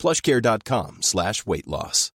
plushcare.com 0.00 0.98
slash 1.02 1.44
weight 1.46 1.66
loss. 1.66 2.10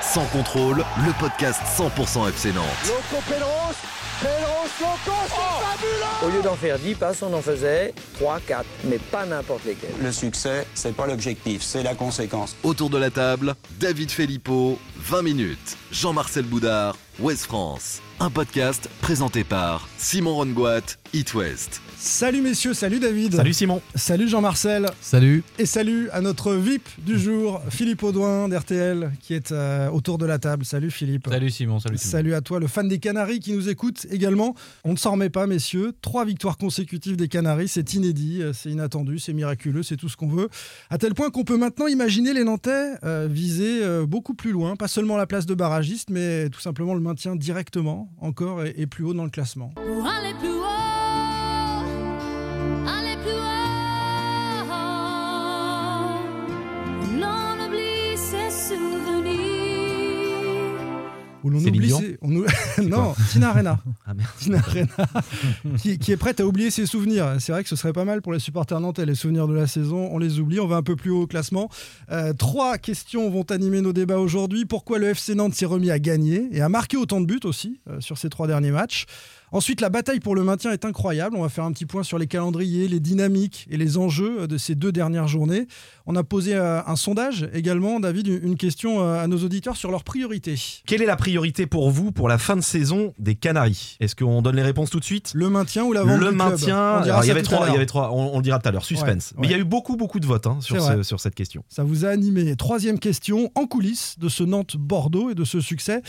Sans 0.00 0.24
contrôle, 0.32 0.78
le 0.78 1.20
podcast 1.20 1.60
100% 1.76 2.28
FC 2.30 2.52
Nantes. 2.52 2.64
Loco 2.86 3.22
Pélos, 3.28 3.76
Pélos, 4.22 4.70
Loco, 4.80 5.16
c'est 5.26 5.66
fabuleux 5.66 6.26
Au 6.26 6.30
lieu 6.36 6.42
d'en 6.42 6.54
faire 6.56 6.78
10 6.78 6.94
passes, 6.94 7.22
on 7.22 7.32
en 7.34 7.42
faisait 7.42 7.92
3, 8.14 8.40
4, 8.40 8.64
mais 8.84 8.98
pas 8.98 9.26
n'importe 9.26 9.66
lesquels. 9.66 9.90
Le 10.02 10.10
succès, 10.10 10.66
c'est 10.74 10.96
pas 10.96 11.06
l'objectif, 11.06 11.62
c'est 11.62 11.82
la 11.82 11.94
conséquence. 11.94 12.56
Autour 12.62 12.88
de 12.88 12.96
la 12.96 13.10
table, 13.10 13.54
David 13.78 14.10
Filippo, 14.10 14.78
20 14.96 15.22
minutes. 15.22 15.76
Jean-Marcel 15.92 16.44
Boudard, 16.46 16.96
West 17.20 17.46
France. 17.46 18.00
Un 18.20 18.30
podcast 18.30 18.88
présenté 19.00 19.42
par 19.44 19.88
Simon 19.96 20.34
Rongoat, 20.34 20.96
It 21.12 21.34
West. 21.34 21.80
Salut 21.96 22.42
messieurs, 22.42 22.74
salut 22.74 23.00
David. 23.00 23.34
Salut 23.34 23.52
Simon. 23.52 23.82
Salut 23.96 24.28
Jean-Marcel. 24.28 24.86
Salut. 25.00 25.42
Et 25.58 25.66
salut 25.66 26.08
à 26.10 26.20
notre 26.20 26.54
VIP 26.54 26.88
du 26.98 27.18
jour, 27.18 27.60
Philippe 27.70 28.04
Audouin 28.04 28.48
d'RTL, 28.48 29.10
qui 29.20 29.34
est 29.34 29.50
euh, 29.50 29.88
autour 29.90 30.18
de 30.18 30.26
la 30.26 30.38
table. 30.38 30.64
Salut 30.64 30.92
Philippe. 30.92 31.28
Salut 31.28 31.50
Simon, 31.50 31.80
salut. 31.80 31.98
Salut 31.98 32.34
à 32.34 32.40
toi, 32.40 32.60
le 32.60 32.68
fan 32.68 32.88
des 32.88 33.00
Canaries 33.00 33.40
qui 33.40 33.52
nous 33.52 33.68
écoute 33.68 34.06
également. 34.10 34.54
On 34.84 34.92
ne 34.92 34.96
s'en 34.96 35.12
remet 35.12 35.28
pas, 35.28 35.48
messieurs. 35.48 35.92
Trois 36.02 36.24
victoires 36.24 36.56
consécutives 36.56 37.16
des 37.16 37.26
Canaries, 37.26 37.68
c'est 37.68 37.94
inédit, 37.94 38.42
euh, 38.42 38.52
c'est 38.52 38.70
inattendu, 38.70 39.18
c'est 39.18 39.32
miraculeux, 39.32 39.82
c'est 39.82 39.96
tout 39.96 40.08
ce 40.08 40.16
qu'on 40.16 40.28
veut. 40.28 40.48
À 40.90 40.98
tel 40.98 41.14
point 41.14 41.30
qu'on 41.30 41.44
peut 41.44 41.56
maintenant 41.56 41.88
imaginer 41.88 42.32
les 42.32 42.44
Nantais 42.44 42.94
euh, 43.04 43.28
viser 43.30 43.82
euh, 43.82 44.06
beaucoup 44.06 44.34
plus 44.34 44.52
loin, 44.52 44.76
pas 44.76 44.88
seulement 44.88 45.16
la 45.16 45.26
place 45.26 45.46
de 45.46 45.54
barragiste, 45.54 46.10
mais 46.10 46.48
tout 46.50 46.60
simplement 46.60 46.94
le 46.94 47.00
maintien 47.08 47.36
directement, 47.36 48.10
encore 48.20 48.64
et, 48.64 48.86
plus 48.86 49.04
haut 49.04 49.14
dans 49.14 49.24
le 49.24 49.30
classement. 49.30 49.72
Où 61.48 61.50
l'on 61.50 61.60
oublie 61.68 61.90
ses- 61.90 62.18
on 62.22 62.28
non, 62.82 63.14
Tina 63.30 63.50
Arena. 63.50 63.78
Ah 64.06 64.14
merde. 64.14 64.30
Tina 64.38 64.58
Arena, 64.58 64.86
qui, 65.78 65.98
qui 65.98 66.12
est 66.12 66.16
prête 66.16 66.40
à 66.40 66.46
oublier 66.46 66.70
ses 66.70 66.86
souvenirs. 66.86 67.36
C'est 67.40 67.52
vrai 67.52 67.62
que 67.62 67.68
ce 67.68 67.76
serait 67.76 67.92
pas 67.92 68.04
mal 68.04 68.22
pour 68.22 68.32
les 68.32 68.38
supporters 68.38 68.80
nantais. 68.80 69.04
Les 69.06 69.14
souvenirs 69.14 69.48
de 69.48 69.54
la 69.54 69.66
saison, 69.66 70.08
on 70.12 70.18
les 70.18 70.38
oublie. 70.40 70.60
On 70.60 70.66
va 70.66 70.76
un 70.76 70.82
peu 70.82 70.96
plus 70.96 71.10
haut 71.10 71.22
au 71.22 71.26
classement. 71.26 71.68
Euh, 72.10 72.32
trois 72.32 72.78
questions 72.78 73.28
vont 73.30 73.42
animer 73.50 73.80
nos 73.80 73.92
débats 73.92 74.18
aujourd'hui. 74.18 74.64
Pourquoi 74.64 74.98
le 74.98 75.08
FC 75.08 75.34
Nantes 75.34 75.54
s'est 75.54 75.66
remis 75.66 75.90
à 75.90 75.98
gagner 75.98 76.48
et 76.52 76.60
à 76.60 76.68
marquer 76.68 76.96
autant 76.96 77.20
de 77.20 77.26
buts 77.26 77.40
aussi 77.44 77.80
euh, 77.90 78.00
sur 78.00 78.16
ces 78.18 78.28
trois 78.30 78.46
derniers 78.46 78.70
matchs? 78.70 79.06
Ensuite, 79.50 79.80
la 79.80 79.88
bataille 79.88 80.20
pour 80.20 80.34
le 80.34 80.44
maintien 80.44 80.72
est 80.72 80.84
incroyable. 80.84 81.36
On 81.36 81.42
va 81.42 81.48
faire 81.48 81.64
un 81.64 81.72
petit 81.72 81.86
point 81.86 82.02
sur 82.02 82.18
les 82.18 82.26
calendriers, 82.26 82.86
les 82.88 83.00
dynamiques 83.00 83.66
et 83.70 83.76
les 83.78 83.96
enjeux 83.96 84.42
euh, 84.42 84.46
de 84.46 84.58
ces 84.58 84.74
deux 84.74 84.92
dernières 84.92 85.26
journées. 85.28 85.66
On 86.06 86.16
a 86.16 86.22
posé 86.22 86.54
euh, 86.54 86.80
un 86.86 86.96
sondage 86.96 87.48
également, 87.54 87.98
David, 88.00 88.26
une 88.28 88.56
question 88.56 89.00
euh, 89.02 89.22
à 89.22 89.26
nos 89.26 89.38
auditeurs 89.38 89.76
sur 89.76 89.90
leurs 89.90 90.04
priorités. 90.04 90.56
Quelle 90.86 91.00
est 91.02 91.06
la 91.06 91.16
priorité 91.16 91.66
pour 91.66 91.90
vous 91.90 92.12
pour 92.12 92.28
la 92.28 92.36
fin 92.38 92.56
de 92.56 92.60
saison 92.60 93.14
des 93.18 93.34
Canaries? 93.34 93.96
Est-ce 94.00 94.14
qu'on 94.16 94.42
donne 94.42 94.56
les 94.56 94.62
réponses 94.62 94.90
tout 94.90 95.00
de 95.00 95.04
suite? 95.04 95.32
Le 95.34 95.48
maintien 95.48 95.84
ou 95.84 95.92
la 95.92 96.02
vente 96.02 96.10
Le 96.20 96.30
du 96.30 96.36
club? 96.36 96.50
maintien, 96.50 96.76
On 96.78 97.02
alors, 97.02 97.24
il 97.24 97.28
y 97.28 97.30
avait 97.30 97.42
trois, 97.42 97.66
il 97.68 97.72
y 97.72 97.76
avait 97.76 97.86
trois, 97.86 98.10
on, 98.12 98.34
on 98.34 98.36
le 98.36 98.42
dira 98.42 98.58
tout 98.58 98.68
à 98.68 98.72
l'heure, 98.72 98.84
suspense. 98.84 99.32
Ouais, 99.32 99.38
Mais 99.42 99.46
il 99.48 99.50
y 99.50 99.54
a 99.54 99.58
eu 99.58 99.64
beaucoup, 99.64 99.96
beaucoup 99.96 100.20
de 100.20 100.26
votes 100.26 100.46
hein, 100.46 100.58
sur, 100.60 100.80
ce- 100.82 101.02
sur 101.02 101.20
cette 101.20 101.34
question. 101.34 101.64
Ça 101.68 101.84
vous 101.84 102.04
a 102.04 102.08
animé. 102.08 102.54
Troisième 102.56 102.98
question, 102.98 103.50
en 103.54 103.66
coulisses 103.66 104.16
de 104.18 104.28
ce 104.28 104.42
Nantes-Bordeaux 104.44 105.30
et 105.30 105.34
de 105.34 105.44
ce 105.44 105.60
succès. 105.60 106.02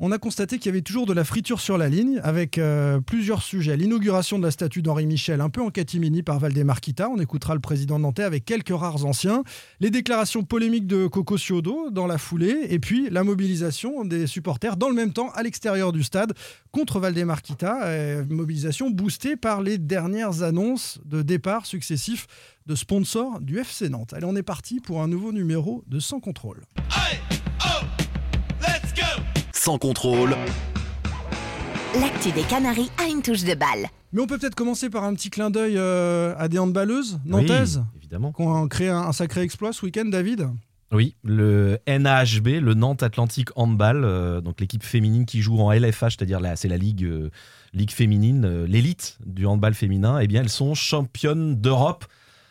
On 0.00 0.10
a 0.10 0.18
constaté 0.18 0.58
qu'il 0.58 0.66
y 0.66 0.68
avait 0.70 0.82
toujours 0.82 1.06
de 1.06 1.12
la 1.12 1.22
friture 1.22 1.60
sur 1.60 1.78
la 1.78 1.88
ligne 1.88 2.20
avec 2.24 2.58
euh, 2.58 3.00
plusieurs 3.00 3.42
sujets. 3.42 3.76
L'inauguration 3.76 4.40
de 4.40 4.44
la 4.44 4.50
statue 4.50 4.82
d'Henri 4.82 5.06
Michel, 5.06 5.40
un 5.40 5.50
peu 5.50 5.62
en 5.62 5.70
catimini 5.70 6.24
par 6.24 6.40
Valdemarquita. 6.40 7.08
On 7.08 7.18
écoutera 7.18 7.54
le 7.54 7.60
président 7.60 8.00
nantais 8.00 8.24
avec 8.24 8.44
quelques 8.44 8.76
rares 8.76 9.06
anciens. 9.06 9.44
Les 9.78 9.90
déclarations 9.90 10.42
polémiques 10.42 10.88
de 10.88 11.06
Coco 11.06 11.38
Ciodo 11.38 11.90
dans 11.90 12.08
la 12.08 12.18
foulée. 12.18 12.66
Et 12.70 12.80
puis 12.80 13.08
la 13.08 13.22
mobilisation 13.22 14.04
des 14.04 14.26
supporters 14.26 14.76
dans 14.76 14.88
le 14.88 14.96
même 14.96 15.12
temps 15.12 15.30
à 15.30 15.44
l'extérieur 15.44 15.92
du 15.92 16.02
stade 16.02 16.32
contre 16.72 16.98
Valdemarquita. 16.98 17.84
Euh, 17.84 18.24
mobilisation 18.28 18.90
boostée 18.90 19.36
par 19.36 19.62
les 19.62 19.78
dernières 19.78 20.42
annonces 20.42 20.98
de 21.04 21.22
départ 21.22 21.66
successifs 21.66 22.26
de 22.66 22.74
sponsors 22.74 23.40
du 23.40 23.58
FC 23.58 23.88
Nantes. 23.90 24.12
Allez, 24.12 24.26
on 24.26 24.34
est 24.34 24.42
parti 24.42 24.80
pour 24.80 25.02
un 25.02 25.08
nouveau 25.08 25.30
numéro 25.30 25.84
de 25.86 26.00
Sans 26.00 26.18
Contrôle. 26.18 26.62
Sans 29.64 29.78
contrôle, 29.78 30.36
L'actu 31.98 32.32
des 32.32 32.42
Canaries 32.42 32.90
a 33.02 33.08
une 33.08 33.22
touche 33.22 33.44
de 33.44 33.54
balle. 33.54 33.86
Mais 34.12 34.20
on 34.20 34.26
peut 34.26 34.36
peut-être 34.36 34.54
commencer 34.54 34.90
par 34.90 35.04
un 35.04 35.14
petit 35.14 35.30
clin 35.30 35.48
d'œil 35.48 35.78
euh, 35.78 36.34
à 36.36 36.48
des 36.48 36.58
handballeuses 36.58 37.18
nantaises 37.24 37.78
Oui, 37.78 37.98
évidemment. 38.00 38.32
qui 38.32 38.42
ont 38.42 38.68
créé 38.68 38.90
un, 38.90 38.98
un 38.98 39.12
sacré 39.12 39.40
exploit 39.40 39.72
ce 39.72 39.86
week-end, 39.86 40.04
David? 40.04 40.48
Oui, 40.92 41.16
le 41.24 41.78
NAHB, 41.88 42.60
le 42.60 42.74
Nantes 42.74 43.02
Atlantique 43.02 43.48
Handball, 43.56 44.04
euh, 44.04 44.42
donc 44.42 44.60
l'équipe 44.60 44.82
féminine 44.84 45.24
qui 45.24 45.40
joue 45.40 45.58
en 45.58 45.72
LFH, 45.72 46.16
c'est-à-dire 46.18 46.40
la- 46.40 46.56
c'est 46.56 46.68
la 46.68 46.76
ligue, 46.76 47.04
euh, 47.04 47.30
ligue 47.72 47.90
féminine, 47.90 48.44
euh, 48.44 48.66
l'élite 48.66 49.16
du 49.24 49.46
handball 49.46 49.72
féminin, 49.72 50.18
eh 50.20 50.26
bien 50.26 50.42
elles 50.42 50.50
sont 50.50 50.74
championnes 50.74 51.56
d'Europe. 51.56 52.04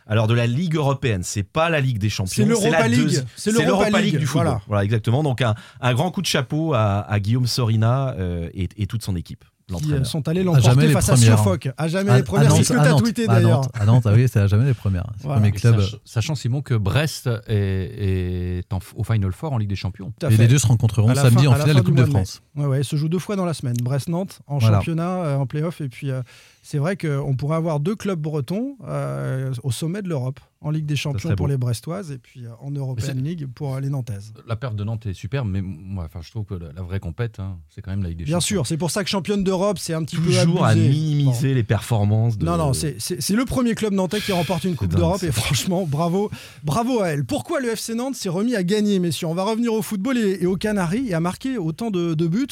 Alors 0.07 0.27
de 0.27 0.33
la 0.33 0.47
Ligue 0.47 0.75
européenne, 0.75 1.21
c'est 1.23 1.43
pas 1.43 1.69
la 1.69 1.79
Ligue 1.79 1.97
des 1.97 2.09
champions, 2.09 2.45
C'est 2.59 2.69
la 2.69 2.87
League. 2.87 3.07
deuxi- 3.07 3.23
C'est 3.35 3.51
l'Europa 3.51 3.89
League, 4.01 4.11
League 4.13 4.19
du 4.19 4.25
football. 4.25 4.45
voilà. 4.47 4.61
Voilà, 4.67 4.83
exactement. 4.83 5.23
Donc 5.23 5.41
un, 5.41 5.55
un 5.81 5.93
grand 5.93 6.11
coup 6.11 6.21
de 6.21 6.27
chapeau 6.27 6.73
à, 6.73 6.99
à 7.01 7.19
Guillaume 7.19 7.47
Sorina 7.47 8.13
euh, 8.17 8.49
et, 8.53 8.67
et 8.77 8.85
toute 8.87 9.03
son 9.03 9.15
équipe, 9.15 9.45
Qui 9.77 9.93
euh, 9.93 10.03
sont 10.03 10.27
allés 10.27 10.43
l'emporter 10.43 10.89
face 10.89 11.09
à. 11.09 11.15
Suffolk. 11.17 11.71
À 11.77 11.87
jamais 11.87 12.15
les 12.17 12.23
premières. 12.23 12.51
C'est 12.55 12.63
ce 12.63 12.73
que 12.73 12.79
tu 12.79 12.87
as 12.87 12.93
tweeté 12.95 13.27
d'ailleurs. 13.27 13.61
À 13.73 13.85
Nantes, 13.85 14.03
ah 14.05 14.11
oui, 14.13 14.27
c'est 14.31 14.39
à 14.41 14.47
jamais 14.47 14.65
les 14.65 14.73
premières. 14.73 15.07
C'est 15.17 15.23
Voilà. 15.23 15.41
le 15.41 15.47
premier 15.49 15.59
club. 15.59 15.79
Sach- 15.81 15.95
Sachant 16.05 16.35
Simon 16.35 16.61
que 16.61 16.73
Brest 16.73 17.29
est, 17.47 18.61
est 18.63 18.73
en- 18.73 18.79
au 18.95 19.03
Final 19.03 19.31
Four 19.31 19.53
en 19.53 19.57
Ligue 19.57 19.69
des 19.69 19.75
Champions. 19.75 20.11
Et 20.29 20.37
les 20.37 20.47
deux 20.47 20.57
se 20.59 20.67
rencontreront 20.67 21.13
samedi 21.15 21.45
fin- 21.45 21.49
en 21.49 21.53
finale 21.53 21.67
fin 21.69 21.73
de 21.73 21.79
Coupe 21.79 21.85
du 21.85 21.91
de 21.91 21.95
mois 21.95 22.03
de 22.07 22.13
mai. 22.13 22.13
France. 22.25 22.41
Ouais, 22.55 22.65
ouais, 22.65 22.83
se 22.83 22.95
joue 22.95 23.09
deux 23.09 23.19
fois 23.19 23.35
dans 23.35 23.45
la 23.45 23.53
semaine. 23.53 23.75
Brest-Nantes 23.81 24.39
en 24.47 24.57
Voilà. 24.57 24.77
championnat, 24.77 25.09
euh, 25.23 25.37
en 25.37 25.45
play-off. 25.45 25.81
Et 25.81 25.89
puis, 25.89 26.11
euh, 26.11 26.21
c'est 26.61 26.77
vrai 26.77 26.97
qu'on 26.97 27.35
pourrait 27.35 27.57
avoir 27.57 27.79
deux 27.79 27.95
clubs 27.95 28.19
bretons 28.19 28.75
euh, 28.87 29.51
au 29.63 29.71
sommet 29.71 30.01
de 30.01 30.09
l'Europe, 30.09 30.39
en 30.63 30.71
Ligue 30.71 30.85
des 30.85 30.95
Champions 30.95 31.35
pour 31.35 31.47
les 31.47 31.57
Brestoises 31.57 32.11
et 32.11 32.17
puis 32.17 32.45
euh, 32.45 32.49
en 32.61 32.71
European 32.71 33.13
League 33.15 33.47
pour 33.53 33.75
euh, 33.75 33.79
les 33.79 33.89
Nantaises. 33.89 34.33
La 34.47 34.55
perte 34.55 34.75
de 34.75 34.83
Nantes 34.83 35.05
est 35.05 35.13
superbe, 35.13 35.47
mais 35.49 35.61
moi, 35.61 36.05
enfin, 36.05 36.19
je 36.23 36.31
trouve 36.31 36.45
que 36.45 36.53
la, 36.55 36.71
la 36.71 36.81
vraie 36.81 36.99
compète, 36.99 37.39
hein, 37.39 37.57
c'est 37.69 37.81
quand 37.81 37.91
même 37.91 38.01
la 38.03 38.09
Ligue 38.09 38.19
des 38.19 38.23
Bien 38.23 38.39
Champions. 38.39 38.63
sûr, 38.63 38.67
c'est 38.67 38.77
pour 38.77 38.89
ça 38.89 39.03
que 39.03 39.09
championne 39.09 39.43
d'Europe, 39.43 39.77
c'est 39.79 39.93
un 39.93 40.03
petit 40.03 40.15
Toujours 40.15 40.57
peu 40.59 40.63
à 40.63 40.67
abusé. 40.69 40.89
minimiser 40.89 41.53
les 41.53 41.63
performances 41.63 42.37
de. 42.37 42.45
Non, 42.45 42.57
non, 42.57 42.73
c'est- 42.73 42.97
le 43.29 43.45
premier 43.45 43.75
club 43.75 43.93
nantais 43.93 44.21
qui 44.21 44.31
remporte 44.31 44.63
une 44.63 44.75
Coupe 44.75 44.95
d'Europe 44.95 45.21
et 45.23 45.31
franchement, 45.31 45.85
bravo, 45.87 46.31
bravo 46.63 47.01
à 47.01 47.09
elle. 47.09 47.25
Pourquoi 47.25 47.59
le 47.59 47.69
FC 47.69 47.93
Nantes 47.95 48.15
s'est 48.15 48.29
remis 48.29 48.55
à 48.55 48.63
gagner, 48.63 48.99
messieurs? 48.99 49.27
On 49.27 49.33
va 49.33 49.43
revenir 49.43 49.73
au 49.73 49.81
football 49.81 50.17
et, 50.17 50.37
et 50.41 50.45
aux 50.45 50.55
Canaries 50.57 51.09
et 51.09 51.13
à 51.13 51.19
marquer 51.19 51.57
autant 51.57 51.91
de, 51.91 52.13
de 52.13 52.27
buts. 52.27 52.47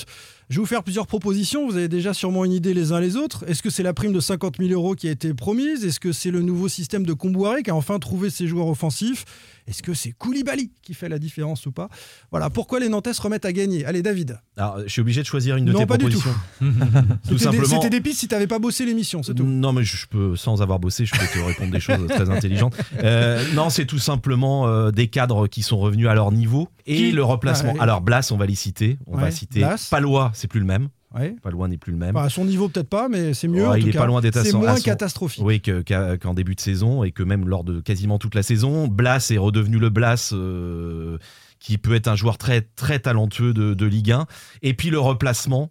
Je 0.51 0.57
vais 0.57 0.63
vous 0.63 0.67
faire 0.67 0.83
plusieurs 0.83 1.07
propositions. 1.07 1.65
Vous 1.65 1.77
avez 1.77 1.87
déjà 1.87 2.13
sûrement 2.13 2.43
une 2.43 2.51
idée 2.51 2.73
les 2.73 2.91
uns 2.91 2.99
les 2.99 3.15
autres. 3.15 3.45
Est-ce 3.47 3.63
que 3.63 3.69
c'est 3.69 3.83
la 3.83 3.93
prime 3.93 4.11
de 4.11 4.19
50 4.19 4.57
000 4.57 4.73
euros 4.73 4.95
qui 4.95 5.07
a 5.07 5.11
été 5.11 5.33
promise? 5.33 5.85
Est-ce 5.85 6.01
que 6.01 6.11
c'est 6.11 6.29
le 6.29 6.41
nouveau 6.41 6.67
système 6.67 7.05
de 7.05 7.13
Comboiré 7.13 7.63
qui 7.63 7.69
a 7.69 7.75
enfin 7.75 7.99
trouvé 7.99 8.29
ses 8.29 8.47
joueurs 8.47 8.67
offensifs? 8.67 9.23
Est-ce 9.71 9.81
que 9.81 9.93
c'est 9.93 10.11
Koulibaly 10.11 10.69
qui 10.83 10.93
fait 10.93 11.07
la 11.07 11.17
différence 11.17 11.65
ou 11.65 11.71
pas? 11.71 11.87
Voilà, 12.29 12.49
pourquoi 12.49 12.81
les 12.81 12.89
Nantais 12.89 13.13
se 13.13 13.21
remettent 13.21 13.45
à 13.45 13.53
gagner? 13.53 13.85
Allez, 13.85 14.01
David. 14.01 14.37
Alors, 14.57 14.79
je 14.83 14.89
suis 14.89 14.99
obligé 14.99 15.21
de 15.21 15.25
choisir 15.27 15.55
une 15.55 15.63
de 15.63 15.71
Non, 15.71 15.79
tes 15.79 15.85
pas 15.85 15.95
du 15.97 16.09
tout. 16.09 16.19
propositions. 16.59 16.91
C'était 17.23 17.29
Tout 17.29 17.33
des- 17.35 17.39
simplement. 17.39 17.65
C'était 17.81 17.89
des 17.89 18.01
pistes 18.01 18.19
si 18.19 18.27
tu 18.27 18.35
n'avais 18.35 18.47
pas 18.47 18.59
bossé 18.59 18.85
l'émission, 18.85 19.23
c'est 19.23 19.33
tout. 19.33 19.45
Non, 19.45 19.71
mais 19.71 19.85
je 19.85 20.05
peux, 20.07 20.35
sans 20.35 20.61
avoir 20.61 20.77
bossé, 20.79 21.05
je 21.05 21.13
peux 21.13 21.25
te 21.25 21.39
répondre 21.39 21.71
des 21.71 21.79
choses 21.79 22.05
très 22.07 22.29
intelligentes. 22.29 22.75
Euh, 23.01 23.41
non, 23.53 23.69
c'est 23.69 23.85
tout 23.85 23.97
simplement 23.97 24.67
euh, 24.67 24.91
des 24.91 25.07
cadres 25.07 25.47
qui 25.47 25.61
sont 25.63 25.79
revenus 25.79 26.07
à 26.09 26.13
leur 26.15 26.33
niveau 26.33 26.67
et 26.85 26.97
Qui 26.97 27.11
le 27.13 27.23
remplacement. 27.23 27.71
Ouais. 27.73 27.79
Alors, 27.79 28.01
Blas, 28.01 28.29
on 28.31 28.37
va 28.37 28.45
les 28.45 28.55
citer. 28.55 28.97
On 29.07 29.15
Ouais, 29.15 29.21
va 29.21 29.31
citer 29.31 29.59
Blas. 29.61 29.87
Palois, 29.89 30.31
c'est 30.33 30.47
plus 30.49 30.59
le 30.59 30.65
même. 30.65 30.89
Ouais. 31.13 31.35
Palois 31.41 31.67
n'est 31.67 31.77
plus 31.77 31.91
le 31.91 31.97
même. 31.97 32.15
Enfin, 32.15 32.25
à 32.25 32.29
son 32.29 32.45
niveau, 32.45 32.69
peut-être 32.69 32.87
pas, 32.89 33.09
mais 33.09 33.33
c'est 33.33 33.47
mieux. 33.49 33.63
Ouais, 33.63 33.67
en 33.67 33.75
il 33.75 33.83
tout 33.83 33.89
est 33.89 33.91
cas. 33.93 33.99
pas 33.99 34.05
loin 34.05 34.21
d'être 34.21 34.37
à 34.37 34.43
C'est 34.43 34.55
à 34.55 34.57
moins 34.57 34.75
son- 34.77 34.83
catastrophique. 34.83 35.43
Oui, 35.45 35.61
qu'en 35.61 36.33
début 36.33 36.55
de 36.55 36.61
saison 36.61 37.03
et 37.03 37.11
que 37.11 37.23
même 37.23 37.47
lors 37.49 37.63
de 37.63 37.81
quasiment 37.81 38.17
toute 38.17 38.35
la 38.35 38.43
saison, 38.43 38.87
Blas 38.87 39.29
est 39.31 39.37
redevenu 39.37 39.77
le 39.77 39.89
Blas 39.89 40.31
euh, 40.33 41.17
qui 41.59 41.77
peut 41.77 41.93
être 41.95 42.07
un 42.07 42.15
joueur 42.15 42.37
très 42.37 42.61
très 42.61 42.99
talentueux 42.99 43.53
de, 43.53 43.73
de 43.73 43.85
Ligue 43.85 44.11
1. 44.11 44.25
Et 44.61 44.73
puis 44.73 44.89
le 44.89 44.99
remplacement 44.99 45.69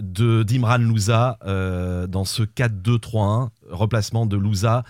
de 0.00 0.42
d'Imran 0.42 0.78
Louza 0.78 1.38
euh, 1.44 2.06
dans 2.06 2.24
ce 2.24 2.42
4-2-3-1, 2.42 3.48
remplacement 3.70 4.26
de 4.26 4.36
Louza 4.36 4.84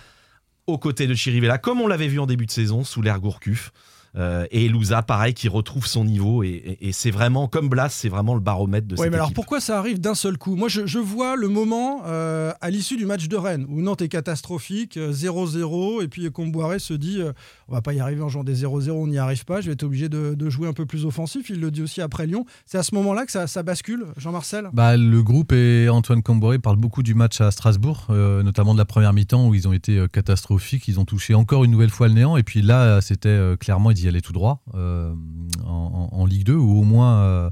aux 0.67 0.77
côtés 0.77 1.07
de 1.07 1.15
Chirivella, 1.15 1.57
comme 1.57 1.81
on 1.81 1.87
l'avait 1.87 2.07
vu 2.07 2.19
en 2.19 2.25
début 2.27 2.45
de 2.45 2.51
saison 2.51 2.83
sous 2.83 3.01
l'ère 3.01 3.19
Gourcuff. 3.19 3.71
Euh, 4.19 4.45
et 4.51 4.67
Louza, 4.67 5.01
pareil, 5.01 5.33
qui 5.33 5.47
retrouve 5.47 5.87
son 5.87 6.03
niveau. 6.05 6.43
Et, 6.43 6.49
et- 6.49 6.89
et 6.89 6.91
c'est 6.91 7.11
vraiment, 7.11 7.47
comme 7.47 7.69
Blas, 7.69 7.89
c'est 7.89 8.09
vraiment 8.09 8.33
le 8.35 8.39
baromètre 8.41 8.87
de 8.87 8.95
Oui, 8.95 8.99
cette 9.03 9.09
mais 9.11 9.15
alors 9.17 9.33
pourquoi 9.33 9.59
ça 9.59 9.77
arrive 9.79 9.99
d'un 9.99 10.15
seul 10.15 10.37
coup? 10.37 10.55
Moi, 10.55 10.67
je, 10.67 10.85
je 10.85 10.99
vois 10.99 11.35
le 11.35 11.47
moment 11.47 12.01
euh, 12.05 12.51
à 12.61 12.69
l'issue 12.69 12.97
du 12.97 13.05
match 13.05 13.27
de 13.27 13.35
Rennes 13.37 13.65
où 13.69 13.81
Nantes 13.81 14.01
est 14.01 14.09
catastrophique, 14.09 14.97
euh, 14.97 15.11
0-0, 15.13 16.03
et 16.03 16.07
puis 16.07 16.29
Comboiré 16.31 16.79
se 16.79 16.93
dit 16.93 17.21
euh, 17.21 17.31
on 17.67 17.73
va 17.73 17.81
pas 17.81 17.93
y 17.93 17.99
arriver 17.99 18.21
en 18.21 18.29
jouant 18.29 18.43
des 18.43 18.63
0-0, 18.63 18.91
on 18.91 19.07
n'y 19.07 19.17
arrive 19.17 19.45
pas, 19.45 19.61
je 19.61 19.67
vais 19.67 19.73
être 19.73 19.83
obligé 19.83 20.09
de, 20.09 20.33
de 20.33 20.49
jouer 20.49 20.67
un 20.67 20.73
peu 20.73 20.85
plus 20.85 21.05
offensif. 21.05 21.49
Il 21.49 21.59
le 21.61 21.71
dit 21.71 21.81
aussi 21.81 22.01
après 22.01 22.27
Lyon. 22.27 22.45
C'est 22.65 22.77
à 22.77 22.83
ce 22.83 22.93
moment-là 22.95 23.25
que 23.25 23.31
ça, 23.31 23.47
ça 23.47 23.63
bascule, 23.63 24.05
Jean-Marcel? 24.17 24.69
Bah, 24.73 24.97
le 24.97 25.23
groupe 25.23 25.51
et 25.51 25.87
Antoine 25.89 26.21
Camboré 26.23 26.59
parlent 26.59 26.77
beaucoup 26.77 27.03
du 27.03 27.13
match 27.13 27.39
à 27.41 27.51
Strasbourg, 27.51 28.07
euh, 28.09 28.43
notamment 28.43 28.73
de 28.73 28.79
la 28.79 28.85
première 28.85 29.13
mi-temps 29.13 29.47
où 29.47 29.55
ils 29.55 29.67
ont 29.67 29.73
été 29.73 29.97
euh, 29.97 30.07
catastrophiques. 30.07 30.87
Ils 30.87 30.99
ont 30.99 31.05
touché 31.05 31.33
encore 31.33 31.63
une 31.63 31.71
nouvelle 31.71 31.89
fois 31.89 32.07
le 32.07 32.13
néant. 32.15 32.37
Et 32.37 32.43
puis 32.43 32.61
là, 32.61 33.01
c'était 33.01 33.29
euh, 33.29 33.55
clairement, 33.55 33.91
allaient 34.09 34.21
tout 34.21 34.33
droit 34.33 34.61
euh, 34.75 35.13
en, 35.65 36.09
en- 36.13 36.17
en 36.19 36.25
Ligue 36.25 36.43
2, 36.43 36.53
ou 36.55 36.79
au 36.79 36.83
moins 36.83 37.19
euh, 37.21 37.49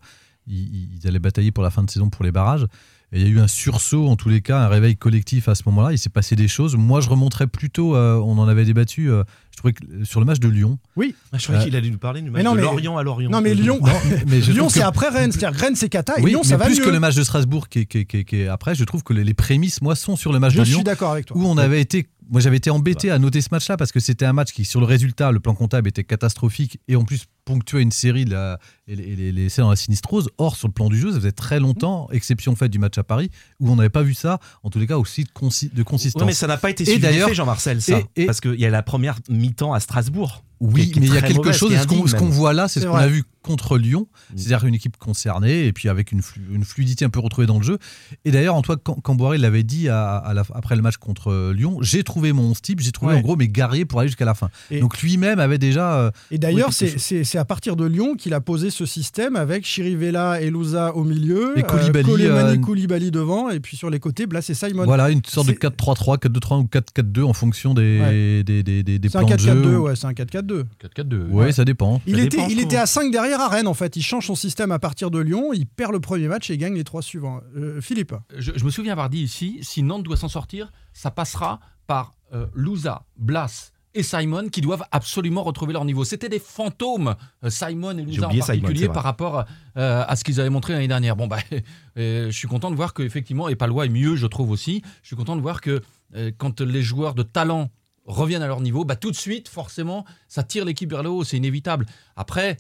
ils, 0.47 0.89
ils 1.01 1.07
allaient 1.07 1.19
batailler 1.19 1.51
pour 1.51 1.63
la 1.63 1.69
fin 1.71 1.83
de 1.83 1.89
saison 1.89 2.09
pour 2.09 2.23
les 2.25 2.31
barrages. 2.31 2.65
Et 3.13 3.21
il 3.21 3.25
y 3.25 3.29
a 3.29 3.33
eu 3.33 3.39
un 3.39 3.47
sursaut, 3.47 4.05
en 4.09 4.17
tous 4.17 4.27
les 4.27 4.41
cas, 4.41 4.59
un 4.59 4.67
réveil 4.67 4.97
collectif 4.97 5.47
à 5.47 5.55
ce 5.55 5.63
moment-là. 5.67 5.93
Il 5.93 5.97
s'est 5.97 6.09
passé 6.09 6.35
des 6.35 6.49
choses. 6.49 6.75
Moi, 6.75 6.99
je 6.99 7.07
remonterais 7.07 7.47
plutôt, 7.47 7.95
euh, 7.95 8.15
on 8.17 8.37
en 8.37 8.49
avait 8.49 8.65
débattu, 8.65 9.09
euh, 9.09 9.23
je 9.51 9.57
trouvais 9.59 9.71
que 9.71 9.85
euh, 9.85 10.03
sur 10.03 10.19
le 10.19 10.25
match 10.25 10.41
de 10.41 10.49
Lyon. 10.49 10.77
Oui. 10.97 11.15
Ah, 11.31 11.37
je 11.37 11.43
croyais 11.43 11.61
Euh, 11.61 11.63
qu'il 11.63 11.75
allait 11.77 11.89
nous 11.89 11.97
parler 11.99 12.21
du 12.21 12.29
match 12.29 12.39
mais 12.39 12.43
non, 12.43 12.51
de 12.51 12.57
mais- 12.57 12.63
Lorient 12.63 12.97
à 12.97 13.03
Lorient. 13.03 13.29
Non, 13.29 13.39
mais 13.39 13.53
Lyon, 13.55 13.79
Non, 13.81 13.93
mais 14.27 14.41
je 14.41 14.51
Lyon 14.51 14.67
c'est 14.67 14.81
que- 14.81 14.85
après 14.85 15.07
Rennes. 15.07 15.31
C'est-à-dire 15.31 15.57
que 15.57 15.63
Rennes, 15.65 15.75
c'est 15.77 15.87
Cata, 15.87 16.19
et 16.19 16.21
Oui, 16.21 16.31
Lyon, 16.31 16.41
mais 16.43 16.49
ça 16.49 16.57
va 16.57 16.65
plus 16.65 16.79
mieux. 16.79 16.83
que 16.85 16.89
le 16.89 16.99
match 16.99 17.15
de 17.15 17.23
Strasbourg 17.23 17.69
qui 17.69 17.79
est, 17.79 17.85
qui 17.85 17.99
est- 17.99 18.05
qui 18.05 18.17
est- 18.17 18.23
qui 18.25 18.35
est 18.41 18.47
après, 18.49 18.75
je 18.75 18.83
trouve 18.83 19.03
que 19.03 19.13
les, 19.13 19.23
les 19.23 19.33
prémices, 19.33 19.81
moi, 19.81 19.95
sont 19.95 20.17
sur 20.17 20.33
le 20.33 20.39
match 20.39 20.51
Je 20.55 20.59
de 20.59 20.65
suis 20.65 20.73
Lyon, 20.73 20.83
d'accord 20.83 21.13
avec 21.13 21.27
toi. 21.27 21.37
où 21.37 21.45
on 21.45 21.57
avait 21.57 21.79
été, 21.79 22.09
moi 22.29 22.41
j'avais 22.41 22.57
été 22.57 22.69
embêté 22.69 23.11
à 23.11 23.19
noter 23.19 23.41
ce 23.41 23.49
match-là 23.51 23.77
parce 23.77 23.91
que 23.91 23.99
c'était 23.99 24.25
un 24.25 24.33
match 24.33 24.51
qui, 24.51 24.65
sur 24.65 24.79
le 24.79 24.85
résultat, 24.85 25.31
le 25.31 25.39
plan 25.39 25.53
comptable 25.55 25.87
était 25.87 26.03
catastrophique. 26.03 26.79
Et 26.87 26.95
en 26.95 27.03
plus 27.03 27.25
ponctuait 27.47 27.81
une 27.81 27.91
série 27.91 28.25
de 28.25 28.31
la, 28.31 28.59
et 28.89 28.95
les, 28.95 29.31
les, 29.31 29.47
dans 29.57 29.69
la 29.69 29.75
sinistrose. 29.77 30.29
Or, 30.37 30.55
sur 30.57 30.67
le 30.67 30.73
plan 30.73 30.89
du 30.89 30.99
jeu, 30.99 31.11
ça 31.11 31.17
faisait 31.17 31.31
très 31.31 31.59
longtemps, 31.59 32.09
exception 32.11 32.55
faite 32.55 32.71
du 32.71 32.79
match 32.79 32.97
à 32.97 33.03
Paris, 33.03 33.31
où 33.59 33.71
on 33.71 33.75
n'avait 33.77 33.89
pas 33.89 34.03
vu 34.03 34.13
ça, 34.13 34.39
en 34.63 34.69
tous 34.69 34.79
les 34.79 34.87
cas 34.87 34.97
aussi 34.97 35.23
de, 35.23 35.29
consi- 35.29 35.73
de 35.73 35.83
consistance. 35.83 36.21
Ouais, 36.21 36.27
mais 36.27 36.33
ça 36.33 36.47
n'a 36.47 36.57
pas 36.57 36.69
été 36.69 36.83
Et 36.83 36.99
suivi 36.99 37.33
Jean-Marcel, 37.33 37.81
ça. 37.81 37.99
et- 37.99 38.23
et- 38.23 38.25
Parce 38.25 38.41
qu'il 38.41 38.59
y 38.59 38.65
a 38.65 38.69
la 38.69 38.83
première 38.83 39.17
mi-temps 39.29 39.73
à 39.73 39.79
Strasbourg. 39.79 40.43
Oui, 40.59 40.91
mais 40.99 41.05
il 41.05 41.13
y 41.13 41.17
a 41.17 41.21
quelque 41.21 41.37
mauvaise, 41.37 41.55
chose, 41.55 41.71
ce 41.71 42.15
qu'on 42.15 42.29
voit 42.29 42.51
là, 42.51 42.67
c'est 42.67 42.79
ce 42.81 42.87
qu'on 42.87 42.95
a 42.95 43.07
vu 43.07 43.23
contre 43.43 43.77
Lyon, 43.77 44.07
Mm. 44.33 44.37
c'est-à-dire 44.37 44.65
une 44.65 44.73
équipe 44.73 44.97
concernée 44.97 45.67
et 45.67 45.71
puis 45.71 45.87
avec 45.87 46.11
une, 46.11 46.21
flu- 46.23 46.41
une 46.51 46.65
fluidité 46.65 47.05
un 47.05 47.09
peu 47.09 47.19
retrouvée 47.19 47.45
dans 47.47 47.59
le 47.59 47.63
jeu. 47.63 47.77
Et 48.25 48.31
d'ailleurs, 48.31 48.55
Antoine 48.55 48.79
Cam- 48.83 48.99
Camboiré 49.01 49.37
l'avait 49.37 49.61
dit 49.63 49.87
à- 49.87 50.17
à 50.17 50.33
la- 50.33 50.43
après 50.55 50.75
le 50.75 50.81
match 50.81 50.97
contre 50.97 51.31
euh, 51.31 51.53
Lyon, 51.53 51.77
j'ai 51.81 52.03
trouvé 52.03 52.33
mon 52.33 52.51
type, 52.53 52.79
j'ai 52.81 52.91
trouvé 52.91 53.13
Ouais. 53.13 53.19
en 53.19 53.21
gros 53.21 53.35
mes 53.37 53.47
guerriers 53.47 53.85
pour 53.85 53.99
aller 53.99 54.09
jusqu'à 54.09 54.25
la 54.25 54.33
fin. 54.33 54.49
Et- 54.71 54.79
Donc 54.81 54.99
lui-même 55.01 55.39
avait 55.39 55.59
déjà... 55.59 55.93
euh, 55.99 56.11
Et 56.31 56.39
d'ailleurs, 56.39 56.69
Oui, 56.69 56.73
c'est-. 56.97 57.23
C'est 57.37 57.41
à 57.41 57.45
partir 57.45 57.75
de 57.75 57.85
Lyon 57.85 58.15
qu'il 58.15 58.33
a 58.33 58.41
posé 58.41 58.71
ce 58.71 58.87
système 58.87 59.35
avec 59.35 59.63
Chirivella 59.63 60.41
et 60.41 60.49
Louza 60.49 60.95
au 60.95 61.03
milieu, 61.03 61.53
Et 61.55 61.61
Koulibaly, 61.61 62.03
Koulibaly, 62.03 62.57
euh, 62.57 62.61
Koulibaly 62.61 63.11
devant, 63.11 63.51
et 63.51 63.59
puis 63.59 63.77
sur 63.77 63.91
les 63.91 63.99
côtés, 63.99 64.25
Blas 64.25 64.43
et 64.49 64.55
Simon. 64.55 64.85
voilà, 64.85 65.11
une 65.11 65.23
sorte 65.23 65.45
de 65.45 65.51
C'est- 65.51 65.59
4-3-3, 65.59 66.17
4-2-3 66.17 66.57
ou 66.57 66.63
4-4-2 66.63 67.21
en 67.23 67.33
fonction 67.33 67.75
des, 67.75 67.99
Ouais. 68.01 68.43
des, 68.43 68.63
des, 68.63 68.81
des, 68.81 68.97
des 68.97 69.09
C'est 69.09 69.17
un 69.17 69.23
plans 69.25 69.35
de 69.35 69.39
jeu. 69.39 69.53
4-4-2, 69.53 69.75
ouais, 69.77 69.95
c'est 69.95 70.07
un 70.07 70.13
4-4-2. 70.13 70.63
4-4-2. 70.81 71.27
Ouais, 71.29 71.51
ça 71.51 71.63
dépend. 71.63 72.01
Il, 72.07 72.15
Ça 72.15 72.21
était, 72.23 72.37
dépend, 72.37 72.49
il 72.49 72.59
était 72.59 72.77
à 72.77 72.87
5 72.87 73.11
derrière 73.11 73.39
à 73.39 73.49
Rennes, 73.49 73.67
en 73.67 73.75
fait. 73.75 73.95
Il 73.95 74.01
change 74.01 74.25
son 74.25 74.35
système 74.35 74.71
à 74.71 74.79
partir 74.79 75.11
de 75.11 75.19
Lyon, 75.19 75.51
il 75.53 75.67
perd 75.67 75.91
le 75.91 75.99
premier 75.99 76.27
match 76.27 76.49
et 76.49 76.57
gagne 76.57 76.73
les 76.73 76.83
trois 76.83 77.03
suivants. 77.03 77.41
Euh, 77.55 77.81
Philippe 77.81 78.15
Je, 78.35 78.51
je 78.55 78.65
me 78.65 78.71
souviens 78.71 78.93
avoir 78.93 79.11
dit 79.11 79.21
ici, 79.21 79.59
si 79.61 79.83
Nantes 79.83 80.01
doit 80.03 80.17
s'en 80.17 80.27
sortir, 80.29 80.71
ça 80.91 81.11
passera 81.11 81.59
par 81.85 82.15
euh, 82.33 82.47
Louza, 82.55 83.03
Blas 83.19 83.73
et 83.97 84.03
Simon 84.03 84.49
qui 84.49 84.61
doivent 84.61 84.83
absolument 84.91 85.43
retrouver 85.43 85.73
leur 85.73 85.85
niveau. 85.85 86.03
C'était 86.05 86.29
des 86.29 86.39
fantômes, 86.39 87.15
euh, 87.43 87.49
Simon 87.49 87.97
et 87.97 88.03
Louza 88.03 88.27
en 88.27 88.31
Simon, 88.31 88.45
particulier, 88.45 88.85
vrai. 88.85 88.93
par 88.93 89.03
rapport 89.03 89.45
euh, 89.77 90.03
à 90.07 90.15
ce 90.15 90.23
qu'ils 90.23 90.39
avaient 90.39 90.49
montré 90.49 90.73
l'année 90.73 90.87
dernière. 90.87 91.15
Bon, 91.15 91.27
bah, 91.27 91.37
euh, 91.97 92.27
je 92.31 92.37
suis 92.37 92.47
content 92.47 92.71
de 92.71 92.75
voir 92.75 92.93
qu'effectivement, 92.93 93.49
et 93.49 93.55
Palois 93.55 93.85
est 93.85 93.89
mieux, 93.89 94.15
je 94.15 94.27
trouve 94.27 94.51
aussi. 94.51 94.81
Je 95.01 95.07
suis 95.07 95.15
content 95.15 95.35
de 95.35 95.41
voir 95.41 95.61
que 95.61 95.81
euh, 96.15 96.31
quand 96.37 96.61
les 96.61 96.81
joueurs 96.81 97.13
de 97.13 97.23
talent 97.23 97.69
reviennent 98.05 98.43
à 98.43 98.47
leur 98.47 98.61
niveau, 98.61 98.85
bah, 98.85 98.95
tout 98.95 99.11
de 99.11 99.15
suite, 99.17 99.49
forcément, 99.49 100.05
ça 100.29 100.43
tire 100.43 100.63
l'équipe 100.63 100.89
vers 100.89 101.03
le 101.03 101.09
haut, 101.09 101.23
c'est 101.25 101.35
inévitable. 101.37 101.85
Après, 102.15 102.57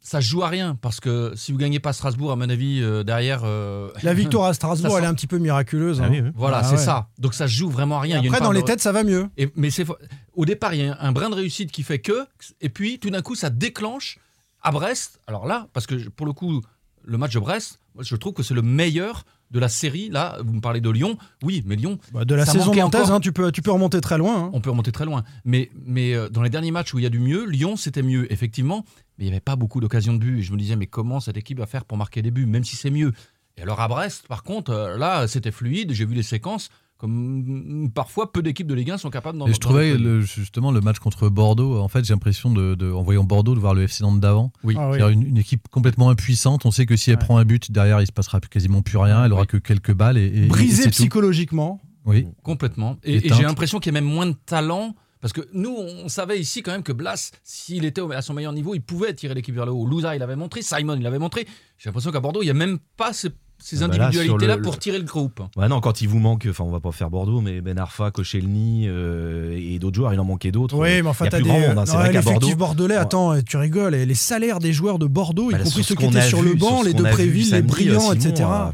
ça 0.00 0.20
joue 0.20 0.42
à 0.42 0.48
rien, 0.48 0.74
parce 0.74 1.00
que 1.00 1.32
si 1.34 1.50
vous 1.50 1.56
gagnez 1.56 1.80
pas 1.80 1.94
Strasbourg, 1.94 2.30
à 2.30 2.36
mon 2.36 2.48
avis, 2.50 2.80
euh, 2.82 3.02
derrière... 3.04 3.40
euh, 3.44 3.90
La 4.02 4.12
victoire 4.12 4.44
à 4.48 4.54
Strasbourg, 4.54 4.98
elle 4.98 5.04
est 5.04 5.06
un 5.06 5.14
petit 5.14 5.26
peu 5.26 5.38
miraculeuse. 5.38 6.00
Ah 6.02 6.06
hein. 6.06 6.08
oui, 6.10 6.20
oui. 6.20 6.30
Voilà, 6.34 6.58
Ah 6.58 6.64
c'est 6.64 6.72
ouais. 6.76 6.82
ça. 6.82 7.08
Donc 7.18 7.32
ça 7.32 7.46
joue 7.46 7.70
vraiment 7.70 7.96
à 7.96 8.00
rien. 8.00 8.18
Il 8.18 8.20
y 8.20 8.24
a 8.24 8.28
une 8.28 8.34
Après, 8.34 8.44
dans 8.44 8.50
de- 8.52 8.56
les 8.58 8.64
têtes, 8.64 8.80
ça 8.80 8.92
va 8.92 9.02
mieux. 9.02 9.28
Et- 9.38 9.50
mais 9.56 9.70
c'est 9.70 9.86
au 10.36 10.44
départ, 10.44 10.74
il 10.74 10.84
y 10.84 10.86
a 10.88 10.96
un 11.00 11.12
brin 11.12 11.30
de 11.30 11.34
réussite 11.34 11.70
qui 11.72 11.82
fait 11.82 11.98
que, 11.98 12.26
et 12.60 12.68
puis 12.68 12.98
tout 12.98 13.10
d'un 13.10 13.22
coup, 13.22 13.34
ça 13.34 13.50
déclenche 13.50 14.18
à 14.62 14.70
Brest. 14.72 15.20
Alors 15.26 15.46
là, 15.46 15.68
parce 15.72 15.86
que 15.86 16.08
pour 16.08 16.26
le 16.26 16.32
coup, 16.32 16.62
le 17.04 17.18
match 17.18 17.34
de 17.34 17.40
Brest, 17.40 17.80
je 18.00 18.16
trouve 18.16 18.32
que 18.32 18.42
c'est 18.42 18.54
le 18.54 18.62
meilleur 18.62 19.24
de 19.50 19.60
la 19.60 19.68
série. 19.68 20.08
Là, 20.08 20.38
vous 20.44 20.54
me 20.54 20.60
parlez 20.60 20.80
de 20.80 20.90
Lyon. 20.90 21.16
Oui, 21.42 21.62
mais 21.66 21.76
Lyon, 21.76 21.98
Bah, 22.12 22.24
de 22.24 22.34
la 22.34 22.44
Ça 22.46 22.52
saison 22.52 22.74
nantaise, 22.74 23.10
hein, 23.10 23.20
tu, 23.20 23.30
peux, 23.30 23.52
tu 23.52 23.62
peux 23.62 23.70
remonter 23.70 24.00
très 24.00 24.18
loin. 24.18 24.44
hein. 24.46 24.50
on 24.52 24.60
peut 24.60 24.70
remonter 24.70 24.90
très 24.90 25.04
loin. 25.04 25.22
Mais, 25.44 25.70
mais 25.86 26.14
euh, 26.14 26.28
dans 26.28 26.42
les 26.42 26.50
derniers 26.50 26.72
matchs 26.72 26.92
où 26.94 26.98
il 26.98 27.02
y 27.02 27.06
a 27.06 27.10
du 27.10 27.20
mieux, 27.20 27.44
Lyon, 27.46 27.76
c'était 27.76 28.02
mieux, 28.02 28.30
effectivement. 28.32 28.84
Mais 29.18 29.26
il 29.26 29.28
n'y 29.28 29.32
avait 29.34 29.40
pas 29.40 29.54
beaucoup 29.54 29.80
d'occasions 29.80 30.14
de 30.14 30.18
but. 30.18 30.38
Et 30.38 30.42
je 30.42 30.52
me 30.52 30.56
disais, 30.58 30.74
mais 30.74 30.86
comment 30.88 31.20
cette 31.20 31.36
équipe 31.36 31.58
va 31.58 31.66
faire 31.66 31.84
pour 31.84 31.96
marquer 31.98 32.20
des 32.22 32.32
buts, 32.32 32.46
même 32.46 32.64
si 32.64 32.74
c'est 32.74 32.90
mieux? 32.90 33.12
Et 33.56 33.62
alors 33.62 33.80
à 33.80 33.86
Brest, 33.86 34.26
par 34.26 34.42
contre, 34.42 34.72
euh, 34.72 34.96
là, 34.98 35.28
c'était 35.28 35.52
fluide. 35.52 35.92
J'ai 35.92 36.04
vu 36.06 36.14
les 36.14 36.24
séquences. 36.24 36.70
Comme 36.98 37.84
mm, 37.84 37.90
parfois, 37.90 38.32
peu 38.32 38.40
d'équipes 38.42 38.66
de 38.68 38.74
Ligue 38.74 38.92
1 38.92 38.98
sont 38.98 39.10
capables 39.10 39.36
d'en 39.38 39.46
Et 39.46 39.52
je 39.52 39.58
trouvais 39.58 39.96
le- 39.96 40.20
justement 40.22 40.70
le 40.70 40.80
match 40.80 40.98
contre 41.00 41.28
Bordeaux, 41.28 41.78
en 41.80 41.88
fait 41.88 42.04
j'ai 42.04 42.12
l'impression 42.14 42.52
de, 42.52 42.74
de- 42.76 42.90
en 42.90 43.02
voyant 43.02 43.24
Bordeaux 43.24 43.54
de 43.54 43.60
voir 43.60 43.74
le 43.74 43.82
FC 43.82 44.02
Nantes 44.04 44.20
d'avant. 44.20 44.52
Oui. 44.62 44.74
Ah 44.78 44.90
oui. 44.90 45.12
Une, 45.12 45.22
une 45.26 45.36
équipe 45.38 45.68
complètement 45.70 46.08
impuissante. 46.10 46.64
On 46.66 46.70
sait 46.70 46.86
que 46.86 46.96
si 46.96 47.10
elle 47.10 47.16
Ouais. 47.16 47.24
prend 47.24 47.36
un 47.38 47.44
but, 47.44 47.70
derrière, 47.72 48.00
il 48.00 48.06
se 48.06 48.12
passera 48.12 48.40
quasiment 48.40 48.80
plus 48.82 48.96
rien. 48.98 49.24
Elle 49.24 49.32
aura 49.32 49.42
Oui. 49.42 49.46
que 49.48 49.56
quelques 49.56 49.92
balles. 49.92 50.16
Et, 50.18 50.24
et- 50.26 50.44
et 50.44 50.46
Brisé 50.46 50.82
c'est 50.84 50.90
tout. 50.90 51.02
psychologiquement. 51.02 51.80
Oui. 52.06 52.26
Complètement. 52.42 52.96
Et, 53.02 53.20
j'ai 53.28 53.42
l'impression 53.42 53.80
qu'il 53.80 53.92
y 53.92 53.96
a 53.96 54.00
même 54.00 54.10
moins 54.10 54.26
de 54.26 54.36
talent. 54.46 54.94
Parce 55.20 55.32
que 55.32 55.40
nous, 55.54 55.74
on 55.74 56.08
savait 56.10 56.38
ici 56.38 56.62
quand 56.62 56.70
même 56.72 56.82
que 56.82 56.92
Blas, 56.92 57.30
s'il 57.42 57.86
était 57.86 58.02
à 58.14 58.20
son 58.20 58.34
meilleur 58.34 58.52
niveau, 58.52 58.74
il 58.74 58.82
pouvait 58.82 59.14
tirer 59.14 59.32
l'équipe 59.32 59.54
vers 59.54 59.64
le 59.64 59.72
haut. 59.72 59.86
Louza, 59.86 60.14
il 60.14 60.18
l'avait 60.18 60.36
montré. 60.36 60.60
Simon, 60.60 60.96
il 60.96 61.02
l'avait 61.02 61.18
montré. 61.18 61.46
J'ai 61.78 61.88
l'impression 61.88 62.12
qu'à 62.12 62.20
Bordeaux, 62.20 62.42
il 62.42 62.44
n'y 62.44 62.50
a 62.50 62.54
même 62.54 62.78
pas 62.98 63.14
ces, 63.14 63.30
ces 63.58 63.82
Ah 63.82 63.88
bah 63.88 63.96
là, 63.96 64.04
individualités-là 64.06 64.52
sur 64.54 64.58
le- 64.58 64.62
pour 64.62 64.78
tirer 64.78 64.98
le 64.98 65.04
groupe. 65.04 65.40
Ouais, 65.56 65.68
non, 65.68 65.80
quand 65.80 66.00
il 66.02 66.08
vous 66.08 66.18
manque, 66.18 66.46
enfin, 66.50 66.64
on 66.64 66.70
va 66.70 66.80
pas 66.80 66.92
faire 66.92 67.08
Bordeaux, 67.10 67.40
mais 67.40 67.60
Ben 67.62 67.78
Arfa, 67.78 68.10
Koscielny 68.10 68.84
euh, 68.88 69.56
et 69.58 69.78
d'autres 69.78 69.96
joueurs, 69.96 70.12
il 70.12 70.20
en 70.20 70.24
manquait 70.24 70.50
d'autres. 70.52 70.76
Oui, 70.76 71.02
mais 71.02 71.08
enfin, 71.08 71.24
il 71.24 71.26
y 71.26 71.28
a 71.28 71.30
t'as 71.30 71.36
plus 71.38 71.44
des. 71.44 71.50
hein. 71.50 71.84
C'est 71.86 71.92
Ouais, 71.92 71.96
vrai 71.98 72.12
qu'à 72.12 72.20
l'effectif 72.20 72.56
Bordeaux. 72.56 72.56
bordelais, 72.56 72.96
attends, 72.96 73.40
tu 73.42 73.56
rigoles. 73.56 73.94
et 73.94 74.04
les 74.06 74.14
salaires 74.14 74.58
des 74.58 74.72
joueurs 74.72 74.98
de 74.98 75.06
Bordeaux, 75.06 75.50
bah, 75.50 75.58
y 75.58 75.62
compris 75.62 75.70
sur 75.70 75.84
ceux 75.84 75.94
ce 75.94 75.98
qui 75.98 76.04
qu'on 76.04 76.10
étaient 76.10 76.18
a 76.20 76.28
sur 76.28 76.40
vu, 76.42 76.50
le 76.50 76.54
banc, 76.56 76.82
les 76.82 76.92
qu'on 76.92 76.98
deux 76.98 77.04
Préville, 77.10 77.50
les 77.52 77.62
brillants, 77.62 78.10
euh, 78.10 78.14
etc. 78.14 78.34
euh, 78.50 78.70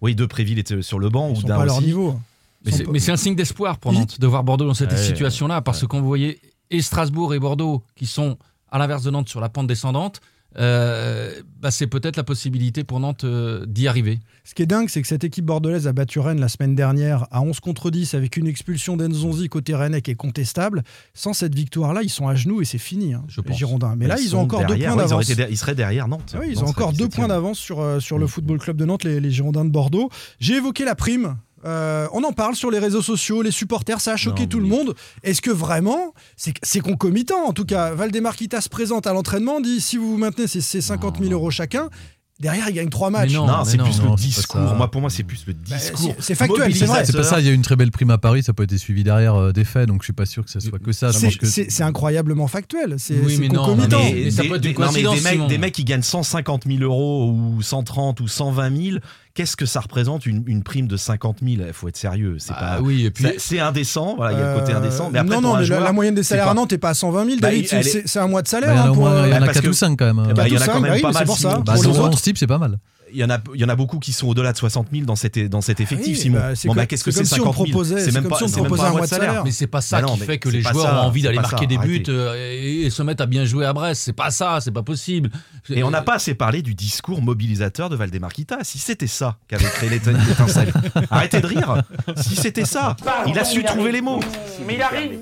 Oui, 0.00 0.14
deux 0.14 0.26
Préville 0.28 0.58
était 0.58 0.80
sur 0.82 0.98
le 0.98 1.08
banc. 1.10 1.28
Ils 1.28 1.38
ou 1.38 1.40
sont 1.42 1.48
d'un 1.48 1.56
pas 1.56 1.62
à 1.62 1.66
leur 1.66 1.76
aussi. 1.78 1.86
niveau. 1.86 2.18
Mais 2.64 2.98
c'est- 3.00 3.12
un 3.12 3.16
signe 3.16 3.34
d'espoir 3.34 3.78
pour 3.78 3.92
Nantes 3.92 4.20
de 4.20 4.26
voir 4.26 4.44
Bordeaux 4.44 4.66
dans 4.66 4.74
cette 4.74 4.96
situation-là. 4.96 5.60
Parce 5.62 5.80
que 5.80 5.86
quand 5.86 6.00
vous 6.00 6.06
voyez 6.06 6.40
et 6.70 6.82
Strasbourg 6.82 7.34
et 7.34 7.38
Bordeaux 7.38 7.82
qui 7.96 8.06
sont 8.06 8.36
à 8.70 8.78
l'inverse 8.78 9.02
de 9.02 9.10
Nantes 9.10 9.28
sur 9.28 9.40
la 9.40 9.48
pente 9.48 9.66
descendante, 9.66 10.20
euh, 10.58 11.42
bah, 11.60 11.70
c'est 11.70 11.86
peut-être 11.86 12.16
la 12.16 12.24
possibilité 12.24 12.84
pour 12.84 13.00
Nantes 13.00 13.24
euh, 13.24 13.64
d'y 13.66 13.86
arriver. 13.86 14.18
Ce 14.44 14.54
qui 14.54 14.62
est 14.62 14.66
dingue, 14.66 14.88
c'est 14.88 15.00
que 15.00 15.08
cette 15.08 15.22
équipe 15.22 15.44
bordelaise 15.44 15.86
a 15.86 15.92
battu 15.92 16.18
Rennes 16.18 16.40
la 16.40 16.48
semaine 16.48 16.74
dernière 16.74 17.26
à 17.30 17.40
11 17.40 17.60
contre 17.60 17.90
10 17.90 18.14
avec 18.14 18.36
une 18.36 18.46
expulsion 18.46 18.96
d'Enzonzi 18.96 19.48
côté 19.48 19.74
Rennes 19.74 20.00
qui 20.02 20.10
est 20.10 20.16
contestable. 20.16 20.82
Sans 21.14 21.34
cette 21.34 21.54
victoire-là, 21.54 22.02
ils 22.02 22.10
sont 22.10 22.26
à 22.26 22.34
genoux 22.34 22.60
et 22.62 22.64
c'est 22.64 22.78
fini, 22.78 23.14
hein, 23.14 23.22
Je 23.28 23.40
les 23.40 23.48
pense. 23.48 23.58
Girondins. 23.58 23.94
Mais 23.96 24.06
là, 24.06 24.16
ils, 24.18 24.34
ont 24.34 24.40
encore 24.40 24.66
deux 24.66 24.76
points 24.76 24.90
ouais, 24.90 24.96
d'avance. 24.96 25.28
ils 25.28 25.56
seraient 25.56 25.74
derrière 25.74 26.08
Nantes. 26.08 26.32
Ah 26.34 26.38
oui, 26.40 26.48
ils 26.50 26.54
Nantes 26.56 26.64
ont 26.64 26.70
encore 26.70 26.92
deux 26.92 27.06
17e. 27.06 27.14
points 27.14 27.28
d'avance 27.28 27.58
sur, 27.58 27.80
euh, 27.80 28.00
sur 28.00 28.18
le 28.18 28.26
Football 28.26 28.58
Club 28.58 28.76
de 28.76 28.84
Nantes, 28.84 29.04
les, 29.04 29.20
les 29.20 29.30
Girondins 29.30 29.64
de 29.64 29.70
Bordeaux. 29.70 30.10
J'ai 30.40 30.56
évoqué 30.56 30.84
la 30.84 30.94
prime. 30.94 31.36
Euh, 31.66 32.06
on 32.12 32.24
en 32.24 32.32
parle 32.32 32.54
sur 32.54 32.70
les 32.70 32.78
réseaux 32.78 33.02
sociaux, 33.02 33.42
les 33.42 33.50
supporters, 33.50 34.00
ça 34.00 34.12
a 34.12 34.16
choqué 34.16 34.42
Non, 34.42 34.48
tout 34.48 34.60
le 34.60 34.66
monde. 34.66 34.94
Est-ce 35.22 35.42
que 35.42 35.50
vraiment, 35.50 36.14
c'est 36.36 36.54
c'est 36.62 36.80
concomitant 36.80 37.44
En 37.46 37.52
tout 37.52 37.64
cas, 37.66 37.92
Valdemar 37.94 38.34
Kita 38.36 38.60
se 38.60 38.68
présente 38.68 39.06
à 39.06 39.12
l'entraînement, 39.12 39.60
dit 39.60 39.80
si 39.80 39.96
vous 39.98 40.10
vous 40.12 40.18
maintenez, 40.18 40.46
c'est 40.46 40.60
c'est 40.62 40.80
50 40.80 41.18
000 41.20 41.32
euros 41.32 41.50
chacun. 41.50 41.88
Derrière, 42.38 42.70
il 42.70 42.74
gagne 42.74 42.88
trois 42.88 43.10
matchs. 43.10 43.34
non, 43.34 43.46
Non, 43.46 43.64
c'est 43.66 43.76
plus 43.76 44.00
non, 44.00 44.12
le 44.12 44.16
discours. 44.16 44.58
Moi, 44.62 44.90
pour 44.90 45.02
moi, 45.02 45.10
c'est 45.10 45.24
plus 45.24 45.44
le 45.46 45.52
Bah, 45.52 45.76
discours. 45.76 46.14
c'est- 46.16 46.22
c'est 46.22 46.34
factuel, 46.34 46.74
c'est 46.74 46.86
vrai. 46.86 47.04
C'est 47.04 47.12
pas 47.14 47.22
ça, 47.22 47.38
il 47.38 47.44
y 47.44 47.50
a 47.50 47.52
eu 47.52 47.54
une 47.54 47.60
très 47.60 47.76
belle 47.76 47.90
prime 47.90 48.08
à 48.08 48.16
Paris, 48.16 48.42
ça 48.42 48.54
peut 48.54 48.62
être 48.62 48.74
suivi 48.78 49.04
derrière 49.04 49.34
euh, 49.34 49.52
des 49.52 49.64
faits, 49.64 49.86
donc 49.86 50.00
je 50.00 50.04
suis 50.06 50.12
pas 50.14 50.24
sûr 50.24 50.42
que 50.46 50.50
ça 50.50 50.58
soit 50.58 50.78
que 50.78 50.90
ça. 50.92 51.12
C'est 51.12 51.28
que- 51.36 51.82
incroyablement 51.82 52.46
factuel. 52.46 52.94
C'est 52.96 53.20
Oui, 53.20 53.50
non, 53.50 53.62
concomitant. 53.66 53.98
mais- 54.02 54.12
Mais, 54.24 54.30
ça 54.30 54.40
des, 54.42 54.48
peut 54.48 54.54
être 54.54 54.62
des- 54.62 54.70
une 54.70 54.78
non, 54.80 54.90
mais 54.90 55.02
des 55.02 55.20
mecs, 55.20 55.46
des 55.48 55.58
mecs 55.58 55.74
qui 55.74 55.84
gagnent 55.84 56.00
150 56.00 56.64
000 56.66 56.82
euros 56.82 57.30
ou 57.30 57.60
130 57.60 58.20
ou 58.20 58.26
120 58.28 58.74
000, 58.74 58.98
qu'est-ce 59.34 59.56
que 59.56 59.66
ça 59.66 59.80
représente 59.80 60.26
une, 60.26 60.42
une 60.46 60.62
prime 60.62 60.86
de 60.88 60.96
50 60.96 61.38
000 61.42 61.62
Il 61.66 61.72
faut 61.72 61.88
être 61.88 61.96
sérieux. 61.96 62.36
C'est 62.38 62.52
Ah 62.56 62.76
pas. 62.76 62.80
oui, 62.82 63.04
et 63.06 63.10
puis 63.10 63.26
c'est- 63.38 63.60
indécent. 63.60 64.14
Voilà, 64.16 64.32
il 64.32 64.38
y 64.38 64.42
a 64.42 64.54
le 64.54 64.60
côté 64.60 64.72
Euh, 64.72 64.78
indécent. 64.78 65.10
Mais 65.12 65.18
après, 65.18 65.34
non, 65.36 65.40
non, 65.40 65.52
mais 65.54 65.60
la- 65.60 65.64
joueur, 65.64 65.80
la, 65.80 65.92
moyenne 65.92 66.14
des 66.14 66.22
salaires 66.22 66.48
à 66.48 66.54
Nantes 66.54 66.72
n'est 66.72 66.78
pas 66.78 66.90
à 66.90 66.94
120 66.94 67.24
000. 67.24 67.36
Bah, 67.40 67.48
David, 67.48 67.66
c'est- 67.68 68.18
un 68.18 68.26
mois 68.26 68.42
de 68.42 68.46
Bah, 68.46 68.50
salaire. 68.50 68.70
il 68.72 68.76
y 68.76 68.80
en 68.80 68.82
a 68.82 68.88
hein, 68.88 68.92
pour, 68.94 69.08
il 69.08 69.30
y 69.30 69.32
en 69.32 69.36
a 69.36 69.40
parce 69.40 69.52
4 69.54 69.62
que- 69.64 69.68
ou 69.68 69.72
5 69.72 69.96
quand 69.98 70.12
même. 70.14 70.32
Ben, 70.34 70.46
il 70.46 70.52
y 70.54 70.58
en 70.58 70.60
a 70.60 70.66
quand 70.66 70.80
même 70.80 70.82
bah 70.90 70.96
oui, 70.96 71.02
pas 71.02 71.12
mal. 71.12 71.24
pour 71.24 71.38
ça. 71.38 71.50
sinon. 71.50 71.62
Bah, 71.62 71.72
pour 71.74 71.82
les 71.84 71.92
dans 71.92 72.04
autres. 72.06 72.18
ce 72.18 72.22
type, 72.24 72.38
c'est 72.38 72.46
pas 72.46 72.58
mal. 72.58 72.78
Il 73.12 73.18
y, 73.18 73.24
en 73.24 73.30
a, 73.30 73.38
il 73.54 73.60
y 73.60 73.64
en 73.64 73.68
a 73.68 73.76
beaucoup 73.76 73.98
qui 73.98 74.12
sont 74.12 74.28
au-delà 74.28 74.52
de 74.52 74.56
60 74.56 74.88
000 74.92 75.04
dans 75.06 75.16
cet, 75.16 75.38
dans 75.48 75.60
cet 75.60 75.80
effectif, 75.80 76.16
oui, 76.16 76.22
Simon. 76.22 76.38
bah, 76.38 76.54
c'est 76.56 76.68
bon, 76.68 76.74
bah, 76.74 76.86
qu'est-ce 76.86 77.02
que 77.04 77.10
c'est 77.10 77.24
c'est 77.24 77.38
comme 77.38 77.38
si 77.38 77.40
on 77.40 77.52
50 77.52 77.66
000 77.68 77.78
proposait- 77.82 78.00
c'est 78.04 78.12
même 78.12 78.28
pas, 78.28 78.36
si 78.36 78.44
on 78.44 78.48
c'est 78.48 78.56
même 78.56 78.64
proposait 78.66 78.82
pas 78.82 78.88
un 78.88 78.92
mois 78.92 79.00
de 79.02 79.06
salaire. 79.06 79.26
salaire. 79.28 79.44
Mais 79.44 79.50
c'est 79.52 79.66
pas 79.66 79.80
ça 79.80 80.00
Bah 80.00 80.06
non, 80.08 80.14
qui 80.16 80.20
fait 80.24 80.38
que 80.38 80.48
les 80.48 80.62
joueurs 80.62 80.80
ça, 80.86 81.02
ont 81.02 81.06
envie 81.06 81.22
d'aller 81.22 81.36
marquer 81.38 81.56
ça, 81.64 81.66
des 81.66 81.78
buts 81.78 81.94
arrêtez. 81.96 82.10
euh, 82.10 82.52
et, 82.62 82.86
et 82.86 82.90
se 82.90 83.02
mettre 83.02 83.22
à 83.22 83.26
bien 83.26 83.44
jouer 83.44 83.66
à 83.66 83.72
Brest. 83.72 84.02
C'est 84.04 84.12
pas 84.12 84.30
ça, 84.30 84.58
c'est 84.60 84.70
pas 84.70 84.82
possible. 84.82 85.30
Et 85.68 85.82
on 85.82 85.90
n'a 85.90 86.02
pas 86.02 86.14
assez 86.14 86.34
parlé 86.34 86.62
du 86.62 86.74
discours 86.74 87.22
mobilisateur 87.22 87.88
de 87.90 87.96
Valdemarquita. 87.96 88.58
Si 88.62 88.78
c'était 88.78 89.06
ça 89.06 89.36
qu'avait 89.48 89.64
créé 89.66 89.90
l'étincelle, 89.90 90.72
arrêtez 91.10 91.40
de 91.40 91.46
rire. 91.46 91.82
Si 92.16 92.36
c'était 92.36 92.64
ça, 92.64 92.96
il 93.26 93.38
a 93.38 93.44
su 93.44 93.62
trouver 93.64 93.92
les 93.92 94.00
mots. 94.00 94.20
Mais 94.66 94.74
il 94.76 94.82
a 94.82 94.88
raison 94.88 95.20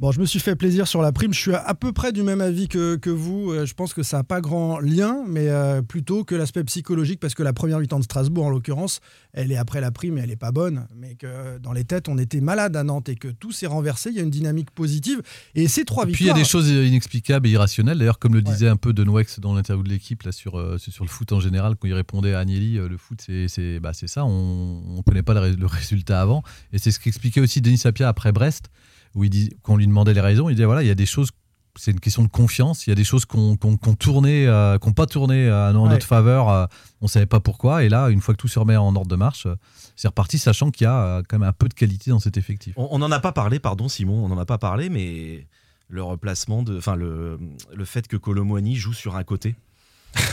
Bon, 0.00 0.12
je 0.12 0.20
me 0.20 0.24
suis 0.24 0.40
fait 0.40 0.56
plaisir 0.56 0.88
sur 0.88 1.02
la 1.02 1.12
prime. 1.12 1.34
Je 1.34 1.38
suis 1.38 1.52
à 1.52 1.74
peu 1.74 1.92
près 1.92 2.10
du 2.10 2.22
même 2.22 2.40
avis 2.40 2.68
que, 2.68 2.96
que 2.96 3.10
vous. 3.10 3.52
Euh, 3.52 3.66
Je 3.66 3.74
pense 3.74 3.92
que 3.92 4.02
ça 4.02 4.16
n'a 4.16 4.24
pas 4.24 4.40
grand 4.40 4.80
lien, 4.80 5.22
mais 5.28 5.50
euh, 5.50 5.82
plutôt 5.82 6.24
que 6.24 6.34
l'aspect 6.34 6.64
psychologique, 6.64 7.20
parce 7.20 7.34
que 7.34 7.42
la 7.42 7.52
première 7.52 7.78
mi-temps 7.78 7.98
de 7.98 8.04
Strasbourg, 8.04 8.46
en 8.46 8.48
l'occurrence, 8.48 9.00
elle 9.34 9.52
est 9.52 9.58
après 9.58 9.82
la 9.82 9.90
prime 9.90 10.16
et 10.16 10.22
elle 10.22 10.30
n'est 10.30 10.36
pas 10.36 10.52
bonne. 10.52 10.88
Mais 10.96 11.16
que 11.16 11.58
dans 11.58 11.74
les 11.74 11.84
têtes, 11.84 12.08
on 12.08 12.16
était 12.16 12.40
malade 12.40 12.76
à 12.76 12.82
Nantes 12.82 13.10
et 13.10 13.14
que 13.14 13.28
tout 13.28 13.52
s'est 13.52 13.66
renversé. 13.66 14.08
Il 14.08 14.16
y 14.16 14.20
a 14.20 14.22
une 14.22 14.30
dynamique 14.30 14.70
positive. 14.70 15.20
Et 15.54 15.68
ces 15.68 15.84
trois 15.84 16.06
Puis 16.06 16.24
il 16.24 16.28
y 16.28 16.30
a 16.30 16.32
des 16.32 16.44
choses 16.44 16.70
inexplicables 16.70 17.46
et 17.46 17.50
irrationnelles. 17.50 17.98
D'ailleurs, 17.98 18.18
comme 18.18 18.32
le 18.32 18.40
disait 18.40 18.68
un 18.68 18.76
peu 18.76 18.94
De 18.94 19.04
Noex 19.04 19.38
dans 19.38 19.54
l'interview 19.54 19.82
de 19.82 19.90
l'équipe 19.90 20.22
là, 20.22 20.32
sur, 20.32 20.58
euh, 20.58 20.78
sur 20.78 21.04
le 21.04 21.10
foot 21.10 21.30
en 21.32 21.40
général, 21.40 21.76
quand 21.76 21.88
il 21.88 21.92
répondait 21.92 22.32
à 22.32 22.38
Agnelli, 22.38 22.78
euh, 22.78 22.88
le 22.88 22.96
foot, 22.96 23.20
c'est 23.26 23.48
c'est 23.48 23.80
bah, 23.80 23.92
c'est 23.92 24.08
ça, 24.08 24.24
on 24.24 24.96
ne 24.96 25.02
connaît 25.02 25.22
pas 25.22 25.34
le 25.34 25.66
résultat 25.66 26.22
avant. 26.22 26.42
Et 26.72 26.78
c'est 26.78 26.90
ce 26.90 26.98
qu'expliquait 26.98 27.42
aussi 27.42 27.60
Denis 27.60 27.76
Sapia 27.76 28.08
après 28.08 28.32
Brest, 28.32 28.70
où 29.14 29.24
il 29.24 29.30
dit, 29.30 29.50
quand 29.62 29.74
on 29.74 29.76
lui 29.76 29.86
demandait 29.86 30.14
les 30.14 30.20
raisons, 30.20 30.48
il 30.48 30.54
disait 30.54 30.64
voilà, 30.66 30.82
il 30.82 30.86
y 30.88 30.90
a 30.90 30.94
des 30.94 31.06
choses, 31.06 31.30
c'est 31.76 31.90
une 31.92 32.00
question 32.00 32.22
de 32.22 32.28
confiance, 32.28 32.86
il 32.86 32.90
y 32.90 32.92
a 32.92 32.96
des 32.96 33.04
choses 33.04 33.24
qu'on 33.24 33.56
qu'on 33.56 33.76
qu'on 33.76 33.94
tournait, 33.94 34.46
euh, 34.46 34.78
qu'on 34.78 34.92
pas 34.92 35.06
tourné 35.06 35.46
euh, 35.48 35.72
en 35.72 35.84
Ouais. 35.84 35.90
notre 35.90 36.06
faveur, 36.06 36.48
euh, 36.48 36.66
on 37.00 37.06
savait 37.08 37.26
pas 37.26 37.40
pourquoi. 37.40 37.84
Et 37.84 37.88
là, 37.88 38.08
une 38.08 38.20
fois 38.20 38.34
que 38.34 38.40
tout 38.40 38.48
se 38.48 38.58
remet 38.58 38.76
en 38.76 38.94
ordre 38.96 39.08
de 39.10 39.16
marche, 39.16 39.46
euh, 39.46 39.54
c'est 39.96 40.08
reparti, 40.08 40.38
sachant 40.38 40.70
qu'il 40.70 40.84
y 40.84 40.88
a 40.88 40.96
euh, 41.04 41.22
quand 41.28 41.38
même 41.38 41.48
un 41.48 41.52
peu 41.52 41.68
de 41.68 41.74
qualité 41.74 42.10
dans 42.10 42.18
cet 42.20 42.36
effectif. 42.36 42.74
On 42.76 42.98
n'en 42.98 43.10
a 43.10 43.20
pas 43.20 43.32
parlé, 43.32 43.58
pardon 43.60 43.88
Simon, 43.88 44.24
on 44.24 44.28
n'en 44.28 44.38
a 44.38 44.46
pas 44.46 44.58
parlé, 44.58 44.88
mais 44.90 45.46
le 45.88 46.02
replacement 46.02 46.62
de, 46.62 46.78
enfin 46.78 46.94
le, 46.96 47.38
le 47.74 47.84
fait 47.84 48.06
que 48.08 48.16
Colomwani 48.16 48.76
joue 48.76 48.92
sur 48.92 49.16
un 49.16 49.24
côté. 49.24 49.54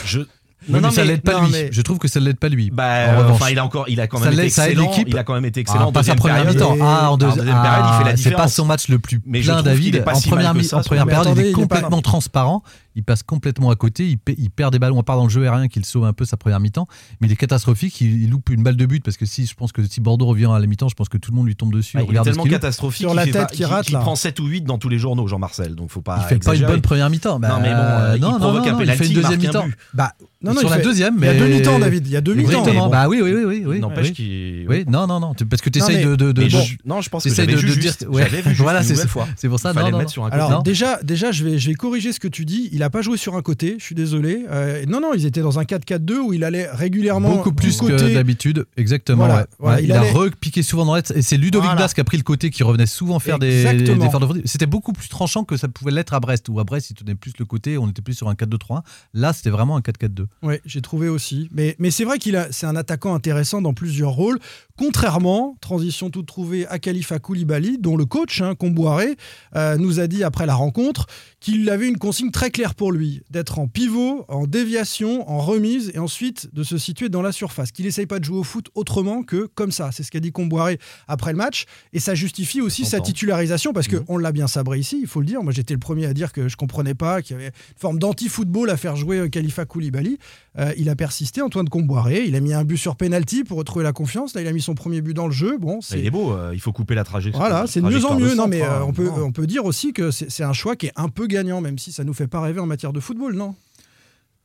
Je. 0.06 0.22
Oui, 0.70 0.80
mais 0.82 0.92
ça 0.92 1.04
l'aide 1.04 1.22
pas 1.22 1.34
non, 1.34 1.44
lui. 1.44 1.52
mais- 1.52 1.70
Je 1.72 1.82
trouve 1.82 1.98
que 1.98 2.08
ça 2.08 2.20
l'aide 2.20 2.38
pas 2.40 2.50
lui. 2.50 2.70
Bah, 2.72 2.84
En 2.84 3.22
euh, 3.22 3.30
enfin, 3.30 3.50
il 3.52 3.60
a 3.60 3.64
encore, 3.64 3.86
il 3.88 4.02
a 4.02 4.08
quand 4.08 4.20
même 4.20 4.34
été 4.34 4.50
ça 4.50 4.66
aide 4.70 4.80
excellent. 4.80 4.92
Il 5.08 5.18
a 5.18 5.24
quand 5.24 5.34
même 5.36 5.46
été 5.46 5.60
excellent. 5.62 5.90
Ah, 5.90 5.92
pas 5.92 6.04
sa 6.04 6.16
première 6.16 6.44
période. 6.44 6.56
mi-temps. 6.56 6.78
Ah, 6.82 7.10
en, 7.10 7.14
En 7.14 7.18
deuxième 7.18 7.38
deuxième 7.46 7.62
période, 7.62 7.86
il 7.88 7.98
fait 7.98 8.04
la 8.04 8.18
C'est 8.18 8.24
pas 8.24 8.30
différence. 8.30 8.54
son 8.54 8.66
match 8.66 8.88
le 8.90 9.00
plus 9.00 9.22
Mais 9.26 9.42
plein, 9.42 9.62
David. 9.62 10.04
En 10.06 10.20
première, 10.20 10.52
en 10.52 11.06
période, 11.06 11.38
il 11.38 11.46
est 11.46 11.52
complètement 11.52 12.02
transparent. 12.02 12.64
Il 12.98 13.04
passe 13.04 13.22
complètement 13.24 13.70
à 13.70 13.76
côté. 13.76 14.08
Il, 14.10 14.18
il 14.40 14.50
perd 14.50 14.74
des 14.74 14.80
ballons, 14.80 15.00
à 15.00 15.04
part 15.04 15.18
dans 15.18 15.24
le 15.24 15.30
jeu 15.30 15.44
aérien, 15.44 15.68
qu'il 15.68 15.86
sauve 15.86 16.04
un 16.06 16.14
peu 16.14 16.26
sa 16.26 16.36
première 16.36 16.60
mi-temps. 16.60 16.88
Mais 17.22 17.28
il 17.28 17.32
est 17.32 17.36
catastrophique. 17.36 18.02
Il, 18.02 18.24
il 18.24 18.30
loupe 18.32 18.50
une 18.50 18.64
balle 18.64 18.76
de 18.76 18.86
but 18.88 19.04
parce 19.04 19.18
que 19.18 19.26
si 19.28 19.46
je 19.46 19.54
pense 19.54 19.72
que 19.72 19.84
si 19.86 20.02
Bordeaux 20.02 20.26
revient 20.26 20.50
à 20.52 20.58
la 20.60 20.66
mi-temps, 20.66 20.90
je 20.90 20.96
pense 20.96 21.08
que 21.08 21.18
tout 21.20 21.30
le 21.32 21.38
monde 21.38 21.46
lui 21.46 21.56
tombe 21.56 21.72
dessus. 21.72 21.96
Ah, 22.00 22.04
il 22.10 22.16
est 22.18 22.22
tellement 22.24 22.44
loupe. 22.44 22.52
catastrophique 22.52 23.02
Sur 23.06 23.14
la 23.14 23.26
fait 23.26 23.32
tête 23.32 23.52
qui 23.52 23.64
rate, 23.66 23.92
là. 23.92 24.00
prend 24.00 24.16
7 24.16 24.40
ou 24.40 24.48
8 24.48 24.62
dans 24.64 24.78
tous 24.80 24.90
les 24.90 24.98
journaux, 25.00 25.28
Jean-Marcel. 25.28 25.76
Donc 25.76 25.92
faut 25.92 26.02
pas. 26.02 26.18
Il 26.24 26.28
fait 26.28 26.44
pas 26.44 26.56
une 26.56 26.66
bonne 26.66 26.82
première 26.82 27.10
mi-temps. 27.12 27.40
Bah, 27.40 27.50
Non, 27.50 27.60
mais 27.62 27.70
bon, 27.70 27.76
euh, 27.78 28.14
il 28.16 28.22
non, 28.22 28.38
provoque 28.40 28.66
non, 28.66 28.70
un 28.70 28.72
non, 28.74 28.80
il 28.80 28.86
penalty, 28.88 28.98
fait 28.98 29.06
une 29.06 29.12
il 29.12 29.22
marque 29.22 29.34
deuxième 29.38 29.56
un 29.56 29.66
mi-temps. 29.66 29.68
but. 29.68 29.78
Bah, 29.94 30.14
Non, 30.42 30.54
non, 30.54 30.60
sur 30.62 30.70
il 30.70 30.72
la 30.72 30.78
fait- 30.78 30.84
deuxième, 30.84 31.16
Il 31.20 31.26
y 31.26 31.28
a 31.28 31.34
deux 31.38 31.48
mi-temps, 31.48 31.80
David. 31.80 32.08
Il 32.08 32.12
y 32.12 32.16
a 32.16 32.22
deux 32.22 32.34
mi-temps. 32.34 32.50
Exactement. 32.50 32.86
bon. 32.86 32.92
Bah 32.92 33.08
oui, 33.08 33.20
oui, 33.22 33.32
oui, 33.32 33.44
oui. 33.46 33.64
oui, 33.66 33.80
N'empêche 33.80 34.08
oui. 34.08 34.14
qu'il. 34.14 34.66
Oui, 34.68 34.86
non, 34.88 35.06
non, 35.06 35.20
non. 35.20 35.34
Parce 35.50 35.62
que 35.62 35.70
tu 35.70 35.78
essayes 35.80 35.98
mais- 35.98 36.06
de. 36.06 36.16
de, 36.16 36.32
de- 36.32 36.42
Mais 36.42 36.50
bon, 36.50 36.62
je- 36.62 36.76
non, 36.86 37.02
je 37.02 37.10
pense 37.10 37.24
que 37.26 37.30
j'avais 37.34 37.54
de, 37.54 37.58
vu 37.58 37.68
de 37.68 37.72
juste. 37.82 38.00
dire. 38.02 38.12
ouais, 38.12 38.24
J'avais 38.24 38.42
vu 38.42 38.50
juste 38.50 38.62
voilà, 38.62 38.82
c'est 38.84 38.96
fois. 39.08 39.28
c'est 39.36 39.50
pour 39.50 39.60
ça. 39.60 39.70
Il 39.72 39.74
fallait 39.76 39.86
Non, 39.86 39.88
le 39.90 39.92
non, 39.94 39.98
mettre 40.00 40.10
non. 40.10 40.14
sur 40.14 40.26
un 40.26 40.30
côté. 40.30 40.42
Alors 40.42 40.64
déjà, 40.64 41.00
déjà 41.04 41.32
je, 41.32 41.44
vais, 41.44 41.60
je 41.60 41.70
vais 41.70 41.76
corriger 41.76 42.12
ce 42.12 42.20
que 42.20 42.28
tu 42.28 42.44
dis. 42.46 42.70
Il 42.72 42.82
n'a 42.88 42.92
pas 42.92 43.02
joué 43.02 43.18
sur 43.18 43.36
un 43.36 43.42
côté, 43.42 43.76
je 43.80 43.84
suis 43.84 43.96
désolé. 43.96 44.46
Euh, 44.50 44.86
non, 44.88 45.00
non, 45.02 45.14
ils 45.14 45.26
étaient 45.26 45.42
dans 45.42 45.60
un 45.60 45.64
4-4-2 45.64 46.14
où 46.20 46.34
il 46.34 46.44
allait 46.44 46.68
régulièrement 46.72 47.36
Beaucoup 47.36 47.52
plus 47.52 47.78
côté. 47.78 47.96
que 47.96 48.14
d'habitude, 48.14 48.66
exactement. 48.78 49.26
Voilà, 49.26 49.42
ouais. 49.42 49.46
voilà, 49.60 49.78
Ouais, 49.78 49.84
il 49.84 49.88
il, 49.88 49.92
allait- 49.92 50.10
a 50.10 50.14
repiqué 50.14 50.64
souvent 50.64 50.86
dans 50.86 50.96
l'aide 50.96 51.12
et 51.16 51.22
c'est 51.22 51.38
Ludovic 51.38 51.66
Voilà. 51.66 51.76
Blas 51.82 51.94
qui 51.94 52.02
a 52.02 52.04
pris 52.04 52.18
le 52.18 52.24
côté 52.24 52.50
qui 52.50 52.64
revenait 52.64 52.86
souvent 52.86 53.20
faire 53.20 53.40
des, 53.40 53.66
Exactement. 53.66 54.28
des 54.28 54.42
de 54.42 54.48
C'était 54.48 54.66
beaucoup 54.66 54.94
plus 54.94 55.10
tranchant 55.10 55.44
que 55.44 55.58
ça 55.58 55.68
pouvait 55.68 55.92
l'être 55.92 56.14
à 56.14 56.20
Brest, 56.20 56.48
où 56.50 56.60
à 56.60 56.64
Brest 56.64 56.90
il 56.92 56.94
tenait 56.96 57.16
plus 57.16 57.34
le 57.40 57.46
côté, 57.46 57.78
on 57.78 57.88
était 57.90 58.02
plus 58.02 58.14
sur 58.14 58.30
un 58.30 58.34
4-2-3-1. 58.34 58.82
Là, 59.14 59.34
c'était 59.34 59.50
vraiment 59.50 59.76
un 59.78 59.82
4-4-2. 59.82 60.26
Oui, 60.44 60.56
j'ai 60.66 60.82
trouvé 60.82 61.10
aussi. 61.10 61.50
Mais, 61.52 61.76
mais 61.80 61.92
c'est 61.92 62.04
vrai 62.06 62.18
qu'il 62.18 62.36
a, 62.38 62.48
c'est 62.52 62.66
un 62.68 62.76
attaquant 62.76 63.14
intéressant 63.14 63.62
dans 63.62 63.74
plusieurs 63.74 64.12
rôles. 64.12 64.40
Contrairement, 64.78 65.58
transition 65.60 66.10
toute 66.10 66.28
trouvée 66.28 66.68
à 66.68 66.78
Khalifa 66.80 67.20
Koulibaly, 67.20 67.80
dont 67.80 67.98
le 67.98 68.06
coach, 68.06 68.42
hein, 68.42 68.54
Comboiré, 68.56 69.18
euh, 69.56 69.76
nous 69.78 70.00
a 70.00 70.08
dit 70.08 70.24
après 70.24 70.46
la 70.46 70.54
rencontre 70.56 71.08
qu'il 71.40 71.70
avait 71.70 71.88
une 71.88 71.98
consigne 71.98 72.32
très 72.32 72.52
claire 72.52 72.76
pour 72.78 72.92
lui, 72.94 73.22
d'être 73.30 73.60
en 73.60 73.68
pivot, 73.68 74.24
en 74.30 74.48
déviation, 74.48 75.30
en 75.30 75.40
remise, 75.40 75.92
et 75.94 76.00
ensuite 76.00 76.54
de 76.54 76.64
se 76.64 76.78
situer 76.78 77.10
dans 77.10 77.22
la 77.22 77.32
surface. 77.32 77.72
Qu'il 77.72 77.86
n'essaye 77.86 78.06
pas 78.06 78.20
de 78.20 78.24
jouer 78.24 78.38
au 78.38 78.44
foot 78.44 78.68
autrement 78.76 79.24
que 79.24 79.48
comme 79.56 79.72
ça. 79.72 79.90
C'est 79.92 80.04
ce 80.04 80.12
qu'a 80.12 80.20
dit 80.20 80.32
Comboiré 80.32 80.80
après 81.08 81.32
le 81.32 81.38
match. 81.38 81.66
Et 81.92 82.00
ça 82.00 82.16
justifie 82.16 82.62
aussi 82.62 82.86
sa 82.86 83.00
titularisation, 83.02 83.74
parce 83.74 83.90
Mhm. 83.92 84.06
qu'on 84.06 84.18
l'a 84.18 84.32
bien 84.32 84.48
sabré 84.48 84.80
ici, 84.80 85.00
il 85.02 85.08
faut 85.08 85.20
le 85.20 85.26
dire. 85.26 85.42
Moi, 85.44 85.52
j'étais 85.52 85.74
le 85.74 85.80
premier 85.80 86.06
à 86.06 86.14
dire 86.14 86.32
que 86.32 86.48
je 86.48 86.56
comprenais 86.56 86.94
pas, 86.94 87.22
qu'il 87.22 87.36
y 87.36 87.40
avait 87.40 87.48
une 87.48 87.78
forme 87.78 88.00
d'anti-football 88.00 88.70
à 88.70 88.78
faire 88.78 88.96
jouer 88.96 89.18
euh, 89.18 89.28
Khalifa 89.30 89.66
Koulibaly. 89.66 90.20
Euh, 90.60 90.74
il 90.78 90.90
a 90.90 90.96
persisté, 90.96 91.42
Antoine 91.42 91.70
Comboiré. 91.70 92.26
Il 92.26 92.36
a 92.36 92.40
mis 92.40 92.52
un 92.54 92.64
but 92.64 92.78
sur 92.78 92.96
penalty 92.96 93.44
pour 93.44 93.58
retrouver 93.60 93.84
la 93.84 93.94
confiance. 93.94 94.34
Là, 94.34 94.42
il 94.42 94.48
a 94.48 94.52
mis 94.54 94.62
son 94.62 94.74
premier 94.74 95.02
but 95.02 95.14
dans 95.14 95.28
le 95.28 95.32
jeu. 95.34 95.58
Bon, 95.60 95.82
c'est 95.82 96.00
il 96.00 96.06
est 96.06 96.10
beau, 96.12 96.34
euh, 96.34 96.52
il 96.54 96.60
faut 96.60 96.72
couper 96.74 96.96
la 96.96 97.04
trajectoire. 97.04 97.48
voilà, 97.48 97.68
c'est 97.68 97.80
de 97.82 97.86
mieux 97.88 98.04
en 98.06 98.18
mieux. 98.20 98.34
Non, 98.34 98.48
mais 98.48 98.64
euh, 98.64 98.80
hein. 98.80 98.86
on 98.88 98.92
peut 98.94 99.06
Non. 99.06 99.26
on 99.26 99.32
peut 99.32 99.46
dire 99.46 99.66
aussi 99.66 99.94
que 99.94 100.10
c'est 100.10 100.32
c'est 100.32 100.44
un 100.44 100.54
choix 100.54 100.76
qui 100.76 100.88
est 100.88 100.94
un 100.96 101.10
peu 101.10 101.28
gagnant, 101.28 101.62
même 101.62 101.78
si 101.78 101.92
ça 101.92 102.04
nous 102.04 102.14
fait 102.14 102.28
pas 102.28 102.42
rêver 102.42 102.60
en 102.60 102.66
matière 102.66 102.92
de 102.92 103.00
football, 103.00 103.36
non? 103.36 103.54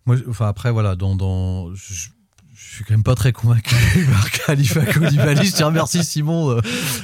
Moi, 0.04 0.16
enfin, 0.28 0.49
après, 0.49 0.71
voilà, 0.73 0.97
dans, 0.97 1.14
dans, 1.16 1.73
je, 1.75 2.09
je 2.54 2.75
suis 2.75 2.85
quand 2.85 2.92
même 2.95 3.04
pas 3.04 3.14
très 3.14 3.33
convaincu 3.33 3.75
par 4.12 4.31
Khalifa 4.33 4.85
Koulibaly. 4.85 5.47
Je 5.47 5.57
te 5.57 5.62
remercie, 5.62 6.04
Simon, 6.04 6.50
euh, 6.50 6.61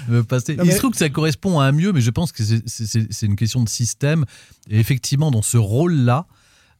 de 0.09 0.15
me 0.17 0.25
passer. 0.25 0.57
Il 0.63 0.73
se 0.73 0.79
trouve 0.79 0.91
que 0.91 0.97
ça 0.99 1.09
correspond 1.09 1.61
à 1.61 1.65
un 1.67 1.73
mieux, 1.73 1.93
mais 1.93 2.01
je 2.01 2.11
pense 2.11 2.33
que 2.33 2.43
c'est- 2.45 2.63
c'est 2.69 2.87
c'est- 2.87 3.07
c'est 3.11 3.27
une 3.27 3.37
question 3.37 3.63
de 3.63 3.69
système. 3.69 4.25
Et 4.69 4.79
effectivement, 4.81 5.31
dans 5.31 5.43
ce 5.43 5.57
rôle-là, 5.57 6.27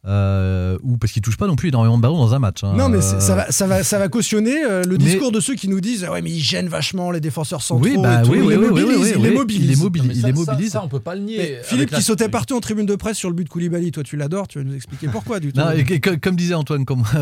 euh, 0.05 0.77
où, 0.81 0.97
parce 0.97 1.11
qu'il 1.11 1.21
touche 1.21 1.35
pas 1.37 1.45
non 1.47 1.55
plus 1.57 1.69
énormément 1.69 1.97
de 1.97 2.01
ballons 2.01 2.17
dans 2.17 2.33
un 2.33 2.39
match. 2.39 2.63
hein. 2.63 2.73
Non, 2.75 2.87
mais 2.87 2.97
Euh, 2.99 3.19
ça 3.19 3.35
va, 3.35 3.51
ça 3.51 3.67
va, 3.67 3.83
ça 3.83 3.99
va 3.99 4.07
cautionner 4.07 4.63
euh, 4.63 4.81
le 4.83 4.91
Mais- 4.97 5.03
discours 5.03 5.31
de 5.31 5.39
ceux 5.41 5.55
qui 5.55 5.67
nous 5.67 5.81
disent 5.81 6.05
ouais, 6.05 6.21
mais 6.21 6.31
il 6.31 6.39
gêne 6.39 6.67
vachement 6.69 7.11
les 7.11 7.19
défenseurs 7.19 7.61
centraux. 7.61 7.83
Oui, 7.83 7.97
bah 8.01 8.21
oui, 8.25 8.37
il 8.39 8.41
oui, 8.43 8.47
les 8.49 8.55
oui, 8.57 8.65
oui, 8.65 8.69
mobilise, 8.69 8.97
oui, 8.97 9.09
il 9.11 9.17
oui, 9.17 9.23
les 9.29 9.31
mobilise. 9.35 9.61
Il 9.63 9.69
les 9.69 9.75
mobilise. 9.75 10.11
il 10.17 10.21
ça- 10.21 10.27
les 10.27 10.33
ça- 10.33 10.51
mobilise. 10.51 10.71
Ça, 10.71 10.83
on 10.83 10.87
peut 10.87 11.01
pas 11.01 11.15
le 11.15 11.21
nier. 11.21 11.37
Mais 11.37 11.59
Philippe 11.63 11.91
la- 11.91 11.97
qui 11.97 12.03
sautait 12.03 12.29
partout 12.29 12.55
en 12.55 12.61
tribune 12.61 12.85
de 12.85 12.95
presse 12.95 13.17
sur 13.17 13.27
le 13.29 13.35
but 13.35 13.43
de 13.43 13.49
Koulibaly, 13.49 13.91
toi 13.91 14.03
tu 14.03 14.15
l'adores, 14.15 14.47
tu 14.47 14.59
vas 14.59 14.63
nous 14.63 14.73
expliquer 14.75 15.07
pourquoi 15.09 15.39
du 15.41 15.51
tout. 15.51 15.59
Non, 15.59 15.71
et, 15.71 15.79
et 15.81 15.99
co- 15.99 16.17
comme 16.21 16.35
disait 16.37 16.53
Antoine, 16.53 16.85
Com- 16.85 17.03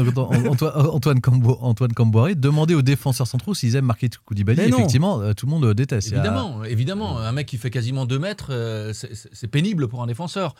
Antoine, 0.48 0.72
Antoine, 0.92 1.20
Cambo- 1.20 1.58
Antoine 1.62 1.94
Camboiré, 1.94 2.36
demandez 2.36 2.76
aux 2.76 2.84
défenseurs 2.84 3.28
centraux 3.28 3.56
s'ils 3.56 3.76
aiment 3.76 3.86
marquer 3.86 4.10
Koulibaly. 4.26 4.62
Effectivement, 4.62 5.20
euh, 5.22 5.34
tout 5.34 5.46
le 5.48 5.52
monde 5.52 5.74
déteste. 5.74 6.14
A- 6.14 6.16
Évidemment, 6.18 6.64
évidemment. 6.64 7.18
Un 7.20 7.32
mec 7.32 7.48
qui 7.48 7.58
fait 7.58 7.72
quasiment 7.72 8.06
2 8.06 8.20
mètres, 8.20 8.48
euh, 8.52 8.94
c'est- 8.94 9.48
pénible 9.48 9.88
pour 9.88 10.04
un 10.04 10.08
défenseur. 10.08 10.54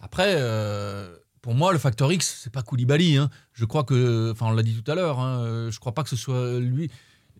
Après, 0.00 0.34
euh, 0.36 1.08
pour 1.42 1.54
moi, 1.54 1.72
le 1.72 1.78
facteur 1.78 2.10
X, 2.12 2.40
c'est 2.42 2.52
pas 2.52 2.62
Koulibaly. 2.62 3.16
hein. 3.18 3.28
Je 3.52 3.64
crois 3.66 3.84
que, 3.84 4.30
enfin, 4.32 4.46
on 4.46 4.52
l'a 4.52 4.62
dit 4.62 4.74
tout 4.80 4.90
à 4.90 4.94
l'heure, 4.94 5.18
hein, 5.20 5.68
je 5.70 5.78
crois 5.78 5.92
pas 5.92 6.02
que 6.02 6.08
ce 6.08 6.16
soit 6.16 6.58
lui, 6.60 6.90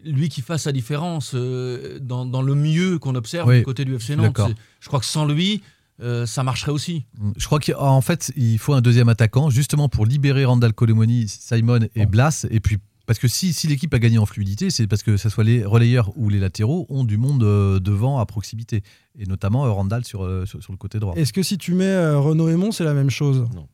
lui 0.04 0.28
qui 0.28 0.42
fasse 0.42 0.66
la 0.66 0.72
différence 0.72 1.32
euh, 1.34 1.98
dans, 2.00 2.26
dans 2.26 2.42
le 2.42 2.54
mieux 2.54 2.98
qu'on 2.98 3.14
observe 3.14 3.48
Oui, 3.48 3.58
du 3.58 3.64
côté 3.64 3.84
du 3.84 3.94
FC 3.94 4.16
Nantes. 4.16 4.40
Je 4.80 4.88
crois 4.88 4.98
que 5.00 5.06
sans 5.06 5.24
lui, 5.24 5.62
euh, 6.02 6.26
ça 6.26 6.42
marcherait 6.42 6.72
aussi. 6.72 7.04
Je 7.36 7.46
crois 7.46 7.60
qu'en 7.60 8.00
fait, 8.00 8.32
il 8.36 8.58
faut 8.58 8.74
un 8.74 8.80
deuxième 8.80 9.08
attaquant, 9.08 9.50
justement 9.50 9.88
pour 9.88 10.04
libérer 10.04 10.44
Randall 10.44 10.72
Colomoni, 10.72 11.28
Simon 11.28 11.80
et 11.94 12.06
Blas. 12.06 12.44
Et 12.50 12.58
puis, 12.58 12.78
parce 13.06 13.18
que 13.20 13.28
si, 13.28 13.52
si 13.52 13.66
l'équipe 13.68 13.92
a 13.94 13.98
gagné 14.00 14.18
en 14.18 14.26
fluidité, 14.26 14.70
c'est 14.70 14.86
parce 14.88 15.02
que 15.04 15.16
ce 15.16 15.28
soit 15.28 15.44
les 15.44 15.64
relayeurs 15.64 16.10
ou 16.16 16.28
les 16.28 16.38
latéraux 16.40 16.86
ont 16.88 17.04
du 17.04 17.18
monde 17.18 17.42
euh, 17.44 17.78
devant 17.78 18.18
à 18.18 18.26
proximité. 18.26 18.82
Et 19.18 19.26
notamment 19.26 19.66
euh, 19.66 19.70
Randall 19.70 20.04
sur, 20.04 20.24
euh, 20.24 20.46
sur, 20.46 20.60
sur 20.62 20.72
le 20.72 20.78
côté 20.78 20.98
droit. 20.98 21.14
Est-ce 21.16 21.32
que 21.32 21.42
si 21.42 21.58
tu 21.58 21.74
mets 21.74 21.84
euh, 21.84 22.18
Renaud 22.18 22.48
Aymon, 22.48 22.72
c'est 22.72 22.84
la 22.84 22.94
même 22.94 23.10
chose? 23.10 23.46
Non. 23.54 23.68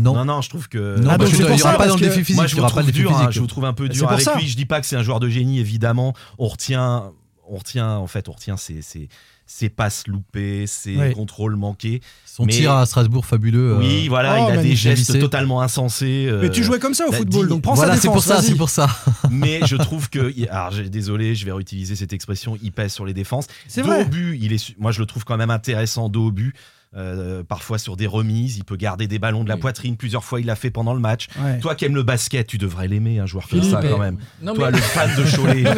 Non, 0.00 0.24
non, 0.24 0.40
je 0.40 0.48
trouve 0.48 0.68
que. 0.68 0.98
Non, 1.00 1.10
Ah, 1.12 1.18
donc 1.18 1.28
que 1.30 1.36
c'est 1.36 1.42
il 1.42 1.54
n'y 1.56 1.62
aura 1.62 1.74
pas 1.76 1.86
dans 1.86 1.94
le 1.96 2.00
défi 2.00 2.18
physique. 2.24 2.36
Moi, 2.36 2.46
je 2.46 2.56
vous 2.56 2.66
trouve 2.66 2.90
dur, 2.92 3.10
hein, 3.12 3.18
physique. 3.18 3.32
je 3.32 3.40
vous 3.40 3.46
trouve 3.46 3.64
un 3.64 3.72
peu 3.72 3.88
dur 3.88 4.08
avec 4.10 4.24
ça. 4.24 4.36
lui. 4.36 4.46
Je 4.48 4.56
dis 4.56 4.66
pas 4.66 4.80
que 4.80 4.86
c'est 4.86 4.96
un 4.96 5.02
joueur 5.02 5.20
de 5.20 5.28
génie, 5.28 5.58
évidemment. 5.58 6.14
On 6.38 6.48
retient, 6.48 7.12
on 7.48 7.56
retient, 7.56 7.96
en 7.96 8.06
fait, 8.06 8.28
on 8.28 8.32
retient 8.32 8.56
ses, 8.56 8.80
ses, 8.82 9.08
ses 9.46 9.68
passes 9.68 10.06
loupées, 10.06 10.66
ses 10.68 10.96
Ouais. 10.96 11.12
contrôles 11.12 11.56
manqués. 11.56 12.00
Son 12.24 12.44
Mais- 12.44 12.52
tir 12.52 12.72
à 12.72 12.86
Strasbourg 12.86 13.26
fabuleux. 13.26 13.76
Oui, 13.78 14.04
euh, 14.06 14.08
voilà, 14.08 14.36
oh, 14.44 14.48
il 14.52 14.58
a 14.58 14.62
des 14.62 14.76
gestes 14.76 15.18
totalement 15.18 15.60
insensés. 15.60 16.26
euh, 16.30 16.40
Mais 16.42 16.50
tu 16.50 16.62
jouais 16.62 16.78
comme 16.78 16.94
ça 16.94 17.08
au 17.08 17.12
football, 17.12 17.48
donc 17.48 17.62
prends 17.62 17.74
voilà, 17.74 17.96
sa 17.96 18.02
c'est 18.02 18.08
pour 18.08 18.22
ça, 18.22 18.40
c'est 18.40 18.54
pour 18.54 18.70
ça. 18.70 18.88
mais 19.30 19.58
je 19.66 19.74
trouve 19.74 20.08
que, 20.08 20.32
alors 20.50 20.70
désolé, 20.88 21.34
je 21.34 21.44
vais 21.44 21.50
réutiliser 21.52 21.96
cette 21.96 22.12
expression, 22.12 22.56
il 22.62 22.70
pèse 22.70 22.92
sur 22.92 23.04
les 23.04 23.12
défenses. 23.14 23.46
C'est 23.66 23.82
vrai. 23.82 24.04
au 24.04 24.06
but, 24.06 24.38
il 24.40 24.52
est, 24.52 24.58
su- 24.58 24.76
moi 24.78 24.92
je 24.92 25.00
le 25.00 25.06
trouve 25.06 25.24
quand 25.24 25.36
même 25.36 25.50
intéressant 25.50 26.08
dos 26.08 26.26
au 26.28 26.30
but. 26.32 26.54
Euh, 26.96 27.44
parfois 27.44 27.78
sur 27.78 27.96
des 27.96 28.08
remises, 28.08 28.56
il 28.56 28.64
peut 28.64 28.74
garder 28.74 29.06
des 29.06 29.20
ballons 29.20 29.44
de 29.44 29.48
la 29.48 29.54
Oui. 29.54 29.60
poitrine. 29.60 29.96
Plusieurs 29.96 30.24
fois, 30.24 30.40
il 30.40 30.46
l'a 30.46 30.56
fait 30.56 30.72
pendant 30.72 30.92
le 30.92 30.98
match. 30.98 31.28
Ouais. 31.40 31.60
Toi 31.60 31.76
qui 31.76 31.84
aimes 31.84 31.94
le 31.94 32.02
basket, 32.02 32.48
tu 32.48 32.58
devrais 32.58 32.88
l'aimer, 32.88 33.20
un 33.20 33.26
joueur 33.26 33.46
comme 33.48 33.60
Philippe, 33.60 33.72
ça 33.72 33.80
mais- 33.80 33.90
quand 33.90 33.98
même. 33.98 34.18
Non, 34.42 34.54
Toi, 34.54 34.72
mais- 34.72 34.78
le 34.78 34.82
fan 34.82 35.08
de 35.16 35.22
Cholet. 35.36 35.62
Non, 35.62 35.74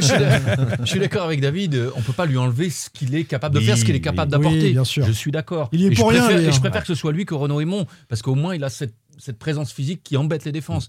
je 0.81 0.87
suis 0.87 1.01
d'accord 1.01 1.25
avec 1.25 1.43
David. 1.43 1.75
euh, 1.75 1.91
On 1.97 2.01
peut 2.01 2.15
pas 2.15 2.25
lui 2.25 2.39
enlever 2.39 2.71
ce 2.71 2.89
qu'il 2.89 3.15
est 3.15 3.25
capable 3.25 3.55
de 3.57 3.61
Oui, 3.61 3.67
faire, 3.67 3.77
ce 3.77 3.85
qu'il 3.85 3.95
est 3.95 4.01
capable 4.01 4.35
oui. 4.35 4.39
d'apporter. 4.43 4.63
Oui, 4.69 4.73
bien 4.73 4.85
sûr. 4.85 5.05
Je 5.05 5.13
suis 5.13 5.31
d'accord. 5.31 5.69
Il 5.73 5.81
y 5.83 5.85
est 5.85 5.93
Et 5.93 5.95
pour 5.95 6.11
je 6.11 6.15
rien, 6.17 6.25
préfère, 6.25 6.41
Et 6.49 6.51
je 6.51 6.57
hein. 6.57 6.61
préfère 6.61 6.81
que 6.81 6.89
ce 6.89 6.95
soit 6.95 7.13
lui 7.13 7.27
que 7.27 7.35
Renaud 7.35 7.61
Aymon, 7.61 7.87
parce 8.09 8.23
qu'au 8.23 8.35
moins 8.35 8.55
il 8.55 8.65
a 8.65 8.71
cette, 8.71 8.95
cette 9.19 9.39
présence 9.39 9.71
physique 9.71 10.03
qui 10.03 10.17
embête 10.17 10.47
les 10.47 10.53
défenses. 10.53 10.89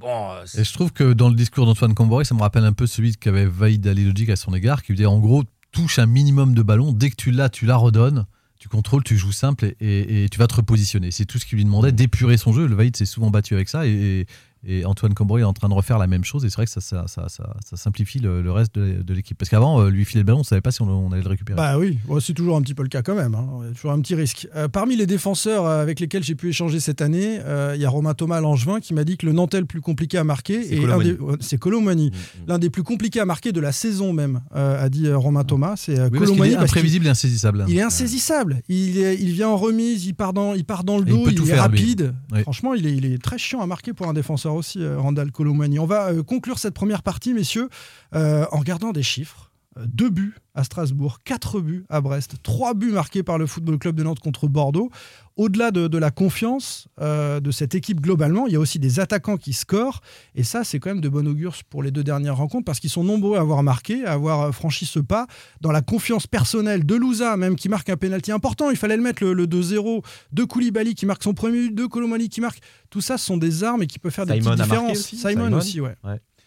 bon, 0.00 0.30
euh, 0.32 0.44
Et 0.56 0.64
je 0.64 0.72
trouve 0.72 0.92
que 0.94 1.12
dans 1.12 1.28
le 1.28 1.34
discours 1.34 1.66
d'Antoine 1.66 1.92
Camboré, 1.94 2.24
ça 2.24 2.34
me 2.34 2.40
rappelle 2.40 2.64
un 2.64 2.72
peu 2.72 2.86
celui 2.86 3.14
qu'avait 3.16 3.44
Vaïd 3.44 3.86
Alilogic 3.86 4.30
à 4.30 4.36
son 4.36 4.54
égard, 4.54 4.82
qui 4.82 4.92
lui 4.92 4.96
disait 4.96 5.06
en 5.06 5.18
gros, 5.18 5.42
touche 5.72 5.98
un 5.98 6.06
minimum 6.06 6.54
de 6.54 6.62
ballon, 6.62 6.92
dès 6.92 7.10
que 7.10 7.16
tu 7.16 7.32
l'as, 7.32 7.50
tu 7.50 7.66
la 7.66 7.76
redonnes, 7.76 8.24
tu 8.58 8.68
contrôles, 8.68 9.04
tu 9.04 9.16
joues 9.16 9.32
simple 9.32 9.74
et, 9.80 10.26
tu 10.30 10.38
vas 10.38 10.46
te 10.46 10.54
repositionner. 10.54 11.10
C'est 11.10 11.24
tout 11.24 11.38
ce 11.38 11.46
qu'il 11.46 11.56
lui 11.56 11.64
demandait, 11.64 11.92
d'épurer 11.92 12.36
son 12.36 12.52
jeu. 12.52 12.66
Le 12.66 12.74
Vaïd 12.74 12.96
s'est 12.96 13.06
souvent 13.06 13.30
battu 13.30 13.54
avec 13.54 13.68
ça 13.68 13.86
et, 13.86 14.26
et 14.66 14.84
Antoine 14.84 15.14
Camboré 15.14 15.42
est 15.42 15.44
en 15.44 15.52
train 15.52 15.68
de 15.68 15.74
refaire 15.74 15.98
la 15.98 16.06
même 16.06 16.24
chose 16.24 16.44
et 16.44 16.50
c'est 16.50 16.56
vrai 16.56 16.64
que 16.66 16.70
ça, 16.72 16.80
ça, 16.80 17.04
ça- 17.06 17.28
ça- 17.28 17.56
ça 17.64 17.76
simplifie 17.76 18.18
le, 18.18 18.42
le 18.42 18.50
reste 18.52 18.74
de, 18.74 19.02
de 19.02 19.14
l'équipe. 19.14 19.36
Parce 19.38 19.48
qu'avant, 19.48 19.80
euh, 19.82 19.88
lui 19.90 20.04
filer 20.04 20.20
le 20.20 20.24
ballon, 20.26 20.38
on 20.38 20.40
ne 20.40 20.44
savait 20.46 20.60
pas 20.60 20.70
si 20.70 20.82
on, 20.82 20.88
on 20.88 21.12
allait 21.12 21.22
le 21.22 21.28
récupérer. 21.28 21.56
Bah 21.56 21.78
oui, 21.78 21.98
Bon, 22.06 22.18
c'est 22.20 22.32
toujours 22.34 22.56
un 22.56 22.62
petit 22.62 22.74
peu 22.74 22.82
le 22.82 22.88
cas 22.88 23.02
quand 23.02 23.14
même. 23.14 23.34
hein. 23.34 23.46
Il 23.62 23.68
y 23.68 23.70
a 23.70 23.74
toujours 23.74 23.92
un 23.92 24.00
petit 24.00 24.14
risque. 24.14 24.48
Euh, 24.56 24.68
parmi 24.68 24.96
les 24.96 25.06
défenseurs 25.06 25.64
euh, 25.66 25.82
avec 25.82 26.00
lesquels 26.00 26.22
j'ai 26.24 26.34
pu 26.34 26.48
échanger 26.48 26.80
cette 26.80 27.00
année, 27.02 27.38
euh, 27.44 27.72
il 27.76 27.80
y 27.80 27.84
a 27.84 27.88
Romain 27.90 28.14
Thomas 28.14 28.40
Langevin 28.40 28.80
qui 28.80 28.94
m'a 28.94 29.04
dit 29.04 29.16
que 29.16 29.26
le 29.26 29.32
Nantel 29.32 29.60
le 29.60 29.66
plus 29.66 29.80
compliqué 29.80 30.18
à 30.18 30.24
marquer, 30.24 30.62
C'est 30.64 30.74
et 30.76 30.80
Colomani. 30.80 31.12
des- 31.12 31.58
Colomani, 31.58 32.10
Mm, 32.10 32.48
l'un 32.48 32.58
des 32.58 32.70
plus 32.70 32.82
compliqués 32.82 33.20
à 33.20 33.24
marquer 33.24 33.52
de 33.52 33.60
la 33.60 33.72
saison 33.72 34.12
même, 34.12 34.40
euh, 34.56 34.84
a 34.84 34.88
dit 34.88 35.10
Romain 35.12 35.44
Thomas. 35.44 35.74
C'est 35.76 35.92
Oui, 35.92 35.98
parce 35.98 36.10
qu'il 36.10 36.18
Colomani 36.20 36.52
est 36.52 36.56
parce 36.56 36.70
qu'il- 36.70 36.78
imprévisible 36.78 37.06
et 37.06 37.10
insaisissable. 37.10 37.64
Il 37.68 37.76
est 37.78 37.82
insaisissable. 37.82 38.62
Il, 38.68 38.98
est- 38.98 39.16
il 39.20 39.32
vient 39.32 39.48
en 39.48 39.56
remise, 39.56 40.06
il 40.06 40.14
part 40.14 40.32
dans, 40.32 40.54
il 40.54 40.64
part 40.64 40.84
dans 40.84 40.98
le 40.98 41.04
Et 41.06 41.10
il 41.10 41.12
dos, 41.16 41.24
il, 41.28 41.34
tout 41.34 41.44
est 41.44 41.46
faire, 41.46 41.62
rapide. 41.62 42.14
Oui. 42.32 42.42
Franchement, 42.42 42.74
il 42.74 42.86
est, 42.86 42.94
il 42.96 43.04
est 43.04 43.22
très 43.22 43.38
chiant 43.38 43.60
à 43.60 43.66
marquer 43.66 43.92
pour 43.92 44.08
un 44.08 44.12
défenseur 44.14 44.47
aussi, 44.54 44.82
euh, 44.82 44.98
Randall 44.98 45.32
Colomani. 45.32 45.78
On 45.78 45.86
va 45.86 46.12
euh, 46.12 46.22
conclure 46.22 46.58
cette 46.58 46.74
première 46.74 47.02
partie, 47.02 47.34
messieurs, 47.34 47.68
euh, 48.14 48.46
en 48.52 48.58
regardant 48.58 48.92
des 48.92 49.02
chiffres. 49.02 49.47
Deux 49.86 50.10
buts 50.10 50.34
à 50.54 50.64
Strasbourg, 50.64 51.18
quatre 51.24 51.60
buts 51.60 51.84
à 51.88 52.00
Brest, 52.00 52.36
trois 52.42 52.74
buts 52.74 52.90
marqués 52.90 53.22
par 53.22 53.38
le 53.38 53.46
Football 53.46 53.78
Club 53.78 53.94
de 53.94 54.02
Nantes 54.02 54.18
contre 54.18 54.48
Bordeaux. 54.48 54.90
Au-delà 55.36 55.70
de, 55.70 55.86
de 55.86 55.98
la 55.98 56.10
confiance 56.10 56.88
euh, 57.00 57.38
de 57.38 57.52
cette 57.52 57.76
équipe 57.76 58.00
globalement, 58.00 58.48
il 58.48 58.54
y 58.54 58.56
a 58.56 58.58
aussi 58.58 58.80
des 58.80 58.98
attaquants 58.98 59.36
qui 59.36 59.52
scorent. 59.52 60.00
Et 60.34 60.42
ça, 60.42 60.64
c'est 60.64 60.80
quand 60.80 60.90
même 60.90 61.00
de 61.00 61.08
bon 61.08 61.28
augure 61.28 61.54
pour 61.70 61.84
les 61.84 61.92
deux 61.92 62.02
dernières 62.02 62.36
rencontres 62.36 62.64
parce 62.64 62.80
qu'ils 62.80 62.90
sont 62.90 63.04
nombreux 63.04 63.36
à 63.36 63.40
avoir 63.40 63.62
marqué, 63.62 64.04
à 64.04 64.14
avoir 64.14 64.40
euh, 64.40 64.52
franchi 64.52 64.84
ce 64.84 64.98
pas. 64.98 65.28
Dans 65.60 65.70
la 65.70 65.80
confiance 65.80 66.26
personnelle 66.26 66.84
de 66.84 66.96
Louza, 66.96 67.36
même 67.36 67.54
qui 67.54 67.68
marque 67.68 67.88
un 67.88 67.96
pénalty 67.96 68.32
important, 68.32 68.70
il 68.70 68.76
fallait 68.76 68.96
le 68.96 69.02
mettre 69.02 69.22
le, 69.22 69.32
le 69.32 69.46
2-0, 69.46 70.04
de 70.32 70.44
Koulibaly 70.44 70.96
qui 70.96 71.06
marque 71.06 71.22
son 71.22 71.34
premier 71.34 71.68
but, 71.68 71.74
de 71.74 71.86
Colomani 71.86 72.28
qui 72.28 72.40
marque. 72.40 72.58
Tout 72.90 73.00
ça, 73.00 73.16
ce 73.16 73.26
sont 73.26 73.36
des 73.36 73.62
armes 73.62 73.84
et 73.84 73.86
qui 73.86 74.00
peuvent 74.00 74.12
faire 74.12 74.26
des 74.26 74.34
Simon 74.34 74.50
petites 74.50 74.62
différences. 74.64 74.98
aussi, 74.98 75.16
Simon, 75.16 75.44
Simon. 75.44 75.56
aussi, 75.56 75.80
ouais. 75.80 75.94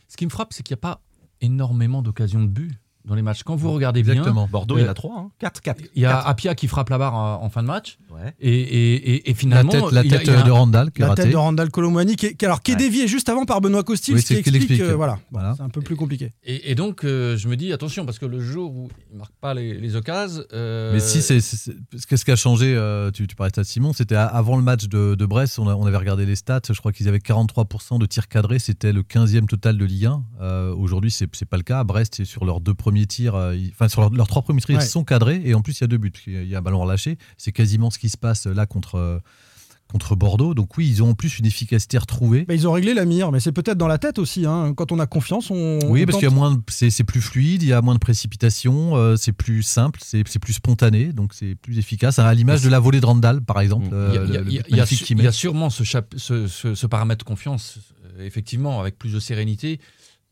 ce 0.09 0.17
qui 0.17 0.25
me 0.25 0.31
frappe, 0.31 0.51
c'est 0.51 0.63
qu'il 0.63 0.73
n'y 0.73 0.79
a 0.79 0.81
pas 0.81 1.01
énormément 1.39 2.01
d'occasions 2.01 2.41
de 2.41 2.47
but 2.47 2.80
dans 3.05 3.15
les 3.15 3.21
matchs. 3.21 3.43
Quand 3.43 3.55
vous 3.55 3.71
regardez 3.71 4.03
bien, 4.03 4.13
Exactement. 4.13 4.47
Bordeaux, 4.51 4.77
il 4.77 4.81
y 4.81 4.83
en 4.83 4.87
Euh, 4.87 4.91
a 4.91 4.93
3, 4.93 5.29
4, 5.39 5.61
4. 5.61 5.83
il 5.95 6.01
y 6.01 6.05
a 6.05 6.19
Apia 6.19 6.55
qui 6.55 6.67
frappe 6.67 6.89
la 6.89 6.97
barre 6.97 7.15
en, 7.15 7.43
en 7.43 7.49
fin 7.49 7.61
de 7.63 7.67
match. 7.67 7.97
Ouais. 8.21 8.33
Et, 8.39 8.51
et- 8.51 9.29
et- 9.29 9.29
La 9.31 9.35
finalement, 9.35 9.71
tête, 9.71 9.91
la 9.91 10.03
tête 10.03 10.29
a 10.29 10.41
de 10.43 10.51
Randall 10.51 10.91
qui 10.91 11.01
est 11.01 11.07
La 11.07 11.15
tête 11.15 11.31
de 11.31 11.35
Randall 11.37 11.69
Colomani, 11.71 12.15
qui 12.15 12.27
est, 12.27 12.33
qui- 12.35 12.45
alors, 12.45 12.61
qui 12.61 12.71
est 12.71 12.75
Ouais. 12.75 12.79
déviée 12.81 13.07
juste 13.07 13.29
avant 13.29 13.45
par 13.45 13.61
Benoît 13.61 13.83
Costil, 13.83 14.13
Oui, 14.15 14.21
ce 14.21 14.27
qui 14.27 14.33
ce 14.33 14.39
explique. 14.39 14.55
explique. 14.63 14.81
euh, 14.81 14.95
voilà, 14.95 15.19
c'est 15.55 15.63
un 15.63 15.69
peu 15.69 15.81
plus 15.81 15.95
compliqué. 15.95 16.33
Et, 16.43 16.71
et 16.71 16.75
donc, 16.75 17.03
euh, 17.03 17.37
je 17.37 17.47
me 17.47 17.55
dis, 17.55 17.71
attention, 17.73 18.05
parce 18.05 18.19
que 18.19 18.25
le 18.25 18.39
jour 18.39 18.71
où 18.75 18.89
il 19.09 19.13
ne 19.13 19.19
marque 19.19 19.33
pas 19.41 19.53
les, 19.53 19.73
les 19.79 19.95
occasions. 19.95 20.43
euh, 20.53 20.93
Mais 20.93 20.99
si, 20.99 21.21
c'est 21.21 21.39
c'est- 21.41 21.55
c'est- 21.57 21.75
parce 21.91 22.05
que 22.05 22.15
ce 22.17 22.25
qui 22.25 22.31
a 22.31 22.35
changé, 22.35 22.73
euh, 22.75 23.09
tu, 23.11 23.25
tu 23.27 23.35
parlais 23.35 23.51
de 23.51 23.55
ça, 23.55 23.63
Simon, 23.63 23.93
c'était 23.93 24.15
avant 24.15 24.55
le 24.57 24.63
match 24.63 24.87
de, 24.87 25.15
de 25.15 25.25
Brest, 25.25 25.57
on, 25.59 25.67
a- 25.67 25.75
on 25.75 25.85
avait 25.85 25.97
regardé 25.97 26.25
les 26.25 26.35
stats, 26.35 26.61
je 26.69 26.73
crois 26.79 26.91
qu'ils 26.91 27.07
avaient 27.07 27.19
43% 27.19 27.97
de 27.99 28.05
tirs 28.05 28.27
cadrés, 28.27 28.59
c'était 28.59 28.93
le 28.93 29.03
15e 29.03 29.47
total 29.47 29.77
de 29.77 29.85
Ligue 29.85 30.05
1. 30.05 30.23
Euh, 30.41 30.73
Aujourd'hui, 30.75 31.11
c'est 31.11 31.27
c'est 31.33 31.45
pas 31.47 31.57
le 31.57 31.63
cas. 31.63 31.79
À 31.79 31.83
Brest, 31.83 32.15
c'est 32.17 32.25
sur 32.25 32.45
leurs 32.45 32.59
deux 32.61 32.73
premiers 32.73 33.05
tirs, 33.05 33.35
euh, 33.35 33.55
enfin 33.71 33.87
sur 33.87 34.01
leurs, 34.01 34.11
leurs 34.11 34.27
trois 34.27 34.41
premiers 34.41 34.61
tirs, 34.61 34.77
Ouais. 34.77 34.83
ils 34.83 34.87
sont 34.87 35.03
cadrés, 35.03 35.41
et 35.45 35.53
en 35.53 35.61
plus, 35.61 35.79
il 35.79 35.81
y 35.81 35.85
a 35.85 35.87
deux 35.87 35.97
buts. 35.97 36.11
Il 36.27 36.33
y 36.33 36.37
a- 36.37 36.41
il 36.43 36.49
y 36.49 36.55
a 36.55 36.59
un 36.59 36.61
ballon 36.61 36.81
relâché. 36.81 37.17
C'est 37.37 37.51
quasiment 37.51 37.89
ce 37.89 37.97
qui 37.99 38.09
se 38.11 38.17
passe 38.17 38.45
là 38.45 38.65
contre, 38.65 38.95
euh, 38.95 39.19
contre 39.91 40.15
Bordeaux. 40.15 40.53
Donc 40.53 40.77
oui, 40.77 40.87
ils 40.87 41.03
ont 41.03 41.09
en 41.09 41.13
plus 41.15 41.39
une 41.39 41.45
efficacité 41.45 41.97
retrouvée. 41.97 42.45
Bah, 42.45 42.53
ils 42.53 42.65
ont 42.67 42.71
réglé 42.71 42.93
la 42.93 43.03
mire, 43.05 43.31
mais 43.31 43.39
c'est 43.41 43.51
peut-être 43.51 43.77
dans 43.77 43.87
la 43.89 43.97
tête 43.97 44.19
aussi. 44.19 44.45
hein. 44.45 44.73
Quand 44.73 44.91
on 44.93 44.99
a 44.99 45.05
confiance, 45.05 45.49
on. 45.51 45.79
Oui, 45.85 46.03
on 46.03 46.05
parce 46.05 46.13
tente. 46.13 46.19
qu'il 46.21 46.29
y 46.29 46.31
a 46.31 46.35
moins, 46.35 46.61
c'est 46.69 46.89
c'est 46.89 47.03
plus 47.03 47.19
fluide, 47.21 47.61
il 47.63 47.69
y 47.69 47.73
a 47.73 47.81
moins 47.81 47.93
de 47.95 47.99
précipitation, 47.99 48.95
euh, 48.95 49.15
c'est 49.17 49.33
plus 49.33 49.63
simple, 49.63 49.99
c'est 50.03 50.23
c'est 50.27 50.39
plus 50.39 50.53
spontané, 50.53 51.11
donc 51.11 51.33
c'est 51.33 51.55
plus 51.55 51.77
efficace. 51.77 52.19
À 52.19 52.33
l'image 52.33 52.61
de 52.61 52.69
la 52.69 52.79
volée 52.79 53.01
de 53.01 53.05
Randall, 53.05 53.41
par 53.41 53.59
exemple. 53.59 53.87
Mm. 53.87 53.93
euh, 53.93 54.43
Il 54.69 54.77
y 54.77 54.79
a- 55.27 55.31
sûrement 55.33 55.69
ce, 55.69 55.83
chap- 55.83 56.13
ce- 56.15 56.47
ce- 56.47 56.75
ce 56.75 56.87
paramètre 56.87 57.25
confiance, 57.25 57.79
euh, 58.17 58.25
effectivement, 58.25 58.79
avec 58.79 58.97
plus 58.97 59.11
de 59.13 59.19
sérénité, 59.19 59.79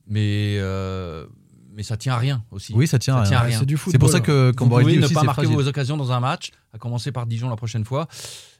mais, 0.07 0.55
euh, 0.59 1.25
mais 1.73 1.83
ça 1.83 1.97
tient 1.97 2.13
à 2.13 2.17
rien 2.17 2.43
aussi. 2.51 2.73
Oui, 2.73 2.87
ça 2.87 2.99
tient 2.99 3.15
à 3.15 3.21
rien. 3.23 3.37
à 3.39 3.51
c'est 3.59 3.65
du 3.65 3.75
C'est 3.77 3.97
pour 3.97 4.09
football. 4.09 4.09
ça 4.11 4.19
que 4.19 4.47
Vous 4.49 4.53
Camboré 4.55 4.83
pouvez 4.83 4.97
ne 4.97 5.05
aussi 5.05 5.13
pas 5.13 5.23
marquer 5.23 5.43
fragile. 5.43 5.55
vos 5.55 5.67
occasions 5.67 5.97
dans 5.97 6.11
un 6.11 6.19
match, 6.19 6.51
à 6.73 6.77
commencer 6.77 7.11
par 7.11 7.25
Dijon 7.25 7.49
la 7.49 7.55
prochaine 7.55 7.85
fois, 7.85 8.07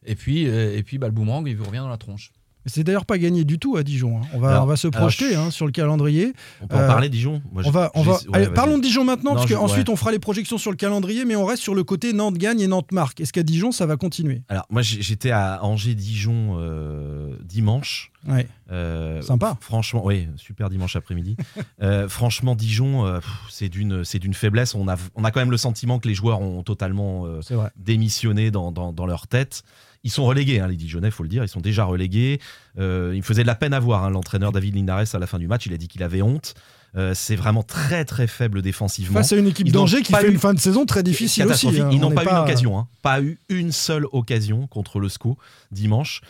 et 0.05 0.15
puis, 0.15 0.47
euh, 0.47 0.77
et 0.77 0.83
puis 0.83 0.97
bah, 0.97 1.07
le 1.07 1.13
boomerang, 1.13 1.45
il 1.47 1.55
vous 1.57 1.65
revient 1.65 1.79
dans 1.79 1.89
la 1.89 1.97
tronche. 1.97 2.31
C'est 2.65 2.83
d'ailleurs 2.83 3.05
pas 3.05 3.17
gagné 3.17 3.45
du 3.45 3.57
tout 3.57 3.77
à 3.77 3.83
Dijon. 3.83 4.17
hein. 4.17 4.27
On 4.33 4.39
va, 4.39 4.49
Alors- 4.51 4.63
on 4.63 4.67
va 4.67 4.75
se 4.75 4.87
projeter 4.89 5.31
je- 5.31 5.37
hein, 5.37 5.49
sur 5.49 5.65
le 5.65 5.71
calendrier. 5.71 6.33
On 6.61 6.67
peut 6.67 6.75
Euh, 6.75 6.83
en 6.85 6.87
parler, 6.87 7.07
Dijon 7.09 7.41
Moi, 7.51 7.63
On 7.65 7.71
va, 7.71 7.89
on 7.95 8.03
va... 8.03 8.11
ouais, 8.13 8.17
Allez, 8.33 8.45
vas-y. 8.45 8.53
parlons 8.53 8.77
de 8.77 8.83
Dijon 8.83 9.05
maintenant, 9.05 9.31
Non, 9.31 9.37
parce 9.37 9.49
qu'ensuite 9.51 9.87
ouais. 9.87 9.93
on 9.93 9.95
fera 9.95 10.11
les 10.11 10.19
projections 10.19 10.57
sur 10.57 10.69
le 10.69 10.75
calendrier, 10.77 11.23
mais 11.25 11.35
on 11.37 11.45
reste 11.45 11.63
sur 11.63 11.73
le 11.73 11.83
côté 11.83 12.11
Nantes 12.13 12.37
gagne 12.37 12.59
et 12.59 12.67
Nantes 12.67 12.91
marque. 12.91 13.21
Est-ce 13.21 13.31
qu'à 13.33 13.43
Dijon 13.43 13.71
ça 13.71 13.85
va 13.85 13.95
continuer? 13.97 14.41
Alors, 14.49 14.65
moi, 14.69 14.81
j'étais 14.81 15.31
à 15.31 15.63
Angers-Dijon 15.63 16.57
euh, 16.59 17.33
dimanche. 17.45 18.11
Ouais. 18.27 18.45
Euh, 18.71 19.21
Sympa. 19.21 19.57
Franchement, 19.61 20.05
oui, 20.05 20.27
super 20.35 20.69
dimanche 20.69 20.95
après-midi. 20.95 21.37
Euh, 21.81 22.09
franchement, 22.09 22.55
Dijon, 22.55 23.05
euh, 23.05 23.19
c'est 23.49 23.69
d'une, 23.69 24.03
faiblesse. 24.33 24.75
On 24.75 24.89
a, 24.89 24.97
on 25.15 25.23
a 25.23 25.31
quand 25.31 25.39
même 25.39 25.49
le 25.51 25.55
sentiment 25.57 25.97
que 25.97 26.09
les 26.09 26.13
joueurs 26.13 26.41
ont 26.41 26.61
totalement 26.61 27.25
euh, 27.25 27.39
démissionné 27.77 28.51
dans, 28.51 28.71
dans, 28.73 28.91
dans 28.91 29.05
leur 29.05 29.27
tête. 29.27 29.63
Ils 30.03 30.11
sont 30.11 30.23
relégués, 30.25 30.59
hein, 30.61 30.67
les 30.67 30.75
Dijonais, 30.77 31.11
faut 31.11 31.23
le 31.23 31.29
dire. 31.29 31.43
Ils 31.43 31.49
sont 31.49 31.59
déjà 31.59 31.83
relégués. 31.83 32.39
Euh, 32.77 33.11
il 33.13 33.17
me 33.17 33.21
faisait 33.23 33.41
de 33.41 33.47
la 33.47 33.55
peine 33.55 33.73
à 33.73 33.79
voir, 33.79 34.03
hein, 34.05 34.09
l'entraîneur 34.09 34.51
David 34.53 34.75
Linares, 34.75 35.13
à 35.13 35.19
la 35.19 35.27
fin 35.27 35.39
du 35.39 35.47
match. 35.47 35.65
Il 35.65 35.73
a 35.73 35.77
dit 35.77 35.87
qu'il 35.89 36.03
avait 36.03 36.21
honte. 36.21 36.53
Euh, 36.95 37.13
c'est 37.13 37.35
vraiment 37.35 37.61
très, 37.63 38.03
très 38.05 38.25
faible 38.25 38.61
défensivement. 38.61 39.19
Face 39.19 39.33
à 39.33 39.35
une 39.35 39.47
équipe 39.47 39.69
d'Angers 39.71 40.01
qui 40.01 40.11
fait 40.13 40.27
eu- 40.27 40.31
une 40.31 40.39
fin 40.39 40.53
de 40.55 40.59
saison 40.59 40.85
très 40.85 41.03
difficile 41.03 41.45
aussi. 41.45 41.67
hein. 41.67 41.89
Ils 41.91 41.97
On 42.03 42.09
n'ont 42.09 42.15
pas, 42.15 42.23
eu 42.23 42.27
une 42.29 42.37
occasion, 42.43 42.79
hein. 42.79 42.87
pas 43.03 43.21
eu 43.21 43.37
une 43.49 43.71
seule 43.71 44.05
occasion 44.11 44.65
contre 44.67 44.99
le 44.99 45.07
SCO 45.09 45.37
dimanche. 45.71 46.21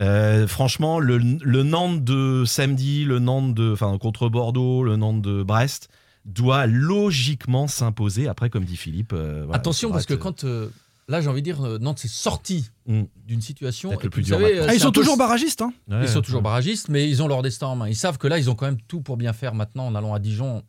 Euh, 0.00 0.46
franchement, 0.46 1.00
le, 1.00 1.18
le 1.18 1.62
Nantes 1.62 2.04
de 2.04 2.44
samedi, 2.46 3.04
le 3.04 3.18
Nantes 3.18 3.54
de, 3.54 3.72
enfin 3.72 3.96
contre 3.98 4.28
Bordeaux, 4.28 4.84
le 4.84 4.96
Nantes 4.96 5.22
de 5.22 5.42
Brest 5.42 5.88
doit 6.24 6.66
logiquement 6.66 7.66
s'imposer. 7.66 8.28
Après, 8.28 8.50
comme 8.50 8.64
dit 8.64 8.76
Philippe, 8.76 9.12
euh, 9.12 9.42
voilà, 9.44 9.56
Attention, 9.56 9.90
parce 9.90 10.06
que 10.06 10.14
quand. 10.14 10.44
euh, 10.44 10.68
là, 11.08 11.20
j'ai 11.20 11.28
envie 11.28 11.40
de 11.42 11.44
dire, 11.44 11.64
euh, 11.64 11.78
Nantes 11.78 11.98
s'est 11.98 12.08
sorti 12.08 12.70
Mm. 12.86 13.02
d'une 13.26 13.40
situation. 13.40 13.90
Et 13.90 13.94
le 13.94 13.98
puis, 14.00 14.08
plus 14.08 14.22
vous 14.22 14.26
dur 14.28 14.36
savez, 14.38 14.50
maintenant. 14.54 14.64
euh, 14.64 14.70
Ah, 14.70 14.74
ils 14.74 14.80
sont 14.80 14.92
peu- 14.92 15.00
toujours 15.00 15.16
barragistes. 15.16 15.62
hein. 15.62 15.72
Ouais, 15.88 15.98
Ils 16.02 16.08
sont 16.08 16.16
ouais. 16.16 16.22
toujours 16.22 16.42
barragistes, 16.42 16.88
mais 16.88 17.08
ils 17.08 17.22
ont 17.22 17.28
leur 17.28 17.42
destin 17.42 17.66
en 17.68 17.76
main. 17.76 17.88
Ils 17.88 17.96
savent 17.96 18.18
que 18.18 18.26
là, 18.28 18.38
ils 18.38 18.48
ont 18.50 18.54
quand 18.54 18.66
même 18.66 18.80
tout 18.88 19.00
pour 19.00 19.16
bien 19.16 19.32
faire 19.32 19.54
maintenant 19.54 19.86
en 19.86 19.94
allant 19.94 20.14
à 20.14 20.18
Dijon 20.18 20.62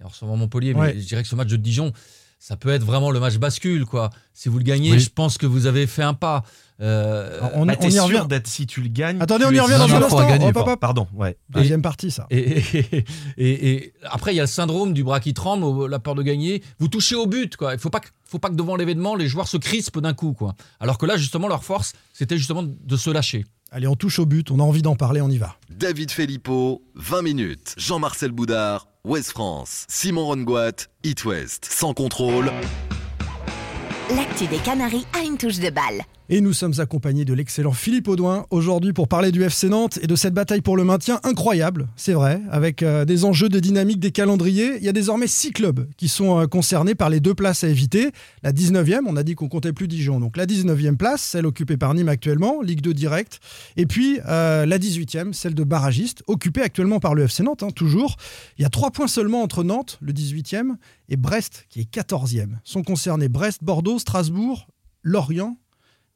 et 0.00 0.04
en 0.04 0.08
recevant 0.08 0.36
Montpellier. 0.36 0.74
Ouais. 0.74 0.94
Mais 0.94 1.00
je 1.00 1.06
dirais 1.06 1.22
que 1.22 1.28
ce 1.28 1.34
match 1.36 1.48
de 1.48 1.56
Dijon, 1.56 1.92
ça 2.38 2.56
peut 2.56 2.68
être 2.70 2.84
vraiment 2.84 3.10
le 3.10 3.20
match 3.20 3.36
bascule. 3.38 3.84
quoi. 3.86 4.10
Si 4.32 4.48
vous 4.48 4.58
le 4.58 4.64
gagnez, 4.64 4.92
Oui. 4.92 5.00
je 5.00 5.10
pense 5.10 5.38
que 5.38 5.46
vous 5.46 5.66
avez 5.66 5.86
fait 5.86 6.02
un 6.02 6.14
pas. 6.14 6.42
Euh, 6.80 7.40
on, 7.54 7.64
Bah, 7.64 7.74
on 7.80 7.88
y 7.88 7.92
sûr 7.92 8.04
revient. 8.04 8.26
d'être 8.28 8.46
si 8.46 8.66
tu 8.66 8.82
le 8.82 8.88
gagnes. 8.88 9.16
Attendez, 9.20 9.46
on 9.46 9.50
y 9.50 9.58
revient 9.58 9.78
dans 9.78 9.94
un 9.94 10.02
instant. 10.02 10.28
gagner, 10.28 10.46
Hop, 10.48 10.56
hop, 10.58 10.68
hop. 10.68 10.80
Pardon, 10.80 11.06
ouais. 11.14 11.38
Deuxième 11.48 11.80
partie, 11.80 12.10
ça. 12.10 12.26
Et, 12.30 12.58
et- 12.58 13.04
et- 13.38 13.68
et 13.76 13.92
après, 14.04 14.34
il 14.34 14.36
y 14.36 14.40
a 14.40 14.42
le 14.42 14.46
syndrome 14.48 14.92
du 14.92 15.02
bras 15.02 15.18
qui 15.20 15.32
tremble, 15.32 15.88
la 15.88 15.98
peur 15.98 16.14
de 16.14 16.22
gagner. 16.22 16.62
Vous 16.78 16.88
touchez 16.88 17.14
au 17.14 17.26
but, 17.26 17.56
quoi. 17.56 17.72
Il 17.72 17.78
faut 17.80 17.88
pas 17.90 18.00
que, 18.00 18.08
faut 18.26 18.38
pas 18.38 18.50
que 18.50 18.54
devant 18.56 18.76
l'événement, 18.76 19.14
les 19.16 19.26
joueurs 19.26 19.48
se 19.48 19.56
crispent 19.56 20.00
d'un 20.00 20.12
coup, 20.12 20.34
quoi. 20.34 20.54
Alors 20.78 20.98
que 20.98 21.06
là, 21.06 21.16
justement, 21.16 21.48
leur 21.48 21.64
force, 21.64 21.94
c'était 22.12 22.36
justement 22.36 22.62
de 22.62 22.96
se 22.96 23.08
lâcher. 23.08 23.46
Allez, 23.72 23.86
on 23.86 23.96
touche 23.96 24.18
au 24.18 24.26
but. 24.26 24.50
On 24.50 24.60
a 24.60 24.62
envie 24.62 24.82
d'en 24.82 24.96
parler. 24.96 25.20
On 25.22 25.30
y 25.30 25.38
va. 25.38 25.56
David 25.70 26.10
Filippo, 26.10 26.82
20 26.94 27.22
minutes. 27.22 27.74
Jean-Marcel 27.78 28.30
Boudard, 28.32 28.86
Ouest 29.06 29.30
France. 29.30 29.86
Simon 29.88 30.26
Rongoat, 30.26 30.88
It 31.04 31.24
West. 31.24 31.64
Sans 31.70 31.94
contrôle. 31.94 32.50
L'actu 34.10 34.48
des 34.48 34.58
Canaries 34.58 35.06
a 35.16 35.22
une 35.22 35.38
touche 35.38 35.60
de 35.60 35.70
balle. 35.70 36.02
Et 36.28 36.40
nous 36.40 36.52
sommes 36.52 36.72
accompagnés 36.78 37.24
de 37.24 37.32
l'excellent 37.32 37.70
Philippe 37.70 38.08
Audouin 38.08 38.46
aujourd'hui 38.50 38.92
pour 38.92 39.06
parler 39.06 39.30
du 39.30 39.44
FC 39.44 39.68
Nantes 39.68 40.00
et 40.02 40.08
de 40.08 40.16
cette 40.16 40.34
bataille 40.34 40.60
pour 40.60 40.76
le 40.76 40.82
maintien 40.82 41.20
incroyable, 41.22 41.86
c'est 41.94 42.14
vrai, 42.14 42.40
avec 42.50 42.82
euh, 42.82 43.04
des 43.04 43.24
enjeux 43.24 43.48
de 43.48 43.60
dynamique 43.60 44.00
des 44.00 44.10
calendriers. 44.10 44.76
Il 44.78 44.82
y 44.82 44.88
a 44.88 44.92
désormais 44.92 45.28
six 45.28 45.52
clubs 45.52 45.88
qui 45.96 46.08
sont 46.08 46.40
euh, 46.40 46.46
concernés 46.48 46.96
par 46.96 47.10
les 47.10 47.20
deux 47.20 47.34
places 47.34 47.62
à 47.62 47.68
éviter. 47.68 48.10
La 48.42 48.50
19e, 48.50 49.02
on 49.06 49.14
a 49.14 49.22
dit 49.22 49.36
qu'on 49.36 49.48
comptait 49.48 49.72
plus 49.72 49.86
Dijon, 49.86 50.18
donc 50.18 50.36
la 50.36 50.46
19e 50.46 50.96
place, 50.96 51.22
celle 51.22 51.46
occupée 51.46 51.76
par 51.76 51.94
Nîmes 51.94 52.08
actuellement, 52.08 52.60
Ligue 52.60 52.80
2 52.80 52.92
direct. 52.92 53.38
Et 53.76 53.86
puis 53.86 54.18
euh, 54.26 54.66
la 54.66 54.78
18e, 54.80 55.32
celle 55.32 55.54
de 55.54 55.62
Barragiste, 55.62 56.24
occupée 56.26 56.62
actuellement 56.62 56.98
par 56.98 57.14
le 57.14 57.22
FC 57.22 57.44
Nantes, 57.44 57.62
hein, 57.62 57.70
toujours. 57.70 58.16
Il 58.58 58.62
y 58.62 58.64
a 58.64 58.68
trois 58.68 58.90
points 58.90 59.06
seulement 59.06 59.42
entre 59.42 59.62
Nantes, 59.62 59.98
le 60.00 60.12
18e, 60.12 60.72
et 61.08 61.16
Brest, 61.16 61.66
qui 61.68 61.82
est 61.82 61.94
14e. 61.94 62.54
Sont 62.64 62.82
concernés 62.82 63.28
Brest, 63.28 63.62
Bordeaux, 63.62 64.00
Strasbourg, 64.00 64.66
Lorient 65.04 65.56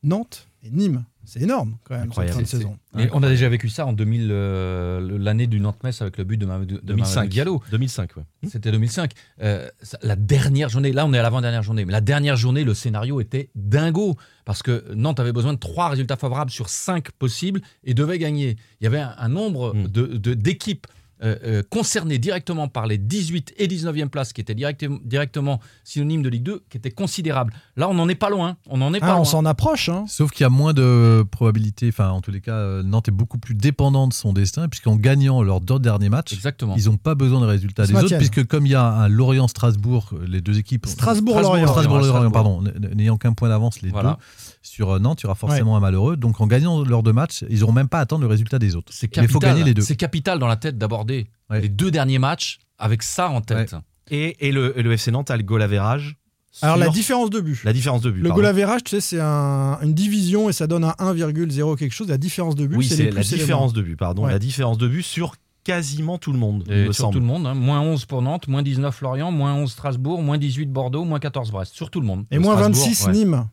Nantes 0.02 0.46
et 0.62 0.70
Nîmes. 0.70 1.04
C'est 1.24 1.42
énorme 1.42 1.76
quand 1.84 1.94
même 1.94 2.04
Incroyable. 2.08 2.38
cette 2.40 2.48
fin 2.50 2.56
de 2.56 2.62
saison. 2.62 2.78
Et 2.98 3.08
on 3.12 3.22
a 3.22 3.28
déjà 3.28 3.48
vécu 3.48 3.68
ça 3.68 3.86
en 3.86 3.92
2000, 3.92 4.28
euh, 4.32 5.16
l'année 5.18 5.46
du 5.46 5.60
Nantes-Metz 5.60 6.02
avec 6.02 6.16
le 6.18 6.24
but 6.24 6.38
de, 6.38 6.46
Mamadou, 6.46 6.76
de 6.76 6.80
2005. 6.82 7.14
Mamadou 7.14 7.30
Diallo. 7.32 7.62
2005, 7.70 8.16
ouais. 8.16 8.22
C'était 8.48 8.72
2005. 8.72 9.12
Euh, 9.42 9.68
ça- 9.80 9.98
la 10.02 10.16
dernière 10.16 10.68
journée, 10.70 10.90
là 10.92 11.06
on 11.06 11.12
est 11.12 11.18
à 11.18 11.22
l'avant-dernière 11.22 11.62
journée, 11.62 11.84
mais 11.84 11.92
la 11.92 12.00
dernière 12.00 12.36
journée, 12.36 12.64
le 12.64 12.74
scénario 12.74 13.20
était 13.20 13.50
dingo. 13.54 14.16
Parce 14.44 14.62
que 14.64 14.92
Nantes 14.94 15.20
avait 15.20 15.32
besoin 15.32 15.52
de 15.52 15.58
trois 15.58 15.90
résultats 15.90 16.16
favorables 16.16 16.50
sur 16.50 16.68
cinq 16.68 17.12
possibles 17.12 17.60
et 17.84 17.94
devait 17.94 18.18
gagner. 18.18 18.56
Il 18.80 18.84
y 18.84 18.86
avait 18.88 18.98
un, 19.00 19.14
un 19.16 19.28
nombre 19.28 19.72
Mm. 19.74 19.86
de- 19.86 20.06
de- 20.16 20.34
d'équipes 20.34 20.86
euh, 21.22 21.36
euh, 21.44 21.62
concernées 21.68 22.18
directement 22.18 22.68
par 22.68 22.86
les 22.86 22.96
18 22.98 23.54
et 23.58 23.66
19e 23.66 24.08
places, 24.08 24.32
qui 24.32 24.40
étaient 24.40 24.54
directement, 24.54 24.98
directement 25.04 25.60
synonymes 25.84 26.22
de 26.22 26.28
Ligue 26.28 26.44
2, 26.44 26.62
qui 26.70 26.76
était 26.78 26.90
considérable. 26.90 27.52
Là, 27.76 27.88
on 27.90 27.94
n'en 27.94 28.08
est 28.08 28.14
pas 28.14 28.30
loin. 28.30 28.56
On 28.68 28.78
n'en 28.78 28.92
est 28.94 29.00
pas 29.00 29.08
Ah, 29.08 29.12
on 29.14 29.16
loin. 29.16 29.24
s'en 29.24 29.44
approche. 29.44 29.88
hein. 29.88 30.04
Sauf 30.08 30.30
qu'il 30.30 30.44
y 30.44 30.46
a 30.46 30.50
moins 30.50 30.72
de 30.72 31.24
probabilités, 31.30 31.88
enfin 31.88 32.10
en 32.10 32.20
tous 32.20 32.30
les 32.30 32.40
cas, 32.40 32.54
euh, 32.54 32.82
Nantes 32.82 33.08
est 33.08 33.12
beaucoup 33.12 33.38
plus 33.38 33.54
dépendant 33.54 34.08
de 34.08 34.12
son 34.14 34.32
destin, 34.32 34.68
puisqu'en 34.68 34.96
gagnant 34.96 35.42
leurs 35.42 35.60
deux 35.60 35.78
derniers 35.78 36.08
matchs, 36.08 36.32
Exactement. 36.32 36.74
ils 36.76 36.86
n'ont 36.86 36.96
pas 36.96 37.14
besoin 37.14 37.40
de 37.40 37.46
résultats 37.46 37.86
des 37.86 37.94
autres, 37.94 38.16
puisque 38.16 38.46
comme 38.46 38.66
il 38.66 38.72
y 38.72 38.74
a 38.74 38.84
un 38.84 39.08
Lorient-Strasbourg, 39.08 40.10
les 40.26 40.40
deux 40.40 40.58
équipes... 40.58 40.86
Strasbourg-Lorient. 40.86 41.66
Strasbourg-Lorient, 41.66 42.30
pardon, 42.30 42.62
n'ayant 42.94 43.16
qu'un 43.18 43.32
point 43.32 43.48
d'avance, 43.48 43.82
les 43.82 43.90
Voilà. 43.90 44.18
deux, 44.18 44.49
sur 44.62 44.90
euh, 44.90 44.98
Nantes, 44.98 45.20
il 45.22 45.24
y 45.24 45.26
aura 45.26 45.34
forcément 45.34 45.76
un 45.76 45.80
malheureux. 45.80 46.16
Donc 46.16 46.40
en 46.40 46.46
gagnant 46.46 46.82
leurs 46.84 47.02
deux 47.02 47.12
matchs, 47.12 47.44
ils 47.48 47.60
n'auront 47.60 47.72
même 47.72 47.88
pas 47.88 47.98
à 47.98 48.02
attendre 48.02 48.22
le 48.22 48.28
résultat 48.28 48.58
des 48.58 48.76
autres. 48.76 48.92
C'est 48.94 49.14
Mais 49.16 49.22
il 49.24 49.28
faut 49.28 49.38
capital. 49.38 49.50
gagner 49.58 49.64
les 49.64 49.74
deux. 49.74 49.82
C'est 49.82 49.96
capital 49.96 50.38
dans 50.38 50.46
la 50.48 50.56
tête 50.56 50.76
d'aborder 50.78 51.26
Ouais. 51.50 51.60
les 51.62 51.68
deux 51.68 51.90
derniers 51.90 52.18
matchs 52.18 52.58
avec 52.78 53.02
ça 53.02 53.28
en 53.30 53.40
tête. 53.40 53.74
Et, 54.10 54.48
et 54.48 54.52
le, 54.52 54.78
et 54.78 54.82
le 54.82 54.92
FC 54.92 55.10
Nantes 55.10 55.30
a 55.30 55.36
le 55.36 55.42
goal 55.42 55.62
average. 55.62 56.16
Alors 56.62 56.76
sur 56.76 56.84
la 56.84 56.90
différence 56.90 57.30
de 57.30 57.40
but. 57.40 57.62
la 57.64 57.72
différence 57.72 58.02
de 58.02 58.10
but. 58.10 58.18
Le 58.22 58.28
pardon. 58.28 58.42
goal 58.42 58.46
average, 58.46 58.82
tu 58.84 58.90
sais, 58.90 59.00
c'est 59.00 59.20
un- 59.20 59.78
une 59.82 59.94
division 59.94 60.48
et 60.48 60.52
ça 60.52 60.66
donne 60.66 60.82
un 60.84 60.94
1,0 60.98 61.76
quelque 61.76 61.92
chose. 61.92 62.08
La 62.08 62.18
différence 62.18 62.56
de 62.56 62.66
but, 62.66 62.76
Oui, 62.76 62.86
c'est 62.88 63.10
la 63.12 63.22
différence 63.22 63.72
de 63.72 63.82
but, 63.82 63.96
pardon. 63.96 64.24
Ouais. 64.24 64.32
La 64.32 64.38
différence 64.40 64.76
de 64.76 64.88
but 64.88 65.02
sur 65.02 65.36
quasiment 65.62 66.18
tout 66.18 66.32
le 66.32 66.38
monde, 66.38 66.64
Et 66.68 66.86
me 66.86 66.92
sur 66.92 66.94
semble. 67.04 67.14
tout 67.14 67.20
le 67.20 67.26
monde, 67.26 67.46
hein. 67.46 67.54
moins 67.54 67.80
11 67.80 68.04
pour 68.06 68.22
Nantes, 68.22 68.48
moins 68.48 68.62
19 68.62 69.00
Lorient, 69.02 69.30
moins 69.30 69.54
11 69.54 69.70
Strasbourg, 69.70 70.22
moins 70.22 70.38
18 70.38 70.66
Bordeaux, 70.72 71.04
moins 71.04 71.20
14 71.20 71.50
Brest. 71.52 71.74
Sur 71.74 71.90
tout 71.90 72.00
le 72.00 72.06
monde. 72.06 72.24
Et 72.32 72.38
moins 72.38 72.54
Strasbourg, 72.56 72.84
26 72.84 73.06
ouais. 73.06 73.12
Nîmes. 73.12 73.46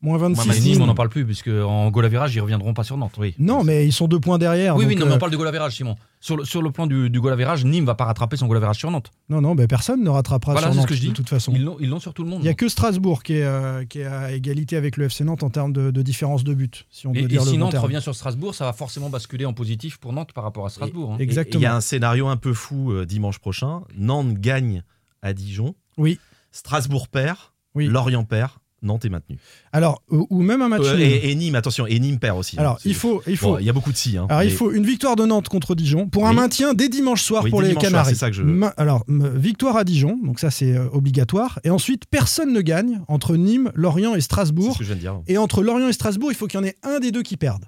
Moins 0.00 0.16
26 0.18 0.46
Mais 0.48 0.54
Nîmes, 0.60 0.64
Nîmes. 0.74 0.82
on 0.82 0.86
n'en 0.86 0.94
parle 0.94 1.08
plus, 1.08 1.24
puisque 1.26 1.48
en 1.48 1.90
goal 1.90 2.04
average, 2.04 2.32
ils 2.32 2.40
reviendront 2.40 2.72
pas 2.72 2.84
sur 2.84 2.96
Nantes. 2.96 3.14
Oui, 3.18 3.34
Non, 3.38 3.64
mais 3.64 3.84
ils 3.84 3.92
sont 3.92 4.06
deux 4.06 4.20
points 4.20 4.38
derrière. 4.38 4.76
oui, 4.76 4.84
donc, 4.84 4.90
oui 4.90 4.96
non, 4.96 5.06
euh, 5.06 5.08
mais 5.08 5.14
on 5.16 5.18
parle 5.18 5.32
de 5.32 5.36
goal 5.36 5.48
average, 5.48 5.74
Simon. 5.74 5.96
Sur 6.20 6.36
le, 6.36 6.44
sur 6.44 6.62
le 6.62 6.70
plan 6.70 6.86
du, 6.86 7.10
du 7.10 7.20
goal 7.20 7.32
average, 7.32 7.64
Nîmes 7.64 7.84
va 7.84 7.96
pas 7.96 8.04
rattraper 8.04 8.36
son 8.36 8.46
goal 8.46 8.58
average 8.58 8.76
sur 8.78 8.90
Nantes. 8.92 9.10
non, 9.28 9.40
non, 9.40 9.56
mais 9.56 9.66
personne 9.66 10.04
ne 10.04 10.08
rattrapera 10.08 10.52
Voilà, 10.52 10.68
sur 10.68 10.72
c'est 10.74 10.76
ce 10.76 10.80
Nantes 10.82 10.88
que 10.88 10.94
je 10.94 11.00
dis. 11.00 11.08
de 11.08 11.12
toute 11.14 11.28
façon. 11.28 11.52
Ils 11.80 11.88
l'ont 11.88 11.98
sur 11.98 12.14
tout 12.14 12.22
le 12.22 12.30
monde. 12.30 12.38
Il 12.40 12.44
n'y 12.44 12.48
a 12.48 12.54
que 12.54 12.68
Strasbourg 12.68 13.24
qui 13.24 13.34
est, 13.34 13.42
euh, 13.42 13.84
qui 13.86 13.98
est 14.00 14.04
à 14.06 14.30
égalité 14.32 14.76
avec 14.76 14.96
le 14.96 15.06
FC 15.06 15.24
Nantes 15.24 15.42
en 15.42 15.50
termes 15.50 15.72
de, 15.72 15.90
de 15.90 16.02
différence 16.02 16.44
de 16.44 16.54
but, 16.54 16.86
si 16.90 17.08
on 17.08 17.12
et, 17.12 17.18
peut 17.20 17.24
et 17.24 17.26
dire 17.28 17.42
si 17.42 17.54
le 17.54 17.58
Nantes 17.58 17.72
terme. 17.72 17.82
revient 17.84 18.00
sur 18.00 18.14
Strasbourg, 18.14 18.54
ça 18.54 18.66
va 18.66 18.72
forcément 18.72 19.10
basculer 19.10 19.46
en 19.46 19.52
positif 19.52 19.98
pour 19.98 20.12
Nantes 20.12 20.32
par 20.32 20.44
rapport 20.44 20.64
à 20.64 20.68
Strasbourg. 20.70 21.12
hein. 21.14 21.16
Et- 21.18 21.22
Exactement. 21.24 21.60
Il 21.60 21.64
y 21.64 21.66
a 21.66 21.74
un 21.74 21.80
scénario 21.80 22.28
un 22.28 22.36
peu 22.36 22.52
fou 22.54 22.92
euh, 22.92 23.04
dimanche 23.04 23.40
prochain. 23.40 23.82
Nantes 23.96 24.34
gagne 24.34 24.84
à 25.22 25.32
Dijon. 25.32 25.74
Oui. 25.96 26.20
Strasbourg 26.52 27.08
perd. 27.08 27.38
Oui. 27.74 27.86
Lorient 27.86 28.22
perd. 28.24 28.52
Nantes 28.82 29.04
est 29.04 29.08
maintenu. 29.08 29.38
Alors, 29.72 30.02
ou, 30.10 30.26
ou 30.30 30.40
même 30.42 30.62
un 30.62 30.68
match 30.68 30.82
Euh, 30.84 30.94
nul. 30.94 31.02
et, 31.02 31.30
et 31.30 31.34
Nîmes, 31.34 31.56
attention, 31.56 31.86
et 31.86 31.98
Nîmes 31.98 32.18
perd 32.18 32.38
aussi. 32.38 32.56
hein. 32.56 32.60
Alors, 32.60 32.78
il 32.84 32.94
faut, 32.94 33.22
il 33.26 33.36
faut, 33.36 33.52
Bon, 33.54 33.58
il 33.58 33.64
y 33.66 33.70
a 33.70 33.72
beaucoup 33.72 33.90
de 33.90 33.96
si. 33.96 34.16
hein, 34.16 34.26
Alors, 34.28 34.44
il 34.44 34.52
faut 34.52 34.70
une 34.70 34.84
victoire 34.86 35.16
de 35.16 35.26
Nantes 35.26 35.48
contre 35.48 35.74
Dijon 35.74 36.08
pour 36.08 36.26
un 36.26 36.30
Oui. 36.30 36.36
maintien 36.36 36.74
dès 36.74 36.88
dimanche 36.88 37.22
soir 37.22 37.42
Oui, 37.42 37.50
pour 37.50 37.60
les 37.60 37.72
soir, 37.72 37.82
Canaries. 37.82 38.10
c'est 38.10 38.14
ça 38.14 38.30
que 38.30 38.36
je. 38.36 38.42
Ma- 38.42 38.68
Alors, 38.76 39.04
victoire 39.08 39.76
à 39.76 39.84
Dijon, 39.84 40.16
donc 40.24 40.38
ça 40.38 40.50
c'est 40.52 40.76
euh, 40.76 40.86
obligatoire. 40.92 41.58
Et 41.64 41.70
ensuite, 41.70 42.04
personne 42.06 42.52
ne 42.52 42.60
gagne 42.60 43.00
entre 43.08 43.36
Nîmes, 43.36 43.72
Lorient 43.74 44.14
et 44.14 44.20
Strasbourg. 44.20 44.74
ce 44.74 44.78
que 44.78 44.84
je 44.84 44.88
viens 44.88 44.96
de 44.96 45.00
dire. 45.00 45.20
Et 45.26 45.38
entre 45.38 45.62
Lorient 45.64 45.88
et 45.88 45.92
Strasbourg, 45.92 46.30
il 46.30 46.36
faut 46.36 46.46
qu'il 46.46 46.60
y 46.60 46.62
en 46.62 46.66
ait 46.66 46.76
un 46.84 47.00
des 47.00 47.10
deux 47.10 47.22
qui 47.22 47.36
perde. 47.36 47.64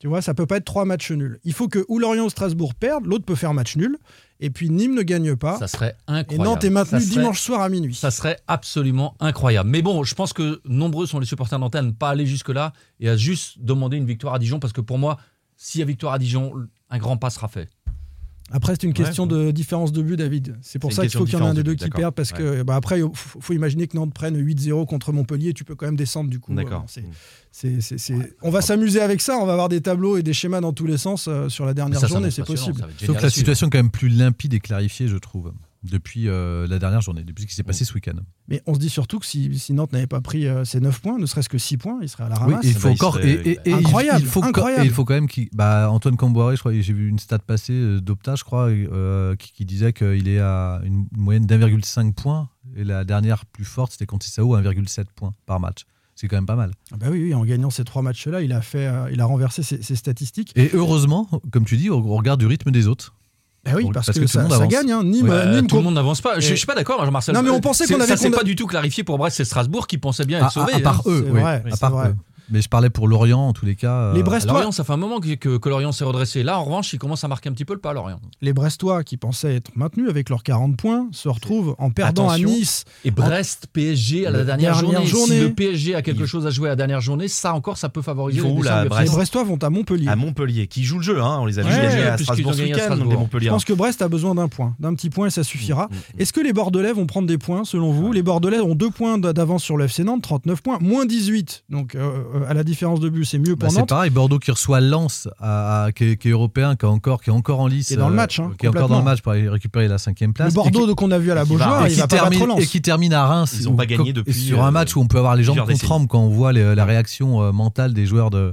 Tu 0.00 0.08
vois, 0.08 0.20
ça 0.20 0.34
peut 0.34 0.44
pas 0.46 0.58
être 0.58 0.64
trois 0.66 0.84
matchs 0.84 1.12
nuls. 1.12 1.38
Il 1.44 1.54
faut 1.54 1.66
que 1.66 1.84
ou 1.88 1.98
Lorient 1.98 2.26
ou 2.26 2.30
Strasbourg 2.30 2.74
perdent, 2.74 3.06
l'autre 3.06 3.24
peut 3.24 3.36
faire 3.36 3.54
match 3.54 3.76
nul. 3.76 3.96
Et 4.40 4.50
puis 4.50 4.68
Nîmes 4.68 4.94
ne 4.94 5.02
gagne 5.02 5.36
pas. 5.36 5.58
Ça 5.58 5.68
serait 5.68 5.96
et 6.08 6.12
incroyable. 6.12 6.44
Nantes 6.44 6.64
est 6.64 6.70
maintenu 6.70 7.00
serait- 7.00 7.10
dimanche 7.10 7.40
soir 7.40 7.60
à 7.62 7.68
minuit. 7.68 7.94
Ça 7.94 8.10
serait 8.10 8.38
absolument 8.46 9.14
incroyable. 9.20 9.70
Mais 9.70 9.80
bon, 9.82 10.02
je 10.04 10.14
pense 10.14 10.32
que 10.32 10.60
nombreux 10.64 11.06
sont 11.06 11.18
les 11.20 11.26
supporters 11.26 11.58
nantais 11.58 11.78
à 11.78 11.82
ne 11.82 11.92
pas 11.92 12.10
aller 12.10 12.26
jusque-là 12.26 12.72
et 13.00 13.08
à 13.08 13.16
juste 13.16 13.58
demander 13.60 13.96
une 13.96 14.06
victoire 14.06 14.34
à 14.34 14.38
Dijon 14.38 14.58
parce 14.58 14.72
que 14.72 14.80
pour 14.80 14.98
moi, 14.98 15.18
s'il 15.56 15.78
y 15.78 15.82
a 15.82 15.86
victoire 15.86 16.14
à 16.14 16.18
Dijon, 16.18 16.52
un 16.90 16.98
grand 16.98 17.16
pas 17.16 17.30
sera 17.30 17.48
fait. 17.48 17.68
Après, 18.50 18.74
c'est 18.74 18.84
une 18.86 18.92
question 18.92 19.26
de 19.26 19.50
différence 19.50 19.90
de 19.90 20.02
but, 20.02 20.16
David. 20.16 20.56
C'est 20.60 20.78
pour 20.78 20.92
ça 20.92 21.02
qu'il 21.02 21.10
faut 21.18 21.24
qu'il 21.24 21.34
y 21.34 21.36
en 21.36 21.46
ait 21.46 21.48
un 21.48 21.54
des 21.54 21.62
de 21.62 21.70
deux 21.70 21.74
qui 21.74 21.88
perdent 21.90 22.14
parce 22.14 22.30
que 22.32 22.62
bah, 22.62 22.76
après, 22.76 23.00
il 23.00 23.08
faut, 23.14 23.40
faut 23.40 23.52
imaginer 23.54 23.86
que 23.86 23.96
Nantes 23.96 24.12
prenne 24.12 24.36
8-0 24.36 24.86
contre 24.86 25.12
Montpellier. 25.12 25.54
Tu 25.54 25.64
peux 25.64 25.74
quand 25.74 25.86
même 25.86 25.96
descendre 25.96 26.28
du 26.30 26.40
coup. 26.40 26.54
D'accord. 26.54 26.82
Euh, 26.82 26.86
c'est- 26.86 27.04
c'est- 27.50 27.80
c'est- 27.80 27.98
c'est- 27.98 28.36
On 28.42 28.50
va 28.50 28.60
s'amuser 28.60 29.00
avec 29.00 29.20
ça. 29.22 29.38
On 29.38 29.46
va 29.46 29.52
avoir 29.52 29.68
des 29.70 29.80
tableaux 29.80 30.16
et 30.18 30.22
des 30.22 30.34
schémas 30.34 30.60
dans 30.60 30.72
tous 30.72 30.86
les 30.86 30.98
sens 30.98 31.26
euh, 31.26 31.48
sur 31.48 31.64
la 31.64 31.72
dernière 31.74 31.98
Ça, 32.00 32.06
journée. 32.06 32.30
C'est 32.30 32.44
possible. 32.44 32.86
Sauf 33.04 33.16
que 33.16 33.22
la 33.22 33.30
situation 33.30 33.68
est 33.68 33.70
quand 33.70 33.78
même 33.78 33.90
plus 33.90 34.08
limpide 34.08 34.54
et 34.54 34.60
clarifiée, 34.60 35.08
je 35.08 35.16
trouve, 35.16 35.52
depuis 35.84 36.28
euh, 36.28 36.66
la 36.66 36.78
dernière 36.78 37.00
journée, 37.02 37.22
depuis 37.24 37.42
ce 37.42 37.46
qui 37.48 37.54
s'est 37.54 37.62
passé 37.62 37.84
ce 37.84 37.92
week-end. 37.94 38.16
Mais 38.48 38.62
on 38.66 38.74
se 38.74 38.78
dit 38.78 38.88
surtout 38.88 39.18
que 39.20 39.26
si, 39.26 39.58
si 39.58 39.72
Nantes 39.74 39.92
n'avait 39.92 40.06
pas 40.06 40.20
pris 40.20 40.46
euh, 40.46 40.64
ses 40.64 40.80
9 40.80 41.00
points, 41.00 41.18
ne 41.18 41.26
serait-ce 41.26 41.48
que 41.48 41.58
6 41.58 41.76
points, 41.76 41.98
il 42.02 42.08
serait 42.08 42.24
à 42.24 42.28
la 42.30 42.36
Oui, 42.36 42.52
ramasse. 42.54 42.64
et 42.64 42.68
il 42.68 42.74
faut 42.74 42.88
bah, 42.88 42.90
il 42.90 42.94
encore. 42.94 43.14
serait- 43.14 43.28
Et, 43.30 43.48
et- 43.50 43.52
et 43.52 43.60
il- 43.70 43.74
Incroyable, 43.74 44.20
il 44.22 44.26
faut, 44.26 44.40
co- 44.40 44.46
incroyable. 44.48 44.82
et 44.82 44.86
il 44.86 44.92
faut 44.92 45.04
quand 45.04 45.14
même 45.14 45.28
qu'il. 45.28 45.48
Bah, 45.52 45.90
Antoine 45.90 46.16
Camboiré, 46.16 46.56
je 46.56 46.60
crois, 46.60 46.72
j'ai 46.72 46.92
vu 46.92 47.08
une 47.08 47.18
stat 47.18 47.38
passer 47.38 47.72
euh, 47.74 48.00
d'Opta, 48.00 48.34
je 48.34 48.44
crois, 48.44 48.68
euh, 48.68 49.36
qui, 49.36 49.52
qui 49.52 49.64
disait 49.64 49.92
qu'il 49.92 50.26
est 50.28 50.40
à 50.40 50.80
une 50.84 51.06
moyenne 51.16 51.46
d'1,5 51.46 52.12
points. 52.14 52.48
Et 52.76 52.84
la 52.84 53.04
dernière 53.04 53.44
plus 53.46 53.64
forte, 53.64 53.92
c'était 53.92 54.06
contre 54.06 54.26
Sao, 54.26 54.56
1,7 54.56 55.04
points 55.14 55.32
par 55.46 55.60
match. 55.60 55.84
C'est 56.16 56.28
quand 56.28 56.36
même 56.36 56.46
pas 56.46 56.54
mal. 56.56 56.70
Ah 56.92 56.96
bah 56.96 57.06
oui, 57.10 57.20
oui, 57.24 57.34
en 57.34 57.44
gagnant 57.44 57.70
ces 57.70 57.82
trois 57.84 58.00
matchs-là, 58.00 58.40
il 58.40 58.52
a 58.52 58.62
fait, 58.62 58.86
euh, 58.86 59.10
il 59.12 59.20
a 59.20 59.24
renversé 59.24 59.64
ses, 59.64 59.82
ses 59.82 59.96
statistiques. 59.96 60.52
Et 60.54 60.70
heureusement, 60.72 61.28
comme 61.50 61.64
tu 61.64 61.76
dis, 61.76 61.90
au 61.90 61.96
au 61.98 62.16
regard 62.16 62.36
du 62.38 62.46
rythme 62.46 62.70
des 62.70 62.86
autres. 62.86 63.14
Ah 63.66 63.70
oui, 63.76 63.84
parce, 63.92 64.06
parce 64.06 64.06
que, 64.06 64.12
que 64.12 64.18
tout 64.18 64.22
le 64.22 64.28
ça, 64.28 64.42
monde 64.42 64.50
ça 64.50 64.56
avance. 64.56 64.68
gagne. 64.68 64.92
hein. 64.92 65.02
Nîmes, 65.04 65.28
Ouais, 65.28 65.46
Nîmes 65.46 65.66
tout 65.66 65.76
le 65.76 65.82
monde 65.82 65.94
n'avance 65.94 66.20
pas. 66.20 66.38
Je, 66.38 66.48
je 66.48 66.54
suis 66.54 66.66
pas 66.66 66.74
d'accord, 66.74 67.04
Jean-Marcel. 67.04 67.34
Non, 67.34 67.42
mais 67.42 67.50
on 67.50 67.60
pensait 67.60 67.86
qu'on 67.86 68.00
avait 68.00 68.16
Ça, 68.16 68.28
condam- 68.28 68.34
pas 68.36 68.44
du 68.44 68.56
tout 68.56 68.66
clarifié 68.66 69.04
pour 69.04 69.16
Brest 69.18 69.40
et 69.40 69.44
Strasbourg 69.44 69.86
qui 69.86 69.96
pensaient 69.98 70.26
bien 70.26 70.40
être 70.40 70.52
sauvés. 70.52 70.74
à- 70.74 70.80
part 70.80 71.00
hein. 71.00 71.10
eux, 71.10 71.22
c'est 71.26 71.32
oui. 71.32 71.40
vrai, 71.40 71.62
à 71.72 71.76
part 71.76 71.98
eux. 72.06 72.14
Mais 72.50 72.60
je 72.62 72.68
parlais 72.68 72.90
pour 72.90 73.08
Lorient, 73.08 73.40
en 73.48 73.52
tous 73.52 73.64
les 73.66 73.74
cas. 73.74 73.92
euh, 73.92 74.14
Les 74.14 74.22
Brestois, 74.22 74.52
Lorient, 74.52 74.72
ça 74.72 74.84
fait 74.84 74.92
un 74.92 74.96
moment 74.98 75.18
que, 75.20 75.34
que, 75.34 75.56
que 75.56 75.68
Lorient 75.68 75.92
s'est 75.92 76.04
redressé. 76.04 76.42
Là, 76.42 76.58
en 76.58 76.64
revanche, 76.64 76.92
il 76.92 76.98
commence 76.98 77.24
à 77.24 77.28
marquer 77.28 77.48
un 77.48 77.52
petit 77.52 77.64
peu 77.64 77.72
le 77.74 77.80
pas, 77.80 77.92
Lorient. 77.92 78.20
les 78.42 78.52
Brestois 78.52 79.02
qui 79.04 79.16
pensaient 79.16 79.54
être 79.56 79.70
maintenus 79.76 80.08
avec 80.10 80.28
leurs 80.28 80.42
40 80.42 80.76
points 80.76 81.08
se 81.12 81.28
retrouvent 81.28 81.74
en 81.78 81.90
perdant 81.90 82.28
Attention. 82.28 82.48
à 82.48 82.52
Nice. 82.52 82.84
Et 83.04 83.10
Brest, 83.10 83.68
PSG 83.72 84.26
à 84.26 84.30
la 84.30 84.38
La 84.38 84.44
dernière, 84.44 84.72
dernière 84.80 84.92
journée. 85.00 85.06
journée. 85.06 85.36
Si 85.38 85.40
le 85.40 85.54
PSG 85.54 85.94
a 85.94 86.02
quelque 86.02 86.20
Il- 86.22 86.26
chose 86.26 86.46
à 86.46 86.50
jouer 86.50 86.68
à 86.68 86.72
la 86.72 86.76
dernière 86.76 87.00
journée, 87.00 87.28
ça 87.28 87.54
encore, 87.54 87.78
ça 87.78 87.88
peut 87.88 88.02
favoriser. 88.02 88.40
Les 88.42 88.46
du 88.52 88.60
Brest 88.88 89.00
Les. 89.00 89.08
Brestois 89.16 89.44
vont 89.44 89.56
à 89.62 89.70
Montpellier. 89.70 90.08
À 90.08 90.16
Montpellier, 90.16 90.66
qui 90.66 90.84
joue 90.84 90.96
le 90.98 91.02
jeu, 91.02 91.20
hein, 91.22 91.38
on 91.40 91.46
les 91.46 91.58
a 91.58 91.62
vus 91.62 91.68
Ouais, 91.68 91.82
gagner 91.82 92.02
à 92.04 92.18
Strasbourg 92.18 92.54
ce 92.54 92.62
week-end, 92.62 92.96
Je 93.40 93.48
pense 93.48 93.64
que 93.64 93.72
Brest 93.72 94.02
a 94.02 94.08
besoin 94.08 94.34
d'un 94.34 94.48
point, 94.48 94.74
d'un 94.78 94.94
petit 94.94 95.10
point 95.10 95.26
et 95.28 95.30
ça 95.30 95.44
suffira. 95.44 95.88
Est-ce 96.18 96.32
que 96.32 96.40
les 96.40 96.52
Bordelais 96.52 96.92
vont 96.92 97.06
prendre 97.06 97.26
des 97.26 97.38
points 97.38 97.64
selon 97.64 97.90
vous? 97.92 98.12
Les 98.12 98.22
Bordelais 98.22 98.60
ont 98.60 98.74
deux 98.74 98.90
points 98.90 99.18
d'avance 99.18 99.62
sur 99.62 99.76
le 99.76 99.84
FC 99.86 100.04
Nantes, 100.04 100.22
39 100.22 100.62
points, 100.62 100.78
moins 100.80 101.06
18. 101.06 101.64
Donc 101.70 101.94
euh, 101.94 102.18
à 102.48 102.54
la 102.54 102.64
différence 102.64 103.00
de 103.00 103.08
but, 103.08 103.24
c'est 103.24 103.38
mieux 103.38 103.54
Bah, 103.54 103.66
pour 103.66 103.72
c'est 103.72 103.78
Nantes. 103.80 103.88
pareil, 103.88 104.10
Bordeaux 104.10 104.38
qui 104.38 104.50
reçoit 104.50 104.80
Lens, 104.80 105.28
à, 105.40 105.84
à- 105.84 105.92
qui, 105.92 106.04
est, 106.04 106.16
qui 106.16 106.28
est 106.28 106.32
européen, 106.32 106.76
qui 106.76 106.84
est 106.84 106.88
encore, 106.88 107.22
qui 107.22 107.30
est 107.30 107.32
encore 107.32 107.60
en 107.60 107.66
lice. 107.66 107.88
Qui 107.88 107.94
est 107.94 107.96
dans 107.96 108.08
le 108.08 108.14
euh, 108.14 108.16
match, 108.16 108.40
hein, 108.40 108.52
qui 108.58 108.66
est 108.66 108.68
encore 108.68 108.88
dans 108.88 108.98
le 108.98 109.04
match 109.04 109.20
pour 109.22 109.32
aller 109.32 109.48
récupérer 109.48 109.88
la 109.88 109.98
cinquième 109.98 110.32
place. 110.32 110.48
Le 110.48 110.54
Bordeaux 110.54 110.94
qu'on 110.94 111.10
a 111.10 111.18
vu 111.18 111.30
à 111.30 111.34
la 111.34 111.44
Beaujoire, 111.44 111.86
et 111.86 111.90
il 111.90 111.94
qui, 111.94 112.00
va 112.00 112.06
pas 112.06 112.16
termine, 112.16 112.40
battre 112.40 112.50
Lens. 112.52 112.60
et 112.62 112.66
qui 112.66 112.82
termine 112.82 113.12
à 113.12 113.26
Reims. 113.26 113.56
Ils 113.58 113.68
ont 113.68 113.72
où- 113.72 113.76
pas 113.76 113.86
gagné 113.86 114.12
depuis, 114.12 114.32
Sur 114.34 114.62
un 114.64 114.68
euh, 114.68 114.70
match 114.70 114.96
où 114.96 115.00
on 115.00 115.06
peut 115.06 115.18
avoir 115.18 115.36
les 115.36 115.44
jambes 115.44 115.58
tremble 115.80 116.06
quand 116.08 116.20
on 116.20 116.28
voit 116.28 116.52
les- 116.52 116.74
la 116.74 116.84
réaction 116.84 117.42
euh, 117.42 117.52
mentale 117.52 117.92
des 117.94 118.06
joueurs 118.06 118.30
de. 118.30 118.52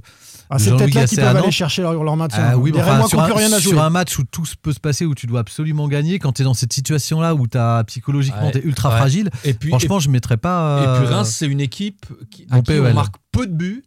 Ah, 0.54 0.60
c'est 0.60 0.72
peut-être 0.72 0.94
là 0.94 1.08
qu'ils 1.08 1.20
à 1.22 1.32
peuvent 1.34 1.44
aller 1.44 1.52
chercher 1.52 1.82
leur, 1.82 2.04
leur 2.04 2.18
maintien. 2.18 2.44
Ah 2.52 2.58
oui, 2.58 2.72
enfin, 2.76 3.08
sur, 3.08 3.22
un, 3.22 3.26
rien 3.34 3.52
à 3.54 3.60
jouer. 3.60 3.72
sur 3.72 3.82
un 3.82 3.90
match 3.90 4.20
où 4.20 4.24
tout 4.30 4.46
se 4.46 4.56
peut 4.62 4.74
se 4.74 4.80
passer, 4.82 5.06
où 5.06 5.16
tu 5.16 5.26
dois 5.26 5.40
absolument 5.40 5.88
gagner, 5.88 6.20
quand 6.20 6.34
tu 6.34 6.42
es 6.42 6.46
dans 6.46 6.54
cette 6.54 6.74
situation-là 6.74 7.34
où 7.36 7.48
as, 7.56 7.84
psychologiquement 7.86 8.48
Ouais, 8.48 8.52
tu 8.52 8.58
es 8.58 8.64
ultra 8.64 8.90
ouais. 8.90 8.98
fragile, 8.98 9.30
Et 9.46 9.54
puis, 9.54 9.70
franchement, 9.70 10.00
je 10.00 10.08
ne 10.10 10.14
mettrais 10.14 10.38
pas. 10.38 10.80
et, 10.80 10.84
et 10.84 11.00
puis 11.00 11.06
euh, 11.14 11.16
Reims, 11.18 11.30
c'est 11.38 11.48
une 11.48 11.62
équipe 11.62 12.06
qui, 12.30 12.46
à 12.52 12.56
mon 12.58 12.62
qui 12.64 12.72
on 12.74 12.84
PEL. 12.84 12.94
marque 12.94 13.16
peu 13.32 13.48
de 13.48 13.54
buts. 13.54 13.84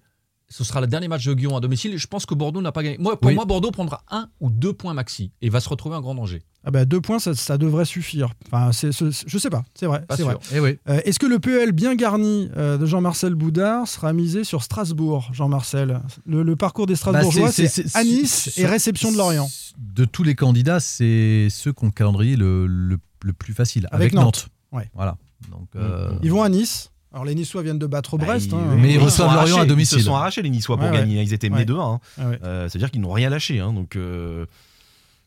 Ce 0.56 0.62
sera 0.62 0.80
le 0.80 0.86
dernier 0.86 1.08
match 1.08 1.26
de 1.26 1.34
Guillaume 1.34 1.54
à 1.56 1.58
domicile. 1.60 1.98
Je 1.98 2.06
pense 2.06 2.26
que 2.26 2.34
Bordeaux 2.34 2.62
n'a 2.62 2.70
pas 2.70 2.84
gagné. 2.84 2.96
Moi, 2.98 3.18
pour 3.18 3.28
Oui. 3.28 3.34
moi, 3.34 3.44
Bordeaux 3.44 3.72
prendra 3.72 4.04
un 4.08 4.28
ou 4.38 4.50
deux 4.50 4.72
points 4.72 4.94
maxi 4.94 5.32
et 5.42 5.48
va 5.48 5.58
se 5.58 5.68
retrouver 5.68 5.96
en 5.96 6.00
grand 6.00 6.14
danger. 6.14 6.42
Ah 6.62 6.70
bah, 6.70 6.84
deux 6.84 7.00
points, 7.00 7.18
ça, 7.18 7.34
ça 7.34 7.58
devrait 7.58 7.84
suffire. 7.84 8.30
Enfin, 8.46 8.70
c'est, 8.70 8.92
c'est- 8.92 9.24
je 9.26 9.38
sais 9.38 9.50
pas, 9.50 9.64
c'est 9.74 9.86
vrai. 9.86 10.04
Pas 10.06 10.16
c'est 10.16 10.22
vrai. 10.22 10.36
eh 10.54 10.60
oui. 10.60 10.78
Euh, 10.88 11.00
est-ce 11.04 11.18
que 11.18 11.26
le 11.26 11.40
PEL 11.40 11.72
bien 11.72 11.96
garni 11.96 12.50
euh, 12.56 12.78
de 12.78 12.86
Jean-Marcel 12.86 13.34
Boudard 13.34 13.88
sera 13.88 14.12
misé 14.12 14.44
sur 14.44 14.62
Strasbourg, 14.62 15.28
Jean-Marcel? 15.32 16.00
Le, 16.24 16.44
le 16.44 16.54
parcours 16.56 16.86
des 16.86 16.94
Strasbourgeois, 16.94 17.46
Bah, 17.46 17.52
c'est- 17.52 17.66
c'est, 17.66 17.96
à 17.96 18.04
Nice 18.04 18.56
et 18.56 18.64
réception 18.64 19.10
de 19.10 19.16
Lorient. 19.16 19.50
De 19.76 20.04
tous 20.04 20.22
les 20.22 20.36
candidats, 20.36 20.78
c'est 20.78 21.48
ceux 21.50 21.72
qui 21.72 21.82
ont 21.82 21.88
le 21.88 21.92
calendrier 21.92 22.36
le, 22.36 22.68
le, 22.68 22.98
le 23.24 23.32
plus 23.32 23.54
facile. 23.54 23.88
Avec 23.90 24.12
Avec, 24.12 24.14
Nantes. 24.14 24.24
Nantes. 24.24 24.48
Ouais. 24.70 24.88
Voilà. 24.94 25.16
Donc, 25.50 25.68
euh, 25.74 26.12
Ils 26.22 26.30
vont 26.30 26.42
à 26.44 26.48
Nice. 26.48 26.92
Alors 27.14 27.24
les 27.24 27.35
Niçois 27.35 27.62
viennent 27.62 27.79
de 27.79 27.87
battre 27.87 28.18
Bah, 28.18 28.27
Brest. 28.27 28.48
ils- 28.50 28.55
hein. 28.55 28.77
Mais 28.77 28.90
ils 28.94 28.98
se 29.00 29.05
reçoivent 29.05 29.35
Lorient 29.35 29.61
à 29.61 29.64
domicile. 29.66 29.98
Ils 29.98 30.00
se 30.00 30.07
sont 30.07 30.14
arrachés 30.16 30.42
les 30.42 30.50
Niçois 30.50 30.77
pour 30.77 30.85
Ouais, 30.87 30.90
ouais. 30.90 30.98
gagner. 30.98 31.22
Ils 31.22 31.33
étaient 31.33 31.48
menés 31.48 31.61
Ouais. 31.61 31.64
2 31.66 31.79
hein. 31.79 32.00
Ah 32.20 32.29
ouais. 32.29 32.38
Euh, 32.44 32.68
C'est-à-dire 32.68 32.90
qu'ils 32.90 33.00
n'ont 33.00 33.12
rien 33.12 33.31
lâché. 33.31 33.61
hein, 33.61 33.72
donc, 33.72 33.96
euh, 33.96 34.44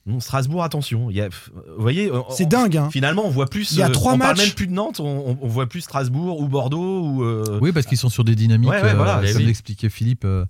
Non, 0.05 0.21
Strasbourg, 0.21 0.63
attention. 0.63 1.09
Il 1.09 1.17
y 1.17 1.21
a- 1.21 1.27
vous 1.27 1.81
voyez, 1.81 2.09
on- 2.09 2.23
C'est 2.29 2.45
dingue. 2.45 2.77
hein. 2.77 2.87
Finalement, 2.93 3.23
on 3.25 3.29
voit 3.29 3.45
plus. 3.47 3.73
Il 3.73 3.79
y 3.79 3.81
a 3.81 3.87
euh, 3.87 3.91
trois 3.91 4.13
on 4.13 4.17
parle 4.17 4.37
matchs. 4.37 4.45
même 4.47 4.55
plus 4.55 4.67
de 4.67 4.71
Nantes, 4.71 5.01
on, 5.01 5.05
on- 5.31 5.37
on 5.41 5.47
voit 5.49 5.67
plus 5.67 5.81
Strasbourg 5.81 6.39
ou 6.39 6.47
Bordeaux 6.47 7.01
ou. 7.01 7.23
euh, 7.25 7.59
Oui, 7.61 7.73
parce 7.73 7.85
qu'ils 7.87 7.97
sont 7.97 8.07
sur 8.07 8.23
des 8.23 8.33
dynamiques, 8.35 8.69
Ouais, 8.69 8.81
ouais, 8.81 8.93
voilà, 8.93 9.17
euh, 9.19 9.33
comme 9.33 9.41
l'expliquait 9.41 9.89
Philippe. 9.89 10.23
euh, 10.23 10.45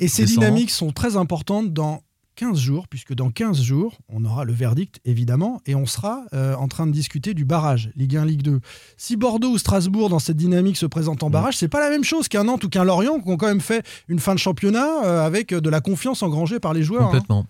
Et 0.00 0.08
ces 0.08 0.24
dynamiques 0.24 0.70
sont 0.70 0.92
très 0.92 1.16
importantes 1.18 1.74
dans 1.74 2.00
15 2.34 2.58
jours, 2.58 2.88
puisque 2.88 3.14
dans 3.14 3.30
15 3.30 3.60
jours, 3.60 3.98
on 4.08 4.24
aura 4.24 4.44
le 4.44 4.52
verdict, 4.52 5.00
évidemment, 5.04 5.60
et 5.66 5.74
on 5.74 5.84
sera 5.86 6.24
euh, 6.32 6.54
en 6.54 6.66
train 6.66 6.86
de 6.86 6.92
discuter 6.92 7.34
du 7.34 7.44
barrage, 7.44 7.90
Ligue 7.94 8.16
1, 8.16 8.24
Ligue 8.24 8.42
2. 8.42 8.60
Si 8.96 9.16
Bordeaux 9.16 9.50
ou 9.50 9.58
Strasbourg, 9.58 10.08
dans 10.08 10.18
cette 10.18 10.36
dynamique, 10.38 10.76
se 10.76 10.86
présentent 10.86 11.22
en 11.22 11.28
Mm. 11.28 11.32
barrage, 11.32 11.56
c'est 11.58 11.68
pas 11.68 11.80
la 11.80 11.90
même 11.90 12.04
chose 12.04 12.28
qu'un 12.28 12.44
Nantes 12.44 12.64
ou 12.64 12.68
qu'un 12.70 12.84
Lorient, 12.84 13.20
qui 13.20 13.28
ont 13.28 13.36
quand 13.36 13.46
même 13.48 13.60
fait 13.60 13.84
une 14.08 14.18
fin 14.18 14.34
de 14.34 14.38
championnat 14.38 15.04
euh, 15.04 15.26
avec 15.26 15.52
de 15.52 15.70
la 15.70 15.80
confiance 15.80 16.22
engrangée 16.22 16.58
par 16.58 16.72
les 16.72 16.82
joueurs. 16.82 17.02
hein. 17.02 17.06
Complètement. 17.12 17.46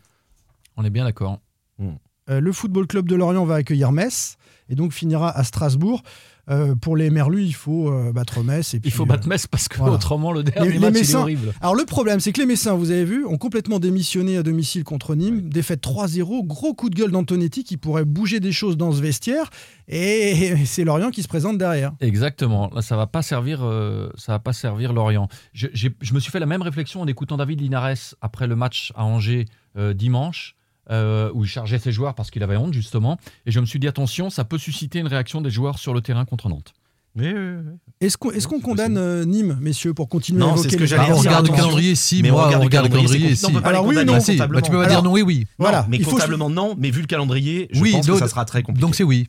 On 0.77 0.85
est 0.85 0.90
bien 0.90 1.05
d'accord. 1.05 1.38
Euh, 2.31 2.40
le 2.40 2.53
Football 2.53 2.87
Club 2.87 3.09
de 3.09 3.16
Lorient 3.16 3.45
va 3.45 3.57
accueillir 3.57 3.90
Metz, 3.92 4.37
et 4.68 4.75
donc 4.77 4.92
finira 4.92 5.31
à 5.37 5.42
Strasbourg. 5.45 6.03
Euh, 6.51 6.75
pour 6.75 6.97
les 6.97 7.09
Merlus, 7.11 7.45
il 7.45 7.55
faut 7.55 7.89
euh, 7.89 8.13
battre 8.13 8.43
Metz. 8.43 8.75
Et 8.75 8.81
puis, 8.81 8.91
Il 8.91 8.93
faut 8.93 9.05
euh, 9.05 9.07
battre 9.07 9.29
Metz 9.29 9.47
parce 9.47 9.69
que 9.69 9.79
voilà. 9.79 9.95
autrement 9.95 10.33
le 10.33 10.43
dernier 10.43 10.69
Les- 10.73 10.75
les 10.75 10.79
match 10.81 10.95
il 11.01 11.11
est 11.11 11.15
horrible. 11.15 11.55
Alors 11.61 11.77
le 11.77 11.85
problème, 11.85 12.19
c'est 12.19 12.33
que 12.33 12.41
les 12.41 12.47
Messins, 12.47 12.75
vous 12.75 12.91
avez 12.91 13.05
vu, 13.05 13.25
ont 13.25 13.39
complètement 13.39 13.79
démissionné 13.79 14.37
à 14.37 14.43
domicile 14.43 14.83
contre 14.83 15.15
Nîmes. 15.15 15.43
Défaite 15.49 15.81
3-0, 15.83 16.45
gros 16.45 16.75
coup 16.75 16.91
de 16.91 16.97
gueule 16.97 17.13
d'Antonetti 17.13 17.63
qui 17.63 17.77
pourrait 17.77 18.05
bouger 18.05 18.41
des 18.41 18.51
choses 18.51 18.77
dans 18.77 18.91
ce 18.91 19.01
vestiaire. 19.01 19.51
Et 19.89 20.55
c'est 20.67 20.83
Lorient 20.83 21.11
qui 21.11 21.23
se 21.23 21.29
présente 21.29 21.59
derrière. 21.59 21.93
Exactement. 22.01 22.71
Là, 22.75 22.83
ça 22.83 22.97
va 22.97 23.07
pas 23.07 23.23
servir, 23.23 23.61
euh, 23.63 24.11
ça 24.17 24.33
va 24.33 24.39
pas 24.41 24.53
servir 24.53 24.93
Lorient. 24.93 25.29
Je, 25.53 25.69
je 25.73 26.15
me 26.15 26.19
suis 26.19 26.33
fait 26.33 26.41
la 26.41 26.47
même 26.47 26.63
réflexion 26.63 27.01
en 27.03 27.07
écoutant 27.07 27.37
David 27.37 27.61
Linares 27.61 28.17
après 28.21 28.49
le 28.49 28.57
match 28.57 28.93
à 28.97 29.05
Angers 29.05 29.45
euh, 29.77 29.95
dimanche. 29.95 30.57
Euh, 30.90 31.31
où 31.35 31.45
il 31.45 31.49
chargeait 31.49 31.79
ses 31.79 31.92
joueurs 31.92 32.14
parce 32.14 32.31
qu'il 32.31 32.42
avait 32.42 32.57
honte 32.57 32.73
justement 32.75 33.16
et 33.47 33.51
je 33.53 33.61
me 33.61 33.66
suis 33.66 33.79
dit 33.79 33.87
attention 33.88 34.31
ça 34.31 34.45
peut 34.45 34.59
susciter 34.59 34.99
une 34.99 35.07
réaction 35.07 35.40
des 35.40 35.51
joueurs 35.51 35.79
sur 35.79 35.95
le 35.95 36.01
terrain 36.01 36.25
contre 36.25 36.49
Nantes 36.49 36.73
mais, 37.14 37.31
euh, 37.33 37.61
Est-ce 38.01 38.16
qu'on 38.16 38.31
est-ce 38.31 38.49
qu'on 38.49 38.61
condamne 38.61 38.97
euh, 38.97 39.27
Nîmes, 39.27 39.59
messieurs, 39.61 39.92
pour 39.92 40.09
continuer 40.09 40.40
Non, 40.40 40.55
à 40.55 40.57
c'est 40.57 40.61
évoquer 40.62 40.71
ce 40.71 40.77
que 40.77 40.81
les 40.81 40.87
j'allais 40.87 41.09
Bah, 41.11 41.14
on 41.14 41.21
dire, 41.21 41.31
regarde 41.31 41.47
le 41.47 41.53
calendrier, 41.55 41.95
si. 41.95 42.23
Mais 42.23 42.31
moi, 42.31 42.40
on 42.40 42.45
on 42.45 42.47
regarde 42.47 42.62
le 42.64 42.71
calendrier, 42.71 43.35
si. 43.35 43.47
Alors 43.64 43.85
oui, 43.85 43.97
non, 43.97 44.14
Bah. 44.16 44.47
Bah, 44.49 44.62
tu 44.62 44.71
peux 44.71 44.79
pas 44.79 44.87
dire 44.87 45.03
non, 45.03 45.12
oui, 45.12 45.21
oui. 45.21 45.47
Voilà, 45.59 45.85
mais 45.90 45.99
il 45.99 46.05
faut- 46.07 46.12
comptablement 46.12 46.49
non, 46.49 46.75
mais 46.79 46.90
vu 46.90 47.03
le 47.03 47.07
calendrier, 47.07 47.68
je 47.71 47.83
Oui, 47.83 47.92
pense 47.92 48.07
que 48.07 48.16
ça 48.18 48.29
sera 48.29 48.47
très 48.47 48.62
compliqué. 48.62 48.81
Donc 48.81 48.95
c'est 48.95 49.05
oui. 49.05 49.29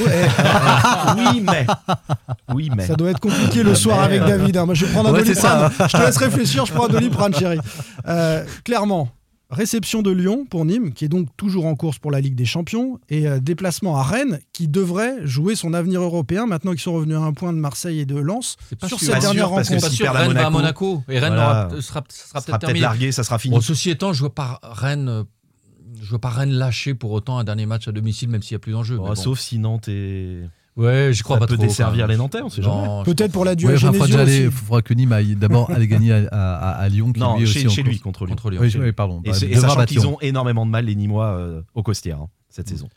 Ouais, 0.00 0.04
oui, 1.16 1.40
mais. 1.42 1.66
Oui, 2.52 2.70
mais. 2.76 2.86
ça 2.86 2.96
doit 2.96 3.10
être 3.10 3.20
compliqué 3.20 3.62
le 3.62 3.76
soir 3.76 4.00
avec 4.00 4.20
David. 4.24 4.56
hein. 4.56 4.66
Moi, 4.66 4.74
je 4.74 4.84
vais 4.86 4.92
prendre 4.92 5.10
un 5.10 5.12
Ouais, 5.12 5.22
doliprane. 5.22 5.70
Je 5.86 5.96
te 5.96 6.02
laisse 6.02 6.16
réfléchir, 6.16 6.66
je 6.66 6.72
prends 6.72 6.86
un 6.86 6.88
doliprane, 6.88 7.34
chérie. 7.34 7.58
Euh, 8.08 8.44
clairement, 8.64 9.08
réception 9.50 10.02
de 10.02 10.10
Lyon 10.10 10.46
pour 10.48 10.64
Nîmes, 10.64 10.92
qui 10.92 11.04
est 11.04 11.08
donc 11.08 11.28
toujours 11.36 11.66
en 11.66 11.74
course 11.74 11.98
pour 11.98 12.10
la 12.10 12.20
Ligue 12.20 12.34
des 12.34 12.44
Champions, 12.44 12.98
et 13.08 13.26
euh, 13.28 13.40
déplacement 13.40 13.96
à 13.96 14.02
Rennes, 14.02 14.40
qui 14.52 14.68
devrait 14.68 15.26
jouer 15.26 15.56
son 15.56 15.74
avenir 15.74 16.00
européen 16.02 16.46
maintenant 16.46 16.70
qu'ils 16.72 16.80
sont 16.80 16.92
revenus 16.94 17.16
à 17.16 17.20
un 17.20 17.32
point 17.32 17.52
de 17.52 17.58
Marseille 17.58 18.00
et 18.00 18.06
de 18.06 18.16
Lens 18.16 18.56
c'est 18.68 18.78
pas 18.78 18.88
sur 18.88 18.98
sûr. 18.98 19.12
cette 19.12 19.22
dernière 19.22 19.50
parce 19.50 19.68
que 19.68 19.74
rencontre. 19.74 19.92
sûr 19.92 20.04
perdent 20.04 20.16
à 20.16 20.20
Rennes 20.20 20.32
va 20.34 20.46
à 20.46 20.50
Monaco, 20.50 21.02
et 21.08 21.18
Rennes 21.18 21.34
voilà. 21.34 21.66
aura- 21.72 21.82
sera, 21.82 21.82
sera 21.82 22.04
Ça 22.08 22.26
sera 22.26 22.32
peut-être 22.40 22.46
peut-être 22.46 22.60
terminé 22.60 22.80
largué, 22.80 23.12
ça 23.12 23.24
sera 23.24 23.38
fini. 23.38 23.54
Bon, 23.54 23.60
ceci 23.60 23.90
étant 23.90 24.12
je 24.12 24.20
vois 24.20 24.34
pas 24.34 24.60
Rennes 24.62 25.24
je 26.00 26.08
vois 26.08 26.20
pas 26.20 26.30
Rennes 26.30 26.52
lâcher 26.52 26.94
pour 26.94 27.10
autant 27.10 27.38
un 27.38 27.44
dernier 27.44 27.66
match 27.66 27.88
à 27.88 27.92
domicile 27.92 28.28
même 28.28 28.42
s'il 28.42 28.52
y 28.52 28.56
a 28.56 28.58
plus 28.60 28.72
d'enjeu 28.72 28.96
Oh, 29.00 29.06
bon. 29.08 29.14
Sauf 29.16 29.40
si 29.40 29.58
Nantes 29.58 29.88
est. 29.88 30.42
ouais 30.80 31.12
je 31.12 31.22
crois 31.22 31.36
ça 31.36 31.40
pas 31.40 31.46
peut 31.46 31.56
trop, 31.56 31.66
desservir 31.66 32.06
les 32.06 32.16
Nantais, 32.16 32.40
on 32.42 32.48
sait 32.48 32.62
jamais. 32.62 33.02
Peut-être 33.04 33.32
pour 33.32 33.44
la 33.44 33.52
Ouais, 33.52 33.56
duel 33.56 33.76
enfin, 33.76 34.50
faudra 34.50 34.82
que 34.82 34.94
Nîmes 34.94 35.12
aille 35.12 35.36
d'abord 35.36 35.70
aller 35.74 35.86
gagner 35.88 36.12
à, 36.12 36.26
à- 36.32 36.70
à 36.80 36.88
Lyon, 36.88 37.12
qui 37.12 37.20
Non, 37.20 37.38
lui 37.38 37.46
chez, 37.46 37.58
aussi 37.60 37.66
en 37.68 37.70
chez 37.70 37.82
lui, 37.82 37.98
contre 38.00 38.26
Lyon. 38.26 38.34
contre 38.36 38.50
Lyon 38.50 38.60
Oui, 38.80 38.92
pardon. 38.92 39.20
Et, 39.24 39.28
Bah, 39.30 39.34
c'est- 39.34 39.46
et 39.48 39.56
sachant 39.56 39.84
qu'ils 39.84 40.06
ont 40.06 40.18
énormément 40.20 40.66
de 40.66 40.70
mal, 40.70 40.86
les 40.86 40.94
Nîmois, 40.94 41.26
euh, 41.36 41.62
au 41.74 41.82
Costières, 41.82 42.20
hein, 42.20 42.28
cette 42.48 42.68
saison. 42.68 42.88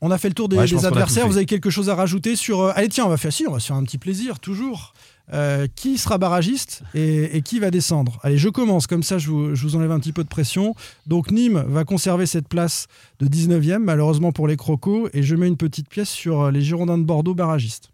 On 0.00 0.10
a 0.12 0.18
fait 0.18 0.28
le 0.28 0.34
tour 0.34 0.48
des, 0.48 0.56
Ouais, 0.56 0.84
adversaires. 0.86 1.26
Vous 1.26 1.36
avez 1.36 1.46
quelque 1.46 1.70
chose 1.70 1.88
à 1.90 1.94
rajouter 1.96 2.36
sur. 2.36 2.60
euh, 2.60 2.72
Allez, 2.76 2.88
tiens, 2.88 3.04
on 3.06 3.08
va 3.08 3.16
faire 3.16 3.32
si, 3.32 3.46
on 3.48 3.52
va 3.52 3.58
se 3.58 3.66
faire 3.66 3.76
un 3.76 3.82
petit 3.82 3.98
plaisir, 3.98 4.38
toujours. 4.38 4.92
Euh, 5.34 5.66
qui 5.76 5.98
sera 5.98 6.16
barragiste 6.16 6.82
et, 6.94 7.36
et 7.36 7.42
qui 7.42 7.58
va 7.58 7.70
descendre? 7.70 8.18
Allez, 8.22 8.38
je 8.38 8.48
commence, 8.48 8.86
comme 8.86 9.02
ça 9.02 9.18
je 9.18 9.28
vous, 9.28 9.54
je 9.54 9.62
vous 9.62 9.76
enlève 9.76 9.90
un 9.92 10.00
petit 10.00 10.12
peu 10.14 10.24
de 10.24 10.28
pression. 10.28 10.74
Donc 11.06 11.30
Nîmes 11.30 11.62
va 11.68 11.84
conserver 11.84 12.24
cette 12.24 12.48
place 12.48 12.86
de 13.20 13.26
19e, 13.26 13.76
malheureusement 13.78 14.32
pour 14.32 14.48
les 14.48 14.56
Crocos, 14.56 15.10
et 15.12 15.22
je 15.22 15.34
mets 15.36 15.46
une 15.48 15.58
petite 15.58 15.90
pièce 15.90 16.08
sur 16.08 16.40
euh, 16.44 16.50
les 16.50 16.62
Girondins 16.62 16.96
de 16.96 17.04
Bordeaux 17.04 17.34
barragistes. 17.34 17.90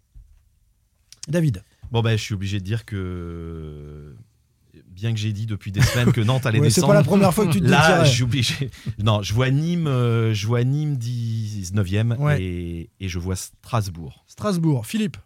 David. 1.27 1.61
Bon, 1.91 2.01
ben, 2.01 2.17
je 2.17 2.23
suis 2.23 2.33
obligé 2.33 2.59
de 2.59 2.63
dire 2.65 2.85
que. 2.85 4.15
Bien 4.91 5.11
que 5.11 5.19
j'ai 5.19 5.33
dit 5.33 5.45
depuis 5.45 5.73
des 5.73 5.81
semaines 5.81 6.13
que 6.13 6.21
Nantes 6.21 6.45
allait 6.45 6.59
Ouais, 6.61 6.69
c'est 6.69 6.75
descendre. 6.75 6.93
pas 6.93 6.99
la 6.99 7.03
première 7.03 7.33
fois 7.33 7.45
que 7.47 7.51
tu 7.51 7.59
te 7.59 7.67
Là, 7.67 8.05
suis 8.05 8.23
obligé. 8.23 8.69
Non, 9.03 9.21
je 9.23 9.33
vois 9.33 9.49
Nîmes, 9.51 9.87
euh, 9.87 10.33
je 10.33 10.47
vois 10.47 10.63
Nîmes 10.63 10.95
19e 10.95 12.15
Ouais. 12.17 12.41
et, 12.41 12.89
et 13.01 13.09
je 13.09 13.19
vois 13.19 13.35
Strasbourg. 13.35 14.23
Strasbourg. 14.27 14.85
Philippe. 14.85 15.17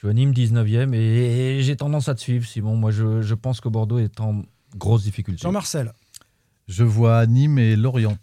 Je 0.00 0.06
vois 0.06 0.14
Nîmes 0.14 0.32
19e 0.32 0.94
et, 0.94 1.58
et 1.58 1.62
j'ai 1.62 1.76
tendance 1.76 2.08
à 2.08 2.14
te 2.14 2.20
suivre 2.20 2.46
Simon 2.46 2.74
moi 2.74 2.90
je, 2.90 3.20
je 3.20 3.34
pense 3.34 3.60
que 3.60 3.68
Bordeaux 3.68 3.98
est 3.98 4.18
en 4.20 4.44
grosse 4.74 5.02
difficulté 5.02 5.42
Jean-Marcel. 5.42 5.92
Je 6.68 6.84
vois 6.84 7.26
Nîmes 7.26 7.58
et 7.58 7.76
Lorient. 7.76 8.16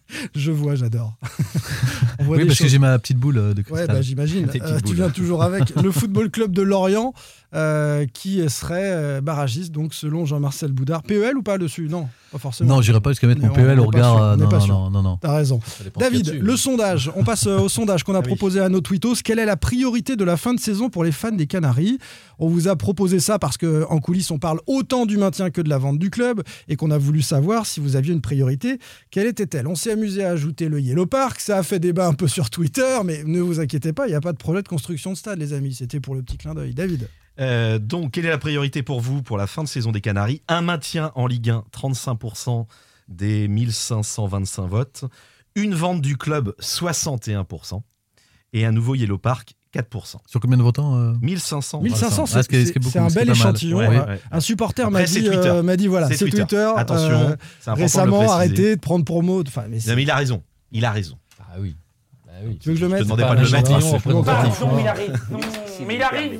Je 0.34 0.50
vois, 0.50 0.74
j'adore. 0.74 1.14
Oui, 2.28 2.44
parce 2.46 2.58
que 2.58 2.68
j'ai 2.68 2.78
ma 2.78 2.98
petite 3.00 3.16
boule 3.18 3.38
euh, 3.38 3.52
de 3.54 3.58
Ouais, 3.60 3.64
cristal. 3.64 3.88
bah, 3.88 4.02
j'imagine. 4.02 4.48
Euh, 4.62 4.78
tu 4.86 4.94
viens 4.94 5.10
toujours 5.10 5.42
avec 5.42 5.74
le 5.82 5.90
Football 5.90 6.30
Club 6.30 6.52
de 6.52 6.62
Lorient, 6.62 7.14
euh, 7.54 8.06
qui 8.12 8.48
serait 8.48 8.92
euh, 8.92 9.20
barragiste, 9.20 9.72
donc 9.72 9.92
selon 9.92 10.24
Jean-Marcel 10.24 10.70
Boudard. 10.72 11.02
PEL 11.02 11.36
ou 11.36 11.42
pas 11.42 11.58
dessus? 11.58 11.88
Non, 11.88 12.08
pas 12.30 12.38
forcément. 12.38 12.76
non, 12.76 12.82
j'irai 12.82 13.00
pas 13.00 13.10
jusqu'à 13.10 13.26
mettre 13.26 13.40
mon 13.40 13.48
on- 13.50 13.52
PEL 13.54 13.80
au 13.80 13.84
regard. 13.86 14.36
Non, 14.36 14.48
non, 14.66 14.90
non, 14.90 15.02
non. 15.02 15.18
T'as 15.20 15.34
raison. 15.34 15.58
A 15.96 15.98
David, 16.00 16.38
le 16.40 16.56
sondage. 16.56 17.10
On 17.16 17.24
passe 17.24 17.46
au 17.46 17.68
sondage 17.68 18.04
qu'on 18.04 18.14
a 18.14 18.18
Ah 18.18 18.20
oui. 18.20 18.28
proposé 18.28 18.60
à 18.60 18.68
nos 18.68 18.80
tweetos. 18.80 19.16
Quelle 19.24 19.38
est 19.40 19.44
la 19.46 19.56
priorité 19.56 20.14
de 20.14 20.24
la 20.24 20.36
fin 20.36 20.54
de 20.54 20.60
saison 20.60 20.88
pour 20.90 21.02
les 21.02 21.12
fans 21.12 21.32
des 21.32 21.46
Canaries? 21.46 21.98
On 22.38 22.48
vous 22.48 22.68
a 22.68 22.76
proposé 22.76 23.18
ça 23.20 23.38
parce 23.38 23.56
qu'en 23.56 23.98
coulisses, 23.98 24.30
on 24.30 24.38
parle 24.38 24.60
autant 24.66 25.06
du 25.06 25.16
maintien 25.16 25.50
que 25.50 25.60
de 25.60 25.68
la 25.68 25.78
vente 25.78 25.98
du 25.98 26.10
club 26.10 26.42
et 26.68 26.76
qu'on 26.76 26.90
a 26.90 26.98
voulu 26.98 27.22
savoir 27.22 27.66
si 27.66 27.80
vous 27.80 27.96
aviez 27.96 28.12
une 28.12 28.20
priorité. 28.22 28.78
Quelle 29.10 29.26
était-elle? 29.26 29.66
On 29.66 29.74
s'est 29.82 29.92
amusé 29.92 30.24
à 30.24 30.30
ajouter 30.30 30.68
le 30.68 30.80
Yellow 30.80 31.06
Park. 31.06 31.40
Ça 31.40 31.58
a 31.58 31.62
fait 31.64 31.80
débat 31.80 32.06
un 32.06 32.14
peu 32.14 32.28
sur 32.28 32.50
Twitter, 32.50 32.98
mais 33.04 33.24
ne 33.24 33.40
vous 33.40 33.58
inquiétez 33.58 33.92
pas, 33.92 34.06
il 34.06 34.10
n'y 34.10 34.16
a 34.16 34.20
pas 34.20 34.32
de 34.32 34.38
projet 34.38 34.62
de 34.62 34.68
construction 34.68 35.10
de 35.10 35.16
stade, 35.16 35.40
les 35.40 35.52
amis. 35.54 35.74
C'était 35.74 35.98
pour 35.98 36.14
le 36.14 36.22
petit 36.22 36.36
clin 36.36 36.54
d'œil. 36.54 36.72
David 36.72 37.08
Euh, 37.40 37.80
donc, 37.80 38.12
quelle 38.12 38.26
est 38.26 38.30
la 38.30 38.38
priorité 38.38 38.84
pour 38.84 39.00
vous 39.00 39.22
pour 39.22 39.36
la 39.36 39.48
fin 39.48 39.64
de 39.64 39.68
saison 39.68 39.90
des 39.90 40.00
Canaries? 40.00 40.40
Un 40.46 40.62
maintien 40.62 41.10
en 41.16 41.26
Ligue 41.26 41.50
1, 41.50 41.64
35% 41.76 42.66
des 43.08 43.48
1525 43.48 44.66
votes. 44.68 45.04
Une 45.56 45.74
vente 45.74 46.00
du 46.00 46.16
club, 46.16 46.54
61%. 46.60 47.82
Et 48.52 48.64
un 48.64 48.70
nouveau 48.70 48.94
Yellow 48.94 49.18
Park, 49.18 49.56
4%. 49.74 50.16
Sur 50.26 50.40
combien 50.40 50.56
de 50.58 50.62
votants 50.62 50.96
euh 50.98 51.12
1500. 51.22 51.80
1500, 51.80 52.24
Ah, 52.24 52.26
c'est 52.26 52.42
ce 52.42 52.48
un 52.98 53.08
est 53.08 53.14
bel 53.14 53.30
échantillon. 53.30 53.78
Ouais, 53.78 53.86
Euh, 53.86 54.06
ouais. 54.06 54.20
Un 54.30 54.40
supporter 54.40 54.82
Après, 54.86 55.00
m'a 55.00 55.06
dit, 55.06 55.26
euh, 55.28 55.62
m'a 55.62 55.76
dit 55.76 55.86
voilà, 55.86 56.08
C'est 56.08 56.16
c'est 56.16 56.24
Twitter. 56.26 56.38
Twitter. 56.40 56.72
Attention, 56.76 57.10
euh, 57.10 57.36
de 57.60 57.74
le 57.76 57.82
récemment, 57.82 58.30
arrêtez 58.32 58.76
de 58.76 58.80
prendre 58.80 59.04
pour 59.04 59.22
mot. 59.22 59.42
Enfin, 59.46 59.64
mais 59.70 59.78
Non, 59.86 59.94
mais 59.96 60.02
il 60.02 60.10
a 60.10 60.16
raison. 60.16 60.42
Il 60.72 60.84
a 60.84 60.90
raison. 60.90 61.16
Ah 61.40 61.56
oui. 61.58 61.74
Ah 62.28 62.32
oui. 62.46 62.58
Tu 62.58 62.68
veux 62.68 62.74
que 62.74 62.80
je 62.80 62.86
le 62.86 62.90
Je 62.90 62.96
te 62.96 62.98
mette 63.00 63.04
demandais 63.04 63.22
pas 63.22 63.28
pas 63.30 63.36
de 63.36 63.44
le 63.44 63.50
mettre. 63.50 63.72
hein. 63.72 63.80
Non, 63.80 64.78
il 64.78 64.88
a 64.88 64.92
raison. 64.92 65.16
Mais 65.86 65.94
il 65.96 66.02
a 66.02 66.08
raison. 66.08 66.38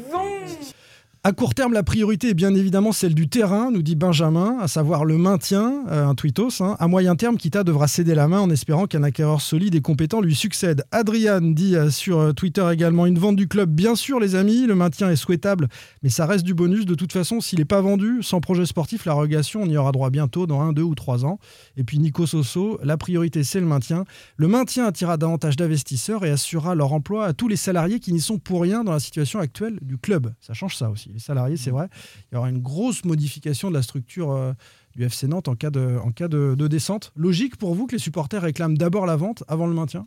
À 1.25 1.31
court 1.31 1.55
terme, 1.55 1.73
la 1.73 1.85
priorité 1.85 2.31
est 2.31 2.35
bien 2.35 2.53
évidemment 2.53 2.91
celle 2.91 3.15
du 3.15 3.29
terrain, 3.29 3.71
nous 3.71 3.83
dit 3.83 3.95
Benjamin, 3.95 4.59
à 4.61 4.67
savoir 4.67 5.05
le 5.05 5.19
maintien, 5.19 5.85
euh, 5.89 6.05
un 6.05 6.17
tweetos. 6.17 6.61
hein. 6.61 6.75
À 6.81 6.89
moyen 6.89 7.15
terme, 7.15 7.37
Kita 7.37 7.63
devra 7.63 7.87
céder 7.87 8.17
la 8.17 8.27
main 8.27 8.41
en 8.41 8.51
espérant 8.51 8.89
qu'un 8.89 9.05
acquéreur 9.05 9.41
solide 9.41 9.77
et 9.77 9.81
compétent 9.81 10.21
lui 10.21 10.35
succède. 10.35 10.83
Adrian 10.91 11.41
dit 11.41 11.77
euh, 11.77 11.91
sur 11.91 12.19
euh, 12.19 12.33
Twitter 12.33 12.69
également 12.73 13.07
une 13.07 13.21
vente 13.21 13.37
du 13.37 13.47
club. 13.47 13.71
Bien 13.71 13.95
sûr, 13.95 14.19
les 14.19 14.35
amis, 14.35 14.67
le 14.67 14.75
maintien 14.75 15.11
est 15.11 15.17
souhaitable, 15.17 15.69
mais 16.03 16.09
ça 16.09 16.27
reste 16.27 16.45
du 16.45 16.55
bonus. 16.55 16.87
De 16.87 16.97
toute 16.97 17.13
façon, 17.13 17.41
s'il 17.41 17.61
n'est 17.61 17.65
pas 17.65 17.81
vendu, 17.81 18.21
sans 18.25 18.41
projet 18.41 18.67
sportif, 18.67 19.05
la 19.05 19.13
relégation, 19.13 19.63
on 19.63 19.67
y 19.67 19.77
aura 19.77 19.93
droit 19.93 20.11
bientôt 20.11 20.49
dans 20.49 20.61
un, 20.61 20.73
deux 20.73 20.83
ou 20.83 20.97
trois 20.97 21.25
ans. 21.25 21.39
Et 21.77 21.85
puis 21.85 22.01
Nico 22.01 22.27
Soso, 22.27 22.81
la 22.83 22.97
priorité 22.97 23.45
c'est 23.45 23.61
le 23.61 23.67
maintien. 23.67 24.07
Le 24.39 24.49
maintien 24.49 24.87
attirera 24.87 25.19
davantage 25.19 25.55
d'investisseurs 25.55 26.25
et 26.25 26.31
assurera 26.31 26.75
leur 26.75 26.93
emploi 26.93 27.27
à 27.27 27.33
tous 27.33 27.47
les 27.47 27.55
salariés 27.55 28.01
qui 28.01 28.13
n'y 28.13 28.21
sont 28.21 28.39
pour 28.41 28.61
rien 28.63 28.83
dans 28.83 28.91
la 28.91 28.99
situation 28.99 29.39
actuelle 29.39 29.79
du 29.83 29.99
club. 29.99 30.33
Ça 30.41 30.53
change 30.53 30.77
ça 30.77 30.91
aussi. 30.91 31.12
Les 31.13 31.19
salariés, 31.21 31.57
c'est 31.57 31.71
vrai, 31.71 31.89
il 32.31 32.35
y 32.35 32.39
aura 32.39 32.49
une 32.49 32.61
grosse 32.63 33.05
modification 33.05 33.69
de 33.69 33.75
la 33.75 33.83
structure 33.83 34.31
euh, 34.33 34.53
du 34.97 35.05
FC 35.05 35.27
Nantes 35.29 35.49
en 35.49 35.55
cas, 35.55 35.71
de, 35.71 35.99
en 36.03 36.11
cas 36.13 36.29
de, 36.29 36.55
de 36.57 36.69
descente. 36.69 37.13
Logique 37.17 37.57
pour 37.57 37.75
vous 37.75 37.87
que 37.87 37.93
les 37.93 37.99
supporters 37.99 38.43
réclament 38.43 38.77
d'abord 38.79 39.07
la 39.07 39.17
vente 39.17 39.45
avant 39.49 39.67
le 39.67 39.75
maintien? 39.75 40.07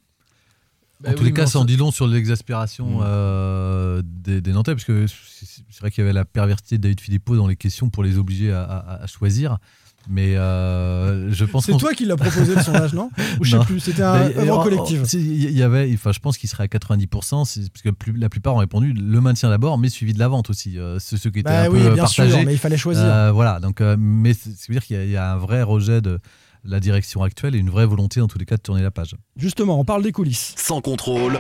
Bah 1.02 1.10
En 1.10 1.14
tous 1.14 1.20
oui, 1.24 1.26
les 1.26 1.34
cas, 1.34 1.46
ça 1.46 1.60
en 1.60 1.66
dit 1.66 1.76
long 1.76 1.92
sur 1.92 2.08
l'exaspération 2.08 3.00
Mm. 3.00 3.04
euh, 3.04 4.02
des, 4.06 4.40
des 4.42 4.52
Nantais, 4.54 4.74
parce 4.74 4.86
que 4.86 5.08
c'est 5.08 5.46
c'est 5.70 5.80
vrai 5.82 5.92
qu'il 5.92 6.02
y 6.04 6.06
avait 6.06 6.14
la 6.14 6.24
perversité 6.26 6.78
de 6.78 6.84
David 6.84 7.02
Philippot 7.02 7.36
dans 7.36 7.48
les 7.48 7.58
questions 7.58 7.90
pour 7.90 8.02
les 8.04 8.18
obliger 8.18 8.52
à, 8.54 8.64
à- 8.64 9.04
à 9.04 9.08
choisir. 9.08 9.58
Mais 10.10 10.36
euh, 10.36 11.32
je 11.34 11.46
pense 11.46 11.66
C'est 11.66 11.78
toi 11.78 11.94
qui 11.94 12.06
l'as 12.06 12.16
proposé 12.16 12.56
le 12.56 12.62
sondage, 12.62 12.94
non 12.94 13.10
Ou 13.40 13.44
je 13.44 13.52
sais 13.52 13.58
Non. 13.58 13.64
plus, 13.66 13.80
c'était 13.80 14.04
un 14.04 14.30
œuvre 14.38 14.64
collective. 14.64 15.06
si, 15.06 15.18
Il 15.20 15.58
y 15.58 15.64
avait, 15.64 15.90
enfin, 15.94 16.12
je 16.12 16.20
pense 16.20 16.38
qu'il 16.38 16.50
serait 16.50 16.64
à 16.64 16.68
90%, 16.68 17.46
c'est- 17.46 17.72
parce 17.72 17.82
que 17.82 17.90
plus- 17.90 18.16
la 18.18 18.30
plupart 18.30 18.54
ont 18.56 18.60
répondu 18.60 18.94
le 18.94 19.22
maintien 19.22 19.50
d'abord, 19.50 19.78
mais 19.78 19.90
suivi 19.90 20.14
de 20.14 20.20
la 20.20 20.28
vente 20.28 20.50
aussi. 20.50 20.78
Euh, 20.78 21.00
ceux, 21.00 21.18
ceux 21.18 21.30
qui 21.32 21.40
étaient 21.40 21.50
Bah 21.50 21.64
un 21.64 21.70
oui, 21.70 21.82
peu 21.82 21.94
bien 21.94 22.06
sûr, 22.08 22.24
mais 22.46 22.54
il 22.54 22.60
fallait 22.60 22.78
choisir. 22.78 23.04
Euh, 23.06 23.32
voilà, 23.32 23.60
donc, 23.60 23.82
euh, 23.82 23.96
mais 24.00 24.34
c'est- 24.34 24.52
ça 24.52 24.66
veut 24.70 24.76
dire 24.76 24.84
qu'il 24.84 25.04
y, 25.04 25.12
y 25.12 25.18
a 25.18 25.34
un 25.34 25.38
vrai 25.38 25.64
rejet 25.64 26.02
de, 26.02 26.20
la 26.68 26.80
direction 26.80 27.22
actuelle 27.22 27.54
et 27.56 27.60
une 27.60 27.70
vraie 27.70 27.86
volonté 27.86 28.22
en 28.22 28.28
tous 28.28 28.40
les 28.40 28.46
cas 28.46 28.58
de 28.58 28.62
tourner 28.62 28.82
la 28.82 28.90
page. 28.90 29.16
Justement, 29.38 29.80
on 29.80 29.86
parle 29.86 30.02
des 30.02 30.12
coulisses. 30.12 30.56
Sans 30.58 30.82
contrôle. 30.82 31.38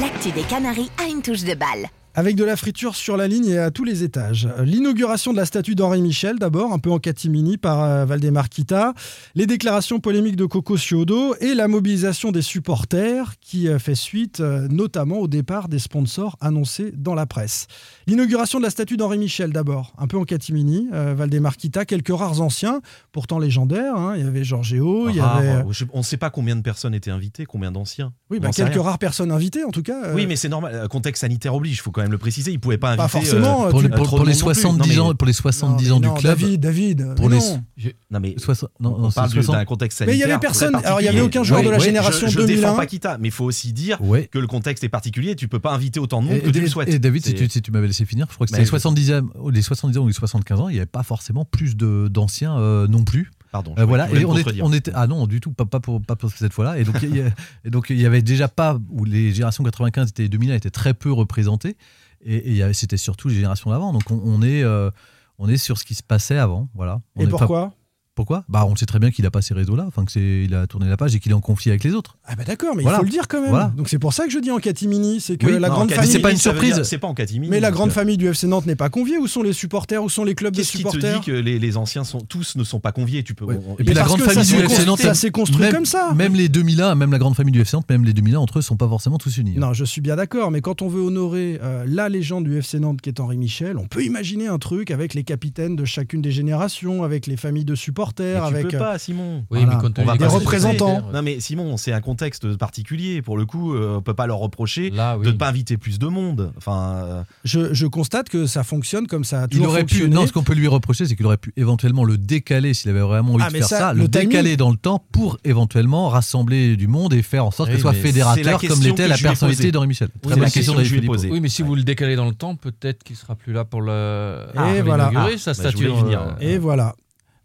L'actu 0.00 0.32
des 0.32 0.42
Canaries 0.42 0.90
a 1.00 1.08
une 1.08 1.22
touche 1.22 1.44
de 1.44 1.54
balle. 1.54 1.86
Avec 2.14 2.36
de 2.36 2.44
la 2.44 2.56
friture 2.56 2.94
sur 2.94 3.16
la 3.16 3.26
ligne 3.26 3.46
et 3.46 3.58
à 3.58 3.70
tous 3.70 3.84
les 3.84 4.02
étages. 4.02 4.46
L'inauguration 4.62 5.32
de 5.32 5.38
la 5.38 5.46
statue 5.46 5.74
d'Henri 5.74 6.02
Michel, 6.02 6.38
d'abord, 6.38 6.74
un 6.74 6.78
peu 6.78 6.90
en 6.90 6.98
catimini 6.98 7.56
par 7.56 7.82
euh, 7.82 8.04
Valdemar 8.04 8.50
Kita. 8.50 8.92
Les 9.34 9.46
déclarations 9.46 9.98
polémiques 9.98 10.36
de 10.36 10.44
Coco 10.44 10.76
Ciodo 10.76 11.34
et 11.40 11.54
la 11.54 11.68
mobilisation 11.68 12.30
des 12.30 12.42
supporters 12.42 13.32
qui 13.40 13.66
euh, 13.66 13.78
fait 13.78 13.94
suite 13.94 14.40
euh, 14.40 14.68
notamment 14.68 15.20
au 15.20 15.26
départ 15.26 15.70
des 15.70 15.78
sponsors 15.78 16.36
annoncés 16.42 16.92
dans 16.94 17.14
la 17.14 17.24
presse. 17.24 17.66
L'inauguration 18.06 18.58
de 18.58 18.64
la 18.64 18.70
statue 18.70 18.98
d'Henri 18.98 19.16
Michel, 19.16 19.50
d'abord, 19.50 19.94
un 19.96 20.06
peu 20.06 20.18
en 20.18 20.24
catimini. 20.24 20.88
Valdemar 20.92 21.56
Kita, 21.56 21.86
quelques 21.86 22.14
rares 22.14 22.42
anciens, 22.42 22.82
pourtant 23.12 23.38
légendaires. 23.38 23.96
hein. 23.96 24.16
Il 24.18 24.24
y 24.24 24.28
avait 24.28 24.44
Giorgio, 24.44 25.08
il 25.08 25.16
y 25.16 25.20
avait. 25.20 25.64
on 25.92 25.98
ne 25.98 26.02
sait 26.02 26.18
pas 26.18 26.28
combien 26.28 26.56
de 26.56 26.60
personnes 26.62 26.94
étaient 26.94 27.10
invitées, 27.10 27.46
combien 27.46 27.72
d'anciens. 27.72 28.12
Oui, 28.30 28.38
bah, 28.38 28.50
quelques 28.54 28.82
rares 28.82 28.98
personnes 28.98 29.30
invitées, 29.30 29.64
en 29.64 29.70
tout 29.70 29.82
cas. 29.82 30.12
Oui, 30.14 30.26
mais 30.26 30.36
c'est 30.36 30.50
normal. 30.50 30.88
Contexte 30.88 31.22
sanitaire 31.22 31.54
oblige, 31.54 31.76
il 31.76 31.80
faut 31.80 31.90
quand 31.90 32.01
même 32.02 32.12
le 32.12 32.18
préciser. 32.18 32.50
Ils 32.50 32.54
ne 32.56 32.60
pouvaient 32.60 32.78
pas 32.78 32.96
Pas 32.96 33.04
inviter. 33.04 33.18
forcément, 33.20 33.66
euh, 33.66 33.70
Pour, 33.70 33.80
tu- 33.80 33.88
les- 33.88 33.94
pour- 33.94 34.08
pour 34.08 34.18
les 34.18 34.18
monde 34.18 34.26
non 34.26 34.32
plus. 34.32 34.38
70 34.54 34.78
Non, 34.96 35.04
mais- 35.04 35.10
ans, 35.10 35.14
pour 35.14 35.26
les 35.26 35.32
70 35.32 35.92
ans 35.92 35.96
mais 36.00 36.06
du 36.06 36.08
non, 36.08 36.14
club. 36.14 36.38
David, 36.38 36.60
David. 36.60 37.14
Pour 37.16 37.28
mais 37.30 37.36
les- 37.38 37.42
non. 37.42 37.62
Non, 38.10 38.20
mais 38.20 38.34
Soixante- 38.38 38.70
non, 38.80 38.94
on 38.96 38.98
non, 39.02 39.10
c'est 39.10 39.14
parle 39.16 39.28
du- 39.30 39.34
60. 39.36 39.56
d'un 39.56 39.64
contexte 39.64 40.00
Mais 40.00 40.06
sanitaire. 40.06 40.26
il 40.26 40.28
y 40.28 40.32
avait 40.32 40.40
personne- 40.40 40.74
alors, 40.74 41.00
il 41.00 41.04
y 41.04 41.08
avait 41.08 41.20
aucun 41.22 41.42
joueur 41.42 41.62
de 41.62 41.70
la 41.70 41.78
génération 41.78 42.26
je, 42.26 42.32
je 42.32 42.38
2001. 42.40 42.56
défends 42.60 42.76
Paquita, 42.76 43.18
mais 43.18 43.28
il 43.28 43.32
faut 43.32 43.44
aussi 43.44 43.72
dire 43.72 43.98
Ouais. 44.02 44.28
que 44.30 44.38
le 44.38 44.46
contexte 44.46 44.84
est 44.84 44.88
particulier. 44.88 45.34
Tu 45.36 45.48
peux 45.48 45.58
pas 45.60 45.72
inviter 45.72 45.98
autant 46.00 46.20
de 46.22 46.26
monde 46.28 46.36
Et, 46.36 46.40
que 46.40 46.50
tu 46.50 46.60
le 46.60 46.66
et- 46.66 46.68
souhaites. 46.70 46.88
et 46.88 46.98
David, 46.98 47.24
si 47.24 47.34
tu, 47.34 47.48
si 47.48 47.62
tu 47.62 47.70
m'avais 47.70 47.86
laissé 47.86 48.04
finir, 48.04 48.26
je 48.28 48.34
crois 48.34 48.46
que 48.46 48.52
Mais 48.52 48.56
c'était 48.58 48.62
les 48.62 48.66
je- 48.66 48.70
70 48.70 49.12
ans, 49.12 49.22
les 49.50 49.62
70 49.62 49.98
ans 49.98 50.02
ou 50.04 50.08
les 50.08 50.12
75 50.12 50.60
ans, 50.60 50.68
il 50.68 50.72
n'y 50.74 50.78
avait 50.78 50.86
pas 50.86 51.02
forcément 51.02 51.44
plus 51.44 51.76
de- 51.76 52.08
d'anciens 52.10 52.56
euh, 52.58 52.86
non 52.88 53.02
plus. 53.04 53.30
Pardon. 53.52 53.74
Euh, 53.78 53.84
voilà, 53.84 54.10
et 54.10 54.24
on, 54.24 54.34
est- 54.34 54.38
contredire. 54.42 54.64
on 54.64 54.72
était 54.72 54.90
ah 54.94 55.06
non 55.06 55.26
du 55.26 55.40
tout 55.40 55.52
pas, 55.52 55.66
pas 55.66 55.78
pour 55.78 56.00
pas 56.02 56.16
pour 56.16 56.30
cette 56.30 56.52
fois-là 56.54 56.78
et 56.78 56.84
donc 56.84 56.96
il 57.02 57.14
y, 57.14 57.20
a- 57.20 57.26
et 57.64 57.70
donc 57.70 57.90
il 57.90 58.00
y 58.00 58.06
avait 58.06 58.22
déjà 58.22 58.48
pas 58.48 58.78
où 58.90 59.04
les 59.04 59.32
générations 59.32 59.62
95 59.62 60.12
et 60.18 60.28
2000 60.30 60.50
étaient 60.52 60.70
très 60.70 60.94
peu 60.94 61.12
représentées 61.12 61.76
et, 62.24 62.62
c'était 62.72 62.96
surtout 62.96 63.28
les 63.28 63.34
générations 63.34 63.70
d'avant 63.70 63.92
donc 63.92 64.10
on, 64.10 64.20
on 64.24 64.40
est 64.42 64.62
euh, 64.62 64.90
on 65.38 65.48
est 65.48 65.58
sur 65.58 65.76
ce 65.76 65.84
qui 65.84 65.94
se 65.94 66.02
passait 66.02 66.38
avant 66.38 66.68
voilà 66.74 67.02
On 67.16 67.20
Et 67.20 67.24
est 67.24 67.28
pas- 67.28 67.72
pourquoi? 68.14 68.44
Bah 68.48 68.66
on 68.68 68.76
sait 68.76 68.86
très 68.86 68.98
bien 68.98 69.10
qu'il 69.10 69.24
a 69.26 69.30
pas 69.30 69.40
ces 69.42 69.54
réseaux 69.54 69.74
là 69.76 69.84
enfin 69.88 70.04
que 70.04 70.12
c'est 70.12 70.44
il 70.44 70.54
a 70.54 70.66
tourné 70.66 70.88
la 70.88 70.96
page 70.96 71.14
et 71.14 71.20
qu'il 71.20 71.32
est 71.32 71.34
en 71.34 71.40
conflit 71.40 71.70
avec 71.70 71.82
les 71.84 71.94
autres 71.94 72.18
Ah 72.26 72.34
bah 72.36 72.44
d'accord, 72.44 72.74
mais 72.76 72.82
Voilà. 72.82 72.98
il 72.98 73.00
faut 73.00 73.04
le 73.06 73.10
dire 73.10 73.26
quand 73.28 73.40
même. 73.40 73.50
Voilà. 73.50 73.72
Donc 73.76 73.88
c'est 73.88 73.98
pour 73.98 74.12
ça 74.12 74.24
que 74.26 74.30
je 74.30 74.38
dis 74.38 74.50
en 74.50 74.58
catimini, 74.58 75.20
c'est 75.20 75.36
que 75.36 75.46
Oui, 75.46 75.58
la 75.58 75.68
Non, 75.68 75.74
grande 75.74 75.92
famille. 75.92 76.10
c'est 76.10 76.18
pas 76.18 76.30
une 76.30 76.36
surprise. 76.36 76.82
C'est 76.84 76.98
pas 76.98 77.08
en 77.08 77.14
catimini. 77.14 77.48
Mais 77.50 77.60
la 77.60 77.70
grande 77.70 77.88
euh, 77.90 77.92
famille 77.92 78.16
du 78.18 78.28
FC 78.28 78.46
Nantes 78.46 78.66
n'est 78.66 78.76
pas 78.76 78.90
conviée. 78.90 79.18
Où 79.18 79.26
sont 79.26 79.42
les 79.42 79.52
supporters? 79.52 80.02
Où 80.02 80.08
sont 80.10 80.24
les 80.24 80.34
clubs 80.34 80.52
de 80.52 80.58
Qu'est-ce 80.58 80.72
qui 80.72 80.84
te 80.84 80.90
supporters? 80.90 81.20
dit 81.20 81.26
que 81.26 81.32
les, 81.32 81.58
les 81.58 81.76
anciens 81.76 82.04
sont 82.04 82.20
tous 82.20 82.56
ne 82.56 82.64
sont 82.64 82.80
pas 82.80 82.92
conviés 82.92 83.22
Tu 83.22 83.34
peux. 83.34 83.44
Ouais. 83.46 83.54
Et 83.56 83.58
Mais 83.78 83.84
puis 83.86 83.94
la 83.94 84.02
grande 84.04 84.20
famille 84.20 84.44
du 84.46 84.56
FC 84.56 84.84
Nantes 84.84 85.00
ça 85.00 85.14
s'est 85.14 85.30
construit 85.30 85.62
même, 85.62 85.72
comme 85.74 85.86
ça. 85.86 86.12
même 86.14 86.34
les 86.34 86.48
2001 86.48 86.94
même 86.94 87.12
la 87.12 87.18
grande 87.18 87.34
famille 87.34 87.52
du 87.52 87.60
FC 87.60 87.76
Nantes 87.76 87.88
même 87.88 88.04
les 88.04 88.12
2001 88.12 88.38
entre 88.38 88.58
eux 88.58 88.62
sont 88.62 88.76
pas 88.76 88.88
forcément 88.88 89.18
tous 89.18 89.36
unis 89.38 89.54
hein. 89.56 89.60
Non, 89.60 89.72
je 89.72 89.84
suis 89.84 90.00
bien 90.00 90.16
d'accord, 90.16 90.50
mais 90.50 90.60
quand 90.60 90.82
on 90.82 90.88
veut 90.88 91.00
honorer 91.00 91.58
euh, 91.62 91.84
la 91.86 92.08
légende 92.08 92.44
du 92.44 92.58
FC 92.58 92.78
Nantes 92.78 93.00
qui 93.00 93.08
est 93.08 93.20
Henri 93.20 93.36
Michel, 93.38 93.78
on 93.78 93.86
peut 93.86 94.04
imaginer 94.04 94.48
un 94.48 94.58
truc 94.58 94.90
avec 94.90 95.14
les 95.14 95.24
capitaines 95.24 95.76
de 95.76 95.84
chacune 95.84 96.20
des 96.22 96.30
générations, 96.32 97.04
avec 97.04 97.26
les 97.26 97.36
familles 97.36 97.64
de 97.64 97.74
Mais 97.74 97.76
supporters, 98.02 98.46
tu 98.48 98.54
avec. 98.54 98.68
peux 98.68 98.76
euh, 98.76 98.78
pas, 98.78 98.98
Simon. 98.98 99.44
Oui, 99.50 99.60
Voilà. 99.60 99.66
mais 99.66 99.80
quand 99.80 99.98
On 99.98 100.04
va 100.04 100.16
des 100.16 100.26
représentants. 100.26 101.02
Non 101.12 101.22
mais 101.22 101.40
Simon, 101.40 101.76
c'est 101.76 101.92
un 101.92 102.00
contexte 102.00 102.56
particulier. 102.56 103.22
Pour 103.22 103.36
le 103.36 103.46
coup, 103.46 103.74
euh, 103.74 103.96
on 103.98 104.02
peut 104.02 104.14
pas 104.14 104.26
leur 104.26 104.38
reprocher 104.38 104.90
Là, 104.90 105.16
oui. 105.18 105.26
de 105.26 105.32
ne 105.32 105.36
pas 105.36 105.48
inviter 105.48 105.76
plus 105.76 105.98
de 105.98 106.06
monde. 106.06 106.52
Enfin, 106.56 106.94
euh, 106.94 107.22
je, 107.44 107.72
je 107.74 107.86
constate 107.86 108.28
que 108.28 108.46
ça 108.46 108.64
fonctionne 108.64 109.06
comme 109.06 109.24
ça 109.24 109.42
a 109.42 109.46
Il 109.50 109.64
aurait 109.66 109.84
pu, 109.84 110.08
non, 110.08 110.26
ce 110.26 110.32
qu'on 110.32 110.42
peut 110.42 110.54
lui 110.54 110.68
reprocher, 110.68 111.06
c'est 111.06 111.16
qu'il 111.16 111.26
aurait 111.26 111.36
pu 111.36 111.52
éventuellement 111.56 112.04
le 112.04 112.18
décaler 112.18 112.74
s'il 112.74 112.90
avait 112.90 113.00
vraiment 113.00 113.34
envie 113.34 113.44
Ah, 113.46 113.48
de 113.48 113.52
mais 113.52 113.58
faire 113.60 113.68
ça, 113.68 113.78
ça, 113.78 113.92
le 113.94 114.00
le, 114.02 114.08
timing- 114.08 114.28
décaler 114.28 114.56
dans 114.56 114.70
le 114.70 114.76
temps 114.76 115.04
pour 115.12 115.38
éventuellement 115.44 116.08
rassembler 116.08 116.76
du 116.76 116.88
monde 116.88 117.14
et 117.14 117.22
faire 117.22 117.44
en 117.46 117.50
sorte 117.50 117.68
Oui, 117.70 117.76
que 117.76 117.80
soit 117.80 117.92
mais 117.92 117.98
fédérateur 117.98 118.60
comme 118.60 118.80
l'était 118.82 119.08
la 119.08 119.16
personnalité 119.18 119.70
d'Henri 119.72 119.88
Michel. 119.88 120.08
c'est 120.12 120.20
Très 120.22 120.30
la 120.30 120.36
bonne 120.42 120.50
question 120.50 120.74
que 120.74 120.84
je 120.84 120.94
lui 120.94 121.02
ai 121.04 121.06
posée. 121.06 121.30
Oui, 121.30 121.40
mais 121.40 121.48
si 121.48 121.62
vous 121.62 121.74
le 121.74 121.82
décalez 121.82 122.16
dans 122.16 122.26
le 122.26 122.34
temps, 122.34 122.56
peut-être 122.56 123.02
qu'il 123.04 123.16
sera 123.16 123.34
plus 123.34 123.52
là 123.52 123.64
pour 123.64 123.80
le. 123.82 124.38
Et 124.54 124.78
pour 124.78 124.84
voilà. 124.86 125.10
Ah, 125.14 125.26
sa 125.38 125.52
bah, 125.52 125.56
je 125.56 125.68
statue. 125.68 125.86
euh, 125.88 126.30
Et 126.40 126.58
voilà. 126.58 126.94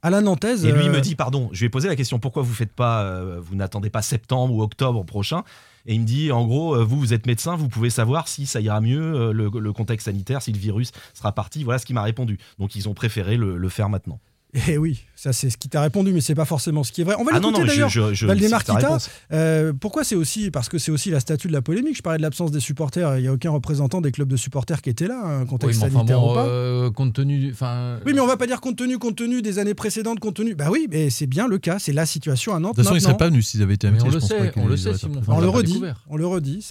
À 0.08 0.10
la 0.10 0.22
Nantaise. 0.22 0.63
Et 0.63 0.72
lui 0.72 0.86
il 0.86 0.89
euh, 0.89 0.93
me 0.93 1.02
dit, 1.02 1.15
pardon, 1.15 1.50
je 1.52 1.60
lui 1.60 1.65
ai 1.65 1.70
posé 1.70 1.89
la 1.89 1.98
question, 1.98 2.17
pourquoi 2.17 2.41
vous 2.41 2.54
faites 2.54 2.72
pas, 2.72 3.02
euh, 3.02 3.41
vous 3.41 3.58
n'attendez 3.58 3.89
pas 3.89 4.02
septembre 4.02 4.54
ou 4.54 4.62
octobre 4.62 5.04
prochain? 5.04 5.43
Et 5.86 5.96
il 5.96 6.00
me 6.00 6.06
dit, 6.06 6.32
en 6.32 6.48
gros, 6.48 6.78
euh, 6.78 6.84
vous, 6.86 6.98
vous 6.98 7.13
êtes 7.13 7.26
médecin, 7.28 7.58
vous 7.58 7.67
pouvez 7.67 7.89
savoir 7.89 8.30
si 8.30 8.46
ça 8.46 8.62
ira 8.62 8.80
mieux, 8.80 9.34
le, 9.34 9.50
le 9.54 9.74
contexte 9.74 10.06
sanitaire, 10.06 10.41
si 10.41 10.54
le 10.54 10.60
virus 10.60 10.93
sera 11.13 11.34
parti. 11.34 11.65
Voilà 11.65 11.78
ce 11.78 11.86
qu'il 11.86 11.96
m'a 11.96 12.04
répondu. 12.04 12.38
Donc 12.58 12.74
ils 12.76 12.88
ont 12.88 12.93
préféré 12.93 13.36
le, 13.36 13.58
le 13.58 13.70
faire 13.70 13.89
maintenant. 13.89 14.22
Eh 14.70 14.78
oui, 14.78 15.04
ça 15.15 15.34
c'est 15.34 15.50
ce 15.50 15.58
qui 15.58 15.70
t'a 15.70 15.82
répondu, 15.82 16.12
mais 16.13 16.22
c'est 16.22 16.34
pas 16.36 16.46
forcément 16.46 16.84
ce 16.84 16.91
qui 16.91 17.02
est 17.02 17.04
vrai. 17.04 17.15
On 17.20 17.24
va 17.24 17.32
Ah 17.36 17.39
l'écouter 17.39 17.65
d'ailleurs. 17.65 17.89
Valdemar 18.24 18.63
Kita. 18.63 18.98
Euh, 19.32 19.74
pourquoi 19.74 20.04
c'est 20.04 20.15
aussi 20.15 20.50
Parce 20.52 20.67
que 20.70 20.78
c'est 20.78 20.91
aussi 20.91 21.10
la 21.12 21.20
statue 21.20 21.48
de 21.48 21.54
la 21.54 21.62
polémique. 21.62 21.98
Je 21.98 22.02
parlais 22.02 22.17
de 22.17 22.24
l'absence 22.24 22.52
des 22.52 22.60
supporters. 22.60 23.17
Il 23.17 23.22
n'y 23.22 23.28
a 23.28 23.34
aucun 23.34 23.52
représentant 23.52 24.02
des 24.02 24.12
clubs 24.12 24.28
de 24.30 24.38
supporters 24.38 24.82
qui 24.82 24.89
était 24.89 25.08
là, 25.08 25.39
Oui, 25.41 25.48
contexte 25.48 25.82
mais 25.82 25.88
enfin 25.88 25.96
sanitaire 25.98 26.20
bon, 26.20 26.32
ou 26.32 26.36
pas. 26.36 26.46
euh, 26.48 26.91
compte 26.91 27.13
tenu. 27.13 27.52
Enfin, 27.52 28.00
Oui, 28.06 28.13
mais 28.13 28.20
on 28.22 28.28
va 28.28 28.38
pas 28.38 28.48
dire 28.48 28.60
compte 28.62 28.78
tenu, 28.78 28.98
compte 28.98 29.15
tenu 29.17 29.41
des 29.41 29.60
années 29.60 29.74
précédentes, 29.76 30.20
compte 30.20 30.36
tenu. 30.36 30.56
Bah 30.56 30.70
oui, 30.72 30.88
mais 30.89 31.10
c'est 31.10 31.28
bien 31.28 31.48
le 31.48 31.58
cas. 31.60 31.78
C'est 31.80 31.93
la 31.93 32.06
situation 32.06 32.54
à 32.56 32.60
Nantes 32.60 32.76
De 32.78 32.82
toute 32.82 32.86
façon, 32.86 32.96
il 32.96 32.98
ne 32.98 33.02
maintenant. 33.02 33.10
serait 33.10 33.17
pas 33.17 33.30
venu 33.30 33.41
s'ils 33.41 33.62
avaient 33.62 33.74
été 33.76 33.88
invités. 33.88 34.06
on 34.06 34.10
je 34.10 34.15
le 34.15 34.20
pense 34.22 34.30
sait, 34.30 34.52
on 34.56 34.67
le 34.67 34.78
sait, 34.78 34.91
on 35.28 35.39
le 35.39 35.50
redit. 35.50 35.82
On 36.10 36.17
le 36.17 36.26
redit. 36.26 36.67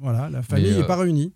Voilà, 0.00 0.28
la 0.30 0.42
famille 0.42 0.72
n'est 0.72 0.78
euh, 0.78 0.84
pas 0.84 0.96
réunie. 0.96 1.32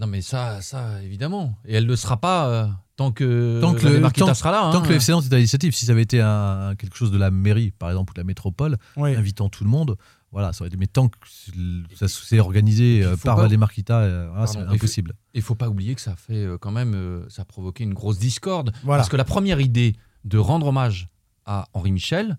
Non, 0.00 0.06
mais 0.06 0.20
ça, 0.22 0.60
ça, 0.62 1.02
évidemment. 1.04 1.58
Et 1.66 1.74
elle 1.74 1.84
ne 1.84 1.88
le 1.88 1.96
sera 1.96 2.18
pas 2.18 2.48
euh, 2.48 2.66
tant 2.98 3.12
que, 3.12 3.60
Tant 3.62 3.72
que 3.74 3.86
le 3.86 4.02
tant- 4.10 4.34
sera 4.34 4.50
là. 4.50 4.70
Tant 4.72 4.78
hein. 4.78 4.82
que 4.82 4.88
le 4.88 4.96
FC 4.96 5.12
Nantes 5.12 5.24
était 5.24 5.34
à 5.34 5.38
l'initiative, 5.38 5.72
si 5.74 5.86
ça 5.86 5.92
avait 5.92 6.02
été 6.02 6.20
un- 6.20 6.74
quelque 6.76 6.96
chose 6.96 7.10
de 7.10 7.16
la 7.16 7.30
mairie, 7.30 7.70
par 7.70 7.88
exemple, 7.88 8.10
ou 8.10 8.14
de 8.14 8.20
la 8.20 8.24
métropole, 8.24 8.76
Oui. 8.96 9.14
invitant 9.14 9.48
tout 9.48 9.62
le 9.64 9.70
monde, 9.70 9.96
voilà, 10.32 10.52
ça 10.52 10.62
aurait 10.62 10.68
été. 10.68 10.76
Mais 10.76 10.88
tant 10.88 11.08
que 11.08 11.16
ça 11.94 12.08
s'est 12.08 12.40
organisé 12.40 13.02
euh, 13.04 13.16
par 13.16 13.36
pas- 13.36 13.68
Kita, 13.72 13.98
euh, 14.00 14.28
voilà, 14.30 14.46
c'est 14.46 14.58
impossible. 14.58 15.14
Il 15.32 15.42
faut 15.42 15.54
pas 15.54 15.68
oublier 15.68 15.94
que 15.94 16.00
ça 16.00 16.16
fait 16.16 16.44
euh, 16.44 16.58
quand 16.58 16.72
même, 16.72 17.24
ça 17.28 17.42
a 17.42 17.44
provoqué 17.44 17.84
une 17.84 17.94
grosse 17.94 18.18
discorde. 18.18 18.72
Voilà. 18.82 18.98
Parce 19.00 19.08
que 19.08 19.16
la 19.16 19.24
première 19.24 19.60
idée 19.60 19.94
de 20.24 20.36
rendre 20.38 20.66
hommage 20.66 21.08
à 21.46 21.68
Henri 21.72 21.92
Michel, 21.92 22.36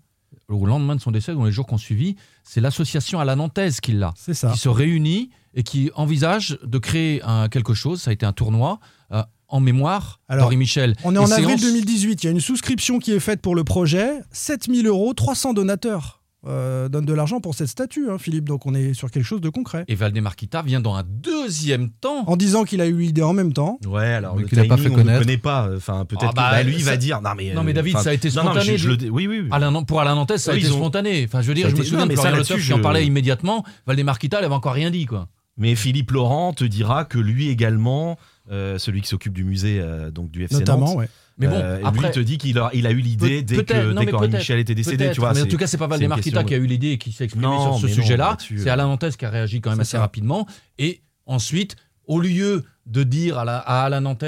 au 0.48 0.66
lendemain 0.66 0.94
de 0.94 1.00
son 1.00 1.10
décès, 1.10 1.32
dans 1.34 1.44
les 1.44 1.52
jours 1.52 1.66
qui 1.66 1.74
ont 1.74 1.78
suivi, 1.78 2.16
c'est 2.44 2.60
l'association 2.60 3.18
à 3.18 3.24
la 3.24 3.34
Nantaise 3.34 3.80
qui 3.80 3.92
l'a, 3.92 4.12
C'est 4.16 4.34
ça. 4.34 4.50
qui 4.52 4.58
se 4.58 4.68
réunit 4.68 5.30
et 5.54 5.62
qui 5.62 5.90
envisage 5.94 6.58
de 6.62 6.78
créer 6.78 7.22
un, 7.24 7.48
quelque 7.48 7.74
chose. 7.74 8.02
Ça 8.02 8.10
a 8.10 8.12
été 8.12 8.26
un 8.26 8.32
tournoi 8.32 8.78
euh, 9.12 9.22
en 9.50 9.60
mémoire 9.60 10.20
Alors, 10.28 10.50
Michel. 10.52 10.96
On 11.04 11.14
est 11.14 11.18
en 11.18 11.30
avril 11.30 11.58
séance- 11.58 11.60
2018. 11.62 12.22
Il 12.24 12.26
y 12.26 12.28
a 12.28 12.32
une 12.32 12.40
souscription 12.40 12.98
qui 12.98 13.12
est 13.12 13.20
faite 13.20 13.40
pour 13.42 13.54
le 13.54 13.64
projet. 13.64 14.10
7000 14.32 14.86
euros, 14.86 15.12
300 15.14 15.52
donateurs 15.54 16.16
euh, 16.46 16.88
donnent 16.88 17.04
de 17.04 17.12
l'argent 17.12 17.38
pour 17.40 17.54
cette 17.54 17.66
statue, 17.68 18.08
hein, 18.10 18.16
Philippe. 18.16 18.46
Donc 18.48 18.64
on 18.64 18.74
est 18.74 18.94
sur 18.94 19.10
quelque 19.10 19.24
chose 19.26 19.42
de 19.42 19.50
concret. 19.50 19.84
Et 19.88 19.94
Valdemar 19.94 20.36
Kita 20.36 20.62
vient 20.62 20.80
dans 20.80 20.94
un 20.94 21.02
deuxième 21.06 21.90
temps. 21.90 22.24
En 22.26 22.36
disant 22.36 22.64
qu'il 22.64 22.80
a 22.80 22.86
eu 22.86 22.96
l'idée 22.96 23.20
en 23.20 23.34
même 23.34 23.52
temps. 23.52 23.78
Ouais, 23.86 24.06
alors 24.06 24.36
Mais 24.36 24.42
le 24.42 24.48
qu'il 24.48 24.58
a 24.58 24.64
pas 24.64 24.76
timing, 24.76 24.94
fait 24.94 25.00
on 25.02 25.04
ne 25.04 25.18
connaît 25.18 25.36
pas. 25.36 25.68
Enfin, 25.76 26.06
peut-être 26.06 26.24
Ah 26.28 26.30
que 26.30 26.36
bah, 26.36 26.48
bah, 26.52 26.62
lui, 26.62 26.76
il 26.76 26.82
ça- 26.84 26.92
va 26.92 26.96
dire. 26.96 27.20
Non, 27.20 27.30
mais, 27.36 27.52
Non, 27.52 27.62
mais 27.62 27.74
David, 27.74 27.98
ça 27.98 28.08
a 28.08 28.12
été 28.14 28.28
non, 28.30 28.36
non, 28.44 28.54
mais 28.54 28.60
spontané. 28.62 28.78
je- 28.78 28.88
je 28.90 29.04
le- 29.06 29.10
oui, 29.10 29.26
oui. 29.26 29.42
pour 29.86 30.00
Alain 30.00 30.14
Nantes, 30.14 30.36
ça 30.38 30.52
a 30.52 30.56
été 30.56 30.70
ont- 30.70 30.76
spontané. 30.76 31.24
Enfin, 31.26 31.42
je 31.42 31.48
veux 31.48 31.54
dire, 31.54 31.66
Ça 31.68 31.74
je 31.74 31.76
me 31.78 31.82
souviens 31.84 32.00
non, 32.00 32.06
de 32.06 32.12
Florian 32.18 32.42
Toff 32.42 32.64
qui 32.64 32.72
en 32.72 32.80
parlait 32.80 33.04
immédiatement. 33.06 33.62
Valdemar 33.86 34.18
Kita, 34.18 34.40
il 34.40 34.44
avait 34.46 34.54
encore 34.54 34.72
rien 34.72 34.90
dit, 34.90 35.04
quoi. 35.04 35.28
Mais 35.58 35.74
Philippe 35.74 36.12
Laurent 36.12 36.54
te 36.54 36.64
dira 36.64 37.04
que 37.04 37.18
lui 37.18 37.48
également, 37.50 38.16
euh, 38.50 38.78
celui 38.78 39.00
qui 39.02 39.08
s'occupe 39.08 39.32
du 39.32 39.44
musée 39.44 39.80
euh, 39.80 40.10
donc 40.10 40.30
du 40.30 40.42
FC 40.44 40.54
Notamment, 40.56 40.86
Nantes, 40.86 40.96
ouais. 40.96 41.08
Mais 41.38 41.46
bon, 41.46 41.54
euh, 41.54 41.78
après- 41.84 42.08
lui 42.08 42.14
te 42.14 42.20
dit 42.20 42.36
qu'il 42.38 42.58
a, 42.58 42.70
il 42.74 42.86
a 42.86 42.90
eu 42.90 42.98
l'idée 42.98 43.42
dès 43.42 43.64
que 43.64 43.94
dès 43.98 44.06
qu'Henri 44.10 44.28
Michel 44.28 44.58
était 44.58 44.74
décédé. 44.74 45.10
Tu 45.12 45.20
vois, 45.20 45.32
mais 45.32 45.42
en 45.42 45.46
tout 45.46 45.56
cas, 45.56 45.66
c'est 45.66 45.78
pas 45.78 45.86
Valdemar 45.86 46.20
question- 46.20 46.44
qui 46.44 46.54
a 46.54 46.58
eu 46.58 46.66
l'idée 46.66 46.90
et 46.92 46.98
qui 46.98 47.12
s'est 47.12 47.24
exprimé 47.24 47.46
Non, 47.46 47.78
sur 47.78 47.88
ce 47.88 47.94
sujet-là. 47.94 48.36
C'est. 48.38 48.68
Alain 48.68 48.86
Nantes 48.86 49.16
qui 49.16 49.24
a 49.24 49.30
réagi 49.30 49.60
quand 49.60 49.70
même 49.70 49.80
assez 49.80 49.92
ça. 49.92 50.00
rapidement. 50.00 50.46
Et 50.78 51.00
ensuite, 51.26 51.76
au 52.06 52.20
lieu 52.20 52.64
de 52.86 53.02
dire 53.04 53.38
à, 53.38 53.44
la, 53.44 53.56
à 53.58 53.84
Alain 53.84 54.00
Nantes, 54.02 54.24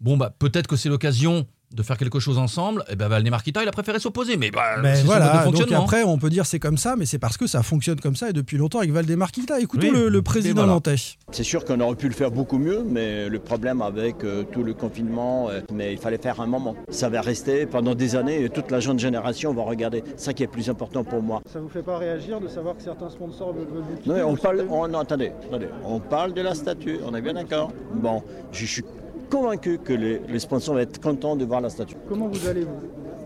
bon, 0.00 0.16
bah, 0.16 0.34
peut-être 0.38 0.66
que 0.68 0.76
c'est 0.76 0.88
l'occasion 0.88 1.46
de 1.74 1.82
faire 1.82 1.96
quelque 1.96 2.20
chose 2.20 2.38
ensemble, 2.38 2.84
et 2.90 2.96
ben 2.96 3.08
Valdemar 3.08 3.42
Kita, 3.42 3.62
il 3.62 3.68
a 3.68 3.72
préféré 3.72 3.98
s'opposer. 4.00 4.36
Mais, 4.36 4.50
bah, 4.50 4.80
Ben 4.82 4.94
c'est 4.94 5.02
son 5.02 5.06
mode 5.08 5.16
de 5.16 5.20
voilà, 5.22 5.44
donc 5.44 5.56
fonctionnement. 5.56 5.84
après 5.84 6.02
on 6.02 6.18
peut 6.18 6.30
dire 6.30 6.46
c'est 6.46 6.58
comme 6.58 6.76
ça, 6.78 6.96
mais 6.96 7.06
c'est 7.06 7.18
parce 7.18 7.36
que 7.36 7.46
ça 7.46 7.62
fonctionne 7.62 8.00
comme 8.00 8.16
ça 8.16 8.30
et 8.30 8.32
depuis 8.32 8.56
longtemps 8.56 8.78
avec 8.78 8.92
Valdemar 8.92 9.30
Kita. 9.32 9.60
Écoutons 9.60 9.88
Oui, 9.92 10.10
le, 10.10 10.22
président 10.22 10.62
voilà. 10.62 10.72
nantais. 10.74 10.96
C'est 11.30 11.42
sûr 11.44 11.64
qu'on 11.64 11.80
aurait 11.80 11.96
pu 11.96 12.08
le 12.08 12.14
faire 12.14 12.30
beaucoup 12.30 12.58
mieux, 12.58 12.82
mais 12.88 13.28
le 13.28 13.38
problème 13.38 13.82
avec 13.82 14.24
euh, 14.24 14.44
tout 14.44 14.62
le 14.62 14.74
confinement, 14.74 15.48
euh, 15.50 15.60
mais 15.72 15.92
il 15.92 15.98
fallait 15.98 16.18
faire 16.18 16.40
un 16.40 16.46
moment. 16.46 16.76
Ça 16.90 17.08
va 17.08 17.20
rester 17.20 17.66
pendant 17.66 17.94
des 17.94 18.16
années 18.16 18.44
et 18.44 18.50
toute 18.50 18.70
la 18.70 18.80
jeune 18.80 18.98
génération 18.98 19.52
va 19.54 19.62
regarder. 19.62 20.02
C'est 20.16 20.26
ça 20.26 20.32
qui 20.32 20.42
est 20.42 20.46
le 20.46 20.52
plus 20.52 20.68
important 20.70 21.04
pour 21.04 21.22
moi. 21.22 21.42
Ça 21.52 21.60
vous 21.60 21.68
fait 21.68 21.82
pas 21.82 21.98
réagir 21.98 22.40
de 22.40 22.48
savoir 22.48 22.76
que 22.76 22.82
certains 22.82 23.10
sponsors 23.10 23.52
veulent 23.52 23.66
vous 23.72 23.96
quitter 23.96 24.10
Non, 24.10 24.26
on 24.28 24.36
parle, 24.36 24.66
on, 24.70 24.88
non, 24.88 25.00
attendez, 25.00 25.32
attendez, 25.48 25.66
on 25.84 26.00
parle 26.00 26.34
de 26.34 26.40
la 26.42 26.54
statue, 26.54 26.98
on 27.06 27.14
est 27.14 27.20
bien 27.22 27.34
d'accord 27.34 27.70
Bon, 27.94 28.22
je 28.52 28.66
suis 28.66 28.84
convaincu 29.32 29.78
que 29.78 29.94
les, 29.94 30.20
les 30.28 30.38
sponsors 30.38 30.74
vont 30.74 30.80
être 30.80 31.00
contents 31.00 31.36
de 31.36 31.44
voir 31.46 31.62
la 31.62 31.70
statue. 31.70 31.96
Comment 32.08 32.28
vous 32.28 32.46
allez, 32.46 32.62
vous, 32.62 32.80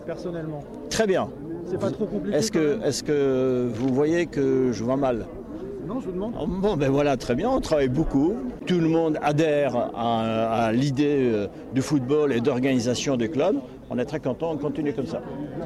personnellement? 0.05 0.63
Très 0.89 1.05
bien. 1.05 1.29
C'est 1.65 1.77
pas 1.77 1.91
trop 1.91 2.05
compliqué 2.05 2.37
Est-ce 2.37 2.49
que, 2.49 2.79
est 2.81 3.05
que 3.05 3.67
vous 3.73 3.93
voyez 3.93 4.25
que 4.25 4.71
je 4.71 4.83
vois 4.85 4.95
mal? 4.95 5.25
Non, 5.85 5.99
je 5.99 6.05
vous 6.07 6.13
demande. 6.13 6.33
Bon, 6.61 6.77
ben 6.77 6.89
voilà, 6.89 7.17
très 7.17 7.35
bien, 7.35 7.49
on 7.49 7.59
travaille 7.59 7.89
beaucoup. 7.89 8.35
Tout 8.65 8.79
le 8.79 8.87
monde 8.87 9.17
adhère 9.21 9.75
à, 9.95 10.65
à 10.67 10.71
l'idée 10.71 11.29
euh, 11.33 11.47
du 11.73 11.81
football 11.81 12.31
et 12.33 12.39
d'organisation 12.41 13.17
des 13.17 13.29
clubs. 13.29 13.57
On 13.89 13.97
est 13.97 14.05
très 14.05 14.19
content, 14.19 14.51
on 14.51 14.57
continue 14.57 14.93
comme 14.93 15.05
ça. 15.05 15.21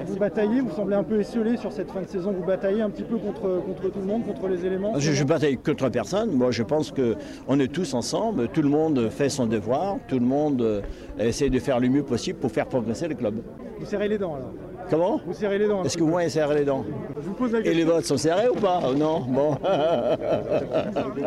Vous 0.06 0.16
bataillez, 0.16 0.62
vous 0.62 0.70
semblez 0.72 0.96
un 0.96 1.04
peu 1.04 1.20
esselé 1.20 1.58
sur 1.58 1.72
cette 1.72 1.90
fin 1.90 2.02
de 2.02 2.08
saison. 2.08 2.32
Vous 2.32 2.46
bataillez 2.46 2.82
un 2.82 2.90
petit 2.90 3.04
peu 3.04 3.18
contre, 3.18 3.62
contre 3.66 3.90
tout 3.92 4.00
le 4.00 4.06
monde, 4.06 4.26
contre 4.26 4.48
les 4.48 4.64
éléments 4.66 4.94
Je, 5.00 5.12
je 5.12 5.24
bataille 5.24 5.58
contre 5.58 5.90
personne. 5.90 6.32
Moi, 6.32 6.52
je 6.52 6.62
pense 6.64 6.92
qu'on 6.92 7.60
est 7.60 7.68
tous 7.72 7.94
ensemble. 7.96 8.48
Tout 8.50 8.62
le 8.62 8.70
monde 8.70 9.10
fait 9.10 9.30
son 9.30 9.48
devoir. 9.48 9.98
Tout 10.08 10.20
le 10.20 10.26
monde 10.26 10.62
euh, 10.62 10.82
essaie 11.20 11.50
de 11.50 11.58
faire 11.60 11.80
le 11.80 11.90
mieux 11.90 12.04
possible 12.04 12.38
pour 12.40 12.52
faire 12.52 12.68
progresser 12.68 13.08
le 13.08 13.16
club. 13.16 13.42
Vous 13.80 13.86
serrez 13.86 14.08
les 14.08 14.18
dents 14.20 14.36
alors 14.36 14.52
Comment? 14.90 15.22
Vous 15.26 15.34
serrez 15.34 15.58
les 15.58 15.68
dents. 15.68 15.84
Est-ce 15.84 15.98
que 15.98 16.04
vous 16.04 16.10
voyez 16.12 16.30
serrer 16.30 16.56
les 16.60 16.66
dents? 16.66 16.84
Je 17.16 17.22
vous 17.22 17.34
pose 17.34 17.52
la 17.54 17.60
Et 17.60 17.64
question. 17.64 17.80
les 17.80 17.86
votes 17.86 18.06
sont 18.06 18.18
serrés 18.18 18.50
ou 18.50 18.56
pas? 18.56 18.82
Non? 18.96 19.22
Bon. 19.22 19.58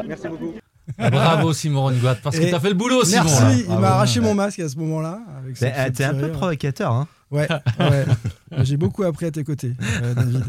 Merci 0.07 0.29
beaucoup. 0.29 0.55
Ah, 0.99 1.11
bravo 1.11 1.53
Simon 1.53 1.83
Rongoat, 1.83 2.17
parce 2.23 2.39
que 2.39 2.51
t'as 2.51 2.61
fait 2.61 2.69
le 2.69 2.75
boulot 2.75 3.05
Simon. 3.05 3.25
Merci, 3.25 3.43
là. 3.43 3.75
il 3.75 3.79
m'a 3.81 3.89
arraché 3.89 4.21
mon 4.21 4.35
masque 4.35 4.59
à 4.61 4.69
ce 4.69 4.77
moment-là. 4.77 5.21
avec 5.39 5.95
T'es 5.95 6.05
un 6.05 6.15
peu 6.15 6.31
provocateur, 6.31 6.93
hein 6.93 7.09
Ouais, 7.31 7.49
ouais. 7.81 8.05
j'ai 8.63 8.77
beaucoup 8.77 9.03
appris 9.03 9.27
à 9.27 9.31
tes 9.31 9.43
côtés, 9.45 9.73
euh, 10.03 10.15
David. 10.15 10.45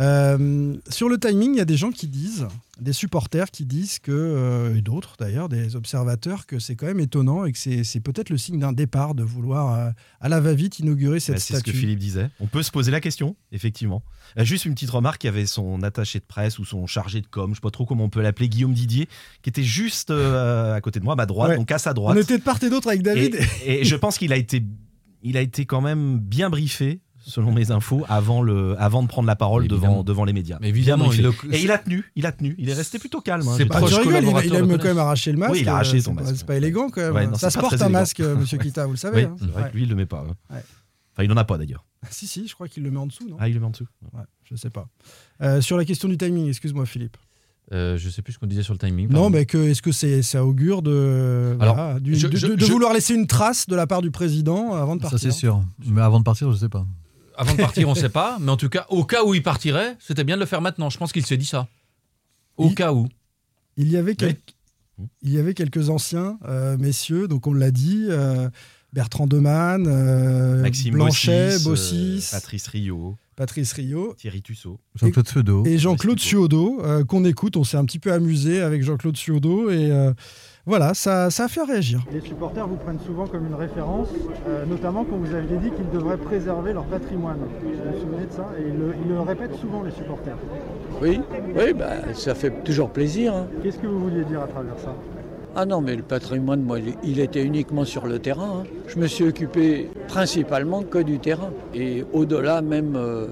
Euh, 0.00 0.74
sur 0.88 1.08
le 1.08 1.18
timing, 1.18 1.52
il 1.54 1.58
y 1.58 1.60
a 1.60 1.64
des 1.64 1.76
gens 1.76 1.90
qui 1.90 2.08
disent, 2.08 2.46
des 2.80 2.92
supporters 2.92 3.50
qui 3.50 3.64
disent 3.64 3.98
que, 3.98 4.12
euh, 4.12 4.76
et 4.76 4.82
d'autres 4.82 5.14
d'ailleurs, 5.18 5.48
des 5.48 5.76
observateurs, 5.76 6.44
que 6.46 6.58
c'est 6.58 6.76
quand 6.76 6.86
même 6.86 7.00
étonnant 7.00 7.44
et 7.46 7.52
que 7.52 7.58
c'est 7.58 8.00
peut-être 8.00 8.28
le 8.28 8.36
signe 8.38 8.58
d'un 8.58 8.72
départ 8.72 9.14
de 9.14 9.22
vouloir 9.22 9.92
à 10.20 10.28
la 10.28 10.40
va-vite 10.40 10.78
inaugurer 10.78 11.20
cette 11.20 11.36
Bah, 11.36 11.40
C'est 11.40 11.54
ce 11.54 11.58
que 11.60 11.70
statue. 11.70 11.78
Philippe 11.78 11.98
disait. 12.00 12.28
On 12.40 12.46
peut 12.46 12.62
se 12.62 12.70
poser 12.70 12.90
la 12.90 13.00
question, 13.00 13.34
effectivement. 13.52 14.02
Juste 14.38 14.66
une 14.66 14.74
petite 14.74 14.90
remarque, 14.90 15.24
il 15.24 15.28
y 15.28 15.30
avait 15.30 15.46
son 15.46 15.82
attaché 15.82 16.18
de 16.18 16.24
presse 16.24 16.58
ou 16.58 16.64
son 16.66 16.86
chargé 16.86 17.20
de 17.22 17.26
com, 17.28 17.50
je 17.50 17.54
sais 17.54 17.60
pas 17.60 17.70
trop 17.70 17.86
comment 17.86 18.04
on 18.04 18.10
peut 18.10 18.20
l'appeler, 18.20 18.48
Guillaume 18.48 18.74
Didier, 18.74 19.08
qui 19.42 19.48
était 19.48 19.62
juste 19.62 20.10
à 20.10 20.78
côté 20.82 20.98
de 21.00 21.04
moi, 21.04 21.14
à 21.14 21.16
ma 21.16 21.24
droite, 21.26 21.50
Ouais. 21.50 21.56
donc 21.56 21.70
à 21.70 21.78
sa 21.78 21.94
droite. 21.94 22.14
On 22.16 22.20
était 22.20 22.36
de 22.36 22.42
part 22.42 22.62
et 22.62 22.68
d'autre 22.68 22.88
avec 22.88 23.02
David. 23.02 23.38
Et, 23.64 23.80
et 23.80 23.84
je 23.84 23.94
pense 23.96 24.18
qu'il 24.18 24.32
a 24.32 24.36
été, 24.36 24.62
il 25.22 25.36
a 25.36 25.40
été 25.40 25.66
quand 25.66 25.80
même 25.80 26.18
bien 26.18 26.50
briefé. 26.50 27.00
Selon 27.28 27.50
mes 27.52 27.72
infos, 27.72 28.04
avant, 28.08 28.40
le, 28.40 28.76
avant 28.80 29.02
de 29.02 29.08
prendre 29.08 29.26
la 29.26 29.34
parole 29.34 29.64
Évidemment. 29.64 29.94
devant, 29.94 30.04
devant 30.04 30.24
les 30.24 30.32
médias. 30.32 30.58
Mais 30.60 30.68
évidemment, 30.68 31.08
Bien 31.08 31.28
briefé. 31.28 31.38
il 31.42 31.48
le- 31.50 31.54
Et 31.56 31.62
il 31.64 31.70
a 31.72 31.78
tenu, 31.78 32.04
il 32.14 32.24
a 32.24 32.30
tenu. 32.30 32.54
Il 32.56 32.68
est 32.68 32.74
resté 32.74 33.00
plutôt 33.00 33.20
calme. 33.20 33.48
hein, 33.48 33.54
C'est 33.56 33.66
pas-. 33.66 33.78
Ah, 33.82 33.84
rigoles, 33.84 34.22
il, 34.22 34.46
il 34.46 34.54
aime 34.54 34.78
quand 34.78 34.84
même 34.84 34.98
arracher 34.98 35.32
le 35.32 35.38
masque. 35.38 35.54
Oui, 35.54 35.58
il 35.62 35.68
a 35.68 35.72
arraché 35.72 35.96
euh, 35.96 36.02
son 36.02 36.14
masque. 36.14 36.36
C'est 36.36 36.46
pas 36.46 36.56
élégant 36.56 36.88
quand 36.88 37.00
même. 37.00 37.12
Ouais, 37.14 37.26
non, 37.26 37.34
ça 37.34 37.50
se 37.50 37.58
porte 37.58 37.82
un 37.82 37.88
masque, 37.88 38.20
euh, 38.20 38.36
monsieur 38.36 38.58
Kita, 38.58 38.86
vous 38.86 38.92
le 38.92 38.96
savez. 38.96 39.24
Oui, 39.24 39.30
hein. 39.32 39.36
c'est 39.40 39.46
vrai 39.50 39.62
Ouais. 39.64 39.68
que 39.70 39.74
lui, 39.74 39.82
il 39.82 39.88
le 39.88 39.96
met 39.96 40.06
pas. 40.06 40.20
hein. 40.20 40.34
Ouais. 40.54 40.62
Enfin, 41.14 41.24
il 41.24 41.32
en 41.32 41.36
a 41.36 41.42
pas 41.42 41.58
d'ailleurs. 41.58 41.84
Si, 42.10 42.28
si, 42.28 42.46
je 42.46 42.54
crois 42.54 42.68
qu'il 42.68 42.84
le 42.84 42.92
met 42.92 42.98
en 42.98 43.06
dessous, 43.08 43.28
non? 43.28 43.36
Ah, 43.40 43.48
il 43.48 43.54
le 43.54 43.58
met 43.60 43.66
en 43.66 43.70
dessous. 43.70 43.88
Ouais, 44.12 44.22
je 44.44 44.54
sais 44.54 44.70
pas. 44.70 44.86
Euh, 45.42 45.60
sur 45.60 45.76
la 45.76 45.84
question 45.84 46.08
du 46.08 46.16
timing, 46.16 46.46
excuse-moi 46.46 46.86
Philippe. 46.86 47.16
Euh, 47.72 47.96
je 47.98 48.08
sais 48.10 48.22
plus 48.22 48.32
ce 48.34 48.38
qu'on 48.38 48.46
disait 48.46 48.62
sur 48.62 48.72
le 48.74 48.78
timing. 48.78 49.08
Non, 49.10 49.28
mais 49.28 49.44
que, 49.44 49.58
est-ce 49.58 49.82
que 49.82 49.90
c'est, 49.90 50.22
ça 50.22 50.44
augure 50.44 50.82
de, 50.82 51.56
Alors, 51.58 51.74
voilà, 51.74 51.98
du- 52.00 52.14
je- 52.14 52.28
de, 52.28 52.36
je- 52.36 52.46
de- 52.46 52.54
de 52.54 52.64
je- 52.64 52.70
vouloir 52.70 52.92
laisser 52.92 53.14
une 53.14 53.26
trace 53.26 53.66
de 53.66 53.74
la 53.74 53.88
part 53.88 54.02
du 54.02 54.12
président 54.12 54.72
avant 54.74 54.94
de 54.94 55.02
Ça, 55.02 55.10
partir 55.10 55.32
c'est 55.32 55.36
sûr. 55.36 55.64
Mais 55.84 56.00
avant 56.00 56.20
de 56.20 56.24
partir, 56.24 56.50
je 56.52 56.56
sais 56.56 56.68
pas. 56.68 56.86
Avant 57.36 57.52
de 57.52 57.56
partir, 57.58 57.88
on 57.88 57.94
ne 57.94 57.98
sait 57.98 58.08
pas, 58.08 58.38
mais 58.40 58.50
en 58.52 58.56
tout 58.56 58.68
cas, 58.68 58.86
au 58.88 59.04
cas 59.04 59.24
où 59.24 59.34
il 59.34 59.42
partirait, 59.42 59.96
c'était 59.98 60.22
bien 60.22 60.36
de 60.36 60.40
le 60.40 60.46
faire 60.46 60.60
maintenant. 60.62 60.90
Je 60.90 60.96
pense 60.98 61.12
qu'il 61.12 61.26
s'est 61.26 61.36
dit 61.36 61.44
ça. 61.46 61.66
Au 62.56 62.68
Il- 62.68 62.74
cas 62.76 62.92
où. 62.92 63.08
Il 63.76 63.90
y 63.90 63.96
avait, 63.96 64.14
quel- 64.14 64.36
il 65.22 65.32
y 65.32 65.38
avait 65.38 65.52
quelques 65.52 65.90
anciens 65.90 66.38
euh, 66.46 66.78
messieurs, 66.78 67.26
donc 67.28 67.46
on 67.48 67.52
l'a 67.52 67.70
dit, 67.72 68.06
euh, 68.08 68.48
Bertrand 68.92 69.26
Demann, 69.26 69.84
euh, 69.88 70.62
Maxime 70.62 70.94
Blanchet, 70.94 71.58
Bossis, 71.64 71.66
euh, 71.66 71.68
Bossis, 71.68 72.28
Patrice 72.30 72.66
Rio, 72.68 73.16
Patrice 73.36 73.72
Rio 73.74 74.14
Thierry 74.16 74.40
Tussaud. 74.42 74.78
Jean-Claude 74.94 75.28
Feudo. 75.28 75.64
et 75.66 75.76
Jean-Claude 75.78 76.18
Suodo, 76.18 76.80
euh, 76.82 77.04
qu'on 77.04 77.24
écoute. 77.24 77.56
On 77.56 77.64
s'est 77.64 77.76
un 77.76 77.84
petit 77.84 77.98
peu 77.98 78.12
amusé 78.12 78.62
avec 78.62 78.82
Jean-Claude 78.82 79.16
Suodo 79.16 79.70
et 79.70 79.90
euh, 79.92 80.12
voilà, 80.64 80.94
ça, 80.94 81.30
ça 81.30 81.44
a 81.44 81.48
fait 81.48 81.62
réagir. 81.62 82.02
Les 82.12 82.20
supporters 82.20 82.66
vous 82.66 82.76
prennent 82.76 82.98
souvent 83.06 83.26
comme 83.26 83.46
une 83.46 83.54
référence, 83.54 84.08
euh, 84.48 84.64
notamment 84.66 85.04
quand 85.04 85.16
vous 85.16 85.34
aviez 85.34 85.58
dit 85.58 85.70
qu'ils 85.70 85.90
devraient 85.90 86.16
préserver 86.16 86.72
leur 86.72 86.86
patrimoine. 86.86 87.38
Vous 87.62 87.70
vous 87.92 88.00
souvenez 88.00 88.26
de 88.26 88.32
ça 88.32 88.50
Et 88.58 88.62
ils 88.68 88.76
le, 88.78 88.94
ils 89.04 89.08
le 89.12 89.20
répètent 89.20 89.54
souvent, 89.56 89.82
les 89.82 89.92
supporters. 89.92 90.36
Oui, 91.02 91.20
oui 91.54 91.72
bah, 91.74 92.14
ça 92.14 92.34
fait 92.34 92.64
toujours 92.64 92.90
plaisir. 92.90 93.34
hein. 93.36 93.46
Qu'est-ce 93.62 93.78
que 93.78 93.86
vous 93.86 94.00
vouliez 94.00 94.24
dire 94.24 94.40
à 94.42 94.46
travers 94.48 94.78
ça? 94.78 94.94
Ah 95.58 95.64
non, 95.64 95.80
mais 95.80 95.96
le 95.96 96.02
patrimoine, 96.02 96.60
moi, 96.62 96.78
il- 97.02 97.18
était 97.18 97.42
uniquement 97.42 97.86
sur 97.86 98.06
le 98.06 98.18
terrain. 98.18 98.60
hein. 98.60 98.64
Je 98.88 98.98
me 98.98 99.06
suis 99.06 99.24
occupé 99.24 99.88
principalement 100.06 100.82
que 100.82 100.98
du 100.98 101.18
terrain. 101.18 101.50
Et 101.74 102.04
au-delà 102.12 102.60
même 102.60 102.94
euh, 102.94 103.26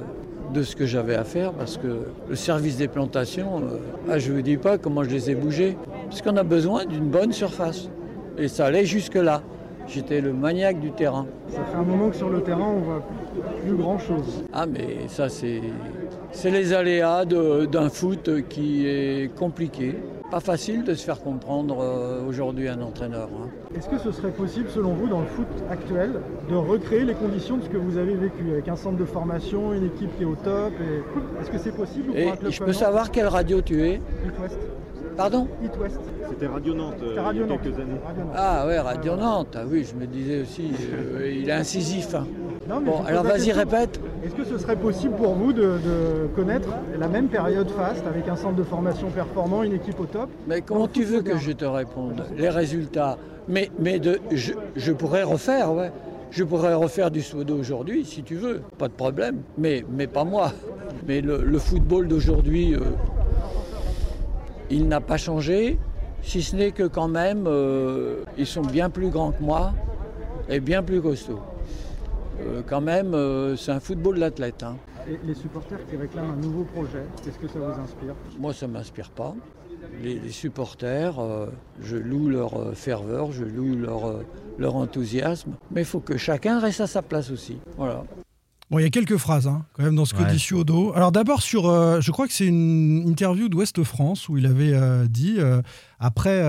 de 0.55 0.63
ce 0.63 0.75
que 0.75 0.87
j'avais 0.87 1.17
à 1.17 1.25
faire, 1.25 1.53
parce 1.53 1.77
que 1.77 2.07
le 2.31 2.35
service 2.35 2.79
des 2.79 2.89
plantations, 2.89 3.59
euh, 3.59 3.77
ah, 4.11 4.19
je 4.19 4.31
ne 4.33 4.37
vous 4.37 4.43
dis 4.43 4.57
pas 4.57 4.79
comment 4.79 5.05
je 5.05 5.11
les 5.11 5.31
ai 5.31 5.35
bougés. 5.35 5.77
Parce 6.09 6.23
qu'on 6.23 6.37
a 6.39 6.43
besoin 6.45 6.87
d'une 6.87 7.09
bonne 7.11 7.33
surface. 7.33 7.91
Et 8.39 8.49
ça 8.49 8.67
allait 8.67 8.87
jusque-là. 8.87 9.43
J'étais 9.87 10.23
le 10.23 10.33
maniaque 10.33 10.81
du 10.81 10.93
terrain. 10.93 11.27
Ça 11.51 11.61
fait 11.63 11.77
un 11.77 11.83
moment 11.83 12.09
que 12.09 12.17
sur 12.17 12.31
le 12.31 12.41
terrain, 12.43 12.73
on 12.75 12.81
voit 12.81 13.03
plus 13.67 13.77
grand-chose. 13.77 14.43
Ah 14.51 14.65
mais 14.65 15.09
ça 15.09 15.29
c'est 15.29 15.61
c'est 16.33 16.51
les 16.51 16.73
aléas 16.73 17.27
de- 17.27 17.67
d'un 17.67 17.91
foot 17.91 18.31
qui 18.49 18.87
est 18.87 19.31
compliqué. 19.37 19.95
Pas 20.31 20.41
facile 20.41 20.83
de 20.85 20.95
se 20.95 21.05
faire 21.05 21.21
comprendre 21.21 21.79
euh, 21.81 22.25
aujourd'hui 22.27 22.69
un 22.69 22.81
entraîneur. 22.81 23.29
hein. 23.35 23.49
Est-ce 23.77 23.89
que 23.89 23.99
ce 23.99 24.11
serait 24.11 24.33
possible, 24.33 24.69
selon 24.69 24.95
vous, 24.95 25.07
dans 25.07 25.21
le 25.21 25.27
foot 25.27 25.47
actuel, 25.71 26.15
de 26.49 26.55
recréer 26.57 27.05
les 27.05 27.15
conditions 27.15 27.59
de 27.59 27.63
ce 27.63 27.69
que 27.69 27.77
vous 27.77 27.99
avez 27.99 28.15
vécu, 28.15 28.51
avec 28.51 28.67
un 28.69 28.75
centre 28.77 28.97
de 28.97 29.05
formation, 29.05 29.73
une 29.75 29.85
équipe 29.87 30.17
qui 30.17 30.23
est 30.23 30.27
au 30.27 30.35
top 30.35 30.73
et... 30.81 31.41
Est-ce 31.41 31.51
que 31.51 31.59
c'est 31.59 31.77
possible 31.77 32.07
pour 32.07 32.17
Et 32.17 32.33
je 32.51 32.63
peux 32.65 32.73
savoir 32.73 33.11
quelle 33.11 33.29
radio 33.29 33.61
tu 33.61 33.83
es? 33.83 33.95
East 33.95 34.41
West. 34.43 34.59
Pardon? 35.17 35.47
East 35.63 35.77
West. 35.81 36.01
C'était 36.29 36.47
Radio 36.47 36.75
Nantes 36.75 36.95
euh, 37.03 37.21
Radio 37.21 37.43
il 37.45 37.47
y 37.49 37.51
a 37.51 37.55
Nantes. 37.55 37.63
quelques 37.63 37.79
années. 37.81 38.01
Radio 38.05 38.25
Nantes. 38.25 38.35
Ah 38.37 38.67
ouais, 38.67 38.79
Radio 38.79 39.17
Nantes. 39.17 39.57
Ah 39.57 39.63
oui, 39.69 39.85
je 39.91 39.95
me 39.99 40.07
disais 40.07 40.41
aussi, 40.43 40.71
euh, 40.93 41.33
il 41.33 41.49
est 41.49 41.53
incisif. 41.53 42.15
hein. 42.15 42.27
Non, 42.69 42.81
mais 42.81 42.91
Bon, 42.91 43.03
alors 43.05 43.25
vas-y, 43.25 43.53
répète. 43.53 44.01
Est-ce 44.25 44.35
que 44.35 44.45
ce 44.45 44.57
serait 44.57 44.77
possible 44.77 45.15
pour 45.17 45.35
vous 45.35 45.53
de, 45.53 45.61
de 45.63 46.27
connaître 46.35 46.69
la 46.99 47.09
même 47.09 47.29
période 47.29 47.69
faste 47.71 48.07
avec 48.07 48.27
un 48.29 48.37
centre 48.37 48.57
de 48.57 48.63
formation 48.63 49.09
performant, 49.11 49.63
une 49.63 49.75
équipe 49.75 50.01
au 50.01 50.07
top? 50.07 50.31
Mais 50.49 50.63
comment 50.63 50.89
tu 50.89 51.05
veux 51.05 51.21
que 51.21 51.37
je 51.37 51.53
te 51.53 51.65
réponde 51.67 52.25
Les 52.39 52.49
résultats? 52.49 53.19
Mais, 53.49 53.71
mais 53.79 53.99
de, 53.99 54.19
je, 54.33 54.55
je 54.77 54.93
pourrais 54.93 55.23
refaire, 55.25 55.73
ouais. 55.75 55.93
Je 56.31 56.43
pourrais 56.43 56.75
refaire 56.75 57.11
du 57.11 57.21
sudo 57.23 57.55
aujourd'hui, 57.57 58.05
si 58.05 58.23
tu 58.23 58.35
veux, 58.35 58.63
pas 58.79 58.89
de 58.89 58.95
problème. 58.95 59.43
Mais, 59.59 59.85
mais 59.93 60.07
pas 60.07 60.25
moi. 60.25 60.51
Mais 61.07 61.21
le, 61.21 61.43
le 61.45 61.59
football 61.59 62.09
d'aujourd'hui, 62.09 62.75
euh, 62.75 62.81
il 64.71 64.89
n'a 64.89 65.01
pas 65.01 65.17
changé, 65.19 65.79
si 66.25 66.43
ce 66.43 66.57
n'est 66.57 66.73
que 66.73 66.85
quand 66.85 67.09
même, 67.09 67.45
euh, 67.47 68.25
ils 68.37 68.47
sont 68.47 68.63
bien 68.63 68.91
plus 68.91 69.11
grands 69.11 69.31
que 69.33 69.43
moi 69.43 69.73
et 70.49 70.61
bien 70.61 70.83
plus 70.83 71.01
costauds. 71.01 71.41
Euh, 72.41 72.63
quand 72.67 72.81
même, 72.81 73.15
euh, 73.15 73.57
c'est 73.57 73.71
un 73.73 73.81
football 73.81 74.19
d'athlète. 74.19 74.63
hein. 74.63 74.77
Et 75.09 75.19
les 75.25 75.35
supporters 75.35 75.79
qui 75.89 75.97
réclament 75.97 76.31
un 76.33 76.37
nouveau 76.37 76.65
projet, 76.65 77.05
est-ce 77.29 77.39
que 77.39 77.47
ça 77.47 77.59
vous 77.59 77.81
inspire? 77.81 78.15
Moi, 78.39 78.53
ça 78.55 78.67
ne 78.67 78.73
m'inspire 78.73 79.11
pas. 79.11 79.35
Les, 80.03 80.19
les 80.19 80.31
supporters, 80.31 81.15
je 81.81 81.97
loue 81.97 82.29
leur 82.31 82.75
ferveur, 82.75 83.31
je 83.31 83.45
loue 83.45 83.77
leur, 83.77 84.21
leur 84.59 84.77
enthousiasme, 84.77 85.53
mais 85.71 85.83
il 85.83 85.87
faut 85.87 86.01
que 86.01 86.17
chacun 86.17 86.59
reste 86.59 86.81
à 86.81 86.87
sa 86.87 87.03
place 87.03 87.31
aussi. 87.31 87.59
Voilà. 87.77 88.03
Bon, 88.75 88.81
il 88.81 88.83
y 88.83 88.87
a 88.87 88.91
quelques 88.91 89.19
phrases 89.19 89.47
hein, 89.47 89.65
quand 89.75 89.85
même 89.85 89.95
dans 89.95 90.05
ce 90.05 90.15
que 90.15 90.23
Ouais. 90.25 90.33
dit 90.33 90.41
Suodo. 90.41 90.93
Alors 90.97 91.13
d'abord 91.13 91.43
sur, 91.43 91.69
euh, 91.69 92.01
je 92.01 92.11
crois 92.11 92.27
que 92.27 92.33
c'est 92.33 92.47
une 92.47 93.09
interview 93.09 93.49
d'Ouest 93.49 93.85
France 93.85 94.29
où 94.29 94.37
il 94.37 94.47
avait 94.47 94.73
euh, 94.75 95.07
dit 95.07 95.37
euh, 95.39 95.63
après 96.01 96.43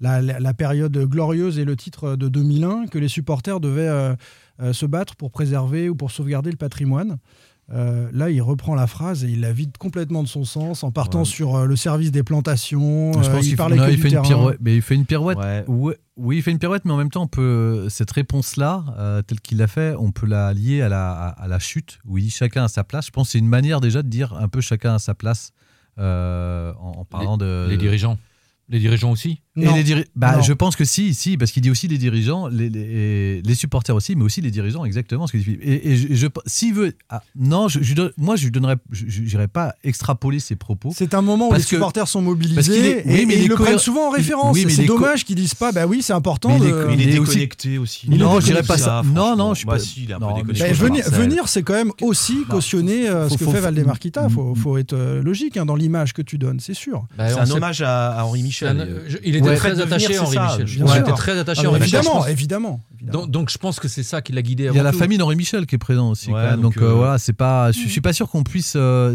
la, 0.00 0.54
période 0.54 0.96
glorieuse 0.96 1.58
et 1.58 1.64
le 1.64 1.74
titre 1.74 2.14
de 2.14 2.28
2001 2.28 2.86
que 2.86 2.98
les 3.00 3.08
supporters 3.08 3.58
devaient 3.58 4.14
se 4.72 4.86
battre 4.86 5.16
pour 5.16 5.32
préserver 5.32 5.88
ou 5.88 5.96
pour 5.96 6.12
sauvegarder 6.12 6.52
le 6.52 6.56
patrimoine. 6.56 7.18
Euh, 7.70 8.08
là, 8.14 8.30
il 8.30 8.40
reprend 8.40 8.74
la 8.74 8.86
phrase 8.86 9.24
et 9.24 9.28
il 9.28 9.40
la 9.42 9.52
vide 9.52 9.76
complètement 9.76 10.22
de 10.22 10.28
son 10.28 10.44
sens 10.44 10.84
en 10.84 10.90
partant 10.90 11.18
Ouais. 11.20 11.24
sur 11.26 11.54
euh, 11.56 11.66
le 11.66 11.76
service 11.76 12.10
des 12.10 12.22
plantations. 12.22 13.12
Je 13.22 13.28
euh, 13.28 13.38
il 13.40 13.48
qu'il 13.48 13.56
parlait 13.56 13.76
non, 13.76 13.84
que 13.84 13.90
il 13.90 13.96
du 13.96 14.02
fait 14.02 14.08
une 14.08 14.22
pirouette. 14.22 14.58
Mais 14.62 14.76
il 14.76 14.80
fait 14.82 14.94
une 14.94 15.04
pirouette. 15.04 15.36
Ouais, 15.68 15.94
oui, 16.16 16.36
il 16.38 16.42
fait 16.42 16.50
une 16.50 16.58
pirouette, 16.58 16.84
mais 16.86 16.92
en 16.92 16.96
même 16.96 17.10
temps, 17.10 17.24
on 17.24 17.28
peut 17.28 17.86
cette 17.90 18.10
réponse-là, 18.10 18.84
euh, 18.98 19.20
telle 19.22 19.40
qu'il 19.40 19.58
l'a 19.58 19.66
fait, 19.66 19.94
on 19.98 20.12
peut 20.12 20.26
la 20.26 20.54
lier 20.54 20.80
à 20.80 20.88
la, 20.88 21.10
à, 21.12 21.28
à 21.28 21.46
la 21.46 21.58
chute, 21.58 21.98
où 22.06 22.16
il 22.16 22.24
dit 22.24 22.30
chacun 22.30 22.64
à 22.64 22.68
sa 22.68 22.84
place. 22.84 23.06
Je 23.06 23.10
pense 23.10 23.28
que 23.28 23.32
c'est 23.32 23.38
une 23.38 23.46
manière 23.48 23.80
déjà 23.82 24.02
de 24.02 24.08
dire 24.08 24.32
un 24.34 24.48
peu 24.48 24.60
chacun 24.62 24.94
à 24.94 24.98
sa 24.98 25.14
place 25.14 25.52
euh, 25.98 26.72
en, 26.80 27.00
en 27.00 27.04
parlant 27.04 27.36
de. 27.36 27.66
Les 27.68 27.76
dirigeants. 27.76 28.18
Les 28.70 28.78
dirigeants 28.78 29.10
aussi 29.12 29.40
Et 29.60 29.64
Non. 29.64 29.74
les 29.74 29.82
diri- 29.82 30.04
bah, 30.16 30.36
Non. 30.36 30.42
je 30.42 30.52
pense 30.52 30.76
que 30.76 30.84
si, 30.84 31.14
si, 31.14 31.36
parce 31.36 31.50
qu'il 31.50 31.62
dit 31.62 31.70
aussi 31.70 31.88
les 31.88 31.98
dirigeants, 31.98 32.48
les, 32.48 32.68
les, 32.70 33.42
les 33.42 33.54
supporters 33.54 33.94
aussi, 33.94 34.14
mais 34.16 34.24
aussi 34.24 34.40
les 34.40 34.50
dirigeants, 34.50 34.84
exactement 34.84 35.26
ce 35.26 35.32
que 35.32 35.38
dit 35.38 35.44
Philippe. 35.44 35.62
Et, 35.64 35.92
et 35.92 35.96
je, 35.96 36.14
je- 36.14 36.26
s'il 36.46 36.74
veut, 36.74 36.92
ah, 37.10 37.22
non, 37.38 37.68
je, 37.68 37.80
je 37.82 37.94
moi 38.16 38.36
je 38.36 38.48
donnerais, 38.48 38.76
je 38.92 39.36
pas 39.48 39.74
extrapoler 39.84 40.40
ses 40.40 40.56
propos. 40.56 40.92
C'est 40.94 41.14
un 41.14 41.22
moment 41.22 41.48
où 41.50 41.52
les 41.54 41.60
que- 41.60 41.66
supporters 41.66 42.06
sont 42.08 42.22
mobilisés 42.22 42.58
est- 42.98 43.02
oui, 43.06 43.20
et, 43.20 43.26
mais 43.26 43.34
et 43.34 43.38
est 43.40 43.42
ils 43.44 43.48
le 43.48 43.54
prennent 43.54 43.78
souvent 43.78 44.08
en 44.08 44.10
référence. 44.10 44.54
oui, 44.54 44.64
mais 44.66 44.72
c'est 44.72 44.84
est 44.84 44.86
dommage 44.86 45.24
qu'ils 45.24 45.36
disent 45.36 45.54
pas, 45.54 45.72
bah 45.72 45.86
oui, 45.86 46.02
c'est 46.02 46.12
important. 46.12 46.50
Mais 46.58 46.58
il 46.58 46.68
est 46.68 46.72
de- 46.72 46.88
Il 46.92 47.00
est 47.00 47.04
Il 47.04 47.14
est 47.14 47.18
aussi- 47.18 47.30
déconnecté 47.32 47.78
aussi. 47.78 48.06
Il 48.08 48.14
est 48.14 48.18
non, 48.18 48.40
je 48.40 48.46
dirais 48.46 48.62
pas 48.62 48.78
ça. 48.78 49.02
Non, 49.04 49.14
franchement. 49.14 49.36
non, 49.36 49.54
je 49.54 49.58
suis 49.58 49.66
Bah 49.66 49.72
pas. 49.74 49.78
si, 49.78 50.04
il 50.04 50.10
est 50.10 50.18
non, 50.18 50.34
mais 50.46 50.54
je 50.54 50.74
venir, 50.74 51.48
c'est 51.48 51.62
quand 51.62 51.74
même 51.74 51.92
aussi 52.02 52.44
cautionner 52.48 53.08
euh, 53.08 53.28
ce 53.28 53.36
que 53.38 53.44
fait 53.46 53.60
Valdemarquita. 53.60 54.26
Il 54.28 54.34
faut, 54.56 54.76
être 54.78 54.92
euh, 54.92 55.22
logique 55.22 55.56
hein, 55.56 55.66
dans 55.66 55.76
l'image 55.76 56.12
que 56.12 56.22
tu 56.22 56.38
donnes, 56.38 56.60
c'est 56.60 56.74
sûr. 56.74 57.06
Bah, 57.16 57.28
C'est 57.28 57.34
on 57.34 57.38
un 57.40 57.50
hommage 57.50 57.82
à, 57.82 58.24
Henri 58.24 58.42
Michel. 58.42 58.76
Euh, 58.80 59.08
il 59.24 59.36
était 59.36 59.47
ouais. 59.50 59.56
très 59.56 59.80
attaché 59.80 60.16
à 60.16 60.22
Henri 60.22 60.36
c'est 60.58 60.76
ça, 60.78 60.82
Michel. 60.84 61.00
était 61.02 61.12
très 61.12 61.38
attaché 61.38 61.62
Ah, 61.64 61.66
à 61.66 61.70
Henri 61.70 61.80
Michel. 61.80 61.98
évidemment, 62.00 62.16
pense- 62.20 62.28
évidemment. 62.28 62.80
évidemment. 62.94 63.20
Donc, 63.22 63.30
donc 63.30 63.50
je 63.50 63.58
pense 63.58 63.80
que 63.80 63.88
c'est 63.88 64.02
ça 64.02 64.20
qui 64.22 64.32
l'a 64.32 64.42
guidé. 64.42 64.64
Il 64.64 64.66
y 64.66 64.68
a 64.68 64.72
avant 64.72 64.82
la 64.82 64.92
tout. 64.92 64.98
famille 64.98 65.18
d'Henri 65.18 65.36
Michel 65.36 65.66
qui 65.66 65.74
est 65.74 65.78
présent 65.78 66.10
aussi. 66.10 66.28
Ouais, 66.28 66.34
quand 66.34 66.50
même. 66.50 66.60
donc, 66.60 66.74
Donc, 66.74 66.82
euh, 66.82 66.88
euh, 66.90 66.94
voilà, 66.94 67.18
c'est 67.18 67.32
pas. 67.32 67.70
Je, 67.72 67.80
je 67.80 67.88
suis 67.88 68.00
pas 68.00 68.12
sûr 68.12 68.28
qu'on 68.28 68.42
puisse. 68.42 68.74
euh, 68.76 69.14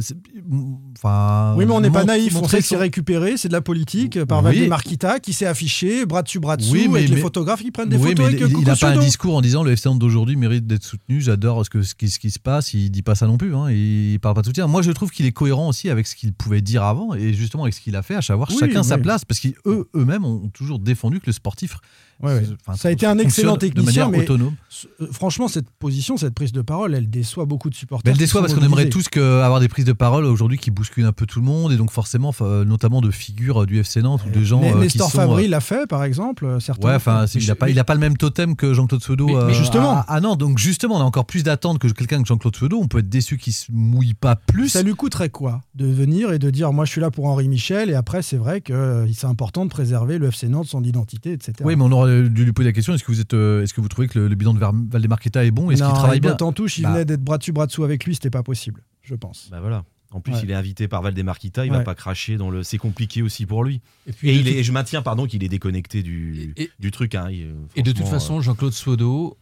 Enfin. 0.98 1.54
Oui, 1.58 1.66
mais 1.66 1.74
on 1.74 1.82
n'est 1.82 1.90
pas 1.92 2.04
naïf. 2.04 2.36
On 2.36 2.48
sait 2.48 2.60
que 2.60 2.64
c'est 2.66 2.76
récupéré, 2.78 3.38
c'est 3.38 3.48
de 3.48 3.54
la 3.54 3.62
politique 3.62 4.24
par 4.26 4.40
Oui. 4.44 4.56
Valdemarquita 4.60 5.20
qui 5.20 5.34
s'est 5.34 5.46
affiché, 5.46 6.06
bras 6.06 6.22
dessus, 6.22 6.40
bras 6.40 6.58
dessous, 6.58 6.72
Oui, 6.74 6.88
mais- 6.90 7.00
avec 7.00 7.10
les 7.10 7.18
photographes 7.18 7.62
qui 7.62 7.72
prennent 7.72 7.90
des 7.90 7.98
photos 7.98 8.32
il- 8.32 8.64
n'a 8.66 8.76
pas 8.76 8.90
un 8.92 8.98
discours 8.98 9.36
en 9.36 9.42
disant 9.42 9.64
le 9.64 9.72
FC 9.72 9.90
d'aujourd'hui 9.98 10.36
mérite 10.36 10.66
d'être 10.66 10.84
soutenu. 10.84 11.22
J'adore 11.22 11.66
ce, 11.66 11.70
que, 11.70 11.82
ce, 11.82 11.94
qui, 11.96 12.10
se 12.10 12.40
passe. 12.40 12.74
Il 12.74 12.90
dit 12.90 13.02
pas 13.02 13.16
ça 13.16 13.28
non 13.28 13.38
plus. 13.38 13.56
Hein. 13.56 13.70
Il 13.72 14.18
parle 14.22 14.36
pas 14.36 14.42
de 14.42 14.46
soutien. 14.48 14.68
Moi, 14.68 14.82
je 14.82 14.92
trouve 14.92 15.12
qu'il 15.12 15.26
est 15.26 15.32
cohérent 15.32 15.68
aussi 15.68 15.90
avec 15.90 16.08
ce 16.08 16.16
qu'il 16.16 16.34
pouvait 16.34 16.62
dire 16.62 16.84
avant 16.84 17.14
et 17.14 17.34
justement 17.34 17.64
avec 17.64 17.74
ce 17.74 17.82
qu'il 17.82 17.96
a 17.96 18.02
fait, 18.02 18.16
à 18.16 18.22
savoir 18.22 18.50
chacun 18.50 18.84
sa 18.84 18.98
place, 18.98 19.26
parce 19.26 19.40
qu'eux 19.40 19.88
eux-mêmes 19.96 20.23
ont 20.24 20.50
toujours 20.50 20.80
défendu 20.80 21.20
que 21.20 21.28
le 21.28 21.34
sportif. 21.34 21.78
Ouais, 22.24 22.34
ouais. 22.36 22.44
enfin, 22.66 22.78
Ça 22.78 22.88
a 22.88 22.92
été 22.92 23.06
un 23.06 23.18
excellent 23.20 23.58
technicien, 23.58 24.08
de 24.08 24.12
mais 24.12 24.22
autonome. 24.22 24.54
euh, 25.02 25.08
franchement, 25.12 25.48
cette 25.48 25.70
position, 25.70 26.18
cette 26.18 26.34
prise 26.34 26.52
de 26.52 26.62
parole, 26.62 26.96
elle 26.96 27.10
déçoit 27.10 27.46
beaucoup 27.46 27.70
de 27.70 27.76
supporters. 27.76 28.12
Elle 28.12 28.18
déçoit 28.18 28.42
parce 28.42 28.54
qu'on 28.54 28.64
aimerait 28.64 28.90
tous 28.90 29.10
que, 29.10 29.42
avoir 29.42 29.60
des 29.60 29.68
prises 29.68 29.86
de 29.86 29.94
parole 29.94 30.26
aujourd'hui 30.26 30.58
qui 30.58 30.72
bousculent 30.72 31.06
un 31.06 31.12
peu 31.12 31.26
tout 31.26 31.40
le 31.40 31.46
monde 31.46 31.72
et 31.72 31.78
donc 31.78 31.92
forcément, 31.92 32.34
euh, 32.42 32.64
notamment 32.66 33.02
de 33.02 33.12
figures 33.12 33.66
du 33.66 33.80
FC 33.80 34.02
Nantes 34.02 34.22
ou 34.26 34.30
de 34.30 34.44
gens 34.44 34.62
Mais 34.62 34.74
euh, 34.74 34.80
Nestor 34.80 35.12
sont. 35.12 35.18
Fabry 35.18 35.46
euh, 35.46 35.50
l'a 35.50 35.60
fait, 35.60 35.88
par 35.88 36.04
exemple. 36.04 36.46
euh, 36.46 36.60
Certains. 36.60 36.88
Ouais, 36.88 36.96
enfin, 36.96 37.26
il 37.36 37.76
n'a 37.76 37.84
pas, 37.84 37.94
le 37.94 38.00
même 38.00 38.18
totem 38.18 38.56
que 38.56 38.74
Jean-Claude 38.74 39.04
Seudo. 39.04 39.28
Mais- 39.28 39.46
mais 39.48 39.54
justement. 39.54 39.92
Ah, 39.98 40.06
ah 40.08 40.22
non, 40.22 40.36
donc 40.36 40.58
justement, 40.58 40.96
on 40.98 41.02
a 41.02 41.04
encore 41.04 41.26
plus 41.26 41.44
d'attentes 41.44 41.80
que 41.80 41.88
quelqu'un 41.90 42.22
que 42.22 42.28
Jean-Claude 42.28 42.56
Seudo. 42.56 42.80
On 42.82 42.88
peut 42.88 43.00
être 43.00 43.10
déçu 43.10 43.38
qu'il 43.38 43.54
se 43.54 43.72
mouille 43.72 44.14
pas 44.14 44.36
plus. 44.36 44.70
Ça 44.70 44.82
lui 44.82 44.94
coûterait 44.96 45.30
quoi 45.30 45.62
de 45.76 45.86
venir 45.88 46.32
et 46.32 46.40
de 46.40 46.50
dire 46.50 46.72
moi 46.72 46.86
je 46.86 46.92
suis 46.92 47.02
là 47.02 47.12
pour 47.12 47.26
Henri 47.26 47.48
Michel 47.48 47.90
et 47.90 47.94
après 47.96 48.22
c'est 48.22 48.38
vrai 48.38 48.62
que 48.62 48.74
euh, 48.74 49.12
c'est 49.14 49.28
important 49.28 49.66
de 49.66 49.70
préserver 49.70 50.18
le 50.18 50.28
FC 50.28 50.48
Nantes, 50.48 50.68
son 50.68 50.84
identité, 50.84 51.32
etc. 51.34 51.54
Oui, 51.64 51.76
mais 51.76 51.84
on 51.84 51.92
aurait 51.92 52.13
dû 52.22 52.46
lui 52.46 52.54
poser 52.54 52.70
la 52.70 52.74
question 52.74 52.94
est-ce 52.94 53.04
que 53.04 53.12
vous 53.12 53.20
êtes, 53.20 53.34
euh, 53.34 53.64
est-ce 53.64 53.74
que 53.74 53.82
vous 53.82 53.88
trouvez 53.90 54.08
que 54.08 54.20
le, 54.20 54.28
le 54.28 54.36
bilan 54.36 54.54
de 54.54 54.60
Valdemarqueta 54.60 55.44
est 55.46 55.52
bon? 55.52 55.72
Est-ce 55.72 55.84
qu'il 55.84 55.94
travaille 55.94 56.18
il 56.18 56.22
bien? 56.22 56.38
en 56.40 56.54
touche, 56.54 56.78
il 56.78 56.84
Bah, 56.84 56.92
venait 56.92 57.06
d'être 57.06 57.22
bras 57.24 57.38
dessus 57.38 57.52
bras 57.52 57.66
dessous 57.68 57.84
avec 57.84 58.06
lui, 58.06 58.14
c'était 58.16 58.30
pas 58.30 58.44
possible, 58.44 58.84
je 59.02 59.16
pense. 59.16 59.50
Bah 59.52 59.60
voilà. 59.62 59.84
En 60.12 60.20
plus, 60.22 60.34
Ouais. 60.34 60.42
il 60.44 60.52
est 60.52 60.54
invité 60.54 60.88
par 60.88 61.02
Valdemarquita, 61.02 61.66
il 61.66 61.72
Ouais. 61.72 61.78
va 61.80 61.84
pas 61.84 61.96
cracher 61.96 62.38
dans 62.38 62.52
le. 62.52 62.62
C'est 62.62 62.78
compliqué 62.78 63.24
aussi 63.24 63.48
pour 63.48 63.64
lui. 63.64 63.82
Et 64.06 64.14
puis, 64.14 64.30
Et, 64.30 64.34
de 64.34 64.38
il 64.40 64.46
toute- 64.46 64.54
est, 64.58 64.64
je 64.64 64.72
maintiens, 64.72 65.02
pardon, 65.02 65.26
qu'il 65.26 65.44
est 65.44 65.50
déconnecté 65.50 66.04
du, 66.04 66.54
Et- 66.56 66.70
du 66.80 66.92
truc. 66.92 67.16
hein. 67.16 67.30
Il, 67.32 67.46
euh, 67.46 67.54
Et 67.76 67.82
de 67.82 67.92
toute 67.92 68.06
façon, 68.08 68.40
Jean-Claude 68.40 68.74
Swodo 68.74 69.38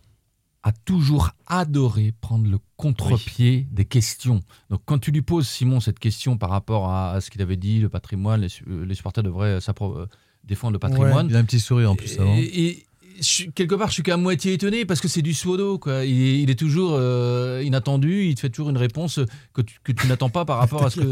a 0.63 0.71
toujours 0.71 1.31
adoré 1.47 2.13
prendre 2.21 2.49
le 2.49 2.59
contre-pied 2.77 3.67
des 3.71 3.83
questions. 3.83 4.41
Donc 4.69 4.81
quand 4.85 4.99
tu 4.99 5.11
lui 5.11 5.21
poses, 5.23 5.47
Simon, 5.49 5.79
cette 5.79 5.99
question 5.99 6.37
par 6.37 6.49
rapport 6.51 6.87
à, 6.89 7.11
à 7.13 7.19
ce 7.21 7.31
qu'il 7.31 7.41
avait 7.41 7.57
dit, 7.57 7.79
le 7.79 7.89
patrimoine, 7.89 8.41
les, 8.41 8.49
su- 8.49 8.63
euh, 8.69 8.85
les 8.85 8.93
supporters 8.95 9.23
devraient 9.23 9.57
s'appro- 9.59 9.97
euh, 9.97 10.05
défendre 10.43 10.73
le 10.73 10.79
patrimoine. 10.79 11.27
Il 11.29 11.35
a 11.35 11.39
un 11.39 11.43
petit 11.43 11.59
sourire 11.59 11.91
en 11.91 11.95
plus 11.95 12.19
avant. 12.19 12.35
Et, 12.35 12.41
et 12.41 12.85
je 13.21 13.45
quelque 13.51 13.75
part, 13.75 13.87
je 13.89 13.93
suis 13.93 14.03
qu'à 14.03 14.17
moitié 14.17 14.53
étonné 14.53 14.85
parce 14.85 14.99
que 14.99 15.07
c'est 15.07 15.21
du 15.21 15.33
Swodo. 15.33 15.77
Quoi. 15.77 16.03
Il, 16.05 16.21
est, 16.21 16.39
il 16.41 16.49
est 16.49 16.55
toujours 16.59 16.95
euh, 16.95 17.61
inattendu, 17.63 18.25
il 18.25 18.35
te 18.35 18.41
fait 18.41 18.49
toujours 18.49 18.69
une 18.69 18.77
réponse 18.77 19.19
que 19.53 19.61
tu, 19.61 19.75
que 19.83 19.91
tu 19.91 20.07
n'attends 20.07 20.29
pas 20.29 20.45
par 20.45 20.57
rapport 20.57 20.83
à 20.85 20.89
ce 20.89 20.99
que... 21.01 21.07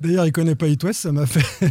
D'ailleurs, 0.00 0.26
il 0.26 0.32
connaît 0.32 0.54
pas 0.54 0.68
It 0.68 0.82
West, 0.84 1.00
ça 1.00 1.12
m'a 1.12 1.26
fait. 1.26 1.44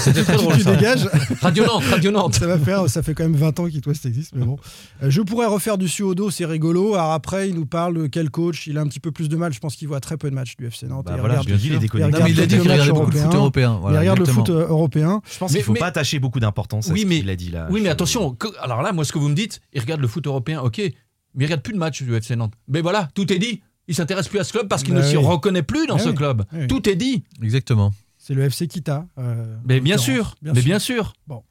C'était 0.00 0.24
très 0.24 0.36
drôle, 0.36 0.56
tu 0.56 0.62
ça. 0.62 0.74
dégages. 0.74 1.08
Radio 1.40 1.64
Nantes, 1.66 1.84
Radio 1.84 2.10
Nantes. 2.10 2.34
Ça 2.34 2.46
va 2.46 2.58
faire, 2.58 2.88
ça 2.88 3.02
fait 3.02 3.14
quand 3.14 3.24
même 3.24 3.36
20 3.36 3.60
ans 3.60 3.68
qu'It 3.68 3.86
West 3.86 4.06
existe, 4.06 4.32
mais 4.34 4.44
bon. 4.44 4.58
Euh, 5.02 5.10
je 5.10 5.20
pourrais 5.20 5.46
refaire 5.46 5.78
du 5.78 5.88
suodo, 5.88 6.30
c'est 6.30 6.44
rigolo. 6.46 6.94
Alors 6.94 7.12
après, 7.12 7.48
il 7.48 7.54
nous 7.54 7.66
parle 7.66 8.02
de 8.02 8.06
quel 8.06 8.30
coach. 8.30 8.66
Il 8.66 8.78
a 8.78 8.80
un 8.80 8.86
petit 8.86 9.00
peu 9.00 9.12
plus 9.12 9.28
de 9.28 9.36
mal. 9.36 9.52
Je 9.52 9.60
pense 9.60 9.76
qu'il 9.76 9.88
voit 9.88 10.00
très 10.00 10.16
peu 10.16 10.30
de 10.30 10.34
matchs 10.34 10.56
du 10.56 10.66
FC 10.66 10.86
Nantes. 10.86 11.06
Bah 11.06 11.16
voilà, 11.18 11.40
regarde- 11.40 11.48
je 11.60 11.66
il. 11.66 11.72
Non, 11.72 12.08
il 12.26 12.40
a 12.40 12.46
dit 12.46 12.58
qu'il 12.58 12.70
regardait 12.70 12.92
beaucoup 12.92 13.10
de 13.10 13.16
foot 13.18 13.34
européen. 13.34 13.78
Voilà, 13.80 13.98
il 13.98 14.00
regarde 14.00 14.18
le 14.18 14.24
exactement. 14.24 14.46
foot 14.46 14.54
euh, 14.54 14.68
européen. 14.68 15.20
Je 15.30 15.38
pense 15.38 15.52
qu'il 15.52 15.62
faut 15.62 15.72
mais- 15.72 15.80
pas 15.80 15.86
attacher 15.86 16.18
beaucoup 16.18 16.40
d'importance 16.40 16.88
à 16.88 16.92
Oui, 16.92 17.02
ce 17.02 17.06
mais- 17.06 17.20
qu'il 17.20 17.30
a 17.30 17.36
dit 17.36 17.50
là. 17.50 17.68
Oui, 17.70 17.80
mais 17.82 17.88
attention, 17.88 18.36
alors 18.60 18.82
là, 18.82 18.92
moi, 18.92 19.01
ce 19.04 19.12
que 19.12 19.18
vous 19.18 19.28
me 19.28 19.34
dites, 19.34 19.60
il 19.72 19.80
regarde 19.80 20.00
le 20.00 20.08
foot 20.08 20.26
européen, 20.26 20.60
ok, 20.60 20.78
mais 20.78 20.92
il 21.36 21.44
regarde 21.44 21.62
plus 21.62 21.72
de 21.74 21.78
matchs 21.78 22.02
du 22.02 22.14
FC 22.14 22.36
Nantes. 22.36 22.54
Mais 22.68 22.80
voilà, 22.80 23.08
tout 23.14 23.32
est 23.32 23.38
dit. 23.38 23.62
Il 23.88 23.94
s'intéresse 23.94 24.28
plus 24.28 24.38
à 24.38 24.44
ce 24.44 24.52
club 24.52 24.68
parce 24.68 24.82
qu'il 24.84 24.94
Bah 24.94 25.00
ne 25.00 25.04
s'y 25.06 25.16
oui. 25.16 25.24
reconnaît 25.24 25.62
plus 25.64 25.86
dans 25.86 25.96
Ah 25.96 25.98
ce 25.98 26.10
oui. 26.10 26.14
club. 26.14 26.44
Oui. 26.52 26.66
Tout 26.68 26.88
est 26.88 26.94
dit. 26.96 27.24
Exactement. 27.42 27.92
C'est 28.16 28.34
le 28.34 28.42
FC 28.44 28.68
Kita. 28.68 29.06
euh, 29.18 29.56
Mais 29.66 29.80
en 29.80 29.82
bien 29.82 29.98
sûr, 29.98 30.36
mais 30.42 30.62
bien 30.62 30.78
sûr. 30.78 31.12
Bon. 31.26 31.42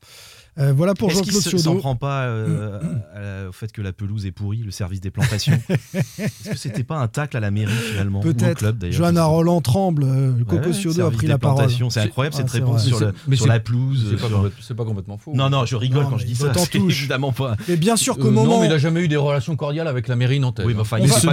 Euh, 0.60 0.74
voilà 0.76 0.94
pour 0.96 1.10
Est-ce 1.10 1.22
qu'il 1.24 1.32
Jean-Claude 1.32 1.52
se- 1.54 1.58
s'en 1.64 1.78
prend 1.78 1.96
pas 1.96 2.24
euh, 2.24 2.80
à 3.16 3.20
la- 3.22 3.50
au 3.50 3.52
fait 3.54 3.72
que 3.72 3.82
la 3.82 3.94
pelouse 3.94 4.26
est 4.26 4.32
pourrie, 4.32 4.58
le 4.66 4.72
service 4.72 5.00
des 5.00 5.10
plantations 5.10 5.58
Est-ce 5.94 6.50
que 6.50 6.58
c'était 6.58 6.84
pas 6.84 6.98
un 6.98 7.08
tacle 7.08 7.38
à 7.38 7.40
la 7.40 7.52
mairie 7.52 7.72
finalement 7.72 8.20
Peut-être. 8.20 8.58
club 8.58 8.78
d'ailleurs 8.78 8.98
Johanna 8.98 9.24
Roland 9.24 9.62
tremble. 9.62 10.04
euh, 10.04 10.32
Ouais, 10.34 10.44
Coco 10.46 10.68
ouais, 10.68 10.74
Ciodo 10.74 11.06
a 11.06 11.12
pris 11.12 11.28
la 11.28 11.38
parole. 11.38 11.70
C'est 11.90 12.02
incroyable 12.02 12.36
Ah, 12.38 12.42
cette 12.42 12.50
c'est 12.50 12.58
réponse 12.58 12.86
sur, 12.86 13.00
le- 13.00 13.14
Mais 13.30 13.38
sur 13.38 13.46
c'est- 13.46 13.52
la 13.52 13.60
pelouse. 13.62 14.08
C'est 14.10 14.22
pas, 14.22 14.28
sur- 14.28 14.76
complètement 14.86 15.18
faux. 15.18 15.32
Non, 15.34 15.50
non, 15.50 15.66
je 15.66 15.76
rigole 15.78 16.04
Non, 16.04 16.10
quand 16.10 16.18
je 16.18 16.26
dis 16.26 16.36
ça. 16.36 16.52
évidemment 16.74 17.32
pas. 17.32 17.56
Et 17.70 17.78
bien 17.78 17.96
sûr 17.96 18.18
qu'au 18.18 18.28
Euh, 18.28 18.32
moment. 18.32 18.56
Non, 18.56 18.60
mais 18.60 18.66
il 18.66 18.72
n'a 18.72 18.78
jamais 18.78 19.02
eu 19.02 19.08
des 19.08 19.16
relations 19.16 19.56
cordiales 19.56 19.88
avec 19.88 20.10
la 20.10 20.18
mairie 20.18 20.42
nantaise. 20.42 20.66
Oui, 20.66 20.74
mais 20.74 20.82
enfin, 20.82 20.98
il 21.00 21.08
je 21.08 21.14
pense 21.14 21.24